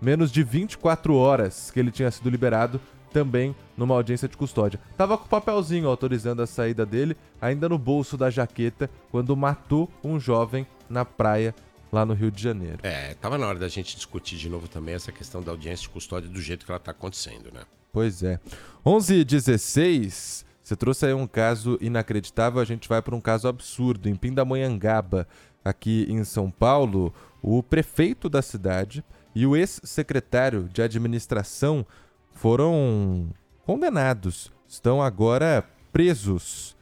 Menos 0.00 0.30
de 0.30 0.42
24 0.42 1.16
horas 1.16 1.70
que 1.70 1.80
ele 1.80 1.90
tinha 1.90 2.10
sido 2.10 2.30
liberado, 2.30 2.80
também 3.12 3.54
numa 3.76 3.94
audiência 3.94 4.28
de 4.28 4.36
custódia. 4.36 4.80
Tava 4.96 5.16
com 5.16 5.24
o 5.24 5.28
papelzinho 5.28 5.88
autorizando 5.88 6.42
a 6.42 6.46
saída 6.46 6.84
dele, 6.84 7.16
ainda 7.40 7.68
no 7.68 7.78
bolso 7.78 8.16
da 8.16 8.28
jaqueta, 8.28 8.90
quando 9.10 9.36
matou 9.36 9.88
um 10.02 10.18
jovem 10.18 10.66
na 10.88 11.04
praia 11.04 11.54
lá 11.94 12.04
no 12.04 12.12
Rio 12.12 12.30
de 12.30 12.42
Janeiro. 12.42 12.78
É, 12.82 13.14
tava 13.14 13.38
na 13.38 13.46
hora 13.46 13.58
da 13.58 13.68
gente 13.68 13.94
discutir 13.94 14.36
de 14.36 14.48
novo 14.48 14.66
também 14.66 14.94
essa 14.94 15.12
questão 15.12 15.40
da 15.40 15.52
audiência 15.52 15.84
de 15.84 15.88
custódia 15.88 16.28
do 16.28 16.40
jeito 16.40 16.66
que 16.66 16.72
ela 16.72 16.80
tá 16.80 16.90
acontecendo, 16.90 17.52
né? 17.52 17.62
Pois 17.92 18.22
é. 18.24 18.40
11 18.84 19.14
e 19.14 19.24
16, 19.24 20.44
você 20.62 20.76
trouxe 20.76 21.06
aí 21.06 21.14
um 21.14 21.26
caso 21.26 21.78
inacreditável, 21.80 22.60
a 22.60 22.64
gente 22.64 22.88
vai 22.88 23.00
para 23.00 23.14
um 23.14 23.20
caso 23.20 23.46
absurdo. 23.46 24.08
Em 24.08 24.16
Pindamonhangaba, 24.16 25.28
aqui 25.64 26.04
em 26.10 26.24
São 26.24 26.50
Paulo, 26.50 27.14
o 27.40 27.62
prefeito 27.62 28.28
da 28.28 28.42
cidade 28.42 29.04
e 29.32 29.46
o 29.46 29.56
ex-secretário 29.56 30.68
de 30.72 30.82
administração 30.82 31.86
foram 32.32 33.30
condenados. 33.64 34.52
Estão 34.68 35.00
agora 35.00 35.64
presos. 35.92 36.73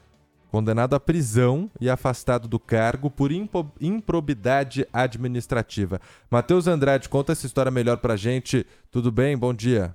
Condenado 0.53 0.95
à 0.95 1.01
prisão 1.01 1.70
e 1.81 1.89
afastado 1.89 2.47
do 2.47 2.61
cargo 2.61 3.11
por 3.11 3.31
improbidade 3.81 4.87
administrativa. 4.93 5.99
Matheus 6.31 6.69
Andrade, 6.69 7.09
conta 7.09 7.33
essa 7.33 7.47
história 7.47 7.70
melhor 7.70 7.97
pra 7.97 8.16
gente. 8.16 8.66
Tudo 8.91 9.11
bem? 9.11 9.35
Bom 9.35 9.55
dia. 9.55 9.95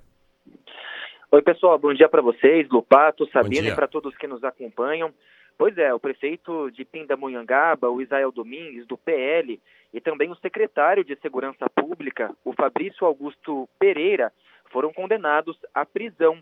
Oi, 1.30 1.42
pessoal. 1.42 1.78
Bom 1.78 1.94
dia 1.94 2.08
para 2.08 2.20
vocês, 2.20 2.68
Lupato, 2.70 3.30
Sabina 3.30 3.68
e 3.68 3.74
para 3.76 3.86
todos 3.86 4.16
que 4.16 4.26
nos 4.26 4.42
acompanham. 4.42 5.14
Pois 5.56 5.78
é, 5.78 5.94
o 5.94 6.00
prefeito 6.00 6.72
de 6.72 6.84
Pindamonhangaba, 6.84 7.88
o 7.88 8.02
Israel 8.02 8.32
Domingues, 8.32 8.84
do 8.88 8.98
PL, 8.98 9.60
e 9.94 10.00
também 10.00 10.28
o 10.28 10.36
secretário 10.38 11.04
de 11.04 11.14
Segurança 11.20 11.70
Pública, 11.70 12.34
o 12.44 12.52
Fabrício 12.52 13.06
Augusto 13.06 13.68
Pereira, 13.78 14.32
foram 14.72 14.92
condenados 14.92 15.56
à 15.72 15.86
prisão. 15.86 16.36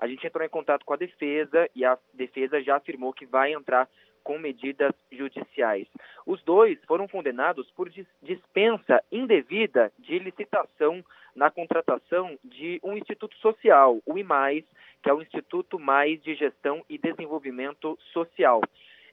A 0.00 0.08
gente 0.08 0.26
entrou 0.26 0.42
em 0.42 0.48
contato 0.48 0.84
com 0.84 0.94
a 0.94 0.96
defesa 0.96 1.68
e 1.76 1.84
a 1.84 1.98
defesa 2.14 2.62
já 2.62 2.76
afirmou 2.76 3.12
que 3.12 3.26
vai 3.26 3.52
entrar 3.52 3.86
com 4.24 4.38
medidas 4.38 4.94
judiciais. 5.12 5.86
Os 6.24 6.42
dois 6.42 6.82
foram 6.86 7.06
condenados 7.06 7.70
por 7.72 7.90
dispensa 8.22 9.02
indevida 9.12 9.92
de 9.98 10.18
licitação 10.18 11.04
na 11.36 11.50
contratação 11.50 12.38
de 12.42 12.80
um 12.82 12.96
instituto 12.96 13.36
social, 13.36 13.98
o 14.06 14.16
IMAIS, 14.16 14.64
que 15.02 15.10
é 15.10 15.12
o 15.12 15.20
Instituto 15.20 15.78
Mais 15.78 16.22
de 16.22 16.34
Gestão 16.34 16.82
e 16.88 16.96
Desenvolvimento 16.96 17.98
Social. 18.12 18.62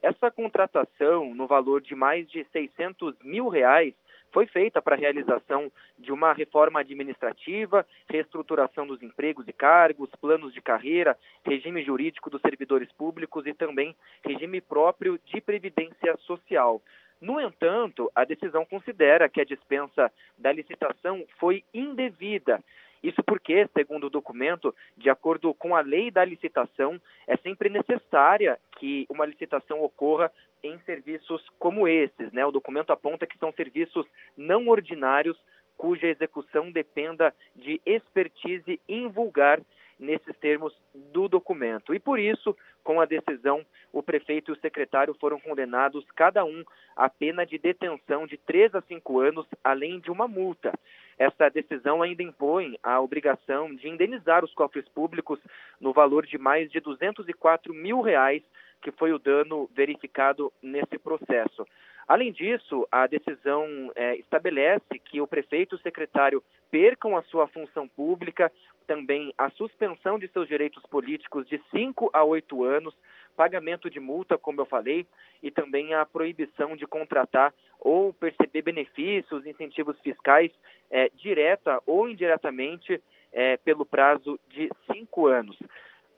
Essa 0.00 0.30
contratação, 0.30 1.34
no 1.34 1.46
valor 1.46 1.82
de 1.82 1.94
mais 1.94 2.30
de 2.30 2.44
600 2.50 3.14
mil 3.22 3.48
reais, 3.48 3.94
foi 4.32 4.46
feita 4.46 4.80
para 4.80 4.94
a 4.94 4.98
realização 4.98 5.70
de 5.98 6.12
uma 6.12 6.32
reforma 6.32 6.80
administrativa, 6.80 7.86
reestruturação 8.08 8.86
dos 8.86 9.02
empregos 9.02 9.46
e 9.48 9.52
cargos, 9.52 10.10
planos 10.20 10.52
de 10.52 10.60
carreira, 10.60 11.16
regime 11.44 11.82
jurídico 11.82 12.30
dos 12.30 12.40
servidores 12.40 12.90
públicos 12.92 13.46
e 13.46 13.54
também 13.54 13.94
regime 14.24 14.60
próprio 14.60 15.18
de 15.24 15.40
previdência 15.40 16.16
social. 16.18 16.82
No 17.20 17.40
entanto, 17.40 18.10
a 18.14 18.24
decisão 18.24 18.64
considera 18.64 19.28
que 19.28 19.40
a 19.40 19.44
dispensa 19.44 20.10
da 20.36 20.52
licitação 20.52 21.24
foi 21.38 21.64
indevida 21.74 22.62
isso 23.02 23.22
porque, 23.22 23.68
segundo 23.76 24.06
o 24.06 24.10
documento, 24.10 24.74
de 24.96 25.08
acordo 25.08 25.54
com 25.54 25.76
a 25.76 25.80
lei 25.80 26.10
da 26.10 26.24
licitação, 26.24 27.00
é 27.26 27.36
sempre 27.36 27.68
necessária 27.68 28.58
que 28.78 29.06
uma 29.08 29.26
licitação 29.26 29.82
ocorra 29.82 30.32
em 30.62 30.78
serviços 30.80 31.44
como 31.58 31.86
esses. 31.86 32.32
Né? 32.32 32.44
O 32.44 32.50
documento 32.50 32.90
aponta 32.90 33.26
que 33.26 33.38
são 33.38 33.52
serviços 33.52 34.06
não 34.36 34.68
ordinários 34.68 35.38
cuja 35.76 36.08
execução 36.08 36.72
dependa 36.72 37.32
de 37.54 37.80
expertise 37.86 38.80
invulgar 38.88 39.60
nesses 39.98 40.36
termos 40.38 40.72
do 40.94 41.28
documento. 41.28 41.94
E 41.94 41.98
por 41.98 42.18
isso, 42.18 42.56
com 42.84 43.00
a 43.00 43.04
decisão, 43.04 43.64
o 43.92 44.02
prefeito 44.02 44.50
e 44.50 44.54
o 44.54 44.60
secretário 44.60 45.14
foram 45.14 45.40
condenados, 45.40 46.04
cada 46.14 46.44
um, 46.44 46.64
a 46.96 47.08
pena 47.08 47.44
de 47.44 47.58
detenção 47.58 48.26
de 48.26 48.36
3 48.36 48.74
a 48.74 48.82
5 48.82 49.20
anos, 49.20 49.46
além 49.62 49.98
de 50.00 50.10
uma 50.10 50.28
multa. 50.28 50.72
Essa 51.18 51.48
decisão 51.48 52.00
ainda 52.00 52.22
impõe 52.22 52.78
a 52.82 53.00
obrigação 53.00 53.74
de 53.74 53.88
indenizar 53.88 54.44
os 54.44 54.54
cofres 54.54 54.88
públicos 54.88 55.40
no 55.80 55.92
valor 55.92 56.24
de 56.24 56.38
mais 56.38 56.70
de 56.70 56.80
204 56.80 57.74
mil 57.74 58.00
reais, 58.00 58.42
que 58.80 58.92
foi 58.92 59.12
o 59.12 59.18
dano 59.18 59.68
verificado 59.74 60.52
nesse 60.62 60.98
processo. 60.98 61.66
Além 62.06 62.32
disso, 62.32 62.86
a 62.90 63.06
decisão 63.06 63.66
é, 63.94 64.16
estabelece 64.16 64.98
que 65.04 65.20
o 65.20 65.26
prefeito 65.26 65.74
e 65.74 65.76
o 65.76 65.82
secretário 65.82 66.42
percam 66.70 67.16
a 67.16 67.22
sua 67.22 67.46
função 67.48 67.86
pública, 67.86 68.50
também 68.86 69.34
a 69.36 69.50
suspensão 69.50 70.18
de 70.18 70.28
seus 70.28 70.48
direitos 70.48 70.82
políticos 70.84 71.46
de 71.46 71.60
5 71.70 72.10
a 72.14 72.24
8 72.24 72.64
anos, 72.64 72.94
pagamento 73.38 73.88
de 73.88 74.00
multa, 74.00 74.36
como 74.36 74.60
eu 74.60 74.66
falei, 74.66 75.06
e 75.40 75.48
também 75.48 75.94
a 75.94 76.04
proibição 76.04 76.74
de 76.74 76.88
contratar 76.88 77.54
ou 77.78 78.12
perceber 78.12 78.62
benefícios, 78.62 79.46
incentivos 79.46 79.96
fiscais, 80.00 80.50
é, 80.90 81.08
direta 81.10 81.80
ou 81.86 82.08
indiretamente, 82.08 83.00
é, 83.32 83.56
pelo 83.58 83.86
prazo 83.86 84.40
de 84.48 84.68
cinco 84.90 85.28
anos. 85.28 85.56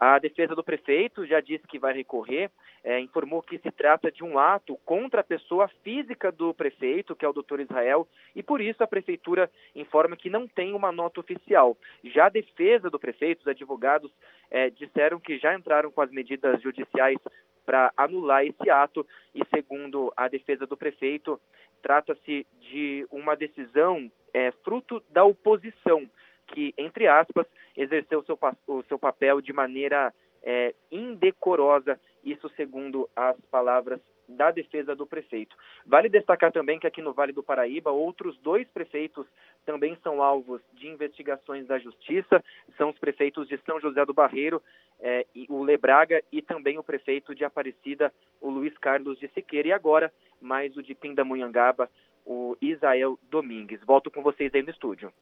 A 0.01 0.19
defesa 0.19 0.55
do 0.55 0.65
prefeito 0.65 1.27
já 1.27 1.41
disse 1.43 1.67
que 1.67 1.79
vai 1.79 1.93
recorrer, 1.93 2.51
é, 2.83 2.99
informou 2.99 3.43
que 3.43 3.59
se 3.59 3.71
trata 3.71 4.11
de 4.11 4.25
um 4.25 4.39
ato 4.39 4.75
contra 4.87 5.21
a 5.21 5.25
pessoa 5.25 5.69
física 5.85 6.33
do 6.33 6.55
prefeito, 6.55 7.15
que 7.15 7.23
é 7.23 7.29
o 7.29 7.35
doutor 7.35 7.61
Israel, 7.61 8.09
e 8.35 8.43
por 8.43 8.63
isso 8.63 8.83
a 8.83 8.87
prefeitura 8.87 9.51
informa 9.77 10.17
que 10.17 10.31
não 10.31 10.49
tem 10.49 10.73
uma 10.73 10.91
nota 10.91 11.21
oficial. 11.21 11.77
Já 12.03 12.27
a 12.27 12.31
defesa 12.31 12.89
do 12.89 12.99
prefeito, 12.99 13.41
os 13.41 13.49
advogados 13.49 14.11
é, 14.51 14.71
disseram 14.71 15.21
que 15.21 15.39
já 15.39 15.55
entraram 15.55 15.91
com 15.91 16.01
as 16.01 16.11
medidas 16.11 16.61
judiciais 16.63 17.19
para 17.65 17.93
anular 17.97 18.45
esse 18.45 18.69
ato, 18.69 19.07
e 19.35 19.43
segundo 19.55 20.13
a 20.17 20.29
defesa 20.29 20.67
do 20.67 20.77
prefeito, 20.77 21.41
trata-se 21.83 22.47
de 22.61 23.07
uma 23.11 23.37
decisão 23.37 24.11
é, 24.35 24.51
fruto 24.65 25.03
da 25.11 25.25
oposição 25.25 26.09
que, 26.49 26.75
entre 26.77 27.07
aspas, 27.07 27.47
exerceu 27.77 28.23
seu, 28.25 28.39
o 28.67 28.83
seu 28.85 28.99
papel 28.99 29.41
de 29.41 29.53
maneira 29.53 30.13
é, 30.43 30.75
indecorosa, 30.91 31.99
isso 32.25 32.51
segundo 32.57 33.09
as 33.15 33.37
palavras 33.51 34.01
da 34.37 34.51
defesa 34.51 34.95
do 34.95 35.07
prefeito. 35.07 35.57
Vale 35.87 36.09
destacar 36.09 36.53
também 36.53 36.79
que 36.79 36.87
aqui 36.87 37.03
no 37.03 37.13
Vale 37.13 37.33
do 37.33 37.43
Paraíba, 37.43 37.91
outros 37.91 38.37
dois 38.39 38.67
prefeitos 38.69 39.27
também 39.65 39.97
são 40.03 40.23
alvos 40.23 40.61
de 40.75 40.89
investigações 40.89 41.67
da 41.67 41.79
Justiça, 41.79 42.43
são 42.77 42.91
os 42.91 42.99
prefeitos 42.99 43.49
de 43.49 43.59
São 43.67 43.81
José 43.81 44.05
do 44.05 44.15
Barreiro, 44.15 44.63
é, 45.01 45.27
o 45.49 45.63
Lebraga 45.63 46.23
e 46.33 46.43
também 46.43 46.79
o 46.79 46.83
prefeito 46.83 47.35
de 47.35 47.45
Aparecida, 47.45 48.13
o 48.41 48.51
Luiz 48.51 48.77
Carlos 48.79 49.19
de 49.19 49.29
Siqueira, 49.29 49.69
e 49.69 49.73
agora 49.73 50.13
mais 50.41 50.77
o 50.77 50.83
de 50.83 50.95
Pindamonhangaba, 50.95 51.91
o 52.25 52.57
Isael 52.61 53.19
Domingues. 53.31 53.81
Volto 53.85 54.11
com 54.11 54.23
vocês 54.23 54.55
aí 54.55 54.63
no 54.63 54.71
estúdio. 54.71 55.13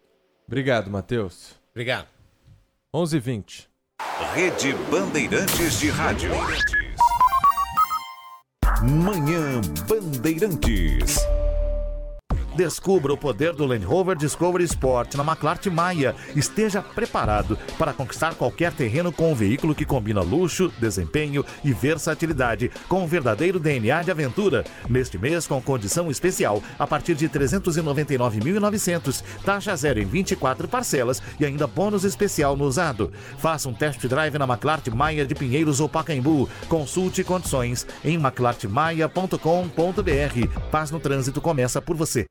Obrigado, 0.46 0.90
Matheus. 0.90 1.60
Obrigado. 1.70 2.08
11:20. 2.94 3.68
Rede 4.34 4.72
Bandeirantes 4.90 5.80
de 5.80 5.90
Rádio. 5.90 6.30
Manhã 8.88 9.60
Bandeirantes. 9.86 11.18
Descubra 12.58 13.12
o 13.12 13.16
poder 13.16 13.52
do 13.52 13.64
Land 13.64 13.86
Rover 13.86 14.16
Discovery 14.16 14.64
Sport 14.64 15.14
na 15.14 15.22
McLaren 15.22 15.70
Maia. 15.70 16.16
Esteja 16.34 16.82
preparado 16.82 17.56
para 17.78 17.92
conquistar 17.92 18.34
qualquer 18.34 18.72
terreno 18.72 19.12
com 19.12 19.30
um 19.30 19.34
veículo 19.34 19.76
que 19.76 19.84
combina 19.84 20.22
luxo, 20.22 20.72
desempenho 20.80 21.44
e 21.62 21.72
versatilidade 21.72 22.68
com 22.88 23.04
um 23.04 23.06
verdadeiro 23.06 23.60
DNA 23.60 24.02
de 24.02 24.10
aventura. 24.10 24.64
Neste 24.88 25.16
mês, 25.16 25.46
com 25.46 25.62
condição 25.62 26.10
especial, 26.10 26.60
a 26.76 26.84
partir 26.84 27.14
de 27.14 27.28
399.900, 27.28 29.22
taxa 29.44 29.76
zero 29.76 30.00
em 30.00 30.04
24 30.04 30.66
parcelas 30.66 31.22
e 31.38 31.46
ainda 31.46 31.68
bônus 31.68 32.02
especial 32.02 32.56
no 32.56 32.64
usado. 32.64 33.12
Faça 33.38 33.68
um 33.68 33.72
test 33.72 34.04
drive 34.08 34.36
na 34.36 34.48
McLaren 34.48 34.96
Maia 34.96 35.24
de 35.24 35.36
Pinheiros 35.36 35.78
ou 35.78 35.88
Pacaembu. 35.88 36.48
Consulte 36.68 37.22
condições 37.22 37.86
em 38.04 38.18
mclartmaia.com.br. 38.18 40.60
Paz 40.72 40.90
no 40.90 40.98
trânsito 40.98 41.40
começa 41.40 41.80
por 41.80 41.94
você. 41.94 42.26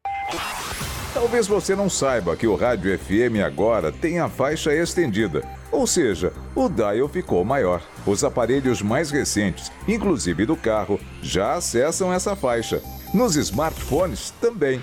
Talvez 1.14 1.48
você 1.48 1.76
não 1.76 1.90
saiba 1.90 2.36
que 2.36 2.46
o 2.46 2.56
rádio 2.56 2.98
FM 2.98 3.44
agora 3.44 3.92
tem 3.92 4.20
a 4.20 4.30
faixa 4.30 4.74
estendida, 4.74 5.44
ou 5.72 5.88
seja, 5.88 6.32
o 6.54 6.70
dial 6.70 7.08
ficou 7.08 7.44
maior. 7.44 7.82
Os 8.06 8.24
aparelhos 8.24 8.82
mais 8.82 9.10
recentes, 9.10 9.72
inclusive 9.88 10.46
do 10.46 10.56
carro, 10.56 11.00
já 11.22 11.56
acessam 11.56 12.14
essa 12.14 12.36
faixa. 12.36 12.82
Nos 13.14 13.36
smartphones 13.36 14.32
também. 14.40 14.82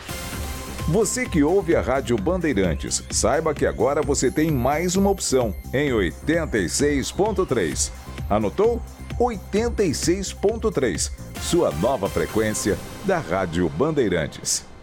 Você 0.88 1.24
que 1.24 1.42
ouve 1.42 1.76
a 1.76 1.80
Rádio 1.80 2.16
Bandeirantes, 2.18 3.02
saiba 3.10 3.54
que 3.54 3.64
agora 3.64 4.02
você 4.02 4.30
tem 4.30 4.50
mais 4.50 4.96
uma 4.96 5.10
opção 5.10 5.54
em 5.72 5.90
86.3. 5.90 7.90
Anotou? 8.28 8.82
86.3, 9.18 11.12
sua 11.40 11.70
nova 11.70 12.08
frequência 12.08 12.76
da 13.04 13.18
Rádio 13.18 13.68
Bandeirantes. 13.68 14.73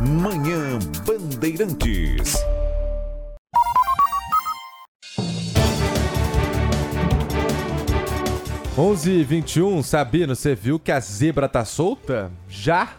Manhã 0.00 0.78
Bandeirantes. 1.06 2.34
Onze 8.76 9.22
vinte 9.22 9.60
e 9.60 9.82
Sabino, 9.82 10.34
você 10.34 10.54
viu 10.54 10.78
que 10.78 10.90
a 10.90 10.98
zebra 10.98 11.46
tá 11.46 11.64
solta? 11.64 12.32
Já? 12.48 12.94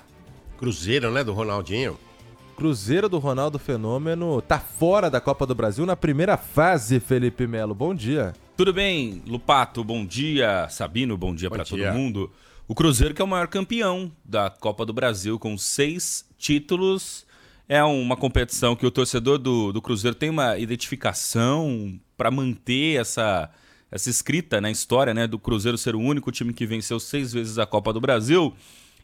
Cruzeiro, 0.58 1.12
né, 1.12 1.24
do 1.24 1.34
Ronaldinho. 1.34 1.98
Cruzeiro 2.56 3.10
do 3.10 3.18
Ronaldo 3.18 3.58
Fenômeno 3.58 4.40
tá 4.42 4.60
fora 4.60 5.10
da 5.10 5.20
Copa 5.20 5.48
do 5.48 5.56
Brasil 5.56 5.86
na 5.88 5.96
primeira 5.96 6.38
fase, 6.38 7.00
Felipe 7.00 7.48
Melo. 7.48 7.74
Bom 7.74 7.96
dia. 7.96 8.34
Tudo 8.56 8.72
bem, 8.72 9.24
Lupato? 9.26 9.84
Bom 9.84 10.06
dia, 10.06 10.68
Sabino. 10.70 11.18
Bom 11.18 11.34
dia 11.34 11.50
para 11.50 11.66
todo 11.66 11.84
mundo. 11.92 12.32
O 12.66 12.74
Cruzeiro 12.74 13.14
que 13.14 13.22
é 13.22 13.26
o 13.26 13.28
maior 13.28 13.48
campeão 13.48 14.10
da 14.24 14.50
Copa 14.50 14.86
do 14.86 14.94
Brasil 14.94 15.38
com 15.38 15.58
seis 15.58 16.26
títulos. 16.38 17.26
É 17.68 17.84
uma 17.84 18.16
competição 18.16 18.74
que 18.74 18.86
o 18.86 18.92
torcedor 18.92 19.38
do, 19.38 19.74
do 19.74 19.82
Cruzeiro 19.82 20.16
tem 20.16 20.30
uma 20.30 20.58
identificação 20.58 22.00
para 22.16 22.32
manter 22.32 23.02
essa, 23.02 23.50
essa 23.92 24.10
escrita 24.10 24.62
na 24.62 24.72
história 24.72 25.14
né, 25.14 25.28
do 25.28 25.38
Cruzeiro 25.38 25.78
ser 25.78 25.94
o 25.94 26.00
único 26.00 26.32
time 26.32 26.54
que 26.54 26.66
venceu 26.66 27.02
seis 27.02 27.34
vezes 27.34 27.60
a 27.60 27.66
Copa 27.66 27.92
do 27.92 28.00
Brasil. 28.00 28.54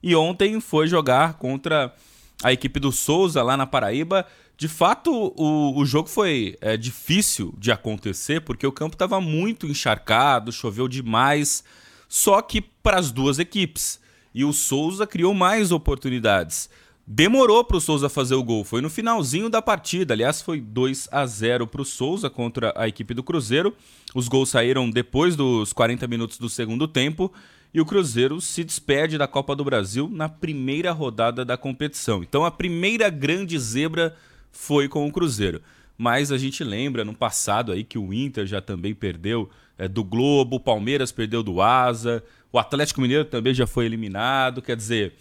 E 0.01 0.15
ontem 0.15 0.61
foi 0.61 0.87
jogar 0.87 1.33
contra 1.33 1.93
a 2.41 2.53
equipe 2.53 2.79
do 2.79 2.93
Souza 2.93 3.43
lá 3.43 3.57
na 3.57 3.67
Paraíba. 3.67 4.25
De 4.57 4.69
fato, 4.69 5.33
o, 5.35 5.77
o 5.77 5.85
jogo 5.85 6.07
foi 6.07 6.57
é, 6.61 6.77
difícil 6.77 7.53
de 7.57 7.73
acontecer 7.73 8.39
porque 8.39 8.65
o 8.65 8.71
campo 8.71 8.95
estava 8.95 9.19
muito 9.19 9.67
encharcado, 9.67 10.49
choveu 10.49 10.87
demais. 10.87 11.61
Só 12.09 12.41
que 12.41 12.59
para 12.59 12.99
as 12.99 13.11
duas 13.11 13.39
equipes. 13.39 14.01
E 14.33 14.43
o 14.43 14.51
Souza 14.51 15.07
criou 15.07 15.33
mais 15.33 15.71
oportunidades. 15.71 16.69
Demorou 17.05 17.63
para 17.63 17.77
o 17.77 17.81
Souza 17.81 18.07
fazer 18.09 18.35
o 18.35 18.43
gol, 18.43 18.63
foi 18.63 18.81
no 18.81 18.89
finalzinho 18.89 19.49
da 19.49 19.61
partida. 19.61 20.13
Aliás, 20.13 20.41
foi 20.41 20.59
2 20.61 21.09
a 21.11 21.25
0 21.25 21.65
para 21.65 21.81
o 21.81 21.85
Souza 21.85 22.29
contra 22.29 22.73
a 22.75 22.87
equipe 22.87 23.13
do 23.13 23.23
Cruzeiro. 23.23 23.75
Os 24.13 24.27
gols 24.27 24.49
saíram 24.49 24.89
depois 24.89 25.35
dos 25.35 25.73
40 25.73 26.07
minutos 26.07 26.37
do 26.37 26.49
segundo 26.49 26.87
tempo 26.87 27.31
e 27.73 27.81
o 27.81 27.85
Cruzeiro 27.85 28.39
se 28.41 28.63
despede 28.63 29.17
da 29.17 29.27
Copa 29.27 29.55
do 29.55 29.63
Brasil 29.63 30.07
na 30.11 30.29
primeira 30.29 30.91
rodada 30.91 31.43
da 31.43 31.57
competição. 31.57 32.21
Então 32.21 32.45
a 32.45 32.51
primeira 32.51 33.09
grande 33.09 33.57
zebra 33.57 34.15
foi 34.51 34.87
com 34.87 35.07
o 35.07 35.11
Cruzeiro. 35.11 35.61
Mas 35.97 36.31
a 36.31 36.37
gente 36.37 36.63
lembra 36.63 37.03
no 37.03 37.13
passado 37.13 37.71
aí 37.71 37.83
que 37.83 37.97
o 37.97 38.13
Inter 38.13 38.45
já 38.45 38.61
também 38.61 38.93
perdeu 38.93 39.49
é, 39.79 39.87
do 39.87 40.03
Globo, 40.03 40.57
o 40.57 40.59
Palmeiras 40.59 41.11
perdeu 41.11 41.41
do 41.41 41.61
Asa, 41.61 42.21
o 42.51 42.59
Atlético 42.59 42.99
Mineiro 42.99 43.23
também 43.23 43.53
já 43.53 43.65
foi 43.65 43.85
eliminado. 43.85 44.61
Quer 44.61 44.75
dizer, 44.75 45.13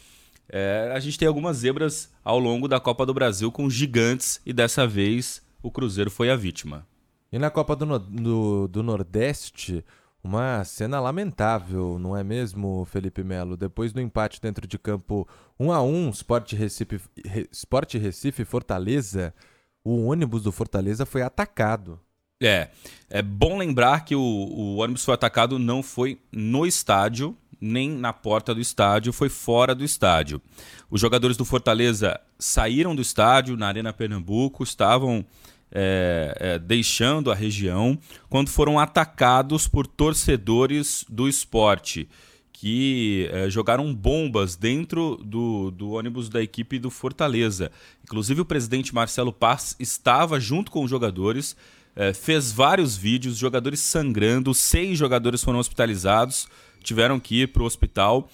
é, 0.49 0.93
a 0.93 0.99
gente 0.99 1.17
tem 1.17 1.29
algumas 1.29 1.59
zebras 1.59 2.13
ao 2.25 2.41
longo 2.41 2.67
da 2.67 2.81
Copa 2.81 3.07
do 3.07 3.15
Brasil 3.15 3.53
com 3.53 3.71
gigantes 3.71 4.41
e 4.45 4.53
dessa 4.53 4.87
vez 4.87 5.41
o 5.63 5.71
Cruzeiro 5.71 6.11
foi 6.11 6.29
a 6.29 6.37
vítima. 6.37 6.85
E 7.31 7.39
na 7.39 7.51
Copa 7.51 7.77
do, 7.77 7.87
no 7.87 7.99
do, 7.99 8.69
do 8.69 8.83
Nordeste, 8.83 9.85
uma 10.25 10.65
cena 10.65 10.99
lamentável, 10.99 11.97
não 11.99 12.17
é 12.17 12.25
mesmo, 12.25 12.85
Felipe 12.87 13.23
Melo? 13.23 13.57
Depois 13.57 13.93
do 13.93 14.01
empate 14.01 14.41
dentro 14.41 14.67
de 14.67 14.79
campo 14.79 15.29
1 15.61 15.71
a 15.71 15.83
1 15.83 16.11
Sport 16.11 16.53
Recife, 16.55 17.01
Sport 17.53 17.95
Recife 17.95 18.45
Fortaleza, 18.45 19.33
o 19.85 20.07
ônibus 20.07 20.43
do 20.43 20.51
Fortaleza 20.51 21.07
foi 21.07 21.23
atacado. 21.23 22.01
É, 22.41 22.69
é 23.11 23.21
bom 23.21 23.59
lembrar 23.59 24.05
que 24.05 24.15
o, 24.15 24.21
o 24.21 24.77
ônibus 24.77 25.05
foi 25.05 25.15
atacado 25.15 25.59
não 25.59 25.83
foi 25.83 26.21
no 26.31 26.65
estádio, 26.65 27.37
nem 27.61 27.91
na 27.91 28.13
porta 28.13 28.55
do 28.55 28.61
estádio, 28.61 29.13
foi 29.13 29.29
fora 29.29 29.75
do 29.75 29.85
estádio. 29.85 30.41
Os 30.89 31.01
jogadores 31.01 31.37
do 31.37 31.45
Fortaleza 31.45 32.21
saíram 32.39 32.95
do 32.95 33.03
estádio 33.03 33.57
na 33.57 33.67
Arena 33.67 33.93
Pernambuco, 33.93 34.63
estavam 34.63 35.27
é, 35.73 36.33
é, 36.39 36.59
deixando 36.61 37.33
a 37.33 37.35
região 37.35 37.99
quando 38.29 38.51
foram 38.51 38.79
atacados 38.79 39.67
por 39.67 39.85
torcedores 39.85 41.05
do 41.09 41.29
esporte 41.29 42.09
que 42.53 43.29
é, 43.33 43.49
jogaram 43.49 43.95
bombas 43.95 44.57
dentro 44.57 45.17
do, 45.25 45.71
do 45.71 45.91
ônibus 45.91 46.29
da 46.29 46.43
equipe 46.43 46.77
do 46.77 46.91
Fortaleza. 46.91 47.71
Inclusive, 48.03 48.41
o 48.41 48.45
presidente 48.45 48.93
Marcelo 48.93 49.33
Paz 49.33 49.77
estava 49.79 50.41
junto 50.41 50.69
com 50.69 50.83
os 50.83 50.91
jogadores, 50.91 51.57
é, 51.99 52.15
fez 52.15 52.51
vários 52.51 52.97
vídeos, 52.97 53.37
jogadores 53.37 53.81
sangrando, 53.81 54.55
seis 54.55 54.97
jogadores 54.97 55.45
foram 55.45 55.59
hospitalizados 55.59 56.49
tiveram 56.83 57.21
que 57.21 57.43
ir 57.43 57.49
para 57.49 57.63
o 57.63 57.67
hospital 57.67 58.29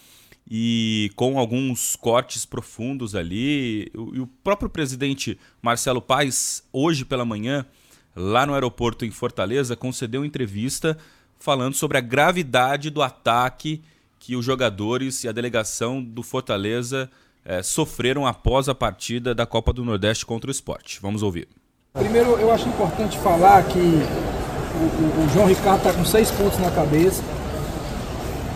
e 0.48 1.10
com 1.16 1.38
alguns 1.38 1.96
cortes 1.96 2.44
profundos 2.44 3.14
ali. 3.14 3.90
E 3.94 4.20
o 4.20 4.26
próprio 4.42 4.68
presidente 4.68 5.38
Marcelo 5.62 6.00
Paes, 6.00 6.62
hoje 6.72 7.04
pela 7.04 7.24
manhã, 7.24 7.66
lá 8.14 8.46
no 8.46 8.54
aeroporto 8.54 9.04
em 9.04 9.10
Fortaleza, 9.10 9.76
concedeu 9.76 10.24
entrevista 10.24 10.96
falando 11.38 11.74
sobre 11.74 11.98
a 11.98 12.00
gravidade 12.00 12.90
do 12.90 13.02
ataque 13.02 13.82
que 14.18 14.36
os 14.36 14.44
jogadores 14.44 15.24
e 15.24 15.28
a 15.28 15.32
delegação 15.32 16.02
do 16.02 16.22
Fortaleza 16.22 17.10
eh, 17.44 17.62
sofreram 17.62 18.26
após 18.26 18.68
a 18.68 18.74
partida 18.74 19.34
da 19.34 19.44
Copa 19.44 19.72
do 19.72 19.84
Nordeste 19.84 20.24
contra 20.24 20.48
o 20.48 20.50
esporte. 20.50 20.98
Vamos 21.02 21.22
ouvir. 21.22 21.48
Primeiro, 21.94 22.30
eu 22.40 22.52
acho 22.52 22.68
importante 22.68 23.16
falar 23.18 23.62
que 23.64 23.78
o, 23.78 23.82
o, 23.82 25.24
o 25.24 25.30
João 25.32 25.46
Ricardo 25.46 25.78
está 25.78 25.92
com 25.92 26.04
seis 26.04 26.30
pontos 26.30 26.58
na 26.58 26.70
cabeça 26.70 27.22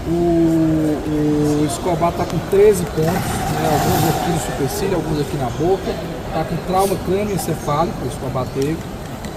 o, 0.09 1.61
o 1.61 1.67
Escobar 1.67 2.11
está 2.11 2.25
com 2.25 2.39
13 2.51 2.85
pontos, 2.85 3.05
né? 3.05 3.69
alguns 3.71 4.17
aqui 4.17 4.31
no 4.31 4.41
supercílio, 4.41 4.95
alguns 4.97 5.21
aqui 5.21 5.37
na 5.37 5.51
boca. 5.51 5.95
Está 6.27 6.45
com 6.45 6.57
trauma 6.67 6.97
crânioencefálico, 7.05 8.05
o 8.05 8.09
Escobar 8.09 8.47
teve. 8.55 8.79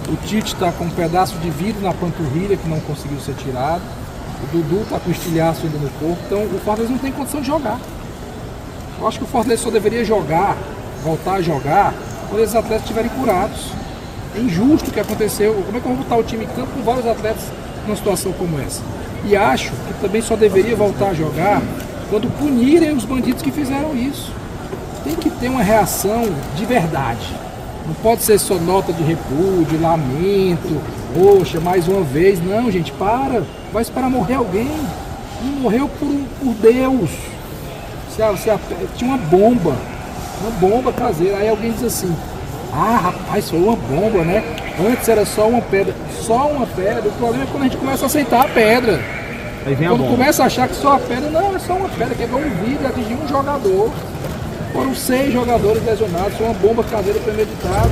O 0.09 0.15
Tite 0.25 0.53
está 0.53 0.71
com 0.71 0.85
um 0.85 0.89
pedaço 0.89 1.37
de 1.37 1.49
vidro 1.49 1.81
na 1.81 1.93
panturrilha 1.93 2.57
que 2.57 2.67
não 2.67 2.79
conseguiu 2.81 3.19
ser 3.19 3.33
tirado. 3.35 3.81
O 4.43 4.47
Dudu 4.57 4.81
está 4.83 4.99
com 4.99 5.11
estilhaço 5.11 5.65
ainda 5.65 5.77
no 5.77 5.89
corpo. 5.91 6.17
Então 6.25 6.43
o 6.43 6.59
Fortaleza 6.59 6.91
não 6.91 6.99
tem 6.99 7.11
condição 7.11 7.41
de 7.41 7.47
jogar. 7.47 7.79
Eu 8.99 9.07
acho 9.07 9.17
que 9.17 9.25
o 9.25 9.27
Fortaleza 9.27 9.63
só 9.63 9.69
deveria 9.69 10.03
jogar, 10.03 10.57
voltar 11.03 11.35
a 11.35 11.41
jogar, 11.41 11.93
quando 12.29 12.41
esses 12.41 12.55
atletas 12.55 12.83
estiverem 12.83 13.09
curados. 13.11 13.80
É 14.35 14.39
injusto 14.39 14.89
o 14.89 14.93
que 14.93 14.99
aconteceu. 14.99 15.53
Como 15.65 15.77
é 15.77 15.81
que 15.81 15.85
eu 15.85 15.95
vou 15.95 16.03
botar 16.03 16.15
o 16.15 16.23
time 16.23 16.45
em 16.45 16.47
campo 16.47 16.71
com 16.73 16.81
vários 16.81 17.05
atletas 17.05 17.43
numa 17.85 17.95
situação 17.95 18.31
como 18.33 18.59
essa? 18.59 18.81
E 19.25 19.35
acho 19.35 19.71
que 19.71 19.93
também 20.01 20.21
só 20.21 20.35
deveria 20.35 20.75
voltar 20.75 21.09
a 21.09 21.13
jogar 21.13 21.61
quando 22.09 22.29
punirem 22.37 22.91
os 22.91 23.05
bandidos 23.05 23.41
que 23.41 23.51
fizeram 23.51 23.95
isso. 23.95 24.31
Tem 25.03 25.15
que 25.15 25.29
ter 25.29 25.49
uma 25.49 25.63
reação 25.63 26.23
de 26.55 26.65
verdade. 26.65 27.25
Não 27.87 27.93
pode 27.95 28.21
ser 28.21 28.39
só 28.39 28.55
nota 28.55 28.93
de 28.93 29.03
repúdio, 29.03 29.81
lamento, 29.81 30.81
poxa, 31.13 31.59
mais 31.59 31.87
uma 31.87 32.03
vez. 32.03 32.43
Não, 32.43 32.71
gente, 32.71 32.91
para. 32.93 33.43
Vai 33.73 33.81
esperar 33.81 34.09
morrer 34.09 34.35
alguém. 34.35 34.69
Morreu 35.59 35.89
por, 35.99 36.07
por 36.39 36.53
Deus. 36.55 37.09
Se, 38.09 38.21
se, 38.37 38.49
tinha 38.97 39.09
uma 39.09 39.17
bomba, 39.17 39.75
uma 40.41 40.51
bomba 40.59 40.93
caseira. 40.93 41.37
Aí 41.37 41.49
alguém 41.49 41.71
diz 41.71 41.83
assim: 41.83 42.15
Ah, 42.73 42.97
rapaz, 42.97 43.49
foi 43.49 43.59
uma 43.59 43.75
bomba, 43.75 44.23
né? 44.23 44.41
Antes 44.79 45.09
era 45.09 45.25
só 45.25 45.49
uma 45.49 45.61
pedra. 45.61 45.93
Só 46.21 46.49
uma 46.49 46.65
pedra. 46.65 47.09
O 47.09 47.11
problema 47.13 47.43
é 47.43 47.47
quando 47.47 47.63
a 47.63 47.65
gente 47.65 47.77
começa 47.77 48.03
a 48.03 48.07
aceitar 48.07 48.45
a 48.45 48.47
pedra. 48.47 48.99
Aí 49.65 49.75
vem 49.75 49.89
quando 49.89 50.05
a 50.05 50.07
começa 50.07 50.43
a 50.43 50.45
achar 50.45 50.69
que 50.69 50.75
só 50.75 50.95
a 50.95 50.99
pedra, 50.99 51.29
não, 51.29 51.55
é 51.55 51.59
só 51.59 51.75
uma 51.75 51.89
pedra, 51.89 52.15
quebrou 52.15 52.39
um 52.39 52.49
vidro, 52.63 52.87
atingiu 52.87 53.17
um 53.17 53.27
jogador. 53.27 53.91
Foram 54.71 54.95
seis 54.95 55.33
jogadores 55.33 55.83
lesionados, 55.85 56.37
foi 56.37 56.45
uma 56.47 56.55
bomba 56.55 56.83
caseira 56.83 57.19
premeditada. 57.19 57.91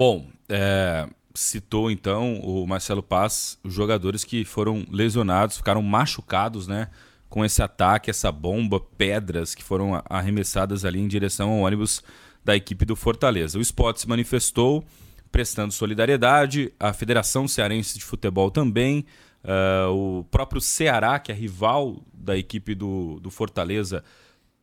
Bom, 0.00 0.26
é, 0.48 1.06
citou 1.34 1.90
então 1.90 2.40
o 2.40 2.66
Marcelo 2.66 3.02
Paz, 3.02 3.56
os 3.62 3.72
jogadores 3.72 4.24
que 4.24 4.44
foram 4.44 4.84
lesionados, 4.90 5.56
ficaram 5.56 5.80
machucados, 5.80 6.66
né? 6.66 6.88
Com 7.28 7.44
esse 7.44 7.62
ataque, 7.62 8.10
essa 8.10 8.32
bomba, 8.32 8.80
pedras 8.80 9.54
que 9.54 9.62
foram 9.62 10.02
arremessadas 10.10 10.84
ali 10.84 10.98
em 11.00 11.06
direção 11.06 11.50
ao 11.50 11.60
ônibus 11.60 12.02
da 12.48 12.56
equipe 12.56 12.86
do 12.86 12.96
Fortaleza. 12.96 13.58
O 13.58 13.60
esporte 13.60 14.00
se 14.00 14.08
manifestou 14.08 14.82
prestando 15.30 15.70
solidariedade, 15.70 16.72
a 16.80 16.94
Federação 16.94 17.46
Cearense 17.46 17.98
de 17.98 18.04
Futebol 18.06 18.50
também, 18.50 19.04
uh, 19.44 19.92
o 19.92 20.24
próprio 20.30 20.58
Ceará, 20.58 21.18
que 21.18 21.30
é 21.30 21.34
rival 21.34 22.02
da 22.10 22.38
equipe 22.38 22.74
do, 22.74 23.20
do 23.20 23.30
Fortaleza, 23.30 24.02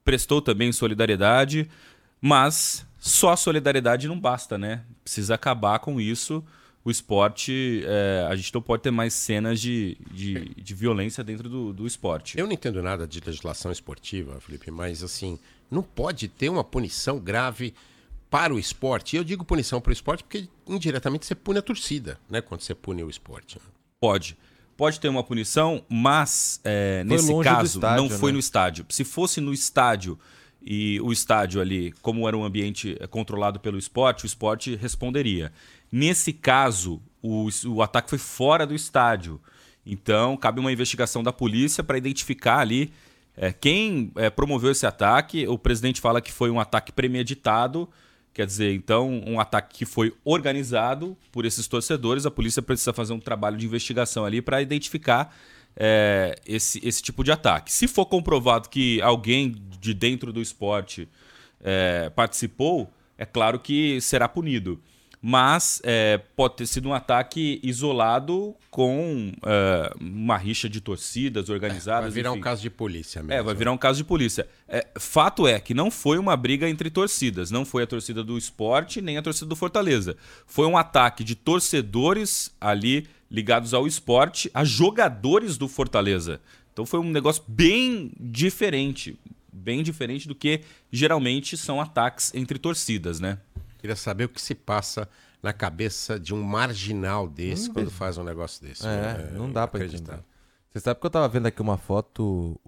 prestou 0.03 0.41
também 0.41 0.72
solidariedade, 0.72 1.70
mas 2.20 2.88
só 2.98 3.36
solidariedade 3.36 4.07
não 4.07 4.20
basta, 4.20 4.57
né? 4.57 4.82
Precisa 5.03 5.36
acabar 5.36 5.78
com 5.78 6.02
isso. 6.02 6.44
O 6.84 6.90
esporte, 6.90 7.84
é, 7.86 8.26
a 8.28 8.36
gente 8.36 8.52
não 8.52 8.64
pode 8.64 8.82
ter 8.82 8.91
mais 8.91 9.14
cenas 9.14 9.62
de, 9.62 9.95
de, 10.12 10.56
de 10.56 10.74
violência 10.74 11.24
dentro 11.24 11.48
do, 11.48 11.72
do 11.72 11.86
esporte. 11.86 12.36
Eu 12.40 12.48
não 12.48 12.53
entendo 12.53 12.82
nada 12.82 13.06
de 13.06 13.20
legislação 13.20 13.72
esportiva, 13.72 14.40
Felipe, 14.40 14.72
mas 14.72 15.03
assim, 15.03 15.38
não 15.70 15.84
pode 15.84 16.28
ter 16.28 16.50
uma 16.50 16.64
punição 16.64 17.20
grave 17.20 17.74
para 18.30 18.54
o 18.54 18.60
esporte. 18.60 19.16
E 19.16 19.18
eu 19.18 19.24
digo 19.24 19.46
punição 19.46 19.80
para 19.80 19.92
o 19.92 19.94
esporte 19.94 20.24
porque 20.24 20.48
indiretamente 20.68 21.26
você 21.26 21.36
pune 21.36 21.60
a 21.60 21.62
torcida, 21.62 22.20
né? 22.30 22.42
Quando 22.42 22.62
você 22.62 22.76
pune 22.76 23.04
o 23.04 23.10
esporte. 23.10 23.60
Pode. 24.00 24.38
Pode 24.78 25.00
ter 25.00 25.08
uma 25.08 25.24
punição, 25.24 25.86
mas 25.88 26.60
é, 26.64 27.02
nesse 27.06 27.32
caso 27.42 27.78
estádio, 27.78 28.04
não 28.04 28.10
foi 28.10 28.32
né? 28.32 28.34
no 28.34 28.40
estádio. 28.40 28.86
Se 28.90 29.06
fosse 29.06 29.40
no 29.40 29.54
estádio 29.54 30.20
e 30.62 31.00
o 31.00 31.14
estádio 31.14 31.62
ali, 31.62 31.94
como 32.02 32.28
era 32.28 32.36
um 32.36 32.44
ambiente 32.44 32.98
é, 33.00 33.08
controlado 33.08 33.60
pelo 33.60 33.78
esporte, 33.78 34.26
o 34.26 34.28
esporte 34.28 34.76
responderia. 34.76 35.54
Nesse 35.90 36.34
caso, 36.34 37.02
o, 37.22 37.48
o 37.68 37.82
ataque 37.82 38.10
foi 38.10 38.20
fora 38.20 38.68
do 38.68 38.76
estádio. 38.76 39.40
Então, 39.86 40.36
cabe 40.36 40.60
uma 40.60 40.74
investigação 40.74 41.24
da 41.24 41.32
polícia 41.32 41.84
para 41.84 41.98
identificar 41.98 42.60
ali 42.60 42.92
é, 43.38 43.52
quem 43.52 44.12
é, 44.16 44.30
promoveu 44.30 44.72
esse 44.72 44.86
ataque, 44.86 45.48
o 45.48 45.57
presidente 45.57 45.99
fala 45.99 46.22
que 46.22 46.32
foi 46.32 46.49
um 46.49 46.60
ataque 46.60 46.91
premeditado, 46.91 47.90
quer 48.34 48.45
dizer, 48.45 48.74
então, 48.74 49.22
um 49.26 49.40
ataque 49.40 49.78
que 49.80 49.86
foi 49.86 50.14
organizado 50.24 51.18
por 51.32 51.45
esses 51.45 51.68
torcedores. 51.68 52.26
A 52.26 52.32
polícia 52.32 52.62
precisa 52.62 52.94
fazer 52.94 53.14
um 53.14 53.20
trabalho 53.20 53.57
de 53.57 53.66
investigação 53.66 54.26
ali 54.26 54.41
para 54.41 54.62
identificar 54.62 55.36
é, 55.76 56.36
esse, 56.45 56.86
esse 56.86 57.02
tipo 57.02 57.24
de 57.24 57.32
ataque. 57.32 57.72
Se 57.72 57.88
for 57.88 58.06
comprovado 58.06 58.70
que 58.70 59.02
alguém 59.02 59.56
de 59.80 59.94
dentro 59.94 60.32
do 60.32 60.41
esporte 60.41 61.07
é, 61.62 62.10
participou, 62.10 62.91
é 63.18 63.26
claro 63.26 63.60
que 63.60 63.99
será 64.02 64.28
punido 64.28 64.82
mas 65.27 65.81
é, 65.84 66.19
pode 66.35 66.56
ter 66.57 66.68
sido 66.68 66.88
um 66.88 66.93
ataque 66.93 67.60
isolado 67.64 68.56
com 68.69 69.31
é, 69.43 69.91
uma 69.99 70.38
rixa 70.38 70.69
de 70.69 70.80
torcidas 70.80 71.49
organizadas. 71.49 72.03
vai 72.03 72.11
virar 72.11 72.30
enfim. 72.30 72.38
um 72.38 72.41
caso 72.43 72.61
de 72.61 72.69
polícia 72.69 73.23
mesmo. 73.23 73.34
É, 73.34 73.41
vai 73.41 73.56
virar 73.56 73.72
um 73.72 73.77
caso 73.77 73.97
de 73.97 74.03
polícia. 74.03 74.47
É, 74.68 74.85
fato 74.99 75.47
é 75.47 75.60
que 75.60 75.73
não 75.73 75.89
foi 75.89 76.19
uma 76.19 76.38
briga 76.38 76.69
entre 76.69 76.91
torcidas, 76.91 77.49
não 77.49 77.65
foi 77.65 77.81
a 77.81 77.88
torcida 77.88 78.23
do 78.23 78.38
esporte 78.38 79.02
nem 79.02 79.18
a 79.18 79.22
torcida 79.23 79.47
do 79.47 79.56
Fortaleza. 79.56 80.15
Foi 80.45 80.68
um 80.68 80.77
ataque 80.77 81.23
de 81.23 81.34
torcedores 81.34 82.53
ali 82.61 83.07
ligados 83.31 83.73
ao 83.73 83.88
esporte, 83.88 84.52
a 84.53 84.64
jogadores 84.64 85.57
do 85.57 85.68
Fortaleza. 85.68 86.39
Então 86.72 86.85
foi 86.85 86.99
um 86.99 87.10
negócio 87.10 87.41
bem 87.47 88.11
diferente, 88.19 89.18
bem 89.52 89.81
diferente 89.81 90.27
do 90.27 90.35
que 90.35 90.61
geralmente 90.91 91.57
são 91.57 91.81
ataques 91.81 92.31
entre 92.35 92.60
torcidas, 92.60 93.19
né? 93.19 93.39
Queria 93.86 93.95
saber 93.95 94.24
o 94.24 94.30
que 94.30 94.41
se 94.41 94.56
passa 94.56 95.07
na 95.44 95.53
cabeça 95.53 96.20
de 96.20 96.34
um 96.34 96.41
marginal 96.41 97.28
desse 97.28 97.70
quando 97.70 97.91
faz 97.91 98.18
um 98.18 98.24
negócio 98.24 98.66
desse. 98.66 98.84
É, 98.88 99.30
não 99.32 99.52
dá 99.52 99.68
pra 99.68 99.78
acreditar. 99.80 100.24
Você 100.72 100.80
sabe 100.80 100.99
que 100.99 101.06
eu 101.06 101.10
tava 101.12 101.28
vendo 101.28 101.45
aqui 101.45 101.62
uma 101.62 101.78
foto 101.78 102.60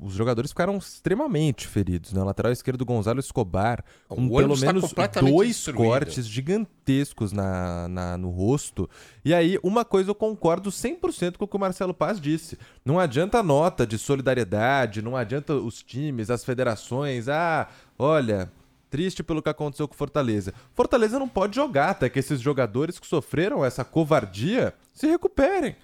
os 0.00 0.14
jogadores 0.14 0.50
ficaram 0.50 0.76
extremamente 0.76 1.66
feridos, 1.66 2.12
né? 2.12 2.20
O 2.20 2.24
lateral 2.24 2.50
esquerdo 2.50 2.84
Gonzalo 2.84 3.20
Escobar, 3.20 3.84
com 4.08 4.28
pelo 4.28 4.58
tá 4.58 4.66
menos 4.66 4.92
dois 5.20 5.48
destruído. 5.50 5.76
cortes 5.76 6.26
gigantescos 6.26 7.32
na, 7.32 7.88
na, 7.88 8.18
no 8.18 8.30
rosto. 8.30 8.90
E 9.24 9.32
aí, 9.32 9.58
uma 9.62 9.84
coisa 9.84 10.10
eu 10.10 10.14
concordo 10.14 10.70
100% 10.70 11.36
com 11.36 11.44
o 11.44 11.48
que 11.48 11.56
o 11.56 11.60
Marcelo 11.60 11.94
Paz 11.94 12.20
disse. 12.20 12.58
Não 12.84 12.98
adianta 12.98 13.42
nota 13.42 13.86
de 13.86 13.96
solidariedade, 13.96 15.00
não 15.00 15.16
adianta 15.16 15.54
os 15.54 15.82
times, 15.82 16.30
as 16.30 16.44
federações. 16.44 17.28
Ah, 17.28 17.68
olha, 17.96 18.50
triste 18.94 19.24
pelo 19.24 19.42
que 19.42 19.48
aconteceu 19.48 19.88
com 19.88 19.94
Fortaleza. 19.94 20.54
Fortaleza 20.72 21.18
não 21.18 21.28
pode 21.28 21.56
jogar 21.56 21.90
até 21.90 22.08
que 22.08 22.20
esses 22.20 22.40
jogadores 22.40 22.96
que 22.96 23.08
sofreram 23.08 23.64
essa 23.64 23.84
covardia 23.84 24.72
se 24.92 25.08
recuperem. 25.08 25.74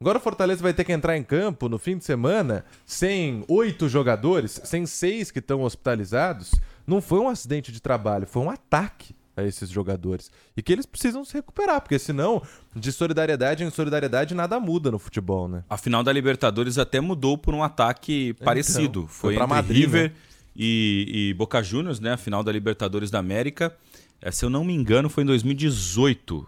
Agora 0.00 0.18
o 0.18 0.20
Fortaleza 0.20 0.62
vai 0.62 0.72
ter 0.72 0.84
que 0.84 0.92
entrar 0.92 1.16
em 1.16 1.24
campo 1.24 1.68
no 1.68 1.76
fim 1.76 1.98
de 1.98 2.04
semana 2.04 2.64
sem 2.86 3.44
oito 3.48 3.88
jogadores, 3.88 4.60
sem 4.62 4.86
seis 4.86 5.32
que 5.32 5.40
estão 5.40 5.62
hospitalizados. 5.62 6.52
Não 6.86 7.02
foi 7.02 7.18
um 7.18 7.28
acidente 7.28 7.72
de 7.72 7.82
trabalho, 7.82 8.28
foi 8.28 8.42
um 8.42 8.50
ataque 8.50 9.12
a 9.36 9.42
esses 9.42 9.68
jogadores. 9.68 10.30
E 10.56 10.62
que 10.62 10.72
eles 10.72 10.86
precisam 10.86 11.24
se 11.24 11.34
recuperar, 11.34 11.80
porque 11.80 11.98
senão, 11.98 12.42
de 12.76 12.92
solidariedade 12.92 13.64
em 13.64 13.70
solidariedade, 13.70 14.36
nada 14.36 14.60
muda 14.60 14.88
no 14.88 15.00
futebol, 15.00 15.48
né? 15.48 15.64
A 15.68 15.76
final 15.76 16.04
da 16.04 16.12
Libertadores 16.12 16.78
até 16.78 17.00
mudou 17.00 17.36
por 17.36 17.54
um 17.54 17.64
ataque 17.64 18.28
então, 18.28 18.44
parecido. 18.44 19.08
Foi, 19.08 19.34
foi 19.34 19.42
entre 19.42 19.46
Madrid, 19.48 19.80
River 19.80 20.10
né? 20.10 20.16
E, 20.54 21.30
e 21.30 21.34
Boca 21.34 21.62
Juniors, 21.62 22.00
né? 22.00 22.12
A 22.12 22.16
final 22.16 22.42
da 22.42 22.52
Libertadores 22.52 23.10
da 23.10 23.18
América. 23.18 23.74
É, 24.20 24.30
se 24.30 24.44
eu 24.44 24.50
não 24.50 24.64
me 24.64 24.74
engano, 24.74 25.08
foi 25.08 25.24
em 25.24 25.26
2018 25.26 26.46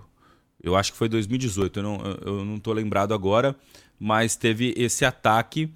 eu 0.65 0.75
acho 0.75 0.93
que 0.93 0.99
foi 0.99 1.09
2018, 1.11 1.79
eu 1.79 1.83
não, 1.83 2.01
eu 2.25 2.45
não 2.45 2.59
tô 2.59 2.73
lembrado 2.73 3.13
agora, 3.13 3.55
mas 4.01 4.35
teve 4.35 4.73
esse 4.79 5.05
ataque 5.05 5.71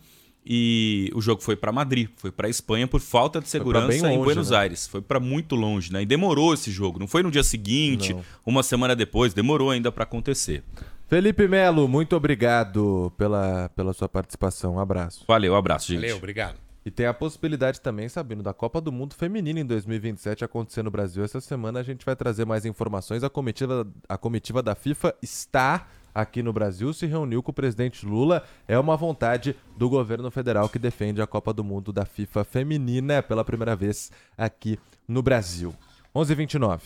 e 0.45 1.13
o 1.15 1.21
jogo 1.21 1.43
foi 1.43 1.57
para 1.57 1.71
Madrid, 1.71 2.09
foi 2.17 2.33
para 2.33 2.49
Espanha 2.49 2.89
por 2.89 3.01
falta 3.01 3.39
de 3.39 3.51
segurança 3.51 4.07
longe, 4.07 4.19
em 4.19 4.25
Buenos 4.25 4.51
né? 4.51 4.57
Aires. 4.57 4.87
Foi 4.87 5.03
para 5.03 5.21
muito 5.21 5.55
longe, 5.55 5.93
né? 5.93 6.01
E 6.01 6.07
demorou 6.07 6.55
esse 6.55 6.71
jogo. 6.71 6.99
Não 6.99 7.07
foi 7.07 7.23
no 7.23 7.31
dia 7.31 7.43
seguinte, 7.43 8.15
não. 8.15 8.25
uma 8.47 8.63
semana 8.63 8.97
depois, 8.97 9.35
demorou 9.35 9.71
ainda 9.71 9.93
para 9.93 10.05
acontecer. 10.05 10.65
Felipe 11.07 11.47
Melo, 11.47 11.87
muito 11.87 12.17
obrigado 12.17 13.13
pela, 13.19 13.69
pela 13.77 13.93
sua 13.93 14.09
participação. 14.09 14.77
Um 14.77 14.81
abraço. 14.81 15.23
Valeu, 15.29 15.53
um 15.53 15.57
abraço, 15.57 15.89
gente. 15.89 16.01
Valeu, 16.01 16.17
obrigado. 16.17 16.68
E 16.89 16.90
tem 16.90 17.05
a 17.05 17.12
possibilidade 17.12 17.82
também, 17.82 18.09
Sabino, 18.09 18.43
da 18.43 18.55
Copa 18.55 18.81
do 18.81 18.90
Mundo 18.90 19.15
Feminina 19.15 19.60
em 19.60 19.66
2027 19.66 20.43
acontecer 20.43 20.82
no 20.82 20.90
Brasil. 20.90 21.23
Essa 21.23 21.39
semana 21.39 21.81
a 21.81 21.82
gente 21.82 22.02
vai 22.02 22.16
trazer 22.16 22.47
mais 22.47 22.65
informações. 22.65 23.23
A 23.23 23.28
comitiva, 23.28 23.86
a 24.09 24.16
comitiva 24.16 24.62
da 24.62 24.74
FIFA 24.74 25.15
está 25.20 25.86
aqui 26.15 26.43
no 26.43 26.51
Brasil, 26.51 26.90
se 26.94 27.05
reuniu 27.05 27.43
com 27.43 27.51
o 27.51 27.55
presidente 27.55 28.06
Lula. 28.06 28.43
É 28.66 28.78
uma 28.78 28.97
vontade 28.97 29.55
do 29.77 29.90
governo 29.90 30.31
federal 30.31 30.66
que 30.66 30.78
defende 30.78 31.20
a 31.20 31.27
Copa 31.27 31.52
do 31.52 31.62
Mundo 31.62 31.93
da 31.93 32.06
FIFA 32.06 32.43
Feminina 32.43 33.23
pela 33.23 33.44
primeira 33.44 33.77
vez 33.77 34.10
aqui 34.39 34.78
no 35.06 35.20
Brasil. 35.20 35.74
11h29. 36.16 36.81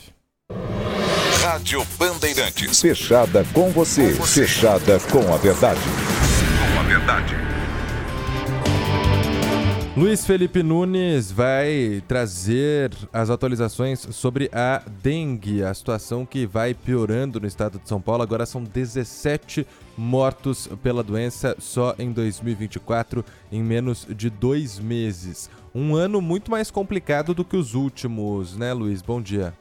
Rádio 1.45 1.87
Bandeirantes. 1.97 2.81
Fechada 2.81 3.45
com 3.55 3.71
você. 3.71 4.15
com 4.15 4.25
você. 4.25 4.49
Fechada 4.49 4.99
com 5.13 5.33
a 5.33 5.37
verdade. 5.37 5.81
Com 6.75 6.81
a 6.81 6.83
verdade. 6.83 7.62
Luiz 9.95 10.25
Felipe 10.25 10.63
Nunes 10.63 11.31
vai 11.31 12.03
trazer 12.09 12.91
as 13.13 13.29
atualizações 13.29 14.01
sobre 14.01 14.49
a 14.51 14.83
dengue, 15.03 15.63
a 15.63 15.75
situação 15.75 16.25
que 16.25 16.47
vai 16.47 16.73
piorando 16.73 17.39
no 17.39 17.47
estado 17.47 17.79
de 17.79 17.87
São 17.87 18.01
Paulo. 18.01 18.23
Agora 18.23 18.47
são 18.47 18.65
17 18.65 19.67
mortos 19.95 20.67
pela 20.83 21.03
doença 21.03 21.55
só 21.59 21.95
em 21.99 22.11
2024, 22.11 23.23
em 23.53 23.63
menos 23.63 24.07
de 24.17 24.31
dois 24.31 24.79
meses. 24.79 25.51
Um 25.75 25.95
ano 25.95 26.23
muito 26.23 26.51
mais 26.51 26.71
complicado 26.71 27.35
do 27.35 27.45
que 27.45 27.57
os 27.57 27.75
últimos, 27.75 28.57
né, 28.57 28.73
Luiz? 28.73 29.03
Bom 29.03 29.21
dia. 29.21 29.53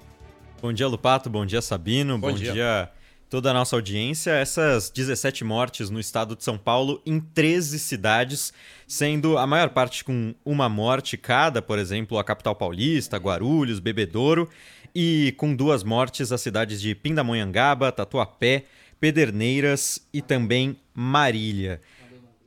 Bom 0.61 0.71
dia, 0.71 0.87
Lupato. 0.87 1.29
Bom 1.29 1.45
dia, 1.45 1.61
Sabino. 1.61 2.17
Bom, 2.17 2.29
Bom 2.29 2.37
dia. 2.37 2.53
dia 2.53 2.89
toda 3.31 3.49
a 3.49 3.53
nossa 3.53 3.75
audiência. 3.77 4.31
Essas 4.31 4.89
17 4.89 5.45
mortes 5.45 5.89
no 5.89 6.01
estado 6.01 6.35
de 6.35 6.43
São 6.43 6.57
Paulo 6.57 7.01
em 7.05 7.21
13 7.21 7.79
cidades, 7.79 8.51
sendo 8.85 9.37
a 9.37 9.47
maior 9.47 9.69
parte 9.69 10.03
com 10.03 10.35
uma 10.43 10.67
morte 10.67 11.15
cada, 11.15 11.61
por 11.61 11.79
exemplo, 11.79 12.19
a 12.19 12.25
capital 12.25 12.53
paulista, 12.53 13.15
Guarulhos, 13.15 13.79
Bebedouro, 13.79 14.49
e 14.93 15.33
com 15.37 15.55
duas 15.55 15.81
mortes 15.81 16.33
as 16.33 16.41
cidades 16.41 16.81
de 16.81 16.93
Pindamonhangaba, 16.93 17.89
Tatuapé, 17.89 18.65
Pederneiras 18.99 20.05
e 20.13 20.21
também 20.21 20.75
Marília. 20.93 21.79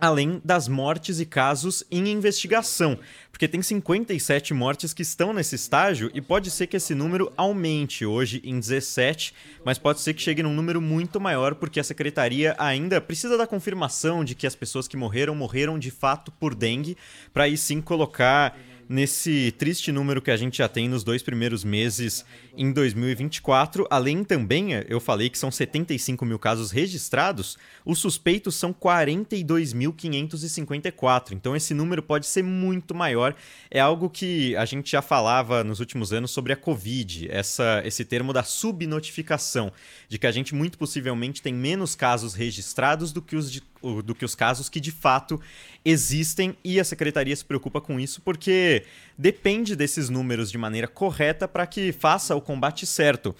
além 0.00 0.40
das 0.44 0.66
mortes 0.66 1.20
e 1.20 1.26
casos 1.26 1.84
em 1.90 2.08
investigação, 2.08 2.98
porque 3.30 3.46
tem 3.46 3.62
57 3.62 4.54
mortes 4.54 4.92
que 4.92 5.02
estão 5.02 5.32
nesse 5.32 5.54
estágio 5.54 6.10
e 6.14 6.20
pode 6.20 6.50
ser 6.50 6.66
que 6.66 6.76
esse 6.76 6.94
número 6.94 7.32
aumente 7.36 8.04
hoje 8.04 8.40
em 8.44 8.58
17, 8.58 9.34
mas 9.64 9.78
pode 9.78 10.00
ser 10.00 10.14
que 10.14 10.22
chegue 10.22 10.42
num 10.42 10.54
número 10.54 10.80
muito 10.80 11.20
maior 11.20 11.54
porque 11.54 11.80
a 11.80 11.84
secretaria 11.84 12.54
ainda 12.58 13.00
precisa 13.00 13.36
da 13.36 13.46
confirmação 13.46 14.24
de 14.24 14.34
que 14.34 14.46
as 14.46 14.54
pessoas 14.54 14.88
que 14.88 14.96
morreram 14.96 15.34
morreram 15.34 15.78
de 15.78 15.90
fato 15.90 16.30
por 16.32 16.54
dengue, 16.54 16.96
para 17.32 17.44
aí 17.44 17.56
sim 17.56 17.80
colocar 17.80 18.58
nesse 18.90 19.52
triste 19.52 19.92
número 19.92 20.20
que 20.20 20.32
a 20.32 20.36
gente 20.36 20.58
já 20.58 20.68
tem 20.68 20.88
nos 20.88 21.04
dois 21.04 21.22
primeiros 21.22 21.62
meses 21.62 22.24
em 22.56 22.72
2024. 22.72 23.86
Além 23.88 24.24
também, 24.24 24.70
eu 24.88 24.98
falei 24.98 25.30
que 25.30 25.38
são 25.38 25.48
75 25.48 26.26
mil 26.26 26.40
casos 26.40 26.72
registrados, 26.72 27.56
os 27.84 28.00
suspeitos 28.00 28.56
são 28.56 28.72
42.554. 28.72 31.30
Então 31.30 31.54
esse 31.54 31.72
número 31.72 32.02
pode 32.02 32.26
ser 32.26 32.42
muito 32.42 32.92
maior. 32.92 33.36
É 33.70 33.78
algo 33.78 34.10
que 34.10 34.56
a 34.56 34.64
gente 34.64 34.90
já 34.90 35.00
falava 35.00 35.62
nos 35.62 35.78
últimos 35.78 36.12
anos 36.12 36.32
sobre 36.32 36.52
a 36.52 36.56
Covid, 36.56 37.30
essa, 37.30 37.82
esse 37.84 38.04
termo 38.04 38.32
da 38.32 38.42
subnotificação, 38.42 39.70
de 40.08 40.18
que 40.18 40.26
a 40.26 40.32
gente 40.32 40.52
muito 40.52 40.76
possivelmente 40.76 41.40
tem 41.40 41.54
menos 41.54 41.94
casos 41.94 42.34
registrados 42.34 43.12
do 43.12 43.22
que 43.22 43.36
os 43.36 43.52
de 43.52 43.62
do 44.04 44.14
que 44.14 44.24
os 44.24 44.34
casos 44.34 44.68
que 44.68 44.78
de 44.78 44.92
fato 44.92 45.40
existem 45.84 46.56
e 46.64 46.78
a 46.78 46.84
secretaria 46.84 47.34
se 47.34 47.44
preocupa 47.44 47.80
com 47.80 47.98
isso 47.98 48.20
porque 48.20 48.84
depende 49.16 49.74
desses 49.74 50.08
números 50.08 50.50
de 50.50 50.58
maneira 50.58 50.86
correta 50.86 51.48
para 51.48 51.66
que 51.66 51.92
faça 51.92 52.36
o 52.36 52.40
combate 52.40 52.86
certo. 52.86 53.34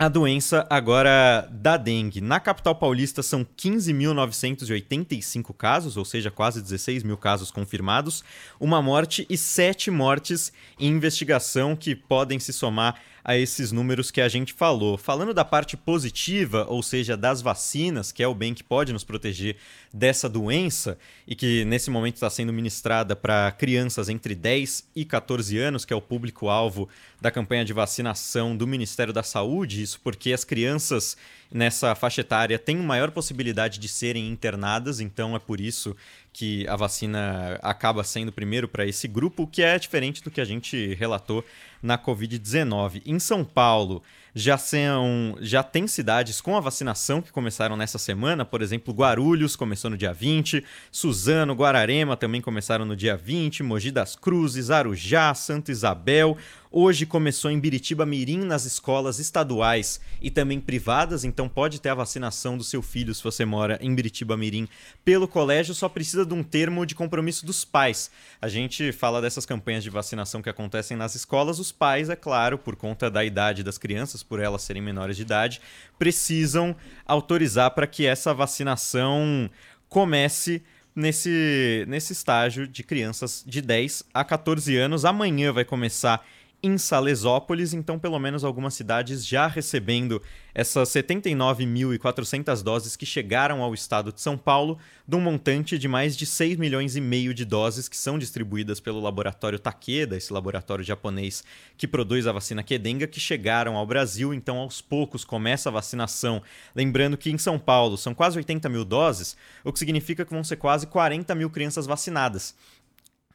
A 0.00 0.08
doença 0.08 0.64
agora 0.70 1.48
da 1.50 1.76
dengue. 1.76 2.20
Na 2.20 2.38
capital 2.38 2.76
paulista 2.76 3.20
são 3.20 3.44
15.985 3.44 5.52
casos, 5.52 5.96
ou 5.96 6.04
seja, 6.04 6.30
quase 6.30 6.62
16 6.62 7.02
mil 7.02 7.16
casos 7.16 7.50
confirmados, 7.50 8.22
uma 8.60 8.80
morte 8.80 9.26
e 9.28 9.36
sete 9.36 9.90
mortes 9.90 10.52
em 10.78 10.86
investigação 10.86 11.74
que 11.74 11.96
podem 11.96 12.38
se 12.38 12.52
somar 12.52 12.94
a 13.28 13.36
esses 13.36 13.70
números 13.70 14.10
que 14.10 14.22
a 14.22 14.28
gente 14.28 14.54
falou. 14.54 14.96
Falando 14.96 15.34
da 15.34 15.44
parte 15.44 15.76
positiva, 15.76 16.64
ou 16.66 16.82
seja, 16.82 17.14
das 17.14 17.42
vacinas, 17.42 18.10
que 18.10 18.22
é 18.22 18.26
o 18.26 18.34
bem 18.34 18.54
que 18.54 18.64
pode 18.64 18.90
nos 18.90 19.04
proteger 19.04 19.56
dessa 19.92 20.30
doença 20.30 20.96
e 21.26 21.34
que 21.34 21.62
nesse 21.66 21.90
momento 21.90 22.14
está 22.14 22.30
sendo 22.30 22.54
ministrada 22.54 23.14
para 23.14 23.52
crianças 23.52 24.08
entre 24.08 24.34
10 24.34 24.88
e 24.96 25.04
14 25.04 25.58
anos, 25.58 25.84
que 25.84 25.92
é 25.92 25.96
o 25.96 26.00
público-alvo 26.00 26.88
da 27.20 27.30
campanha 27.30 27.66
de 27.66 27.74
vacinação 27.74 28.56
do 28.56 28.66
Ministério 28.66 29.12
da 29.12 29.22
Saúde. 29.22 29.82
Isso 29.82 30.00
porque 30.02 30.32
as 30.32 30.42
crianças 30.42 31.14
nessa 31.50 31.94
faixa 31.94 32.22
etária 32.22 32.58
têm 32.58 32.76
maior 32.76 33.10
possibilidade 33.10 33.78
de 33.78 33.88
serem 33.88 34.28
internadas, 34.28 35.00
então 35.00 35.36
é 35.36 35.38
por 35.38 35.60
isso 35.60 35.94
que 36.32 36.66
a 36.68 36.76
vacina 36.76 37.58
acaba 37.62 38.04
sendo 38.04 38.30
primeiro 38.30 38.68
para 38.68 38.86
esse 38.86 39.08
grupo, 39.08 39.46
que 39.46 39.62
é 39.62 39.78
diferente 39.78 40.22
do 40.22 40.30
que 40.30 40.40
a 40.40 40.44
gente 40.44 40.94
relatou 40.94 41.44
na 41.82 41.98
Covid-19. 41.98 43.02
Em 43.04 43.18
São 43.18 43.44
Paulo, 43.44 44.02
já 44.34 44.56
são 44.56 45.36
já 45.40 45.62
tem 45.62 45.86
cidades 45.86 46.40
com 46.40 46.56
a 46.56 46.60
vacinação 46.60 47.20
que 47.20 47.32
começaram 47.32 47.76
nessa 47.76 47.98
semana, 47.98 48.44
por 48.44 48.62
exemplo, 48.62 48.94
Guarulhos 48.94 49.56
começou 49.56 49.90
no 49.90 49.96
dia 49.96 50.12
20, 50.12 50.64
Suzano, 50.92 51.54
Guararema 51.54 52.16
também 52.16 52.40
começaram 52.40 52.84
no 52.84 52.94
dia 52.94 53.16
20, 53.16 53.62
Mogi 53.62 53.90
das 53.90 54.14
Cruzes, 54.14 54.70
Arujá, 54.70 55.34
Santa 55.34 55.72
Isabel, 55.72 56.36
Hoje 56.70 57.06
começou 57.06 57.50
em 57.50 57.58
Biritiba 57.58 58.04
Mirim 58.04 58.44
nas 58.44 58.66
escolas 58.66 59.18
estaduais 59.18 60.02
e 60.20 60.30
também 60.30 60.60
privadas, 60.60 61.24
então 61.24 61.48
pode 61.48 61.80
ter 61.80 61.88
a 61.88 61.94
vacinação 61.94 62.58
do 62.58 62.64
seu 62.64 62.82
filho 62.82 63.14
se 63.14 63.24
você 63.24 63.42
mora 63.46 63.78
em 63.80 63.94
Biritiba 63.94 64.36
Mirim 64.36 64.68
pelo 65.02 65.26
colégio, 65.26 65.74
só 65.74 65.88
precisa 65.88 66.26
de 66.26 66.34
um 66.34 66.42
termo 66.42 66.84
de 66.84 66.94
compromisso 66.94 67.46
dos 67.46 67.64
pais. 67.64 68.10
A 68.38 68.48
gente 68.48 68.92
fala 68.92 69.22
dessas 69.22 69.46
campanhas 69.46 69.82
de 69.82 69.88
vacinação 69.88 70.42
que 70.42 70.50
acontecem 70.50 70.94
nas 70.94 71.14
escolas, 71.14 71.58
os 71.58 71.72
pais, 71.72 72.10
é 72.10 72.16
claro, 72.16 72.58
por 72.58 72.76
conta 72.76 73.10
da 73.10 73.24
idade 73.24 73.62
das 73.62 73.78
crianças, 73.78 74.22
por 74.22 74.38
elas 74.38 74.60
serem 74.60 74.82
menores 74.82 75.16
de 75.16 75.22
idade, 75.22 75.62
precisam 75.98 76.76
autorizar 77.06 77.70
para 77.70 77.86
que 77.86 78.04
essa 78.04 78.34
vacinação 78.34 79.48
comece 79.88 80.62
nesse, 80.98 81.84
nesse 81.88 82.12
estágio 82.12 82.66
de 82.66 82.82
crianças 82.82 83.44
de 83.46 83.62
10 83.62 84.04
a 84.12 84.24
14 84.24 84.76
anos. 84.76 85.04
Amanhã 85.04 85.52
vai 85.52 85.64
começar 85.64 86.26
em 86.62 86.76
Salesópolis, 86.76 87.72
então 87.72 87.98
pelo 87.98 88.18
menos 88.18 88.42
algumas 88.42 88.74
cidades 88.74 89.24
já 89.24 89.46
recebendo 89.46 90.20
essas 90.52 90.88
79.400 90.88 92.62
doses 92.64 92.96
que 92.96 93.06
chegaram 93.06 93.62
ao 93.62 93.72
estado 93.72 94.12
de 94.12 94.20
São 94.20 94.36
Paulo, 94.36 94.76
de 95.06 95.14
um 95.14 95.20
montante 95.20 95.78
de 95.78 95.86
mais 95.86 96.16
de 96.16 96.26
6 96.26 96.56
milhões 96.56 96.96
e 96.96 97.00
meio 97.00 97.32
de 97.32 97.44
doses 97.44 97.88
que 97.88 97.96
são 97.96 98.18
distribuídas 98.18 98.80
pelo 98.80 99.00
laboratório 99.00 99.58
Takeda, 99.58 100.16
esse 100.16 100.32
laboratório 100.32 100.84
japonês 100.84 101.44
que 101.76 101.86
produz 101.86 102.26
a 102.26 102.32
vacina 102.32 102.64
Kedenga, 102.64 103.06
que 103.06 103.20
chegaram 103.20 103.76
ao 103.76 103.86
Brasil, 103.86 104.34
então 104.34 104.56
aos 104.56 104.82
poucos 104.82 105.24
começa 105.24 105.68
a 105.68 105.72
vacinação. 105.72 106.42
Lembrando 106.74 107.16
que 107.16 107.30
em 107.30 107.38
São 107.38 107.56
Paulo 107.56 107.96
são 107.96 108.12
quase 108.12 108.36
80 108.36 108.68
mil 108.68 108.84
doses, 108.84 109.36
o 109.62 109.72
que 109.72 109.78
significa 109.78 110.24
que 110.24 110.34
vão 110.34 110.42
ser 110.42 110.56
quase 110.56 110.88
40 110.88 111.36
mil 111.36 111.50
crianças 111.50 111.86
vacinadas. 111.86 112.52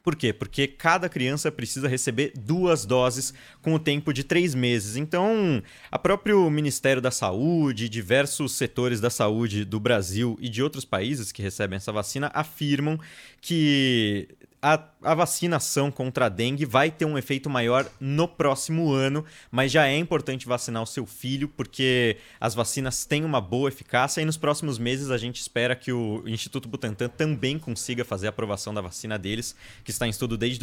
Por 0.04 0.14
quê? 0.14 0.34
Porque 0.34 0.68
cada 0.68 1.08
criança 1.08 1.50
precisa 1.50 1.88
receber 1.88 2.34
duas 2.36 2.84
doses 2.84 3.32
com 3.62 3.72
o 3.72 3.78
tempo 3.78 4.12
de 4.12 4.22
três 4.22 4.54
meses. 4.54 4.96
Então, 4.96 5.62
a 5.90 5.98
próprio 5.98 6.50
Ministério 6.50 7.00
da 7.00 7.10
Saúde, 7.10 7.88
diversos 7.88 8.52
setores 8.52 9.00
da 9.00 9.08
saúde 9.08 9.64
do 9.64 9.80
Brasil 9.80 10.36
e 10.38 10.50
de 10.50 10.62
outros 10.62 10.84
países 10.84 11.32
que 11.32 11.40
recebem 11.40 11.78
essa 11.78 11.90
vacina 11.90 12.30
afirmam 12.34 13.00
que 13.40 14.28
a, 14.64 14.82
a, 15.02 15.14
vacinação 15.14 15.90
contra 15.90 16.24
a 16.24 16.28
dengue 16.30 16.64
vai 16.64 16.90
ter 16.90 17.04
um 17.04 17.18
efeito 17.18 17.50
maior 17.50 17.86
no 18.00 18.26
próximo 18.26 18.90
ano, 18.90 19.22
mas 19.50 19.70
já 19.70 19.86
é 19.86 19.98
importante 19.98 20.46
vacinar 20.46 20.82
o 20.82 20.86
seu 20.86 21.04
filho, 21.04 21.50
porque 21.50 22.16
as 22.40 22.54
vacinas 22.54 23.04
têm 23.04 23.26
uma 23.26 23.42
boa 23.42 23.68
eficácia 23.68 24.22
e 24.22 24.24
nos 24.24 24.38
próximos 24.38 24.78
meses 24.78 25.10
a 25.10 25.18
gente 25.18 25.38
espera 25.38 25.76
que 25.76 25.92
o 25.92 26.22
Instituto 26.26 26.66
Butantan 26.66 27.10
também 27.10 27.58
consiga 27.58 28.06
fazer 28.06 28.28
a 28.28 28.30
aprovação 28.30 28.72
da 28.72 28.80
vacina 28.80 29.18
deles, 29.18 29.54
que 29.84 29.90
está 29.90 30.06
em 30.06 30.10
estudo 30.10 30.38
desde 30.38 30.58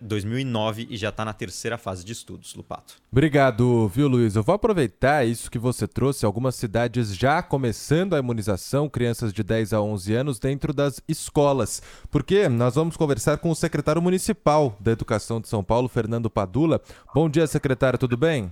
2009 0.00 0.88
e 0.90 0.96
já 0.96 1.10
está 1.10 1.24
na 1.24 1.32
terceira 1.32 1.78
fase 1.78 2.04
de 2.04 2.10
estudos, 2.10 2.56
Lupato. 2.56 2.96
Obrigado, 3.12 3.86
viu, 3.86 4.08
Luiz? 4.08 4.34
Eu 4.34 4.42
vou 4.42 4.56
aproveitar 4.56 5.24
isso 5.24 5.48
que 5.48 5.60
você 5.60 5.86
trouxe, 5.86 6.26
algumas 6.26 6.56
cidades 6.56 7.14
já 7.14 7.40
começando 7.40 8.14
a 8.14 8.18
imunização, 8.18 8.88
crianças 8.88 9.32
de 9.32 9.44
10 9.44 9.72
a 9.72 9.80
11 9.80 10.12
anos, 10.12 10.38
dentro 10.40 10.72
das 10.72 11.00
escolas, 11.06 11.80
porque 12.10 12.48
nós 12.48 12.74
vamos 12.74 12.96
conversar 12.96 13.43
com 13.44 13.50
o 13.50 13.54
secretário 13.54 14.00
municipal 14.00 14.74
da 14.80 14.90
Educação 14.90 15.38
de 15.38 15.48
São 15.48 15.62
Paulo, 15.62 15.86
Fernando 15.86 16.30
Padula. 16.30 16.80
Bom 17.14 17.28
dia, 17.28 17.46
secretário, 17.46 17.98
tudo 17.98 18.16
bem? 18.16 18.50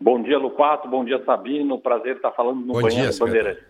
Bom 0.00 0.22
dia, 0.22 0.38
Lupato. 0.38 0.88
Bom 0.88 1.04
dia, 1.04 1.22
Sabino. 1.26 1.78
Prazer 1.78 2.16
estar 2.16 2.32
falando 2.32 2.62
no 2.62 2.72
Bom 2.72 2.80
Banheiro 2.80 3.14
Bandeirante. 3.18 3.60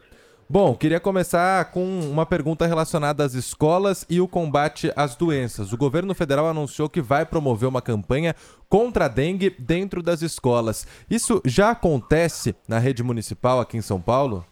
Bom, 0.48 0.72
queria 0.76 1.00
começar 1.00 1.72
com 1.72 1.82
uma 1.82 2.24
pergunta 2.24 2.64
relacionada 2.64 3.24
às 3.24 3.34
escolas 3.34 4.06
e 4.08 4.20
o 4.20 4.28
combate 4.28 4.92
às 4.94 5.16
doenças. 5.16 5.72
O 5.72 5.76
governo 5.76 6.14
federal 6.14 6.46
anunciou 6.46 6.88
que 6.88 7.00
vai 7.02 7.26
promover 7.26 7.68
uma 7.68 7.82
campanha 7.82 8.36
contra 8.68 9.06
a 9.06 9.08
dengue 9.08 9.50
dentro 9.50 10.00
das 10.00 10.22
escolas. 10.22 10.86
Isso 11.10 11.42
já 11.44 11.70
acontece 11.70 12.54
na 12.68 12.78
rede 12.78 13.02
municipal 13.02 13.58
aqui 13.58 13.76
em 13.76 13.82
São 13.82 14.00
Paulo? 14.00 14.46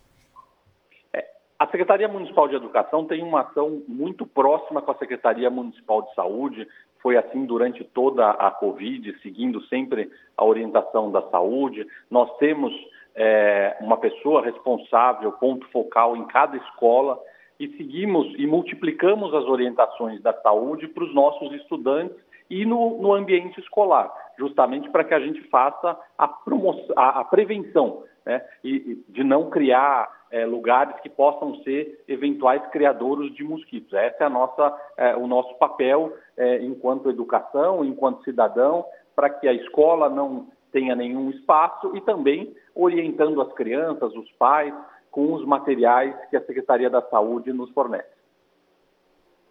A 1.58 1.66
Secretaria 1.68 2.06
Municipal 2.06 2.48
de 2.48 2.54
Educação 2.54 3.06
tem 3.06 3.22
uma 3.22 3.40
ação 3.40 3.82
muito 3.88 4.26
próxima 4.26 4.82
com 4.82 4.90
a 4.90 4.96
Secretaria 4.96 5.48
Municipal 5.48 6.02
de 6.02 6.14
Saúde. 6.14 6.68
Foi 7.00 7.16
assim 7.16 7.46
durante 7.46 7.82
toda 7.82 8.28
a 8.28 8.50
Covid, 8.50 9.18
seguindo 9.22 9.62
sempre 9.62 10.10
a 10.36 10.44
orientação 10.44 11.10
da 11.10 11.22
saúde. 11.30 11.86
Nós 12.10 12.30
temos 12.36 12.74
é, 13.14 13.74
uma 13.80 13.96
pessoa 13.96 14.44
responsável, 14.44 15.32
ponto 15.32 15.66
focal 15.68 16.14
em 16.14 16.26
cada 16.26 16.58
escola, 16.58 17.18
e 17.58 17.68
seguimos 17.78 18.34
e 18.36 18.46
multiplicamos 18.46 19.32
as 19.32 19.44
orientações 19.44 20.20
da 20.20 20.34
saúde 20.34 20.86
para 20.88 21.04
os 21.04 21.14
nossos 21.14 21.50
estudantes 21.54 22.18
e 22.50 22.66
no, 22.66 23.00
no 23.00 23.14
ambiente 23.14 23.58
escolar, 23.60 24.12
justamente 24.38 24.90
para 24.90 25.04
que 25.04 25.14
a 25.14 25.20
gente 25.20 25.40
faça 25.48 25.98
a, 26.18 26.28
promoção, 26.28 26.94
a, 26.96 27.20
a 27.20 27.24
prevenção 27.24 28.04
né, 28.26 28.44
e, 28.64 29.02
de 29.08 29.22
não 29.22 29.48
criar 29.48 30.26
é, 30.30 30.44
lugares 30.44 30.98
que 31.00 31.08
possam 31.08 31.62
ser 31.62 32.02
eventuais 32.08 32.60
criadouros 32.72 33.32
de 33.34 33.44
mosquitos. 33.44 33.92
Esse 33.92 34.22
é 34.22 34.26
a 34.26 34.30
nossa, 34.30 34.76
é, 34.96 35.16
o 35.16 35.26
nosso 35.28 35.54
papel 35.54 36.12
é, 36.36 36.62
enquanto 36.62 37.08
educação, 37.08 37.84
enquanto 37.84 38.24
cidadão, 38.24 38.84
para 39.14 39.30
que 39.30 39.46
a 39.46 39.52
escola 39.52 40.10
não 40.10 40.48
tenha 40.72 40.96
nenhum 40.96 41.30
espaço 41.30 41.96
e 41.96 42.00
também 42.00 42.54
orientando 42.74 43.40
as 43.40 43.52
crianças, 43.52 44.12
os 44.14 44.30
pais, 44.32 44.74
com 45.10 45.32
os 45.32 45.46
materiais 45.46 46.14
que 46.28 46.36
a 46.36 46.44
Secretaria 46.44 46.90
da 46.90 47.00
Saúde 47.00 47.52
nos 47.52 47.70
fornece. 47.70 48.16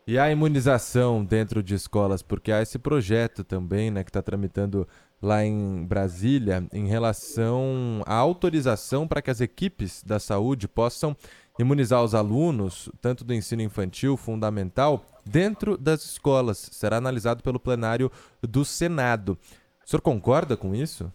E 0.07 0.19
a 0.19 0.30
imunização 0.30 1.26
dentro 1.26 1.64
de 1.64 1.73
escolas, 1.73 2.22
porque 2.22 2.52
há 2.52 2.61
esse 2.61 2.77
projeto 2.77 3.43
também, 3.43 3.89
né, 3.89 4.03
que 4.03 4.11
está 4.11 4.22
tramitando 4.22 4.88
lá 5.26 5.43
em 5.43 5.84
Brasília, 5.84 6.68
em 6.72 6.85
relação 6.88 8.03
à 8.06 8.14
autorização 8.14 9.07
para 9.07 9.22
que 9.23 9.31
as 9.31 9.41
equipes 9.41 10.03
da 10.03 10.19
saúde 10.19 10.68
possam 10.68 11.18
imunizar 11.57 12.03
os 12.03 12.14
alunos, 12.14 12.91
tanto 13.02 13.23
do 13.23 13.34
ensino 13.34 13.64
infantil, 13.64 14.15
fundamental, 14.15 15.03
dentro 15.26 15.77
das 15.77 16.03
escolas. 16.03 16.69
Será 16.72 16.97
analisado 16.97 17.41
pelo 17.41 17.60
plenário 17.60 18.11
do 18.41 18.64
Senado. 18.64 19.38
O 19.84 19.89
senhor 19.89 20.02
concorda 20.02 20.56
com 20.56 20.76
isso? 20.76 21.11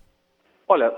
Olha, 0.67 0.93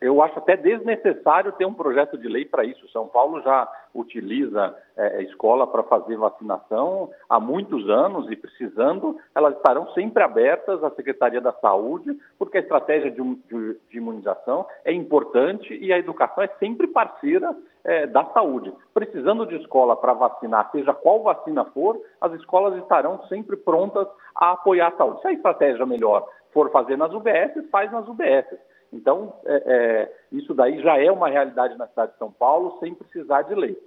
eu 0.00 0.22
acho 0.22 0.38
até 0.38 0.56
desnecessário 0.56 1.52
ter 1.52 1.66
um 1.66 1.74
projeto 1.74 2.16
de 2.16 2.26
lei 2.26 2.44
para 2.44 2.64
isso. 2.64 2.88
São 2.88 3.06
Paulo 3.06 3.42
já 3.42 3.68
utiliza 3.94 4.74
é, 4.96 5.18
a 5.18 5.22
escola 5.22 5.66
para 5.66 5.82
fazer 5.82 6.16
vacinação 6.16 7.10
há 7.28 7.38
muitos 7.38 7.88
anos 7.90 8.30
e 8.30 8.36
precisando, 8.36 9.18
elas 9.34 9.54
estarão 9.56 9.90
sempre 9.92 10.22
abertas 10.22 10.82
à 10.82 10.90
Secretaria 10.92 11.40
da 11.40 11.52
Saúde, 11.52 12.18
porque 12.38 12.58
a 12.58 12.60
estratégia 12.60 13.10
de, 13.10 13.22
de, 13.22 13.76
de 13.90 13.98
imunização 13.98 14.66
é 14.84 14.92
importante 14.92 15.74
e 15.74 15.92
a 15.92 15.98
educação 15.98 16.42
é 16.44 16.48
sempre 16.58 16.86
parceira 16.86 17.54
é, 17.84 18.06
da 18.06 18.24
saúde. 18.26 18.72
Precisando 18.94 19.46
de 19.46 19.56
escola 19.56 19.96
para 19.96 20.14
vacinar, 20.14 20.70
seja 20.70 20.94
qual 20.94 21.22
vacina 21.22 21.64
for, 21.66 22.00
as 22.20 22.32
escolas 22.34 22.80
estarão 22.82 23.22
sempre 23.26 23.56
prontas 23.56 24.06
a 24.34 24.52
apoiar 24.52 24.88
a 24.88 24.96
saúde. 24.96 25.20
Se 25.20 25.28
a 25.28 25.32
estratégia 25.32 25.84
melhor 25.84 26.26
for 26.52 26.70
fazer 26.70 26.96
nas 26.96 27.12
UBS, 27.12 27.68
faz 27.70 27.92
nas 27.92 28.08
UBS. 28.08 28.46
Então, 28.92 29.34
é, 29.44 29.62
é, 29.66 30.12
isso 30.32 30.52
daí 30.52 30.82
já 30.82 30.98
é 30.98 31.10
uma 31.10 31.28
realidade 31.28 31.76
na 31.76 31.86
cidade 31.86 32.12
de 32.12 32.18
São 32.18 32.30
Paulo, 32.30 32.78
sem 32.80 32.94
precisar 32.94 33.42
de 33.42 33.54
lei. 33.54 33.78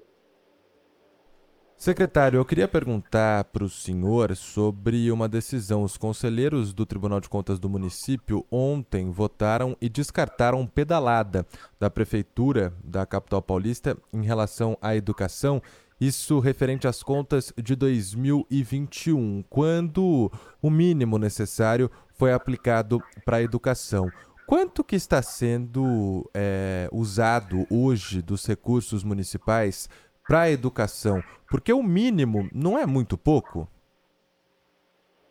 Secretário, 1.76 2.38
eu 2.38 2.46
queria 2.46 2.68
perguntar 2.68 3.44
para 3.46 3.64
o 3.64 3.70
senhor 3.70 4.34
sobre 4.38 5.12
uma 5.12 5.28
decisão. 5.28 5.84
Os 5.84 5.98
conselheiros 5.98 6.74
do 6.74 6.86
Tribunal 6.86 7.20
de 7.20 7.28
Contas 7.28 7.60
do 7.60 7.70
município 7.70 8.46
ontem 8.50 9.12
votaram 9.12 9.76
e 9.82 9.90
descartaram 9.90 10.66
pedalada 10.66 11.46
da 11.78 11.90
Prefeitura 11.90 12.72
da 12.82 13.06
capital 13.06 13.42
paulista 13.42 13.98
em 14.14 14.22
relação 14.24 14.78
à 14.82 14.96
educação. 14.96 15.62
Isso 16.00 16.40
referente 16.40 16.88
às 16.88 17.04
contas 17.04 17.52
de 17.58 17.76
2021, 17.76 19.44
quando 19.50 20.32
o 20.62 20.70
mínimo 20.70 21.18
necessário 21.18 21.92
foi 22.14 22.32
aplicado 22.32 23.02
para 23.26 23.38
a 23.38 23.42
educação. 23.42 24.10
Quanto 24.46 24.84
que 24.84 24.96
está 24.96 25.22
sendo 25.22 26.30
é, 26.34 26.90
usado 26.92 27.66
hoje 27.72 28.22
dos 28.22 28.46
recursos 28.46 29.04
municipais 29.04 29.88
para 30.28 30.42
a 30.42 30.52
educação? 30.52 31.22
Porque 31.50 31.72
o 31.72 31.82
mínimo 31.82 32.50
não 32.54 32.78
é 32.78 32.86
muito 32.86 33.18
pouco? 33.18 33.68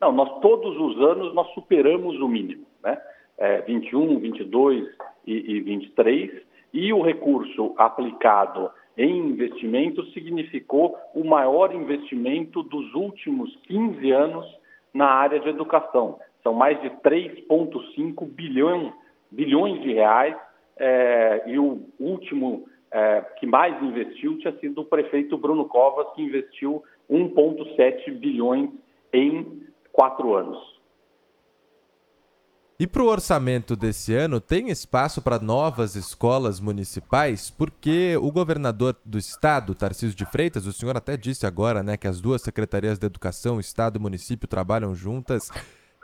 Não, 0.00 0.12
nós 0.12 0.40
todos 0.40 0.76
os 0.78 0.98
anos 1.00 1.34
nós 1.34 1.46
superamos 1.52 2.18
o 2.20 2.26
mínimo, 2.26 2.66
né? 2.82 2.98
É, 3.36 3.60
21, 3.62 4.18
22 4.18 4.88
e, 5.26 5.56
e 5.56 5.60
23, 5.60 6.42
e 6.72 6.92
o 6.92 7.02
recurso 7.02 7.74
aplicado 7.76 8.70
em 8.96 9.18
investimento 9.18 10.04
significou 10.12 10.96
o 11.14 11.24
maior 11.24 11.74
investimento 11.74 12.62
dos 12.62 12.94
últimos 12.94 13.54
15 13.66 14.10
anos 14.10 14.46
na 14.92 15.06
área 15.06 15.38
de 15.38 15.48
educação. 15.48 16.18
São 16.42 16.54
mais 16.54 16.80
de 16.82 16.90
3,5 16.90 18.26
bilhões 18.26 18.92
bilhões 19.32 19.82
de 19.82 19.92
reais 19.92 20.36
é, 20.76 21.42
e 21.46 21.58
o 21.58 21.80
último 21.98 22.66
é, 22.92 23.22
que 23.38 23.46
mais 23.46 23.82
investiu 23.82 24.38
tinha 24.38 24.56
sido 24.58 24.82
o 24.82 24.84
prefeito 24.84 25.36
Bruno 25.36 25.64
Covas, 25.66 26.14
que 26.14 26.22
investiu 26.22 26.82
1,7 27.10 28.12
bilhões 28.18 28.70
em 29.12 29.62
quatro 29.92 30.34
anos. 30.34 30.72
E 32.82 32.86
para 32.86 33.02
o 33.02 33.06
orçamento 33.06 33.76
desse 33.76 34.12
ano, 34.12 34.40
tem 34.40 34.68
espaço 34.68 35.22
para 35.22 35.38
novas 35.38 35.94
escolas 35.94 36.58
municipais? 36.58 37.48
Porque 37.48 38.16
o 38.20 38.32
governador 38.32 38.96
do 39.04 39.18
estado, 39.18 39.72
Tarcísio 39.72 40.16
de 40.16 40.26
Freitas, 40.26 40.66
o 40.66 40.72
senhor 40.72 40.96
até 40.96 41.16
disse 41.16 41.46
agora 41.46 41.80
né, 41.82 41.96
que 41.96 42.08
as 42.08 42.20
duas 42.20 42.42
secretarias 42.42 42.98
de 42.98 43.06
educação, 43.06 43.60
estado 43.60 43.98
e 43.98 44.02
município, 44.02 44.48
trabalham 44.48 44.96
juntas. 44.96 45.48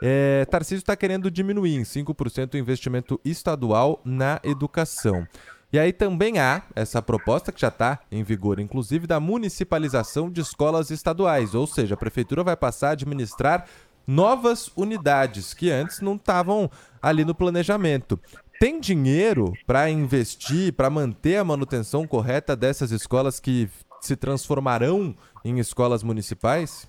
É, 0.01 0.45
Tarcísio 0.45 0.77
está 0.77 0.95
querendo 0.95 1.29
diminuir 1.29 1.75
em 1.75 1.83
5% 1.83 2.53
o 2.53 2.57
investimento 2.57 3.19
estadual 3.23 4.01
na 4.05 4.39
educação. 4.43 5.27
E 5.71 5.77
aí 5.77 5.93
também 5.93 6.39
há 6.39 6.63
essa 6.75 7.01
proposta 7.01 7.51
que 7.51 7.61
já 7.61 7.67
está 7.67 7.99
em 8.11 8.23
vigor, 8.23 8.59
inclusive, 8.59 9.05
da 9.05 9.19
municipalização 9.19 10.29
de 10.31 10.41
escolas 10.41 10.89
estaduais, 10.89 11.53
ou 11.53 11.67
seja, 11.67 11.93
a 11.93 11.97
prefeitura 11.97 12.43
vai 12.43 12.57
passar 12.57 12.89
a 12.89 12.91
administrar 12.93 13.67
novas 14.07 14.71
unidades 14.75 15.53
que 15.53 15.69
antes 15.69 16.01
não 16.01 16.15
estavam 16.15 16.71
ali 16.99 17.23
no 17.23 17.35
planejamento. 17.35 18.19
Tem 18.59 18.79
dinheiro 18.79 19.53
para 19.67 19.89
investir, 19.89 20.73
para 20.73 20.89
manter 20.89 21.37
a 21.37 21.43
manutenção 21.43 22.07
correta 22.07 22.55
dessas 22.55 22.91
escolas 22.91 23.39
que 23.39 23.69
se 24.01 24.15
transformarão 24.15 25.15
em 25.45 25.59
escolas 25.59 26.01
municipais? 26.01 26.87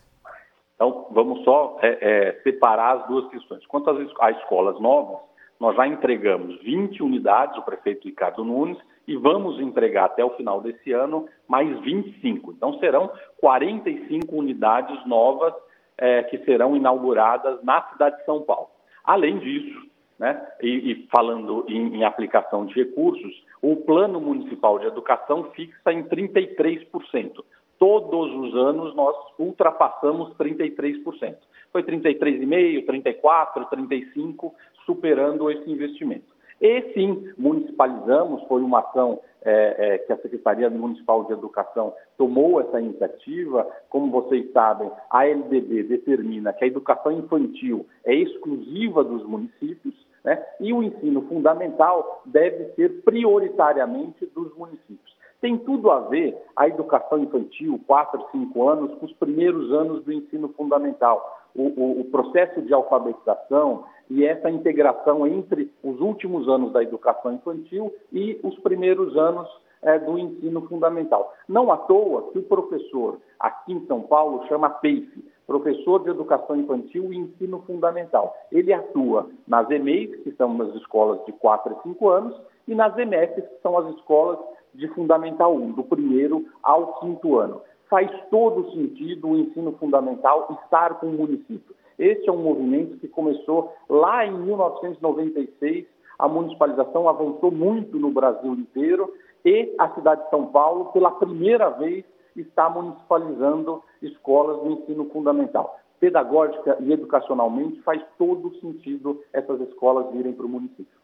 Então, 0.81 1.09
vamos 1.11 1.45
só 1.45 1.77
é, 1.83 1.99
é, 2.01 2.41
separar 2.43 2.97
as 2.97 3.07
duas 3.07 3.29
questões. 3.29 3.67
Quanto 3.67 3.91
às, 3.91 3.99
às 4.19 4.39
escolas 4.39 4.81
novas, 4.81 5.19
nós 5.61 5.77
já 5.77 5.87
entregamos 5.87 6.59
20 6.63 7.03
unidades, 7.03 7.59
o 7.59 7.63
prefeito 7.63 8.09
Ricardo 8.09 8.43
Nunes, 8.43 8.79
e 9.07 9.15
vamos 9.15 9.61
entregar 9.61 10.07
até 10.07 10.25
o 10.25 10.31
final 10.37 10.63
desse 10.63 10.91
ano 10.91 11.29
mais 11.47 11.79
25. 11.81 12.53
Então, 12.53 12.79
serão 12.79 13.13
45 13.43 14.35
unidades 14.35 15.07
novas 15.07 15.53
é, 15.99 16.23
que 16.23 16.39
serão 16.47 16.75
inauguradas 16.75 17.63
na 17.63 17.83
cidade 17.91 18.17
de 18.17 18.25
São 18.25 18.41
Paulo. 18.41 18.71
Além 19.05 19.39
disso, 19.39 19.87
né, 20.19 20.43
e, 20.63 20.93
e 20.93 21.09
falando 21.13 21.67
em, 21.69 21.97
em, 21.97 22.05
aplicação 22.05 22.65
de 22.65 22.73
recursos, 22.73 23.45
o 23.61 23.77
Plano 23.77 24.19
Municipal 24.19 24.79
de 24.79 24.87
Educação 24.87 25.45
fixa 25.53 25.93
em 25.93 26.05
33%. 26.05 27.45
Todos 27.81 28.31
os 28.35 28.55
anos 28.55 28.95
nós 28.95 29.17
ultrapassamos 29.39 30.35
33%. 30.37 31.35
Foi 31.73 31.83
33,5%, 31.83 32.85
34%, 32.85 33.69
35%, 33.71 34.53
superando 34.85 35.51
esse 35.51 35.71
investimento. 35.71 36.27
E 36.61 36.93
sim, 36.93 37.33
municipalizamos, 37.39 38.43
foi 38.49 38.61
uma 38.61 38.81
ação 38.81 39.19
é, 39.43 39.95
é, 39.95 39.99
que 39.99 40.13
a 40.13 40.19
Secretaria 40.19 40.69
Municipal 40.69 41.25
de 41.25 41.33
Educação 41.33 41.95
tomou 42.19 42.61
essa 42.61 42.79
iniciativa. 42.79 43.67
Como 43.89 44.11
vocês 44.11 44.53
sabem, 44.53 44.91
a 45.09 45.25
LDB 45.25 45.85
determina 45.85 46.53
que 46.53 46.65
a 46.65 46.67
educação 46.67 47.13
infantil 47.13 47.87
é 48.05 48.15
exclusiva 48.15 49.03
dos 49.03 49.25
municípios 49.25 49.95
né, 50.23 50.45
e 50.61 50.71
o 50.71 50.83
ensino 50.83 51.23
fundamental 51.23 52.21
deve 52.27 52.75
ser 52.75 53.01
prioritariamente 53.05 54.27
dos 54.35 54.55
municípios. 54.55 55.19
Tem 55.41 55.57
tudo 55.57 55.91
a 55.91 56.01
ver 56.01 56.37
a 56.55 56.69
educação 56.69 57.19
infantil, 57.19 57.81
4, 57.87 58.27
5 58.31 58.69
anos, 58.69 58.95
com 58.99 59.07
os 59.07 59.13
primeiros 59.15 59.73
anos 59.73 60.05
do 60.05 60.13
ensino 60.13 60.49
fundamental. 60.51 61.39
O, 61.55 61.63
o, 61.63 62.01
o, 62.01 62.05
processo 62.05 62.63
de 62.63 62.73
alfabetização 62.73 63.85
e 64.09 64.25
essa 64.25 64.51
integração 64.51 65.27
entre 65.27 65.73
os 65.83 65.99
últimos 66.01 66.49
anos 66.49 66.73
da 66.73 66.83
educação 66.83 67.33
infantil 67.33 67.93
e 68.13 68.39
os 68.45 68.57
primeiros 68.61 69.17
anos 69.17 69.49
é, 69.83 69.99
do 69.99 70.19
ensino 70.19 70.63
fundamental. 70.69 71.35
Não 71.49 71.73
à 71.73 71.77
toa 71.77 72.31
que 72.31 72.39
o 72.39 72.43
professor 72.43 73.19
aqui 73.39 73.73
em 73.73 73.87
São 73.87 74.03
Paulo 74.03 74.47
chama 74.47 74.69
PEIF, 74.71 75.25
professor 75.47 76.05
de 76.05 76.11
educação 76.11 76.55
infantil 76.55 77.13
e 77.13 77.17
ensino 77.17 77.63
fundamental. 77.67 78.37
Ele 78.53 78.73
atua 78.73 79.29
nas 79.49 79.69
EMEIs, 79.71 80.23
que 80.23 80.31
são 80.33 80.61
as 80.63 80.75
escolas 80.77 81.25
de 81.25 81.33
4 81.33 81.73
e 81.73 81.83
5 81.89 82.09
anos, 82.09 82.41
e 82.69 82.75
nas 82.75 82.97
EMEFs, 82.97 83.49
que 83.49 83.63
são 83.63 83.77
as 83.77 83.93
escolas 83.97 84.39
de 84.75 84.89
Fundamental 84.89 85.55
1, 85.55 85.73
do 85.73 85.85
primeiro 85.85 86.47
ao 86.63 87.01
quinto 87.01 87.39
ano. 87.39 87.63
Faz 87.89 88.11
todo 88.31 88.71
sentido 88.73 89.29
o 89.29 89.39
ensino 89.39 89.73
fundamental 89.73 90.59
estar 90.63 91.01
com 91.01 91.07
o 91.07 91.13
município. 91.13 91.75
Este 91.99 92.29
é 92.29 92.33
um 92.33 92.43
movimento 92.43 92.97
que 92.99 93.09
começou 93.09 93.75
lá 93.89 94.25
em 94.25 94.33
1996, 94.33 95.87
a 96.19 96.29
municipalização 96.29 97.09
avançou 97.09 97.51
muito 97.51 97.99
no 97.99 98.11
Brasil 98.11 98.53
inteiro 98.53 99.13
e 99.45 99.75
a 99.79 99.89
cidade 99.95 100.25
de 100.25 100.31
São 100.31 100.47
Paulo, 100.47 100.87
pela 100.93 101.11
primeira 101.11 101.71
vez, 101.71 102.05
está 102.37 102.69
municipalizando 102.71 103.83
escolas 104.01 104.63
do 104.63 104.73
ensino 104.73 105.11
fundamental. 105.11 105.79
Pedagógica 105.99 106.79
e 106.81 106.93
educacionalmente 106.93 107.81
faz 107.83 108.03
todo 108.17 108.55
sentido 108.61 109.23
essas 109.33 109.61
escolas 109.61 110.11
virem 110.13 110.33
para 110.33 110.47
o 110.47 110.49
município. 110.49 110.99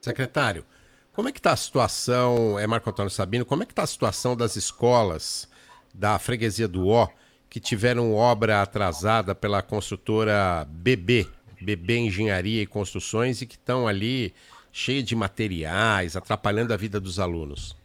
Secretário, 0.00 0.64
como 1.14 1.28
é 1.28 1.32
que 1.32 1.38
está 1.38 1.52
a 1.52 1.56
situação, 1.56 2.58
é 2.58 2.66
Marco 2.66 2.88
Antônio 2.88 3.10
Sabino, 3.10 3.44
como 3.44 3.62
é 3.62 3.66
que 3.66 3.72
está 3.72 3.82
a 3.82 3.86
situação 3.86 4.36
das 4.36 4.56
escolas 4.56 5.50
da 5.94 6.18
freguesia 6.18 6.66
do 6.66 6.88
Ó 6.88 7.08
que 7.50 7.60
tiveram 7.60 8.14
obra 8.14 8.62
atrasada 8.62 9.34
pela 9.34 9.60
construtora 9.60 10.66
BB, 10.66 11.26
BB 11.60 11.98
Engenharia 11.98 12.62
e 12.62 12.66
Construções, 12.66 13.42
e 13.42 13.46
que 13.46 13.56
estão 13.56 13.86
ali 13.86 14.32
cheias 14.72 15.04
de 15.04 15.14
materiais, 15.14 16.16
atrapalhando 16.16 16.72
a 16.72 16.78
vida 16.78 16.98
dos 16.98 17.20
alunos? 17.20 17.76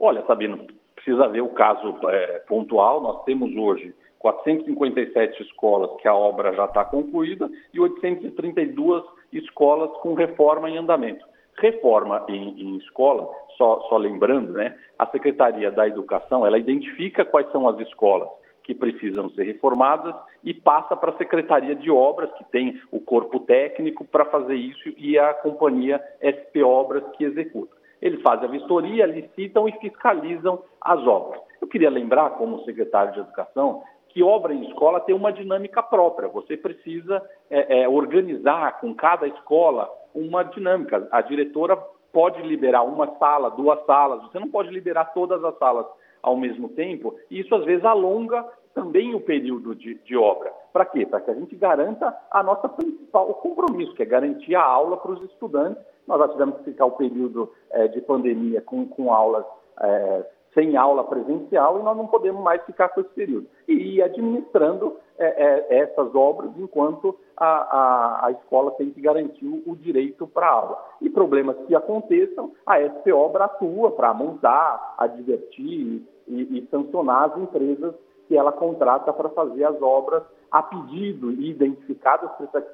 Olha, 0.00 0.24
Sabino, 0.26 0.66
precisa 0.94 1.28
ver 1.28 1.42
o 1.42 1.50
caso 1.50 1.94
é, 2.08 2.38
pontual. 2.48 3.02
Nós 3.02 3.22
temos 3.24 3.54
hoje 3.54 3.94
457 4.18 5.42
escolas 5.42 6.00
que 6.00 6.08
a 6.08 6.14
obra 6.14 6.54
já 6.54 6.64
está 6.64 6.86
concluída 6.86 7.50
e 7.74 7.78
832 7.78 9.04
escolas 9.30 9.90
com 10.00 10.14
reforma 10.14 10.70
em 10.70 10.78
andamento. 10.78 11.22
Reforma 11.58 12.24
em, 12.28 12.60
em 12.60 12.76
escola, 12.76 13.28
só, 13.56 13.80
só, 13.88 13.96
lembrando, 13.96 14.52
né, 14.52 14.76
a 14.98 15.06
Secretaria 15.06 15.70
da 15.70 15.88
Educação 15.88 16.46
ela 16.46 16.58
identifica 16.58 17.24
quais 17.24 17.50
são 17.50 17.66
as 17.68 17.78
escolas 17.80 18.28
que 18.62 18.74
precisam 18.74 19.30
ser 19.30 19.44
reformadas 19.44 20.14
e 20.42 20.52
passa 20.52 20.96
para 20.96 21.12
a 21.12 21.16
Secretaria 21.16 21.74
de 21.74 21.90
Obras, 21.90 22.30
que 22.32 22.44
tem 22.50 22.80
o 22.90 23.00
corpo 23.00 23.40
técnico 23.40 24.04
para 24.04 24.24
fazer 24.24 24.56
isso, 24.56 24.92
e 24.98 25.16
a 25.16 25.32
companhia 25.34 26.02
SP 26.20 26.62
Obras 26.62 27.04
que 27.16 27.24
executa. 27.24 27.74
Eles 28.02 28.20
fazem 28.22 28.48
a 28.48 28.50
vistoria, 28.50 29.06
licitam 29.06 29.68
e 29.68 29.72
fiscalizam 29.78 30.62
as 30.80 31.04
obras. 31.06 31.40
Eu 31.60 31.68
queria 31.68 31.88
lembrar, 31.88 32.30
como 32.30 32.62
secretário 32.64 33.12
de 33.12 33.20
Educação, 33.20 33.82
que 34.16 34.22
obra 34.22 34.54
em 34.54 34.62
escola 34.62 34.98
tem 35.00 35.14
uma 35.14 35.30
dinâmica 35.30 35.82
própria. 35.82 36.26
Você 36.28 36.56
precisa 36.56 37.22
é, 37.50 37.82
é, 37.82 37.88
organizar 37.88 38.80
com 38.80 38.94
cada 38.94 39.28
escola 39.28 39.92
uma 40.14 40.42
dinâmica. 40.42 41.06
A 41.10 41.20
diretora 41.20 41.76
pode 42.14 42.40
liberar 42.40 42.82
uma 42.82 43.14
sala, 43.18 43.50
duas 43.50 43.78
salas, 43.84 44.22
você 44.22 44.38
não 44.38 44.48
pode 44.48 44.70
liberar 44.70 45.12
todas 45.12 45.44
as 45.44 45.58
salas 45.58 45.84
ao 46.22 46.34
mesmo 46.34 46.70
tempo, 46.70 47.14
e 47.30 47.40
isso 47.40 47.54
às 47.54 47.66
vezes 47.66 47.84
alonga 47.84 48.42
também 48.72 49.14
o 49.14 49.20
período 49.20 49.74
de, 49.74 49.96
de 49.96 50.16
obra. 50.16 50.50
Para 50.72 50.86
quê? 50.86 51.04
Para 51.04 51.20
que 51.20 51.30
a 51.30 51.34
gente 51.34 51.54
garanta 51.54 52.16
a 52.30 52.42
nossa 52.42 52.70
principal 52.70 53.34
compromisso, 53.34 53.94
que 53.94 54.02
é 54.02 54.06
garantir 54.06 54.54
a 54.54 54.64
aula 54.64 54.96
para 54.96 55.12
os 55.12 55.22
estudantes. 55.24 55.84
Nós 56.06 56.18
já 56.20 56.28
tivemos 56.28 56.56
que 56.56 56.64
ficar 56.64 56.86
o 56.86 56.92
período 56.92 57.52
é, 57.70 57.86
de 57.88 58.00
pandemia 58.00 58.62
com, 58.62 58.86
com 58.88 59.12
aulas 59.12 59.44
é, 59.78 60.24
sem 60.56 60.74
aula 60.74 61.04
presencial 61.04 61.78
e 61.78 61.82
nós 61.82 61.94
não 61.94 62.06
podemos 62.06 62.42
mais 62.42 62.62
ficar 62.64 62.88
com 62.88 63.02
esse 63.02 63.10
período. 63.10 63.46
E 63.68 63.74
ir 63.74 64.02
administrando 64.02 64.96
é, 65.18 65.26
é, 65.26 65.78
essas 65.82 66.14
obras 66.14 66.50
enquanto 66.56 67.14
a, 67.36 67.46
a, 67.46 68.26
a, 68.26 68.30
escola 68.32 68.70
tem 68.72 68.90
que 68.90 69.00
garantir 69.00 69.46
o 69.66 69.76
direito 69.76 70.26
para 70.26 70.48
aula. 70.48 70.82
E 71.02 71.10
problemas 71.10 71.56
que 71.66 71.74
aconteçam, 71.74 72.52
a 72.64 72.80
SP 72.80 73.12
Obra 73.12 73.44
atua 73.44 73.90
para 73.90 74.14
montar, 74.14 74.94
advertir 74.96 76.02
e, 76.26 76.58
e 76.58 76.66
sancionar 76.70 77.30
as 77.30 77.38
empresas 77.38 77.94
que 78.26 78.36
ela 78.36 78.50
contrata 78.50 79.12
para 79.12 79.28
fazer 79.28 79.64
as 79.64 79.80
obras 79.82 80.22
a 80.50 80.62
pedido 80.62 81.32
e 81.32 81.50
identificadas 81.50 82.30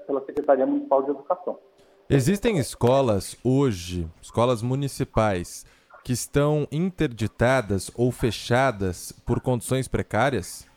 pela 0.06 0.24
Secretaria 0.24 0.66
Municipal 0.66 1.02
de 1.02 1.10
Educação. 1.10 1.58
Existem 2.08 2.58
escolas 2.58 3.36
hoje, 3.44 4.06
escolas 4.20 4.62
municipais, 4.62 5.64
que 6.04 6.12
estão 6.12 6.66
interditadas 6.70 7.90
ou 7.96 8.10
fechadas 8.10 9.12
por 9.26 9.40
condições 9.40 9.86
precárias? 9.88 10.68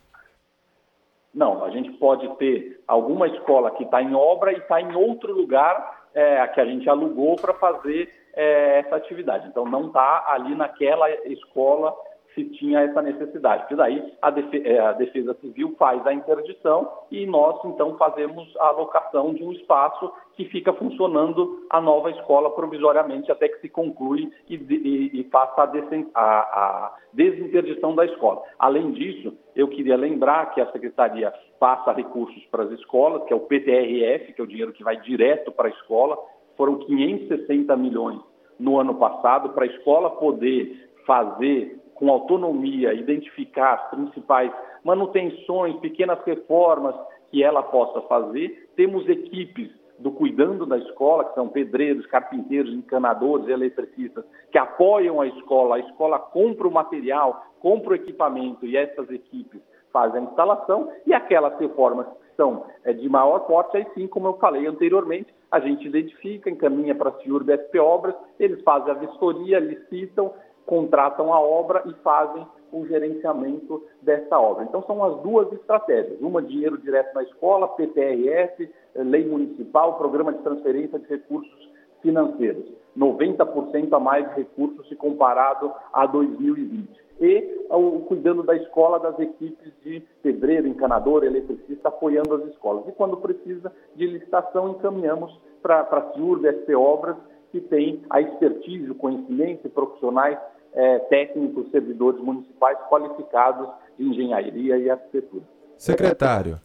Não, 1.34 1.64
a 1.64 1.70
gente 1.70 1.90
pode 1.98 2.28
ter 2.36 2.82
alguma 2.86 3.28
escola 3.28 3.70
que 3.72 3.84
está 3.84 4.02
em 4.02 4.14
obra 4.14 4.52
e 4.52 4.58
está 4.58 4.80
em 4.80 4.94
outro 4.94 5.34
lugar 5.34 6.08
é, 6.14 6.46
que 6.48 6.60
a 6.60 6.64
gente 6.64 6.88
alugou 6.88 7.36
para 7.36 7.52
fazer 7.52 8.10
é, 8.32 8.78
essa 8.80 8.96
atividade. 8.96 9.46
Então, 9.48 9.66
não 9.66 9.88
está 9.88 10.24
ali 10.28 10.54
naquela 10.54 11.10
escola 11.26 11.94
se 12.36 12.44
tinha 12.50 12.80
essa 12.80 13.00
necessidade. 13.00 13.62
Porque 13.62 13.74
daí 13.74 14.12
a 14.20 14.30
defesa, 14.30 14.68
é, 14.68 14.78
a 14.78 14.92
defesa 14.92 15.34
Civil 15.40 15.74
faz 15.78 16.06
a 16.06 16.12
interdição 16.12 16.86
e 17.10 17.24
nós, 17.24 17.58
então, 17.64 17.96
fazemos 17.96 18.54
a 18.58 18.66
alocação 18.68 19.32
de 19.32 19.42
um 19.42 19.52
espaço 19.52 20.12
que 20.34 20.44
fica 20.44 20.70
funcionando 20.74 21.66
a 21.70 21.80
nova 21.80 22.10
escola 22.10 22.50
provisoriamente 22.50 23.32
até 23.32 23.48
que 23.48 23.58
se 23.62 23.70
conclui 23.70 24.30
e, 24.48 24.54
e, 24.54 25.20
e 25.20 25.24
faça 25.32 25.62
a, 25.62 25.70
a, 26.14 26.20
a, 26.20 26.94
desinterdição 27.14 27.94
da 27.94 28.04
escola. 28.04 28.42
Além 28.58 28.92
disso, 28.92 29.32
eu 29.54 29.66
queria 29.68 29.96
lembrar 29.96 30.52
que 30.52 30.60
a 30.60 30.70
Secretaria 30.72 31.32
passa 31.58 31.92
recursos 31.92 32.44
para 32.50 32.64
as 32.64 32.70
escolas, 32.72 33.24
que 33.24 33.32
é 33.32 33.36
o 33.36 33.40
PTRF, 33.40 34.34
que 34.34 34.40
é 34.42 34.44
o 34.44 34.46
dinheiro 34.46 34.74
que 34.74 34.84
vai 34.84 35.00
direto 35.00 35.50
para 35.50 35.68
a 35.68 35.70
escola, 35.70 36.18
foram 36.54 36.78
560 36.80 37.74
milhões 37.76 38.20
no 38.58 38.78
ano 38.78 38.94
passado 38.96 39.50
para 39.50 39.64
a 39.64 39.68
escola 39.68 40.10
poder 40.10 40.90
fazer 41.06 41.80
com 41.96 42.10
autonomia, 42.10 42.94
identificar 42.94 43.74
as 43.74 43.90
principais 43.90 44.52
manutenções, 44.84 45.76
pequenas 45.80 46.22
reformas 46.24 46.94
que 47.30 47.42
ela 47.42 47.62
possa 47.62 48.00
fazer. 48.02 48.70
Temos 48.76 49.08
equipes 49.08 49.70
do 49.98 50.10
Cuidando 50.10 50.66
da 50.66 50.78
Escola, 50.78 51.24
que 51.24 51.34
são 51.34 51.48
pedreiros, 51.48 52.06
carpinteiros, 52.06 52.72
encanadores, 52.72 53.48
eletricistas, 53.48 54.24
que 54.50 54.58
apoiam 54.58 55.20
a 55.20 55.26
escola. 55.26 55.76
A 55.76 55.80
escola 55.80 56.18
compra 56.18 56.68
o 56.68 56.72
material, 56.72 57.46
compra 57.60 57.92
o 57.92 57.96
equipamento 57.96 58.66
e 58.66 58.76
essas 58.76 59.10
equipes 59.10 59.60
fazem 59.92 60.20
a 60.20 60.24
instalação. 60.24 60.92
E 61.06 61.14
aquelas 61.14 61.58
reformas 61.58 62.06
que 62.06 62.36
são 62.36 62.66
é, 62.84 62.92
de 62.92 63.08
maior 63.08 63.40
porte, 63.40 63.76
aí 63.76 63.86
sim, 63.94 64.06
como 64.06 64.28
eu 64.28 64.34
falei 64.34 64.66
anteriormente, 64.66 65.34
a 65.50 65.60
gente 65.60 65.86
identifica, 65.86 66.50
encaminha 66.50 66.94
para 66.94 67.10
a 67.10 67.14
CIURB 67.20 67.52
SP 67.56 67.78
Obras, 67.78 68.14
eles 68.38 68.62
fazem 68.62 68.90
a 68.90 68.94
vistoria, 68.94 69.58
licitam, 69.58 70.34
contratam 70.66 71.32
a 71.32 71.40
obra 71.40 71.82
e 71.86 71.94
fazem 72.02 72.46
o 72.72 72.86
gerenciamento 72.86 73.82
dessa 74.02 74.38
obra. 74.38 74.64
Então, 74.64 74.82
são 74.82 75.02
as 75.04 75.20
duas 75.22 75.50
estratégias: 75.52 76.20
uma, 76.20 76.42
dinheiro 76.42 76.76
direto 76.78 77.14
na 77.14 77.22
escola, 77.22 77.68
PTRS, 77.68 78.68
lei 78.94 79.24
municipal, 79.24 79.96
programa 79.96 80.32
de 80.32 80.42
transferência 80.42 80.98
de 80.98 81.06
recursos 81.06 81.70
financeiros. 82.02 82.66
90% 82.96 83.92
a 83.92 84.00
mais 84.00 84.28
de 84.30 84.36
recursos 84.36 84.88
se 84.88 84.96
comparado 84.96 85.72
a 85.92 86.06
2020. 86.06 87.06
E 87.20 87.66
o 87.70 88.00
cuidando 88.00 88.42
da 88.42 88.54
escola, 88.54 88.98
das 88.98 89.18
equipes 89.18 89.72
de 89.82 90.02
pedreiro, 90.22 90.68
encanador, 90.68 91.24
eletricista, 91.24 91.88
apoiando 91.88 92.34
as 92.34 92.44
escolas. 92.48 92.86
E 92.88 92.92
quando 92.92 93.16
precisa 93.16 93.72
de 93.94 94.06
licitação, 94.06 94.70
encaminhamos 94.70 95.38
para 95.62 95.80
a 95.80 96.12
CIURB, 96.12 96.46
SP 96.46 96.74
Obras, 96.74 97.16
que 97.50 97.60
tem 97.60 98.02
a 98.10 98.20
expertise, 98.20 98.90
o 98.90 98.94
conhecimento 98.94 99.66
e 99.66 99.70
profissionais 99.70 100.38
é, 100.76 100.98
técnicos, 101.00 101.70
servidores 101.70 102.20
municipais 102.20 102.78
qualificados 102.88 103.68
de 103.98 104.04
engenharia 104.04 104.76
e 104.76 104.90
arquitetura. 104.90 105.42
Secretário, 105.76 106.60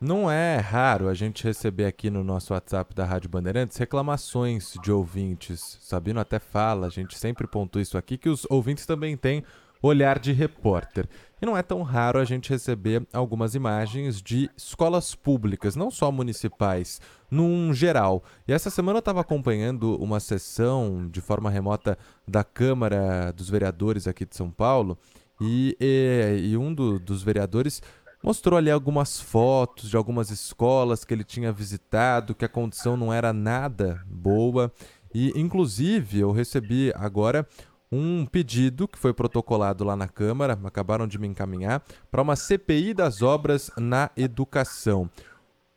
não 0.00 0.30
é 0.30 0.56
raro 0.56 1.08
a 1.08 1.14
gente 1.14 1.44
receber 1.44 1.84
aqui 1.84 2.08
no 2.08 2.24
nosso 2.24 2.54
WhatsApp 2.54 2.94
da 2.94 3.04
Rádio 3.04 3.28
Bandeirantes 3.28 3.76
reclamações 3.76 4.74
de 4.82 4.90
ouvintes. 4.90 5.78
Sabino 5.80 6.18
até 6.18 6.38
fala, 6.38 6.86
a 6.86 6.90
gente 6.90 7.18
sempre 7.18 7.46
pontua 7.46 7.82
isso 7.82 7.98
aqui, 7.98 8.16
que 8.16 8.30
os 8.30 8.46
ouvintes 8.50 8.86
também 8.86 9.14
têm 9.14 9.44
olhar 9.82 10.18
de 10.18 10.32
repórter. 10.32 11.08
E 11.40 11.46
não 11.46 11.56
é 11.56 11.62
tão 11.62 11.82
raro 11.82 12.18
a 12.18 12.24
gente 12.24 12.50
receber 12.50 13.06
algumas 13.12 13.54
imagens 13.54 14.20
de 14.20 14.50
escolas 14.56 15.14
públicas, 15.14 15.74
não 15.74 15.90
só 15.90 16.12
municipais, 16.12 17.00
num 17.30 17.72
geral. 17.72 18.22
E 18.46 18.52
essa 18.52 18.68
semana 18.68 18.98
eu 18.98 19.00
estava 19.00 19.20
acompanhando 19.20 19.96
uma 19.96 20.20
sessão 20.20 21.08
de 21.08 21.20
forma 21.20 21.50
remota 21.50 21.96
da 22.28 22.44
Câmara 22.44 23.32
dos 23.32 23.48
Vereadores 23.48 24.06
aqui 24.06 24.26
de 24.26 24.36
São 24.36 24.50
Paulo 24.50 24.98
e, 25.40 25.76
e, 25.80 26.50
e 26.50 26.56
um 26.58 26.74
do, 26.74 26.98
dos 26.98 27.22
vereadores 27.22 27.82
mostrou 28.22 28.58
ali 28.58 28.70
algumas 28.70 29.18
fotos 29.18 29.88
de 29.88 29.96
algumas 29.96 30.30
escolas 30.30 31.04
que 31.04 31.14
ele 31.14 31.24
tinha 31.24 31.50
visitado, 31.50 32.34
que 32.34 32.44
a 32.44 32.48
condição 32.48 32.96
não 32.96 33.12
era 33.12 33.32
nada 33.32 34.02
boa. 34.06 34.70
E, 35.14 35.32
inclusive, 35.34 36.20
eu 36.20 36.30
recebi 36.30 36.92
agora 36.94 37.46
um 37.92 38.24
pedido 38.24 38.86
que 38.86 38.98
foi 38.98 39.12
protocolado 39.12 39.84
lá 39.84 39.96
na 39.96 40.08
Câmara, 40.08 40.58
acabaram 40.64 41.06
de 41.06 41.18
me 41.18 41.26
encaminhar, 41.26 41.82
para 42.10 42.22
uma 42.22 42.36
CPI 42.36 42.94
das 42.94 43.20
obras 43.22 43.70
na 43.76 44.10
educação. 44.16 45.10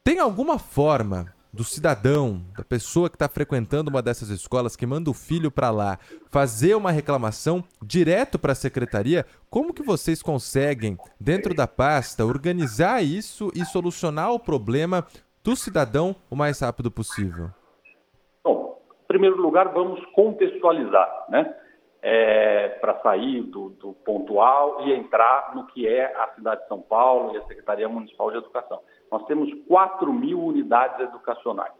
Tem 0.03 0.19
alguma 0.19 0.59
forma 0.59 1.33
do 1.53 1.63
cidadão, 1.63 2.41
da 2.57 2.63
pessoa 2.63 3.09
que 3.09 3.15
está 3.15 3.29
frequentando 3.29 3.91
uma 3.91 4.01
dessas 4.01 4.29
escolas, 4.29 4.75
que 4.75 4.87
manda 4.87 5.09
o 5.09 5.13
filho 5.13 5.51
para 5.51 5.69
lá, 5.69 5.99
fazer 6.31 6.75
uma 6.75 6.89
reclamação 6.89 7.63
direto 7.81 8.39
para 8.39 8.53
a 8.53 8.55
secretaria? 8.55 9.23
Como 9.51 9.73
que 9.73 9.83
vocês 9.83 10.21
conseguem, 10.23 10.97
dentro 11.19 11.53
da 11.53 11.67
pasta, 11.67 12.25
organizar 12.25 13.03
isso 13.03 13.51
e 13.55 13.63
solucionar 13.65 14.31
o 14.31 14.39
problema 14.39 15.05
do 15.43 15.55
cidadão 15.55 16.15
o 16.29 16.35
mais 16.35 16.59
rápido 16.59 16.89
possível? 16.89 17.51
Bom, 18.43 18.81
em 19.03 19.07
primeiro 19.07 19.39
lugar, 19.39 19.71
vamos 19.73 20.03
contextualizar, 20.15 21.25
né? 21.29 21.55
É, 22.03 22.67
para 22.81 22.99
sair 22.99 23.41
do, 23.43 23.69
do, 23.69 23.93
pontual 24.05 24.85
e 24.85 24.91
entrar 24.91 25.55
no 25.55 25.65
que 25.67 25.87
é 25.87 26.05
a 26.05 26.27
cidade 26.35 26.61
de 26.61 26.67
São 26.67 26.81
Paulo 26.81 27.33
e 27.33 27.37
a 27.37 27.43
Secretaria 27.45 27.87
Municipal 27.87 28.29
de 28.29 28.37
Educação. 28.37 28.81
Nós 29.09 29.25
temos 29.25 29.49
4 29.69 30.11
mil 30.11 30.43
unidades 30.43 30.99
educacionais. 30.99 31.71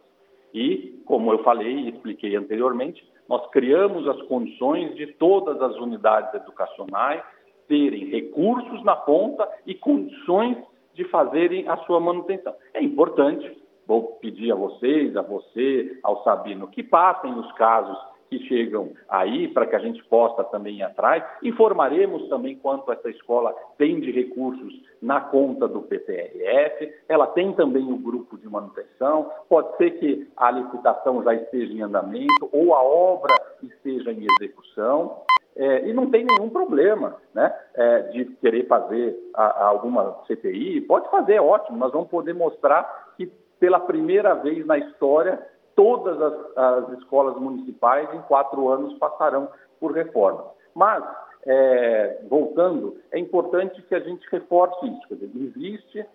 E, 0.54 1.02
como 1.04 1.30
eu 1.30 1.42
falei 1.42 1.74
e 1.74 1.90
expliquei 1.90 2.34
anteriormente, 2.36 3.06
nós 3.28 3.46
criamos 3.50 4.08
as 4.08 4.20
condições 4.22 4.94
de 4.94 5.08
todas 5.14 5.60
as 5.60 5.76
unidades 5.76 6.32
educacionais 6.32 7.22
terem 7.68 8.06
recursos 8.06 8.82
na 8.82 8.96
ponta 8.96 9.46
e 9.66 9.74
condições 9.74 10.56
de 10.94 11.04
fazerem 11.04 11.68
a 11.68 11.76
sua 11.78 12.00
manutenção. 12.00 12.54
É 12.72 12.82
importante, 12.82 13.60
vou 13.86 14.16
pedir 14.20 14.52
a 14.52 14.54
vocês, 14.54 15.14
a 15.16 15.22
você, 15.22 15.98
ao 16.02 16.22
Sabino, 16.24 16.68
que 16.68 16.82
passem 16.82 17.32
os 17.34 17.50
casos 17.52 17.98
que 18.38 18.48
chegam 18.48 18.92
aí 19.08 19.48
para 19.48 19.66
que 19.66 19.76
a 19.76 19.78
gente 19.78 20.02
possa 20.04 20.42
também 20.44 20.78
ir 20.78 20.82
atrás. 20.82 21.22
Informaremos 21.42 22.28
também 22.28 22.56
quanto 22.56 22.90
essa 22.90 23.08
escola 23.08 23.54
tem 23.78 24.00
de 24.00 24.10
recursos 24.10 24.74
na 25.00 25.20
conta 25.20 25.68
do 25.68 25.82
PTRF. 25.82 26.92
Ela 27.08 27.26
tem 27.28 27.52
também 27.52 27.84
o 27.84 27.96
grupo 27.96 28.36
de 28.38 28.48
manutenção. 28.48 29.30
Pode 29.48 29.76
ser 29.76 29.92
que 29.98 30.28
a 30.36 30.50
licitação 30.50 31.22
já 31.22 31.34
esteja 31.34 31.72
em 31.72 31.82
andamento 31.82 32.48
ou 32.52 32.74
a 32.74 32.82
obra 32.82 33.34
esteja 33.62 34.10
em 34.12 34.26
execução. 34.38 35.22
É, 35.56 35.88
e 35.88 35.92
não 35.92 36.10
tem 36.10 36.24
nenhum 36.24 36.50
problema 36.50 37.16
né, 37.32 37.54
é, 37.74 37.98
de 38.08 38.24
querer 38.40 38.66
fazer 38.66 39.16
a, 39.34 39.44
a 39.44 39.64
alguma 39.66 40.18
CPI. 40.26 40.80
Pode 40.80 41.08
fazer, 41.10 41.38
ótimo. 41.38 41.78
Nós 41.78 41.92
vamos 41.92 42.08
poder 42.08 42.34
mostrar 42.34 43.12
que 43.16 43.30
pela 43.60 43.78
primeira 43.78 44.34
vez 44.34 44.66
na 44.66 44.76
história 44.78 45.40
todas 45.74 46.20
as, 46.20 46.56
as 46.56 46.98
escolas 46.98 47.36
municipais 47.36 48.12
em 48.14 48.20
quatro 48.22 48.68
anos 48.68 48.96
passarão 48.98 49.48
por 49.80 49.92
reforma. 49.92 50.44
Mas, 50.74 51.04
é, 51.46 52.22
voltando, 52.28 52.96
é 53.12 53.18
importante 53.18 53.80
que 53.82 53.94
a 53.94 54.00
gente 54.00 54.26
reforce 54.30 54.86
isso. 54.86 55.16
Dizer, 55.16 55.30
existe, 55.34 56.06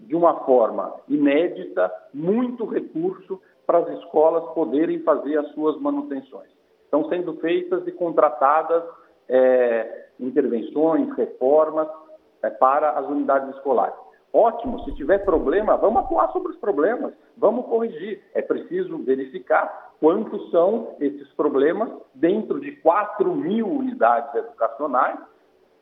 de 0.00 0.16
uma 0.16 0.44
forma 0.44 0.94
inédita, 1.08 1.92
muito 2.12 2.64
recurso 2.64 3.40
para 3.66 3.78
as 3.78 3.88
escolas 3.98 4.44
poderem 4.54 5.00
fazer 5.00 5.38
as 5.38 5.48
suas 5.52 5.78
manutenções. 5.80 6.48
Estão 6.84 7.08
sendo 7.08 7.34
feitas 7.36 7.86
e 7.86 7.92
contratadas 7.92 8.82
é, 9.28 10.06
intervenções, 10.18 11.14
reformas 11.16 11.86
é, 12.42 12.48
para 12.48 12.92
as 12.92 13.06
unidades 13.06 13.54
escolares. 13.56 14.07
Ótimo, 14.32 14.84
se 14.84 14.92
tiver 14.92 15.24
problema, 15.24 15.76
vamos 15.76 16.04
atuar 16.04 16.30
sobre 16.32 16.52
os 16.52 16.58
problemas, 16.58 17.14
vamos 17.36 17.66
corrigir. 17.66 18.22
É 18.34 18.42
preciso 18.42 18.98
verificar 18.98 19.92
quantos 20.00 20.50
são 20.50 20.94
esses 21.00 21.28
problemas 21.32 21.90
dentro 22.14 22.60
de 22.60 22.72
4 22.72 23.34
mil 23.34 23.66
unidades 23.66 24.34
educacionais. 24.34 25.18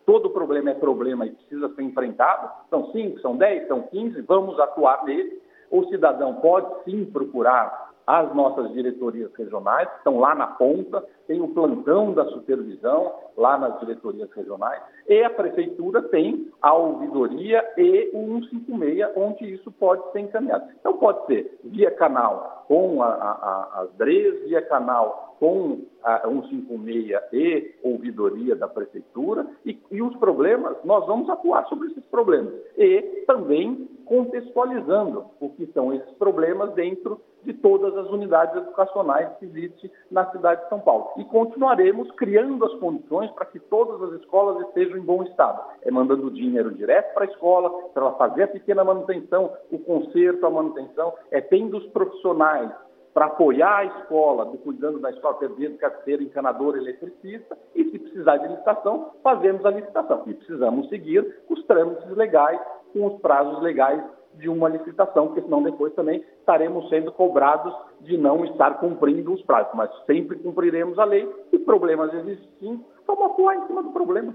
Todo 0.05 0.31
problema 0.31 0.71
é 0.71 0.75
problema 0.75 1.27
e 1.27 1.33
precisa 1.33 1.69
ser 1.75 1.83
enfrentado. 1.83 2.49
São 2.71 2.93
5, 2.93 3.21
são 3.21 3.37
10, 3.37 3.67
são 3.67 3.83
15, 3.83 4.21
vamos 4.23 4.59
atuar 4.61 5.05
nele. 5.05 5.43
O 5.69 5.85
cidadão 5.87 6.35
pode 6.35 6.85
sim 6.85 7.05
procurar 7.05 7.91
as 8.07 8.33
nossas 8.35 8.73
diretorias 8.73 9.33
regionais, 9.35 9.89
que 9.89 9.97
estão 9.97 10.21
lá 10.21 10.35
na 10.35 10.47
ponta, 10.47 11.05
tem 11.27 11.41
o 11.41 11.49
plantão 11.49 12.13
da 12.13 12.25
supervisão 12.27 13.13
lá 13.37 13.59
nas 13.59 13.81
diretorias 13.81 14.31
regionais, 14.31 14.81
e 15.09 15.23
a 15.25 15.31
prefeitura 15.31 16.03
tem 16.03 16.49
a 16.63 16.73
ouvidoria 16.73 17.65
e 17.77 18.11
o 18.15 18.41
156, 18.45 19.17
onde 19.17 19.53
isso 19.53 19.73
pode 19.73 20.11
ser 20.13 20.21
encaminhado. 20.21 20.67
Então, 20.79 20.97
pode 20.99 21.27
ser 21.27 21.59
via 21.65 21.91
canal 21.91 22.65
com 22.69 23.03
a, 23.03 23.09
a, 23.09 23.81
as 23.83 23.93
DREs, 23.95 24.45
via 24.45 24.63
canal 24.63 25.37
com 25.39 25.81
a 26.03 26.21
156 26.21 27.23
e 27.33 27.75
ouvidoria 27.83 28.55
da 28.55 28.69
prefeitura, 28.69 29.47
e, 29.65 29.79
e 29.91 30.01
os 30.01 30.15
problemas, 30.17 30.77
nós 30.85 31.05
vamos 31.07 31.29
atuar 31.29 31.67
sobre 31.67 31.89
esses 31.89 32.05
problemas. 32.07 32.55
E 32.77 33.25
também 33.27 33.89
contextualizando 34.07 35.25
o 35.41 35.51
que 35.51 35.67
são 35.73 35.93
esses 35.93 36.13
problemas 36.13 36.73
dentro 36.75 37.21
de 37.47 37.55
todas 37.55 37.97
as 37.97 38.09
unidades 38.11 38.57
educacionais 38.57 39.29
que 39.39 39.47
existem 39.47 39.91
na 40.11 40.29
cidade 40.33 40.63
de 40.65 40.69
São 40.69 40.81
Paulo. 40.81 41.13
E 41.17 41.25
continuaremos 41.25 42.11
criando 42.13 42.65
as 42.65 42.75
condições 42.75 43.31
para 43.31 43.47
que 43.47 43.61
todas 43.61 44.03
as 44.03 44.21
escolas 44.21 44.67
estejam 44.67 44.99
em 44.99 45.03
bom 45.03 45.23
estado. 45.23 45.63
É 45.83 45.91
mandando 45.91 46.31
dinheiro 46.31 46.75
direto 46.75 47.15
para 47.15 47.25
a 47.25 47.29
escola, 47.29 47.71
para 47.95 48.03
ela 48.03 48.17
fazer 48.17 48.43
a 48.43 48.49
pequena 48.49 48.85
manutenção, 48.85 49.53
o 49.71 49.79
conserto, 49.79 50.45
a 50.45 50.51
manutenção, 50.51 51.15
é 51.31 51.41
tendo 51.41 51.79
os 51.79 51.87
profissionais 51.87 52.71
para 53.15 53.27
apoiar 53.27 53.79
a 53.79 53.85
escola, 53.87 54.45
cuidando 54.63 54.99
da 54.99 55.09
escola, 55.09 55.37
perdendo 55.37 55.79
carteira, 55.79 56.23
encanador, 56.23 56.77
eletricista, 56.77 57.57
e 57.75 57.85
se 57.85 57.99
precisar 57.99 58.37
de 58.37 58.49
licitação, 58.49 59.13
fazemos 59.23 59.65
a 59.65 59.71
licitação. 59.71 60.25
E 60.27 60.35
precisamos 60.35 60.87
seguir 60.91 61.43
os 61.49 61.65
trâmites 61.65 62.11
legais, 62.11 62.61
com 62.93 63.07
os 63.07 63.21
prazos 63.23 63.63
legais 63.63 64.03
de 64.37 64.49
uma 64.49 64.69
licitação, 64.69 65.27
porque 65.27 65.43
senão 65.43 65.63
depois 65.63 65.93
também 65.95 66.25
estaremos 66.41 66.89
sendo 66.89 67.13
cobrados 67.13 67.75
de 68.01 68.17
não 68.17 68.45
estar 68.45 68.79
cumprindo 68.79 69.33
os 69.33 69.43
prazos. 69.43 69.73
Mas 69.75 69.91
sempre 70.07 70.39
cumpriremos 70.39 70.99
a 70.99 71.05
lei 71.05 71.29
e 71.53 71.59
problemas 71.59 72.13
existem, 72.15 72.85
vamos 73.07 73.27
atuar 73.27 73.57
em 73.57 73.67
cima 73.67 73.83
do 73.83 73.91
problema. 73.91 74.35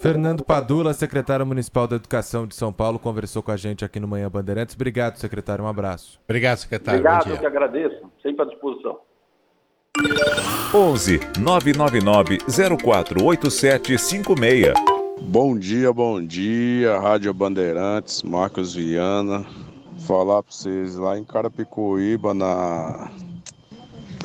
Fernando 0.00 0.42
Padula, 0.42 0.94
secretário 0.94 1.44
municipal 1.44 1.86
da 1.86 1.96
Educação 1.96 2.46
de 2.46 2.54
São 2.54 2.72
Paulo, 2.72 2.98
conversou 2.98 3.42
com 3.42 3.50
a 3.50 3.56
gente 3.56 3.84
aqui 3.84 4.00
no 4.00 4.08
Manhã 4.08 4.30
Bandeirantes. 4.30 4.74
Obrigado, 4.74 5.16
secretário. 5.16 5.62
Um 5.62 5.68
abraço. 5.68 6.18
Obrigado, 6.24 6.56
secretário. 6.56 7.00
Obrigado, 7.00 7.28
eu 7.28 7.38
que 7.38 7.46
agradeço. 7.46 8.10
Sempre 8.22 8.42
à 8.42 8.46
disposição. 8.46 8.98
11 10.74 11.20
999 11.38 12.38
048756. 12.48 14.99
Bom 15.22 15.56
dia, 15.56 15.92
bom 15.92 16.24
dia, 16.24 16.98
Rádio 16.98 17.32
Bandeirantes, 17.32 18.22
Marcos 18.22 18.74
Viana. 18.74 19.46
Falar 20.06 20.42
para 20.42 20.52
vocês 20.52 20.96
lá 20.96 21.18
em 21.18 21.24
Carapicuíba, 21.24 22.34
na, 22.34 23.10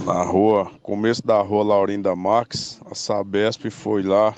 na 0.03 0.23
rua, 0.23 0.71
começo 0.81 1.25
da 1.25 1.39
rua 1.41 1.63
Laurinda 1.63 2.15
Marques, 2.15 2.81
a 2.89 2.95
Sabesp 2.95 3.69
foi 3.69 4.01
lá 4.03 4.33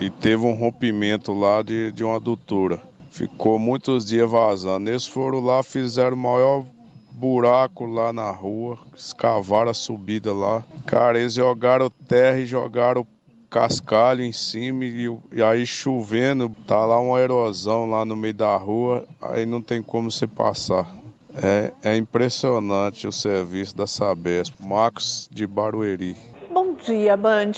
e 0.00 0.10
teve 0.10 0.44
um 0.44 0.52
rompimento 0.54 1.32
lá 1.32 1.62
de, 1.62 1.90
de 1.92 2.04
uma 2.04 2.16
adutora. 2.16 2.82
Ficou 3.10 3.58
muitos 3.58 4.04
dias 4.04 4.30
vazando. 4.30 4.90
Eles 4.90 5.06
foram 5.06 5.40
lá, 5.40 5.62
fizeram 5.62 6.16
o 6.16 6.20
maior 6.20 6.66
buraco 7.12 7.86
lá 7.86 8.12
na 8.12 8.30
rua, 8.30 8.76
escavaram 8.96 9.70
a 9.70 9.74
subida 9.74 10.34
lá. 10.34 10.64
Cara, 10.84 11.18
eles 11.18 11.34
jogaram 11.34 11.88
terra 12.08 12.38
e 12.40 12.46
jogaram 12.46 13.06
cascalho 13.54 14.24
em 14.24 14.32
cima 14.32 14.84
e, 14.84 15.06
e, 15.30 15.40
aí 15.40 15.64
chovendo, 15.64 16.50
tá 16.66 16.84
lá 16.84 16.98
uma 16.98 17.20
erosão 17.20 17.88
lá 17.88 18.04
no 18.04 18.16
meio 18.16 18.34
da 18.34 18.56
rua, 18.56 19.06
aí 19.22 19.46
não 19.46 19.62
tem 19.62 19.80
como 19.80 20.10
você 20.10 20.26
passar. 20.26 20.92
É, 21.40 21.72
é 21.82 21.96
impressionante 21.96 23.06
o 23.06 23.12
serviço 23.12 23.76
da 23.76 23.86
Sabesp. 23.86 24.54
Marcos 24.58 25.28
de 25.30 25.46
Barueri. 25.46 26.16
Bom 26.50 26.74
dia, 26.74 27.16
Band 27.16 27.52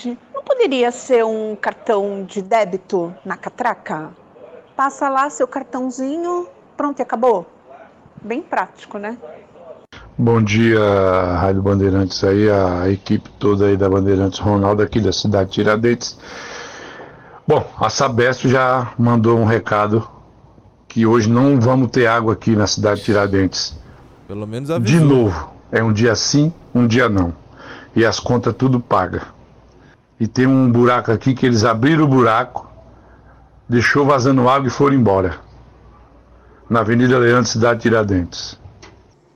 poderia 0.44 0.92
ser 0.92 1.24
um 1.24 1.56
cartão 1.56 2.24
de 2.24 2.40
débito 2.40 3.14
na 3.24 3.36
catraca? 3.36 4.10
Passa 4.76 5.08
lá 5.08 5.28
seu 5.30 5.48
cartãozinho, 5.48 6.46
pronto 6.76 7.00
e 7.00 7.02
acabou. 7.02 7.46
Bem 8.22 8.42
prático, 8.42 8.98
né? 8.98 9.18
Bom 10.18 10.40
dia, 10.40 10.80
Rádio 11.38 11.60
Bandeirantes 11.60 12.24
aí, 12.24 12.48
a 12.50 12.88
equipe 12.88 13.28
toda 13.38 13.66
aí 13.66 13.76
da 13.76 13.86
Bandeirantes 13.86 14.38
Ronaldo 14.38 14.82
aqui 14.82 14.98
da 14.98 15.12
cidade 15.12 15.50
de 15.50 15.56
Tiradentes. 15.56 16.18
Bom, 17.46 17.62
a 17.78 17.90
Sabesp 17.90 18.48
já 18.48 18.94
mandou 18.98 19.38
um 19.38 19.44
recado 19.44 20.08
que 20.88 21.04
hoje 21.04 21.28
não 21.28 21.60
vamos 21.60 21.90
ter 21.90 22.06
água 22.06 22.32
aqui 22.32 22.56
na 22.56 22.66
cidade 22.66 23.00
de 23.00 23.04
Tiradentes. 23.04 23.78
Pelo 24.26 24.46
menos 24.46 24.70
avisou. 24.70 25.00
De 25.00 25.04
novo, 25.04 25.52
é 25.70 25.82
um 25.82 25.92
dia 25.92 26.16
sim, 26.16 26.50
um 26.74 26.86
dia 26.86 27.10
não. 27.10 27.34
E 27.94 28.02
as 28.02 28.18
contas 28.18 28.54
tudo 28.56 28.80
paga 28.80 29.22
e 30.18 30.26
tem 30.26 30.46
um 30.46 30.72
buraco 30.72 31.12
aqui 31.12 31.34
que 31.34 31.44
eles 31.44 31.62
abriram 31.62 32.04
o 32.04 32.08
buraco, 32.08 32.66
deixou 33.68 34.06
vazando 34.06 34.48
água 34.48 34.68
e 34.68 34.70
foram 34.70 34.96
embora. 34.96 35.36
Na 36.70 36.80
Avenida 36.80 37.18
Leandro, 37.18 37.50
cidade 37.50 37.80
de 37.80 37.82
Tiradentes. 37.82 38.58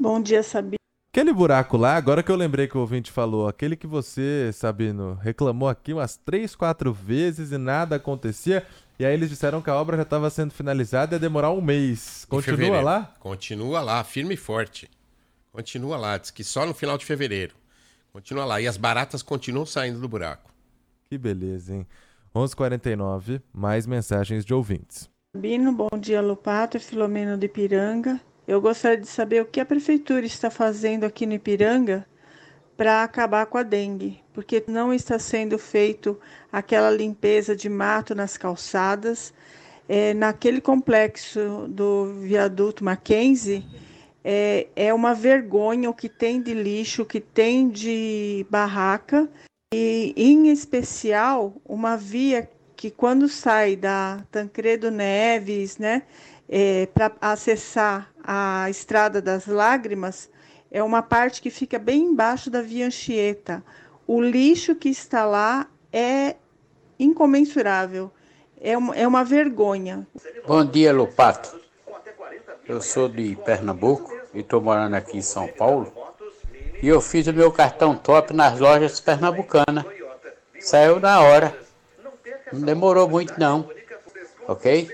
Bom 0.00 0.18
dia, 0.18 0.42
Sabino. 0.42 0.76
Aquele 1.12 1.30
buraco 1.30 1.76
lá, 1.76 1.94
agora 1.94 2.22
que 2.22 2.32
eu 2.32 2.36
lembrei 2.36 2.66
que 2.66 2.74
o 2.74 2.80
ouvinte 2.80 3.10
falou, 3.10 3.46
aquele 3.46 3.76
que 3.76 3.86
você, 3.86 4.50
Sabino, 4.50 5.12
reclamou 5.20 5.68
aqui 5.68 5.92
umas 5.92 6.16
três, 6.16 6.56
quatro 6.56 6.90
vezes 6.90 7.52
e 7.52 7.58
nada 7.58 7.96
acontecia. 7.96 8.66
E 8.98 9.04
aí 9.04 9.12
eles 9.12 9.28
disseram 9.28 9.60
que 9.60 9.68
a 9.68 9.76
obra 9.76 9.98
já 9.98 10.04
estava 10.04 10.30
sendo 10.30 10.54
finalizada 10.54 11.14
e 11.14 11.16
ia 11.16 11.20
demorar 11.20 11.50
um 11.50 11.60
mês. 11.60 12.24
Continua 12.30 12.80
lá? 12.80 13.14
Continua 13.20 13.82
lá, 13.82 14.02
firme 14.02 14.34
e 14.34 14.38
forte. 14.38 14.88
Continua 15.52 15.98
lá, 15.98 16.16
diz 16.16 16.30
que 16.30 16.42
só 16.42 16.64
no 16.64 16.72
final 16.72 16.96
de 16.96 17.04
fevereiro. 17.04 17.54
Continua 18.10 18.46
lá. 18.46 18.58
E 18.58 18.66
as 18.66 18.78
baratas 18.78 19.22
continuam 19.22 19.66
saindo 19.66 20.00
do 20.00 20.08
buraco. 20.08 20.50
Que 21.10 21.18
beleza, 21.18 21.74
hein? 21.74 21.86
11:49 22.34 23.42
mais 23.52 23.86
mensagens 23.86 24.46
de 24.46 24.54
ouvintes. 24.54 25.10
Bino, 25.36 25.72
bom 25.74 25.90
dia, 25.98 26.22
Lupato 26.22 26.78
e 26.78 26.80
Filomeno 26.80 27.36
de 27.36 27.44
Ipiranga. 27.44 28.18
Eu 28.50 28.60
gostaria 28.60 28.98
de 28.98 29.06
saber 29.06 29.40
o 29.42 29.46
que 29.46 29.60
a 29.60 29.64
prefeitura 29.64 30.26
está 30.26 30.50
fazendo 30.50 31.04
aqui 31.04 31.24
no 31.24 31.34
Ipiranga 31.34 32.04
para 32.76 33.04
acabar 33.04 33.46
com 33.46 33.56
a 33.56 33.62
dengue, 33.62 34.20
porque 34.32 34.64
não 34.66 34.92
está 34.92 35.20
sendo 35.20 35.56
feito 35.56 36.18
aquela 36.50 36.90
limpeza 36.90 37.54
de 37.54 37.68
mato 37.68 38.12
nas 38.12 38.36
calçadas. 38.36 39.32
É, 39.88 40.14
naquele 40.14 40.60
complexo 40.60 41.68
do 41.68 42.06
viaduto 42.22 42.82
Mackenzie, 42.82 43.64
é, 44.24 44.66
é 44.74 44.92
uma 44.92 45.14
vergonha 45.14 45.88
o 45.88 45.94
que 45.94 46.08
tem 46.08 46.42
de 46.42 46.52
lixo, 46.52 47.02
o 47.02 47.06
que 47.06 47.20
tem 47.20 47.68
de 47.68 48.44
barraca 48.50 49.28
e, 49.72 50.12
em 50.16 50.48
especial, 50.48 51.54
uma 51.64 51.96
via 51.96 52.50
que, 52.80 52.90
quando 52.90 53.28
sai 53.28 53.76
da 53.76 54.24
Tancredo 54.28 54.90
Neves, 54.90 55.78
né, 55.78 56.02
é, 56.52 56.86
para 56.86 57.12
acessar 57.20 58.10
a 58.24 58.68
Estrada 58.68 59.22
das 59.22 59.46
Lágrimas, 59.46 60.28
é 60.68 60.82
uma 60.82 61.00
parte 61.00 61.40
que 61.40 61.48
fica 61.48 61.78
bem 61.78 62.02
embaixo 62.02 62.50
da 62.50 62.60
Via 62.60 62.88
Anchieta. 62.88 63.62
O 64.04 64.20
lixo 64.20 64.74
que 64.74 64.88
está 64.88 65.24
lá 65.24 65.68
é 65.92 66.34
incomensurável, 66.98 68.10
é 68.60 68.76
uma, 68.76 68.96
é 68.96 69.06
uma 69.06 69.24
vergonha. 69.24 70.04
Bom 70.44 70.64
dia, 70.64 70.92
Lopato. 70.92 71.60
Eu 72.66 72.80
sou 72.82 73.08
de 73.08 73.36
Pernambuco 73.44 74.12
e 74.34 74.40
estou 74.40 74.60
morando 74.60 74.94
aqui 74.94 75.18
em 75.18 75.22
São 75.22 75.46
Paulo. 75.46 75.92
E 76.82 76.88
eu 76.88 77.00
fiz 77.00 77.26
o 77.28 77.32
meu 77.32 77.52
cartão 77.52 77.94
top 77.94 78.32
nas 78.32 78.58
lojas 78.58 78.98
pernambucanas. 79.00 79.84
Saiu 80.58 80.98
na 80.98 81.20
hora. 81.20 81.56
Não 82.52 82.60
demorou 82.60 83.08
muito 83.08 83.38
não. 83.38 83.68
Ok? 84.48 84.90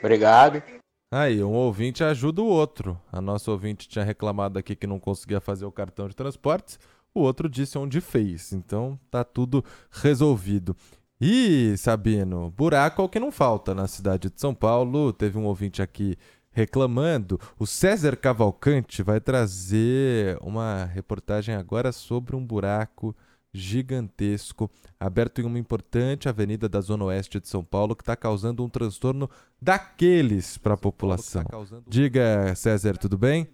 Obrigado. 0.00 0.62
Aí, 1.10 1.42
um 1.42 1.52
ouvinte 1.52 2.04
ajuda 2.04 2.42
o 2.42 2.46
outro. 2.46 3.00
A 3.10 3.20
nossa 3.20 3.50
ouvinte 3.50 3.88
tinha 3.88 4.04
reclamado 4.04 4.58
aqui 4.58 4.76
que 4.76 4.86
não 4.86 5.00
conseguia 5.00 5.40
fazer 5.40 5.64
o 5.64 5.72
cartão 5.72 6.06
de 6.06 6.14
transportes. 6.14 6.78
O 7.14 7.20
outro 7.20 7.48
disse 7.48 7.78
onde 7.78 8.00
fez. 8.00 8.52
Então 8.52 8.98
tá 9.10 9.24
tudo 9.24 9.64
resolvido. 9.90 10.76
E, 11.20 11.74
Sabino, 11.78 12.50
buraco 12.50 13.00
é 13.00 13.04
o 13.04 13.08
que 13.08 13.18
não 13.18 13.32
falta 13.32 13.74
na 13.74 13.86
cidade 13.86 14.28
de 14.28 14.38
São 14.38 14.54
Paulo. 14.54 15.12
Teve 15.12 15.38
um 15.38 15.46
ouvinte 15.46 15.80
aqui 15.80 16.16
reclamando. 16.50 17.40
O 17.58 17.66
César 17.66 18.14
Cavalcante 18.14 19.02
vai 19.02 19.18
trazer 19.18 20.38
uma 20.42 20.84
reportagem 20.84 21.54
agora 21.54 21.90
sobre 21.90 22.36
um 22.36 22.44
buraco 22.44 23.16
gigantesco 23.52 24.70
aberto 24.98 25.40
em 25.40 25.44
uma 25.44 25.58
importante 25.58 26.28
avenida 26.28 26.68
da 26.68 26.80
Zona 26.80 27.04
Oeste 27.04 27.40
de 27.40 27.48
São 27.48 27.64
Paulo 27.64 27.96
que 27.96 28.02
está 28.02 28.16
causando 28.16 28.64
um 28.64 28.68
transtorno 28.68 29.28
daqueles 29.60 30.58
para 30.58 30.74
a 30.74 30.76
população. 30.76 31.44
Diga, 31.86 32.54
César, 32.54 32.96
tudo 32.96 33.16
bem? 33.16 33.48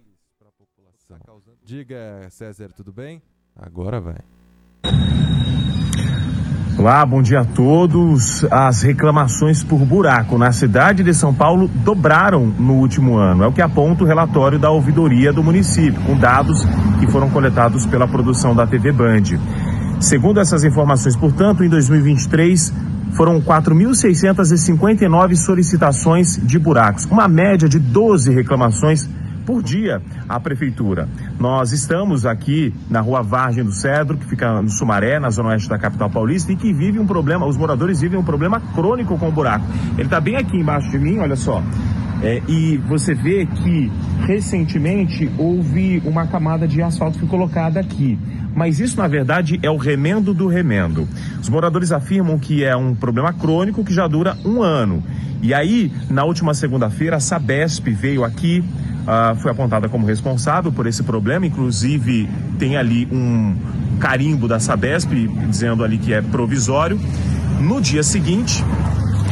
Diga, 1.63 2.27
César, 2.29 2.71
tudo 2.75 2.91
bem? 2.91 3.21
Agora 3.55 3.99
vai. 4.01 4.19
Olá, 6.77 7.05
bom 7.05 7.21
dia 7.21 7.39
a 7.39 7.45
todos. 7.45 8.43
As 8.51 8.81
reclamações 8.81 9.63
por 9.63 9.79
buraco 9.79 10.37
na 10.37 10.51
cidade 10.51 11.03
de 11.03 11.13
São 11.13 11.33
Paulo 11.33 11.69
dobraram 11.69 12.45
no 12.45 12.73
último 12.73 13.15
ano. 13.15 13.45
É 13.45 13.47
o 13.47 13.53
que 13.53 13.61
aponta 13.61 14.03
o 14.03 14.07
relatório 14.07 14.59
da 14.59 14.69
ouvidoria 14.69 15.31
do 15.31 15.41
município, 15.41 16.01
com 16.03 16.17
dados 16.17 16.59
que 16.99 17.07
foram 17.07 17.29
coletados 17.29 17.85
pela 17.85 18.05
produção 18.05 18.53
da 18.53 18.67
TV 18.67 18.91
Band. 18.91 19.23
Segundo 19.99 20.39
essas 20.39 20.63
informações, 20.63 21.15
portanto, 21.15 21.63
em 21.63 21.69
2023 21.69 22.73
foram 23.13 23.41
4.659 23.41 25.35
solicitações 25.35 26.37
de 26.37 26.59
buracos, 26.59 27.05
uma 27.05 27.27
média 27.27 27.67
de 27.67 27.79
12 27.79 28.33
reclamações 28.33 29.09
por 29.45 29.63
dia 29.63 30.01
à 30.27 30.39
prefeitura. 30.39 31.07
Nós 31.39 31.71
estamos 31.71 32.25
aqui 32.25 32.73
na 32.89 32.99
rua 32.99 33.21
Vargem 33.21 33.63
do 33.63 33.71
Cedro, 33.71 34.17
que 34.17 34.25
fica 34.25 34.61
no 34.61 34.69
Sumaré, 34.69 35.19
na 35.19 35.29
zona 35.29 35.49
oeste 35.49 35.69
da 35.69 35.77
capital 35.77 36.09
paulista, 36.09 36.51
e 36.51 36.55
que 36.55 36.73
vive 36.73 36.99
um 36.99 37.05
problema, 37.05 37.45
os 37.45 37.55
moradores 37.55 38.01
vivem 38.01 38.19
um 38.19 38.23
problema 38.23 38.59
crônico 38.73 39.17
com 39.17 39.29
o 39.29 39.31
buraco. 39.31 39.65
Ele 39.93 40.03
está 40.03 40.19
bem 40.19 40.35
aqui 40.35 40.57
embaixo 40.57 40.89
de 40.89 40.97
mim, 40.97 41.19
olha 41.19 41.35
só. 41.35 41.63
É, 42.21 42.41
e 42.47 42.77
você 42.77 43.13
vê 43.13 43.45
que 43.45 43.91
recentemente 44.25 45.29
houve 45.37 46.01
uma 46.05 46.25
camada 46.25 46.67
de 46.67 46.81
asfalto 46.81 47.13
que 47.13 47.19
foi 47.19 47.29
colocada 47.29 47.79
aqui. 47.79 48.17
Mas 48.55 48.79
isso, 48.79 48.97
na 48.97 49.07
verdade, 49.07 49.59
é 49.61 49.69
o 49.69 49.75
remendo 49.75 50.33
do 50.33 50.47
remendo. 50.47 51.07
Os 51.41 51.49
moradores 51.49 51.91
afirmam 51.91 52.39
que 52.39 52.63
é 52.63 52.75
um 52.75 52.95
problema 52.95 53.33
crônico 53.33 53.83
que 53.83 53.93
já 53.93 54.07
dura 54.07 54.37
um 54.45 54.61
ano. 54.61 55.03
E 55.41 55.53
aí, 55.53 55.91
na 56.09 56.23
última 56.23 56.53
segunda-feira, 56.53 57.17
a 57.17 57.19
Sabesp 57.19 57.87
veio 57.89 58.23
aqui, 58.23 58.63
uh, 59.03 59.35
foi 59.35 59.51
apontada 59.51 59.89
como 59.89 60.07
responsável 60.07 60.71
por 60.71 60.87
esse 60.87 61.03
problema, 61.03 61.45
inclusive 61.45 62.29
tem 62.57 62.77
ali 62.77 63.07
um 63.11 63.55
carimbo 63.99 64.47
da 64.47 64.59
Sabesp 64.59 65.11
dizendo 65.49 65.83
ali 65.83 65.97
que 65.97 66.13
é 66.13 66.21
provisório. 66.21 66.99
No 67.59 67.81
dia 67.81 68.03
seguinte, 68.03 68.63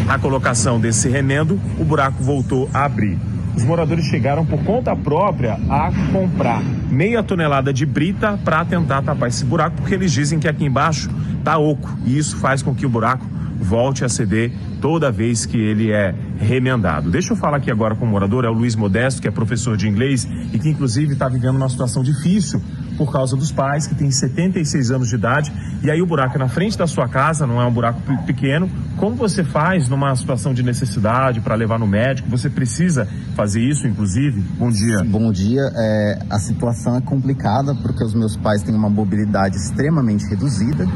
a 0.08 0.20
colocação 0.20 0.80
desse 0.80 1.08
remendo, 1.10 1.60
o 1.80 1.84
buraco 1.84 2.22
voltou 2.24 2.70
a 2.74 2.86
abrir. 2.86 3.18
Os 3.56 3.64
moradores 3.64 4.06
chegaram 4.06 4.46
por 4.46 4.64
conta 4.64 4.96
própria 4.96 5.60
a 5.70 5.92
comprar 6.12 6.62
meia 6.90 7.22
tonelada 7.22 7.72
de 7.72 7.86
brita 7.86 8.40
para 8.44 8.66
tentar 8.66 9.02
tapar 9.04 9.30
esse 9.30 9.46
buraco, 9.46 9.78
porque 9.78 9.94
eles 9.94 10.12
dizem 10.12 10.40
que 10.40 10.48
aqui 10.48 10.66
embaixo 10.66 11.10
está 11.38 11.58
oco 11.58 11.90
e 12.06 12.18
isso 12.18 12.38
faz 12.38 12.62
com 12.62 12.74
que 12.74 12.86
o 12.86 12.90
buraco 12.90 13.26
volte 13.60 14.04
a 14.04 14.10
ceder 14.10 14.52
toda 14.82 15.12
vez 15.12 15.46
que 15.46 15.58
ele 15.58 15.92
é 15.92 16.14
remendado. 16.40 17.10
Deixa 17.10 17.34
eu 17.34 17.38
falar 17.38 17.58
aqui 17.58 17.72
agora 17.72 17.96
com 17.96 18.06
o 18.06 18.08
morador, 18.08 18.44
é 18.44 18.50
o 18.50 18.54
Luiz 18.54 18.76
Modesto, 18.76 19.22
que 19.22 19.28
é 19.28 19.32
professor 19.32 19.78
de 19.78 19.88
inglês 19.88 20.28
e 20.52 20.60
que 20.60 20.70
inclusive 20.70 21.14
está 21.14 21.30
vivendo 21.30 21.56
uma 21.56 21.70
situação 21.70 22.04
difícil 22.04 22.62
por 22.98 23.12
causa 23.12 23.36
dos 23.36 23.52
pais, 23.52 23.88
que 23.88 23.96
tem 23.96 24.10
76 24.10 24.92
anos 24.92 25.10
de 25.10 25.16
idade, 25.16 25.52
e 25.84 25.90
aí 25.90 26.02
o 26.02 26.06
buraco 26.06 26.36
é 26.36 26.40
na 26.40 26.48
frente 26.48 26.78
da 26.78 26.88
sua 26.88 27.08
casa, 27.08 27.46
não 27.46 27.62
é 27.62 27.66
um 27.66 27.72
buraco 27.72 28.00
pequeno. 28.26 28.70
Como 28.98 29.16
você 29.16 29.44
faz 29.44 29.90
numa 29.90 30.16
situação 30.16 30.54
de 30.54 30.64
necessidade 30.64 31.42
para 31.42 31.56
levar 31.56 31.80
no 31.80 31.88
médico? 31.88 32.30
Você 32.30 32.50
precisa 32.50 33.08
fazer 33.36 33.62
isso, 33.62 33.88
inclusive? 33.88 34.40
Bom 34.58 34.70
dia. 34.70 35.04
Bom 35.04 35.32
dia. 35.32 35.62
É, 35.76 36.20
a 36.30 36.40
situação 36.40 36.96
é 36.96 37.02
complicada 37.02 37.76
porque 37.76 38.04
os 38.04 38.14
meus 38.14 38.38
pais 38.38 38.64
têm 38.64 38.76
uma 38.76 38.90
mobilidade 38.90 39.58
extremamente 39.58 40.26
reduzida 40.26 40.88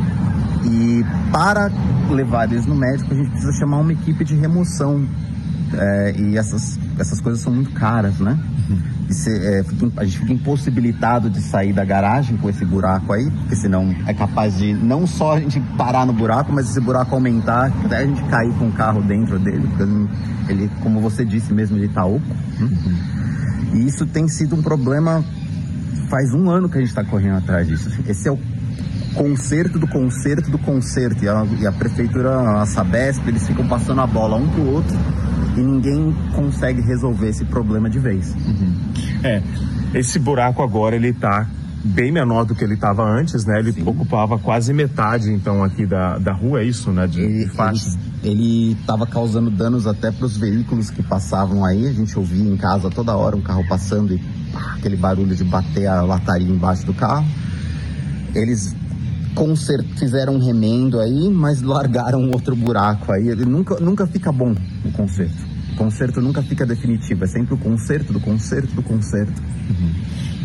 e 0.65 1.03
para 1.31 1.71
levar 2.09 2.51
eles 2.51 2.65
no 2.65 2.75
médico, 2.75 3.13
a 3.13 3.15
gente 3.15 3.29
precisa 3.29 3.53
chamar 3.53 3.77
uma 3.77 3.93
equipe 3.93 4.23
de 4.23 4.35
remoção. 4.35 5.05
É, 5.73 6.15
e 6.17 6.37
essas, 6.37 6.79
essas 6.97 7.19
coisas 7.19 7.41
são 7.41 7.53
muito 7.53 7.71
caras, 7.71 8.19
né? 8.19 8.39
Se, 9.09 9.29
é, 9.29 9.63
a 9.97 10.03
gente 10.03 10.19
fica 10.19 10.33
impossibilitado 10.33 11.29
de 11.29 11.41
sair 11.41 11.73
da 11.73 11.85
garagem 11.85 12.37
com 12.37 12.49
esse 12.49 12.65
buraco 12.65 13.13
aí, 13.13 13.29
porque 13.31 13.55
senão 13.55 13.95
é 14.05 14.13
capaz 14.13 14.57
de 14.57 14.73
não 14.73 15.07
só 15.07 15.37
a 15.37 15.39
gente 15.39 15.59
parar 15.77 16.05
no 16.05 16.13
buraco, 16.13 16.51
mas 16.51 16.69
esse 16.69 16.79
buraco 16.79 17.15
aumentar, 17.15 17.71
até 17.85 17.97
a 17.97 18.05
gente 18.05 18.21
cair 18.23 18.53
com 18.53 18.67
o 18.67 18.71
carro 18.73 19.01
dentro 19.01 19.39
dele, 19.39 19.67
porque 19.67 20.51
ele, 20.51 20.71
como 20.81 20.99
você 20.99 21.23
disse 21.23 21.53
mesmo, 21.53 21.77
ele 21.77 21.89
tá 21.89 22.05
oco. 22.05 22.27
Né? 22.59 22.69
E 23.73 23.85
isso 23.85 24.05
tem 24.05 24.27
sido 24.27 24.55
um 24.55 24.61
problema 24.61 25.23
faz 26.09 26.33
um 26.33 26.49
ano 26.49 26.69
que 26.69 26.77
a 26.77 26.79
gente 26.79 26.89
está 26.89 27.03
correndo 27.03 27.37
atrás 27.37 27.67
disso. 27.67 27.89
Esse 28.07 28.27
é 28.27 28.31
o 28.31 28.39
conserto 29.13 29.77
do 29.79 29.87
conserto 29.87 30.49
do 30.49 30.57
conserto. 30.57 31.23
E 31.23 31.29
a, 31.29 31.45
e 31.59 31.67
a 31.67 31.71
prefeitura, 31.71 32.61
a 32.61 32.65
Sabesp, 32.65 33.27
eles 33.27 33.45
ficam 33.45 33.67
passando 33.67 34.01
a 34.01 34.07
bola 34.07 34.37
um 34.37 34.47
pro 34.49 34.65
outro 34.67 34.97
e 35.57 35.61
ninguém 35.61 36.15
consegue 36.35 36.81
resolver 36.81 37.29
esse 37.29 37.43
problema 37.45 37.89
de 37.89 37.99
vez. 37.99 38.33
Uhum. 38.33 38.73
É, 39.23 39.41
esse 39.93 40.19
buraco 40.19 40.61
agora 40.61 40.95
ele 40.95 41.11
tá 41.13 41.47
bem 41.83 42.11
menor 42.11 42.45
do 42.45 42.55
que 42.55 42.63
ele 42.63 42.73
estava 42.73 43.03
antes, 43.03 43.45
né? 43.45 43.59
Ele 43.59 43.71
Sim. 43.71 43.83
ocupava 43.85 44.37
quase 44.37 44.73
metade, 44.73 45.31
então, 45.31 45.63
aqui 45.63 45.85
da, 45.85 46.17
da 46.17 46.33
rua, 46.33 46.61
é 46.61 46.65
isso, 46.65 46.91
né? 46.91 47.07
De, 47.07 47.21
ele, 47.21 47.49
Ele 48.23 48.71
estava 48.73 49.05
causando 49.05 49.49
danos 49.49 49.87
até 49.87 50.11
para 50.11 50.25
os 50.25 50.37
veículos 50.37 50.89
que 50.89 51.01
passavam 51.01 51.63
aí. 51.63 51.87
A 51.87 51.93
gente 51.93 52.17
ouvia 52.17 52.51
em 52.51 52.57
casa 52.57 52.89
toda 52.89 53.15
hora 53.15 53.35
um 53.35 53.41
carro 53.41 53.65
passando 53.67 54.13
e 54.13 54.19
pá, 54.51 54.75
aquele 54.77 54.97
barulho 54.97 55.35
de 55.35 55.43
bater 55.43 55.87
a 55.87 56.01
lataria 56.01 56.49
embaixo 56.49 56.85
do 56.85 56.93
carro. 56.93 57.25
Eles 58.35 58.75
fizeram 59.97 60.33
um 60.33 60.39
remendo 60.39 60.99
aí, 60.99 61.29
mas 61.29 61.61
largaram 61.61 62.31
outro 62.31 62.55
buraco 62.55 63.11
aí. 63.11 63.29
Ele 63.29 63.45
nunca, 63.45 63.79
nunca 63.79 64.07
fica 64.07 64.31
bom 64.31 64.55
o 64.83 64.91
conserto. 64.91 65.46
O 65.77 65.85
conserto 65.85 66.19
nunca 66.19 66.41
fica 66.41 66.65
definitivo, 66.65 67.23
é 67.23 67.27
sempre 67.27 67.53
o 67.53 67.57
conserto 67.57 68.11
do 68.11 68.19
conserto 68.19 68.73
do 68.73 68.81
conserto. 68.81 69.39
Uhum. 69.69 69.93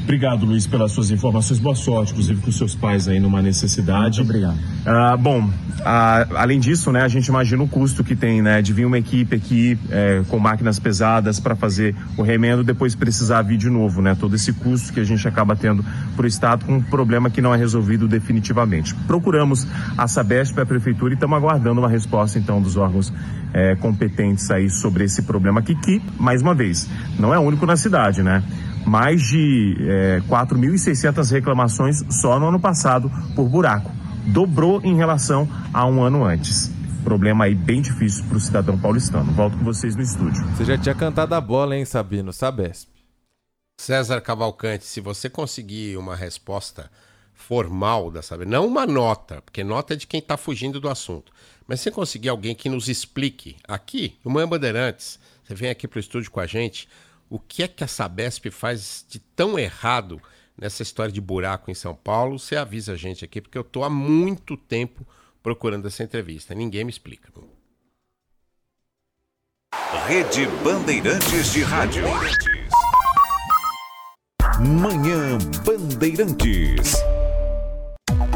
Obrigado, 0.03 0.45
Luiz, 0.45 0.67
pelas 0.67 0.93
suas 0.93 1.11
informações. 1.11 1.59
Boa 1.61 1.75
sorte, 1.75 2.13
inclusive, 2.13 2.41
com 2.41 2.51
seus 2.51 2.75
pais 2.75 3.09
aí 3.09 3.21
numa 3.21 3.41
necessidade. 3.41 4.19
Muito 4.19 4.31
obrigado. 4.31 4.59
Ah, 4.85 5.17
bom, 5.17 5.49
ah, 5.85 6.27
além 6.37 6.59
disso, 6.59 6.91
né, 6.91 7.03
a 7.03 7.09
gente 7.09 7.27
imagina 7.27 7.63
o 7.63 7.69
custo 7.69 8.03
que 8.03 8.17
tem, 8.17 8.43
né, 8.43 8.61
de 8.61 8.73
vir 8.73 8.85
uma 8.85 8.99
equipe 8.99 9.37
aqui 9.37 9.79
é, 9.91 10.23
com 10.29 10.39
máquinas 10.39 10.79
pesadas 10.79 11.39
para 11.39 11.55
fazer 11.55 11.95
o 12.17 12.23
remendo, 12.23 12.65
depois 12.65 12.95
precisar 12.95 13.43
vir 13.43 13.57
de 13.57 13.71
novo, 13.71 14.03
né? 14.03 14.17
Todo 14.19 14.35
esse 14.35 14.53
custo 14.53 14.93
que 14.93 15.01
a 15.01 15.05
gente 15.05 15.27
acaba 15.27 15.55
tendo 15.55 15.85
para 16.17 16.25
o 16.25 16.27
Estado 16.27 16.65
com 16.65 16.75
um 16.75 16.83
problema 16.83 17.31
que 17.31 17.41
não 17.41 17.55
é 17.55 17.57
resolvido 17.57 18.09
definitivamente. 18.09 18.95
Procuramos 19.07 19.67
a 19.97 20.09
Sabesp, 20.09 20.59
a 20.61 20.67
Prefeitura, 20.67 21.13
e 21.13 21.15
estamos 21.15 21.37
aguardando 21.37 21.81
uma 21.81 21.89
resposta, 21.89 22.39
então, 22.39 22.61
dos 22.61 22.77
órgãos 22.77 23.13
é, 23.55 23.77
competentes 23.77 24.51
aí 24.51 24.69
sobre 24.69 25.05
esse 25.05 25.23
problema 25.23 25.61
aqui, 25.61 25.75
que, 25.75 26.03
mais 26.19 26.43
uma 26.43 26.55
vez, 26.55 26.89
não 27.19 27.33
é 27.33 27.39
único 27.39 27.65
na 27.67 27.77
cidade, 27.77 28.23
né? 28.23 28.43
Mais 28.87 29.23
de 29.23 29.77
é, 29.81 30.21
4.600 30.29 31.31
reclamações 31.31 32.03
só 32.11 32.39
no 32.39 32.49
ano 32.49 32.61
passado 32.61 33.11
por 33.35 33.49
buraco. 33.49 33.91
Dobrou 34.27 34.81
em 34.83 34.97
relação 34.97 35.49
a 35.73 35.87
um 35.87 36.03
ano 36.03 36.25
antes. 36.25 36.71
Problema 37.03 37.45
aí 37.45 37.55
bem 37.55 37.83
difícil 37.83 38.25
para 38.27 38.37
o 38.37 38.41
cidadão 38.41 38.79
paulistano. 38.79 39.33
Volto 39.33 39.59
com 39.59 39.65
vocês 39.65 39.97
no 39.97 40.03
estúdio. 40.03 40.45
Você 40.51 40.65
já 40.65 40.79
tinha 40.79 40.95
cantado 40.95 41.35
a 41.35 41.41
bola, 41.41 41.77
hein, 41.77 41.85
Sabino? 41.85 42.33
Sabesp. 42.33 42.89
César 43.77 44.21
Cavalcante, 44.21 44.85
se 44.85 45.01
você 45.01 45.29
conseguir 45.29 45.97
uma 45.97 46.15
resposta 46.15 46.89
formal 47.35 48.11
da 48.11 48.23
Sabesp, 48.23 48.49
não 48.49 48.67
uma 48.67 48.87
nota, 48.87 49.43
porque 49.43 49.65
nota 49.65 49.95
é 49.95 49.97
de 49.97 50.07
quem 50.07 50.21
está 50.21 50.37
fugindo 50.37 50.79
do 50.79 50.89
assunto, 50.89 51.33
mas 51.67 51.81
se 51.81 51.91
conseguir 51.91 52.29
alguém 52.29 52.55
que 52.55 52.69
nos 52.69 52.89
explique 52.89 53.57
aqui, 53.67 54.17
o 54.25 54.31
Manhã 54.31 54.47
Bandeirantes, 54.47 55.19
você 55.43 55.55
vem 55.55 55.71
aqui 55.71 55.89
para 55.89 55.97
o 55.97 56.01
estúdio 56.01 56.31
com 56.31 56.39
a 56.39 56.47
gente, 56.47 56.89
o 57.33 57.39
que 57.39 57.63
é 57.63 57.69
que 57.69 57.83
a 57.83 57.89
Sabesp 57.89 58.51
faz 58.51 59.07
de 59.09 59.19
tão 59.19 59.59
errado 59.59 60.21
nessa 60.55 60.83
história 60.83 61.11
de 61.11 61.19
buraco 61.19 61.71
em 61.71 61.75
São 61.75 61.95
Paulo? 61.95 62.39
Você 62.39 62.57
avisa 62.57 62.93
a 62.93 62.97
gente 62.97 63.25
aqui, 63.25 63.41
porque 63.41 63.57
eu 63.57 63.63
estou 63.63 63.85
há 63.85 63.89
muito 63.89 64.55
tempo 64.55 65.07
procurando 65.43 65.89
essa 65.89 66.03
entrevista. 66.03 66.55
Ninguém 66.55 66.85
me 66.85 66.91
explica. 66.91 67.33
Rede 70.07 70.47
Bandeirantes 70.63 71.55
de 71.55 71.63
Rádio. 71.63 72.05
Manhã 74.61 75.39
Bandeirantes. 75.65 76.97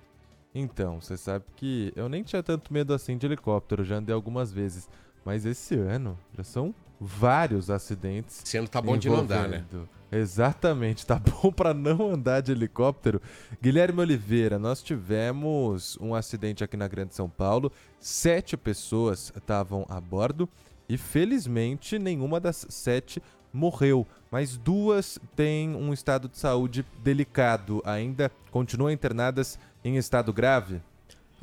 Então, 0.53 1.01
você 1.01 1.17
sabe 1.17 1.45
que 1.55 1.91
eu 1.95 2.07
nem 2.07 2.21
tinha 2.21 2.43
tanto 2.43 2.71
medo 2.71 2.93
assim 2.93 3.17
de 3.17 3.25
helicóptero, 3.25 3.83
já 3.83 3.95
andei 3.95 4.13
algumas 4.13 4.53
vezes. 4.53 4.87
Mas 5.25 5.47
esse 5.47 5.73
ano 5.73 6.15
já 6.37 6.43
são 6.43 6.75
vários 7.03 7.69
acidentes. 7.69 8.41
Esse 8.43 8.57
ano 8.57 8.67
tá 8.67 8.81
bom 8.81 8.97
de 8.97 9.09
não 9.09 9.17
andar, 9.17 9.47
né? 9.47 9.65
Exatamente, 10.11 11.05
tá 11.05 11.19
bom 11.41 11.51
para 11.51 11.73
não 11.73 12.13
andar 12.13 12.41
de 12.41 12.51
helicóptero. 12.51 13.21
Guilherme 13.61 13.99
Oliveira, 13.99 14.57
nós 14.57 14.81
tivemos 14.81 15.97
um 15.99 16.15
acidente 16.15 16.63
aqui 16.63 16.77
na 16.77 16.87
Grande 16.87 17.13
São 17.13 17.29
Paulo. 17.29 17.71
Sete 17.99 18.55
pessoas 18.55 19.33
estavam 19.35 19.85
a 19.89 19.99
bordo 19.99 20.47
e 20.87 20.97
felizmente 20.97 21.97
nenhuma 21.97 22.39
das 22.39 22.65
sete 22.69 23.21
morreu, 23.51 24.07
mas 24.31 24.57
duas 24.57 25.19
têm 25.35 25.75
um 25.75 25.93
estado 25.93 26.27
de 26.27 26.37
saúde 26.37 26.85
delicado. 27.03 27.81
Ainda 27.85 28.31
continuam 28.51 28.91
internadas 28.91 29.59
em 29.83 29.97
estado 29.97 30.31
grave. 30.31 30.81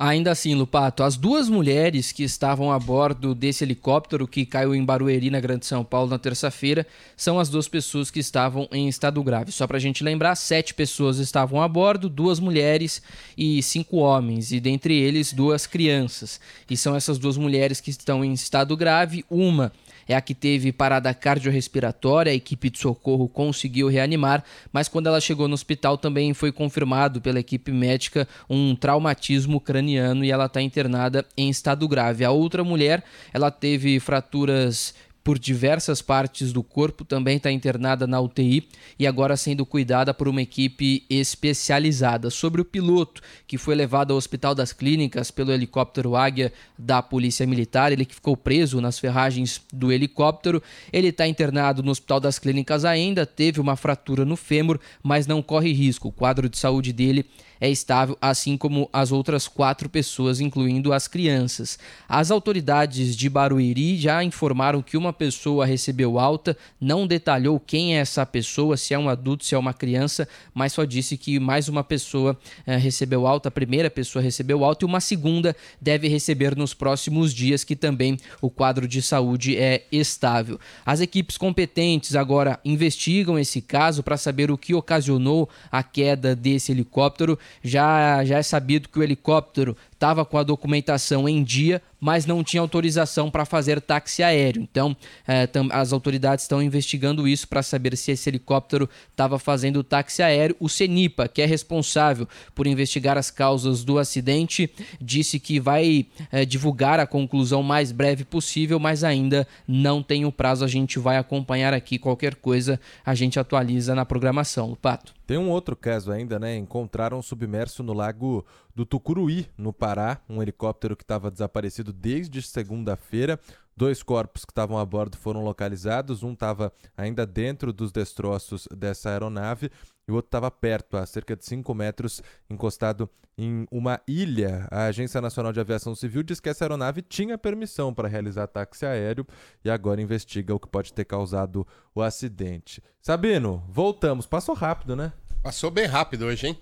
Ainda 0.03 0.31
assim, 0.31 0.55
Lupato, 0.55 1.03
as 1.03 1.15
duas 1.15 1.47
mulheres 1.47 2.11
que 2.11 2.23
estavam 2.23 2.71
a 2.71 2.79
bordo 2.79 3.35
desse 3.35 3.63
helicóptero 3.63 4.27
que 4.27 4.47
caiu 4.47 4.73
em 4.73 4.83
Barueri, 4.83 5.29
na 5.29 5.39
Grande 5.39 5.67
São 5.67 5.83
Paulo, 5.83 6.09
na 6.09 6.17
terça-feira, 6.17 6.87
são 7.15 7.37
as 7.37 7.49
duas 7.49 7.67
pessoas 7.67 8.09
que 8.09 8.19
estavam 8.19 8.67
em 8.71 8.87
estado 8.87 9.21
grave. 9.21 9.51
Só 9.51 9.67
para 9.67 9.77
a 9.77 9.79
gente 9.79 10.03
lembrar, 10.03 10.33
sete 10.33 10.73
pessoas 10.73 11.19
estavam 11.19 11.61
a 11.61 11.67
bordo, 11.67 12.09
duas 12.09 12.39
mulheres 12.39 12.99
e 13.37 13.61
cinco 13.61 13.97
homens, 13.97 14.51
e 14.51 14.59
dentre 14.59 14.97
eles 14.99 15.33
duas 15.33 15.67
crianças. 15.67 16.39
E 16.67 16.75
são 16.75 16.95
essas 16.95 17.19
duas 17.19 17.37
mulheres 17.37 17.79
que 17.79 17.91
estão 17.91 18.25
em 18.25 18.33
estado 18.33 18.75
grave. 18.75 19.23
Uma 19.29 19.71
é 20.11 20.15
a 20.15 20.21
que 20.21 20.33
teve 20.33 20.71
parada 20.71 21.13
cardiorrespiratória, 21.13 22.31
a 22.31 22.35
equipe 22.35 22.69
de 22.69 22.79
socorro 22.79 23.27
conseguiu 23.27 23.87
reanimar, 23.87 24.43
mas 24.71 24.87
quando 24.87 25.07
ela 25.07 25.21
chegou 25.21 25.47
no 25.47 25.53
hospital 25.53 25.97
também 25.97 26.33
foi 26.33 26.51
confirmado 26.51 27.21
pela 27.21 27.39
equipe 27.39 27.71
médica 27.71 28.27
um 28.49 28.75
traumatismo 28.75 29.59
craniano 29.59 30.23
e 30.23 30.31
ela 30.31 30.45
está 30.45 30.61
internada 30.61 31.25
em 31.37 31.49
estado 31.49 31.87
grave. 31.87 32.23
A 32.23 32.31
outra 32.31 32.63
mulher, 32.63 33.03
ela 33.33 33.49
teve 33.49 33.99
fraturas 33.99 34.93
por 35.23 35.37
diversas 35.37 36.01
partes 36.01 36.51
do 36.51 36.63
corpo, 36.63 37.05
também 37.05 37.37
está 37.37 37.51
internada 37.51 38.07
na 38.07 38.19
UTI 38.19 38.67
e 38.97 39.05
agora 39.05 39.37
sendo 39.37 39.65
cuidada 39.65 40.13
por 40.13 40.27
uma 40.27 40.41
equipe 40.41 41.03
especializada. 41.09 42.29
Sobre 42.29 42.61
o 42.61 42.65
piloto, 42.65 43.21
que 43.45 43.57
foi 43.57 43.75
levado 43.75 44.11
ao 44.11 44.17
Hospital 44.17 44.55
das 44.55 44.73
Clínicas 44.73 45.29
pelo 45.29 45.51
helicóptero 45.51 46.15
Águia 46.15 46.51
da 46.77 47.01
Polícia 47.01 47.45
Militar, 47.45 47.91
ele 47.91 48.05
que 48.05 48.15
ficou 48.15 48.35
preso 48.35 48.81
nas 48.81 48.97
ferragens 48.97 49.61
do 49.71 49.91
helicóptero, 49.91 50.61
ele 50.91 51.09
está 51.09 51.27
internado 51.27 51.83
no 51.83 51.91
Hospital 51.91 52.19
das 52.19 52.39
Clínicas 52.39 52.85
ainda, 52.85 53.25
teve 53.25 53.59
uma 53.59 53.75
fratura 53.75 54.25
no 54.25 54.35
fêmur, 54.35 54.79
mas 55.03 55.27
não 55.27 55.41
corre 55.41 55.71
risco. 55.71 56.07
O 56.07 56.11
quadro 56.11 56.49
de 56.49 56.57
saúde 56.57 56.91
dele 56.91 57.25
é 57.61 57.69
estável, 57.69 58.17
assim 58.19 58.57
como 58.57 58.89
as 58.91 59.11
outras 59.11 59.47
quatro 59.47 59.87
pessoas, 59.87 60.41
incluindo 60.41 60.91
as 60.91 61.07
crianças. 61.07 61.77
As 62.09 62.31
autoridades 62.31 63.15
de 63.15 63.29
Barueri 63.29 63.97
já 63.97 64.23
informaram 64.23 64.81
que 64.81 64.97
uma 64.97 65.13
pessoa 65.13 65.63
recebeu 65.63 66.17
alta, 66.17 66.57
não 66.79 67.05
detalhou 67.05 67.59
quem 67.59 67.95
é 67.95 67.99
essa 67.99 68.25
pessoa, 68.25 68.75
se 68.75 68.95
é 68.95 68.99
um 68.99 69.07
adulto, 69.07 69.45
se 69.45 69.53
é 69.53 69.57
uma 69.59 69.75
criança, 69.75 70.27
mas 70.55 70.73
só 70.73 70.83
disse 70.83 71.15
que 71.15 71.39
mais 71.39 71.69
uma 71.69 71.83
pessoa 71.83 72.35
eh, 72.65 72.77
recebeu 72.77 73.27
alta, 73.27 73.49
a 73.49 73.51
primeira 73.51 73.91
pessoa 73.91 74.23
recebeu 74.23 74.65
alta 74.65 74.83
e 74.83 74.87
uma 74.87 74.99
segunda 74.99 75.55
deve 75.79 76.07
receber 76.07 76.55
nos 76.55 76.73
próximos 76.73 77.31
dias, 77.31 77.63
que 77.63 77.75
também 77.75 78.17
o 78.41 78.49
quadro 78.49 78.87
de 78.87 79.03
saúde 79.03 79.55
é 79.55 79.85
estável. 79.91 80.59
As 80.83 80.99
equipes 80.99 81.37
competentes 81.37 82.15
agora 82.15 82.59
investigam 82.65 83.37
esse 83.37 83.61
caso 83.61 84.01
para 84.01 84.17
saber 84.17 84.49
o 84.49 84.57
que 84.57 84.73
ocasionou 84.73 85.47
a 85.71 85.83
queda 85.83 86.35
desse 86.35 86.71
helicóptero 86.71 87.37
já, 87.63 88.23
já 88.23 88.37
é 88.37 88.43
sabido 88.43 88.89
que 88.89 88.99
o 88.99 89.03
helicóptero 89.03 89.75
estava 90.01 90.25
com 90.25 90.35
a 90.35 90.41
documentação 90.41 91.29
em 91.29 91.43
dia, 91.43 91.79
mas 91.99 92.25
não 92.25 92.43
tinha 92.43 92.59
autorização 92.59 93.29
para 93.29 93.45
fazer 93.45 93.79
táxi 93.79 94.23
aéreo. 94.23 94.63
Então, 94.63 94.97
é, 95.27 95.47
as 95.69 95.93
autoridades 95.93 96.43
estão 96.43 96.59
investigando 96.59 97.27
isso 97.27 97.47
para 97.47 97.61
saber 97.61 97.95
se 97.95 98.11
esse 98.11 98.27
helicóptero 98.27 98.89
estava 99.11 99.37
fazendo 99.37 99.83
táxi 99.83 100.23
aéreo. 100.23 100.55
O 100.59 100.67
CENIPA, 100.67 101.27
que 101.27 101.39
é 101.39 101.45
responsável 101.45 102.27
por 102.55 102.65
investigar 102.65 103.15
as 103.15 103.29
causas 103.29 103.83
do 103.83 103.99
acidente, 103.99 104.71
disse 104.99 105.39
que 105.39 105.59
vai 105.59 106.07
é, 106.31 106.43
divulgar 106.45 106.99
a 106.99 107.05
conclusão 107.05 107.61
mais 107.61 107.91
breve 107.91 108.25
possível, 108.25 108.79
mas 108.79 109.03
ainda 109.03 109.47
não 109.67 110.01
tem 110.01 110.25
o 110.25 110.31
prazo. 110.31 110.65
A 110.65 110.67
gente 110.67 110.97
vai 110.97 111.17
acompanhar 111.17 111.75
aqui 111.75 111.99
qualquer 111.99 112.33
coisa, 112.33 112.79
a 113.05 113.13
gente 113.13 113.39
atualiza 113.39 113.93
na 113.93 114.03
programação. 114.03 114.75
Pato. 114.81 115.13
Tem 115.27 115.37
um 115.37 115.49
outro 115.49 115.75
caso 115.75 116.11
ainda, 116.11 116.39
né? 116.39 116.57
Encontraram 116.57 117.21
submerso 117.21 117.83
no 117.83 117.93
lago 117.93 118.43
do 118.75 118.85
Tucuruí, 118.85 119.47
no 119.57 119.73
Pará, 119.73 120.21
um 120.29 120.41
helicóptero 120.41 120.95
que 120.95 121.03
estava 121.03 121.31
desaparecido 121.31 121.91
desde 121.91 122.41
segunda-feira. 122.41 123.39
Dois 123.75 124.03
corpos 124.03 124.45
que 124.45 124.51
estavam 124.51 124.77
a 124.77 124.85
bordo 124.85 125.17
foram 125.17 125.43
localizados, 125.43 126.23
um 126.23 126.33
estava 126.33 126.71
ainda 126.95 127.25
dentro 127.25 127.71
dos 127.71 127.91
destroços 127.91 128.67
dessa 128.75 129.09
aeronave 129.09 129.71
e 130.07 130.11
o 130.11 130.15
outro 130.15 130.27
estava 130.27 130.51
perto, 130.51 130.97
a 130.97 131.05
cerca 131.05 131.35
de 131.35 131.45
5 131.45 131.73
metros, 131.73 132.21
encostado 132.49 133.09
em 133.37 133.65
uma 133.71 133.99
ilha. 134.07 134.67
A 134.69 134.85
Agência 134.85 135.21
Nacional 135.21 135.53
de 135.53 135.59
Aviação 135.59 135.95
Civil 135.95 136.21
diz 136.21 136.39
que 136.39 136.49
essa 136.49 136.65
aeronave 136.65 137.01
tinha 137.01 137.37
permissão 137.37 137.93
para 137.93 138.07
realizar 138.07 138.47
táxi 138.47 138.85
aéreo 138.85 139.25
e 139.63 139.69
agora 139.69 140.01
investiga 140.01 140.53
o 140.53 140.59
que 140.59 140.67
pode 140.67 140.93
ter 140.93 141.05
causado 141.05 141.65
o 141.95 142.01
acidente. 142.01 142.83
Sabino, 143.01 143.63
voltamos. 143.69 144.27
Passou 144.27 144.53
rápido, 144.53 144.95
né? 144.95 145.13
Passou 145.41 145.71
bem 145.71 145.85
rápido 145.85 146.25
hoje, 146.25 146.47
hein? 146.47 146.59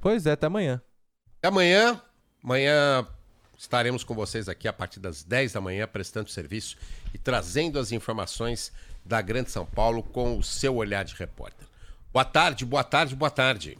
Pois 0.00 0.26
é, 0.26 0.32
até 0.32 0.46
amanhã. 0.46 0.80
Amanhã. 1.42 2.00
Amanhã 2.42 3.06
estaremos 3.58 4.04
com 4.04 4.14
vocês 4.14 4.48
aqui 4.48 4.68
a 4.68 4.72
partir 4.72 5.00
das 5.00 5.24
10 5.24 5.52
da 5.52 5.60
manhã, 5.60 5.88
prestando 5.88 6.30
serviço 6.30 6.76
e 7.12 7.18
trazendo 7.18 7.80
as 7.80 7.90
informações 7.90 8.72
da 9.04 9.20
Grande 9.20 9.50
São 9.50 9.66
Paulo 9.66 10.04
com 10.04 10.38
o 10.38 10.42
seu 10.42 10.76
olhar 10.76 11.04
de 11.04 11.14
repórter. 11.14 11.66
Boa 12.12 12.24
tarde, 12.24 12.64
boa 12.64 12.84
tarde, 12.84 13.16
boa 13.16 13.30
tarde. 13.30 13.76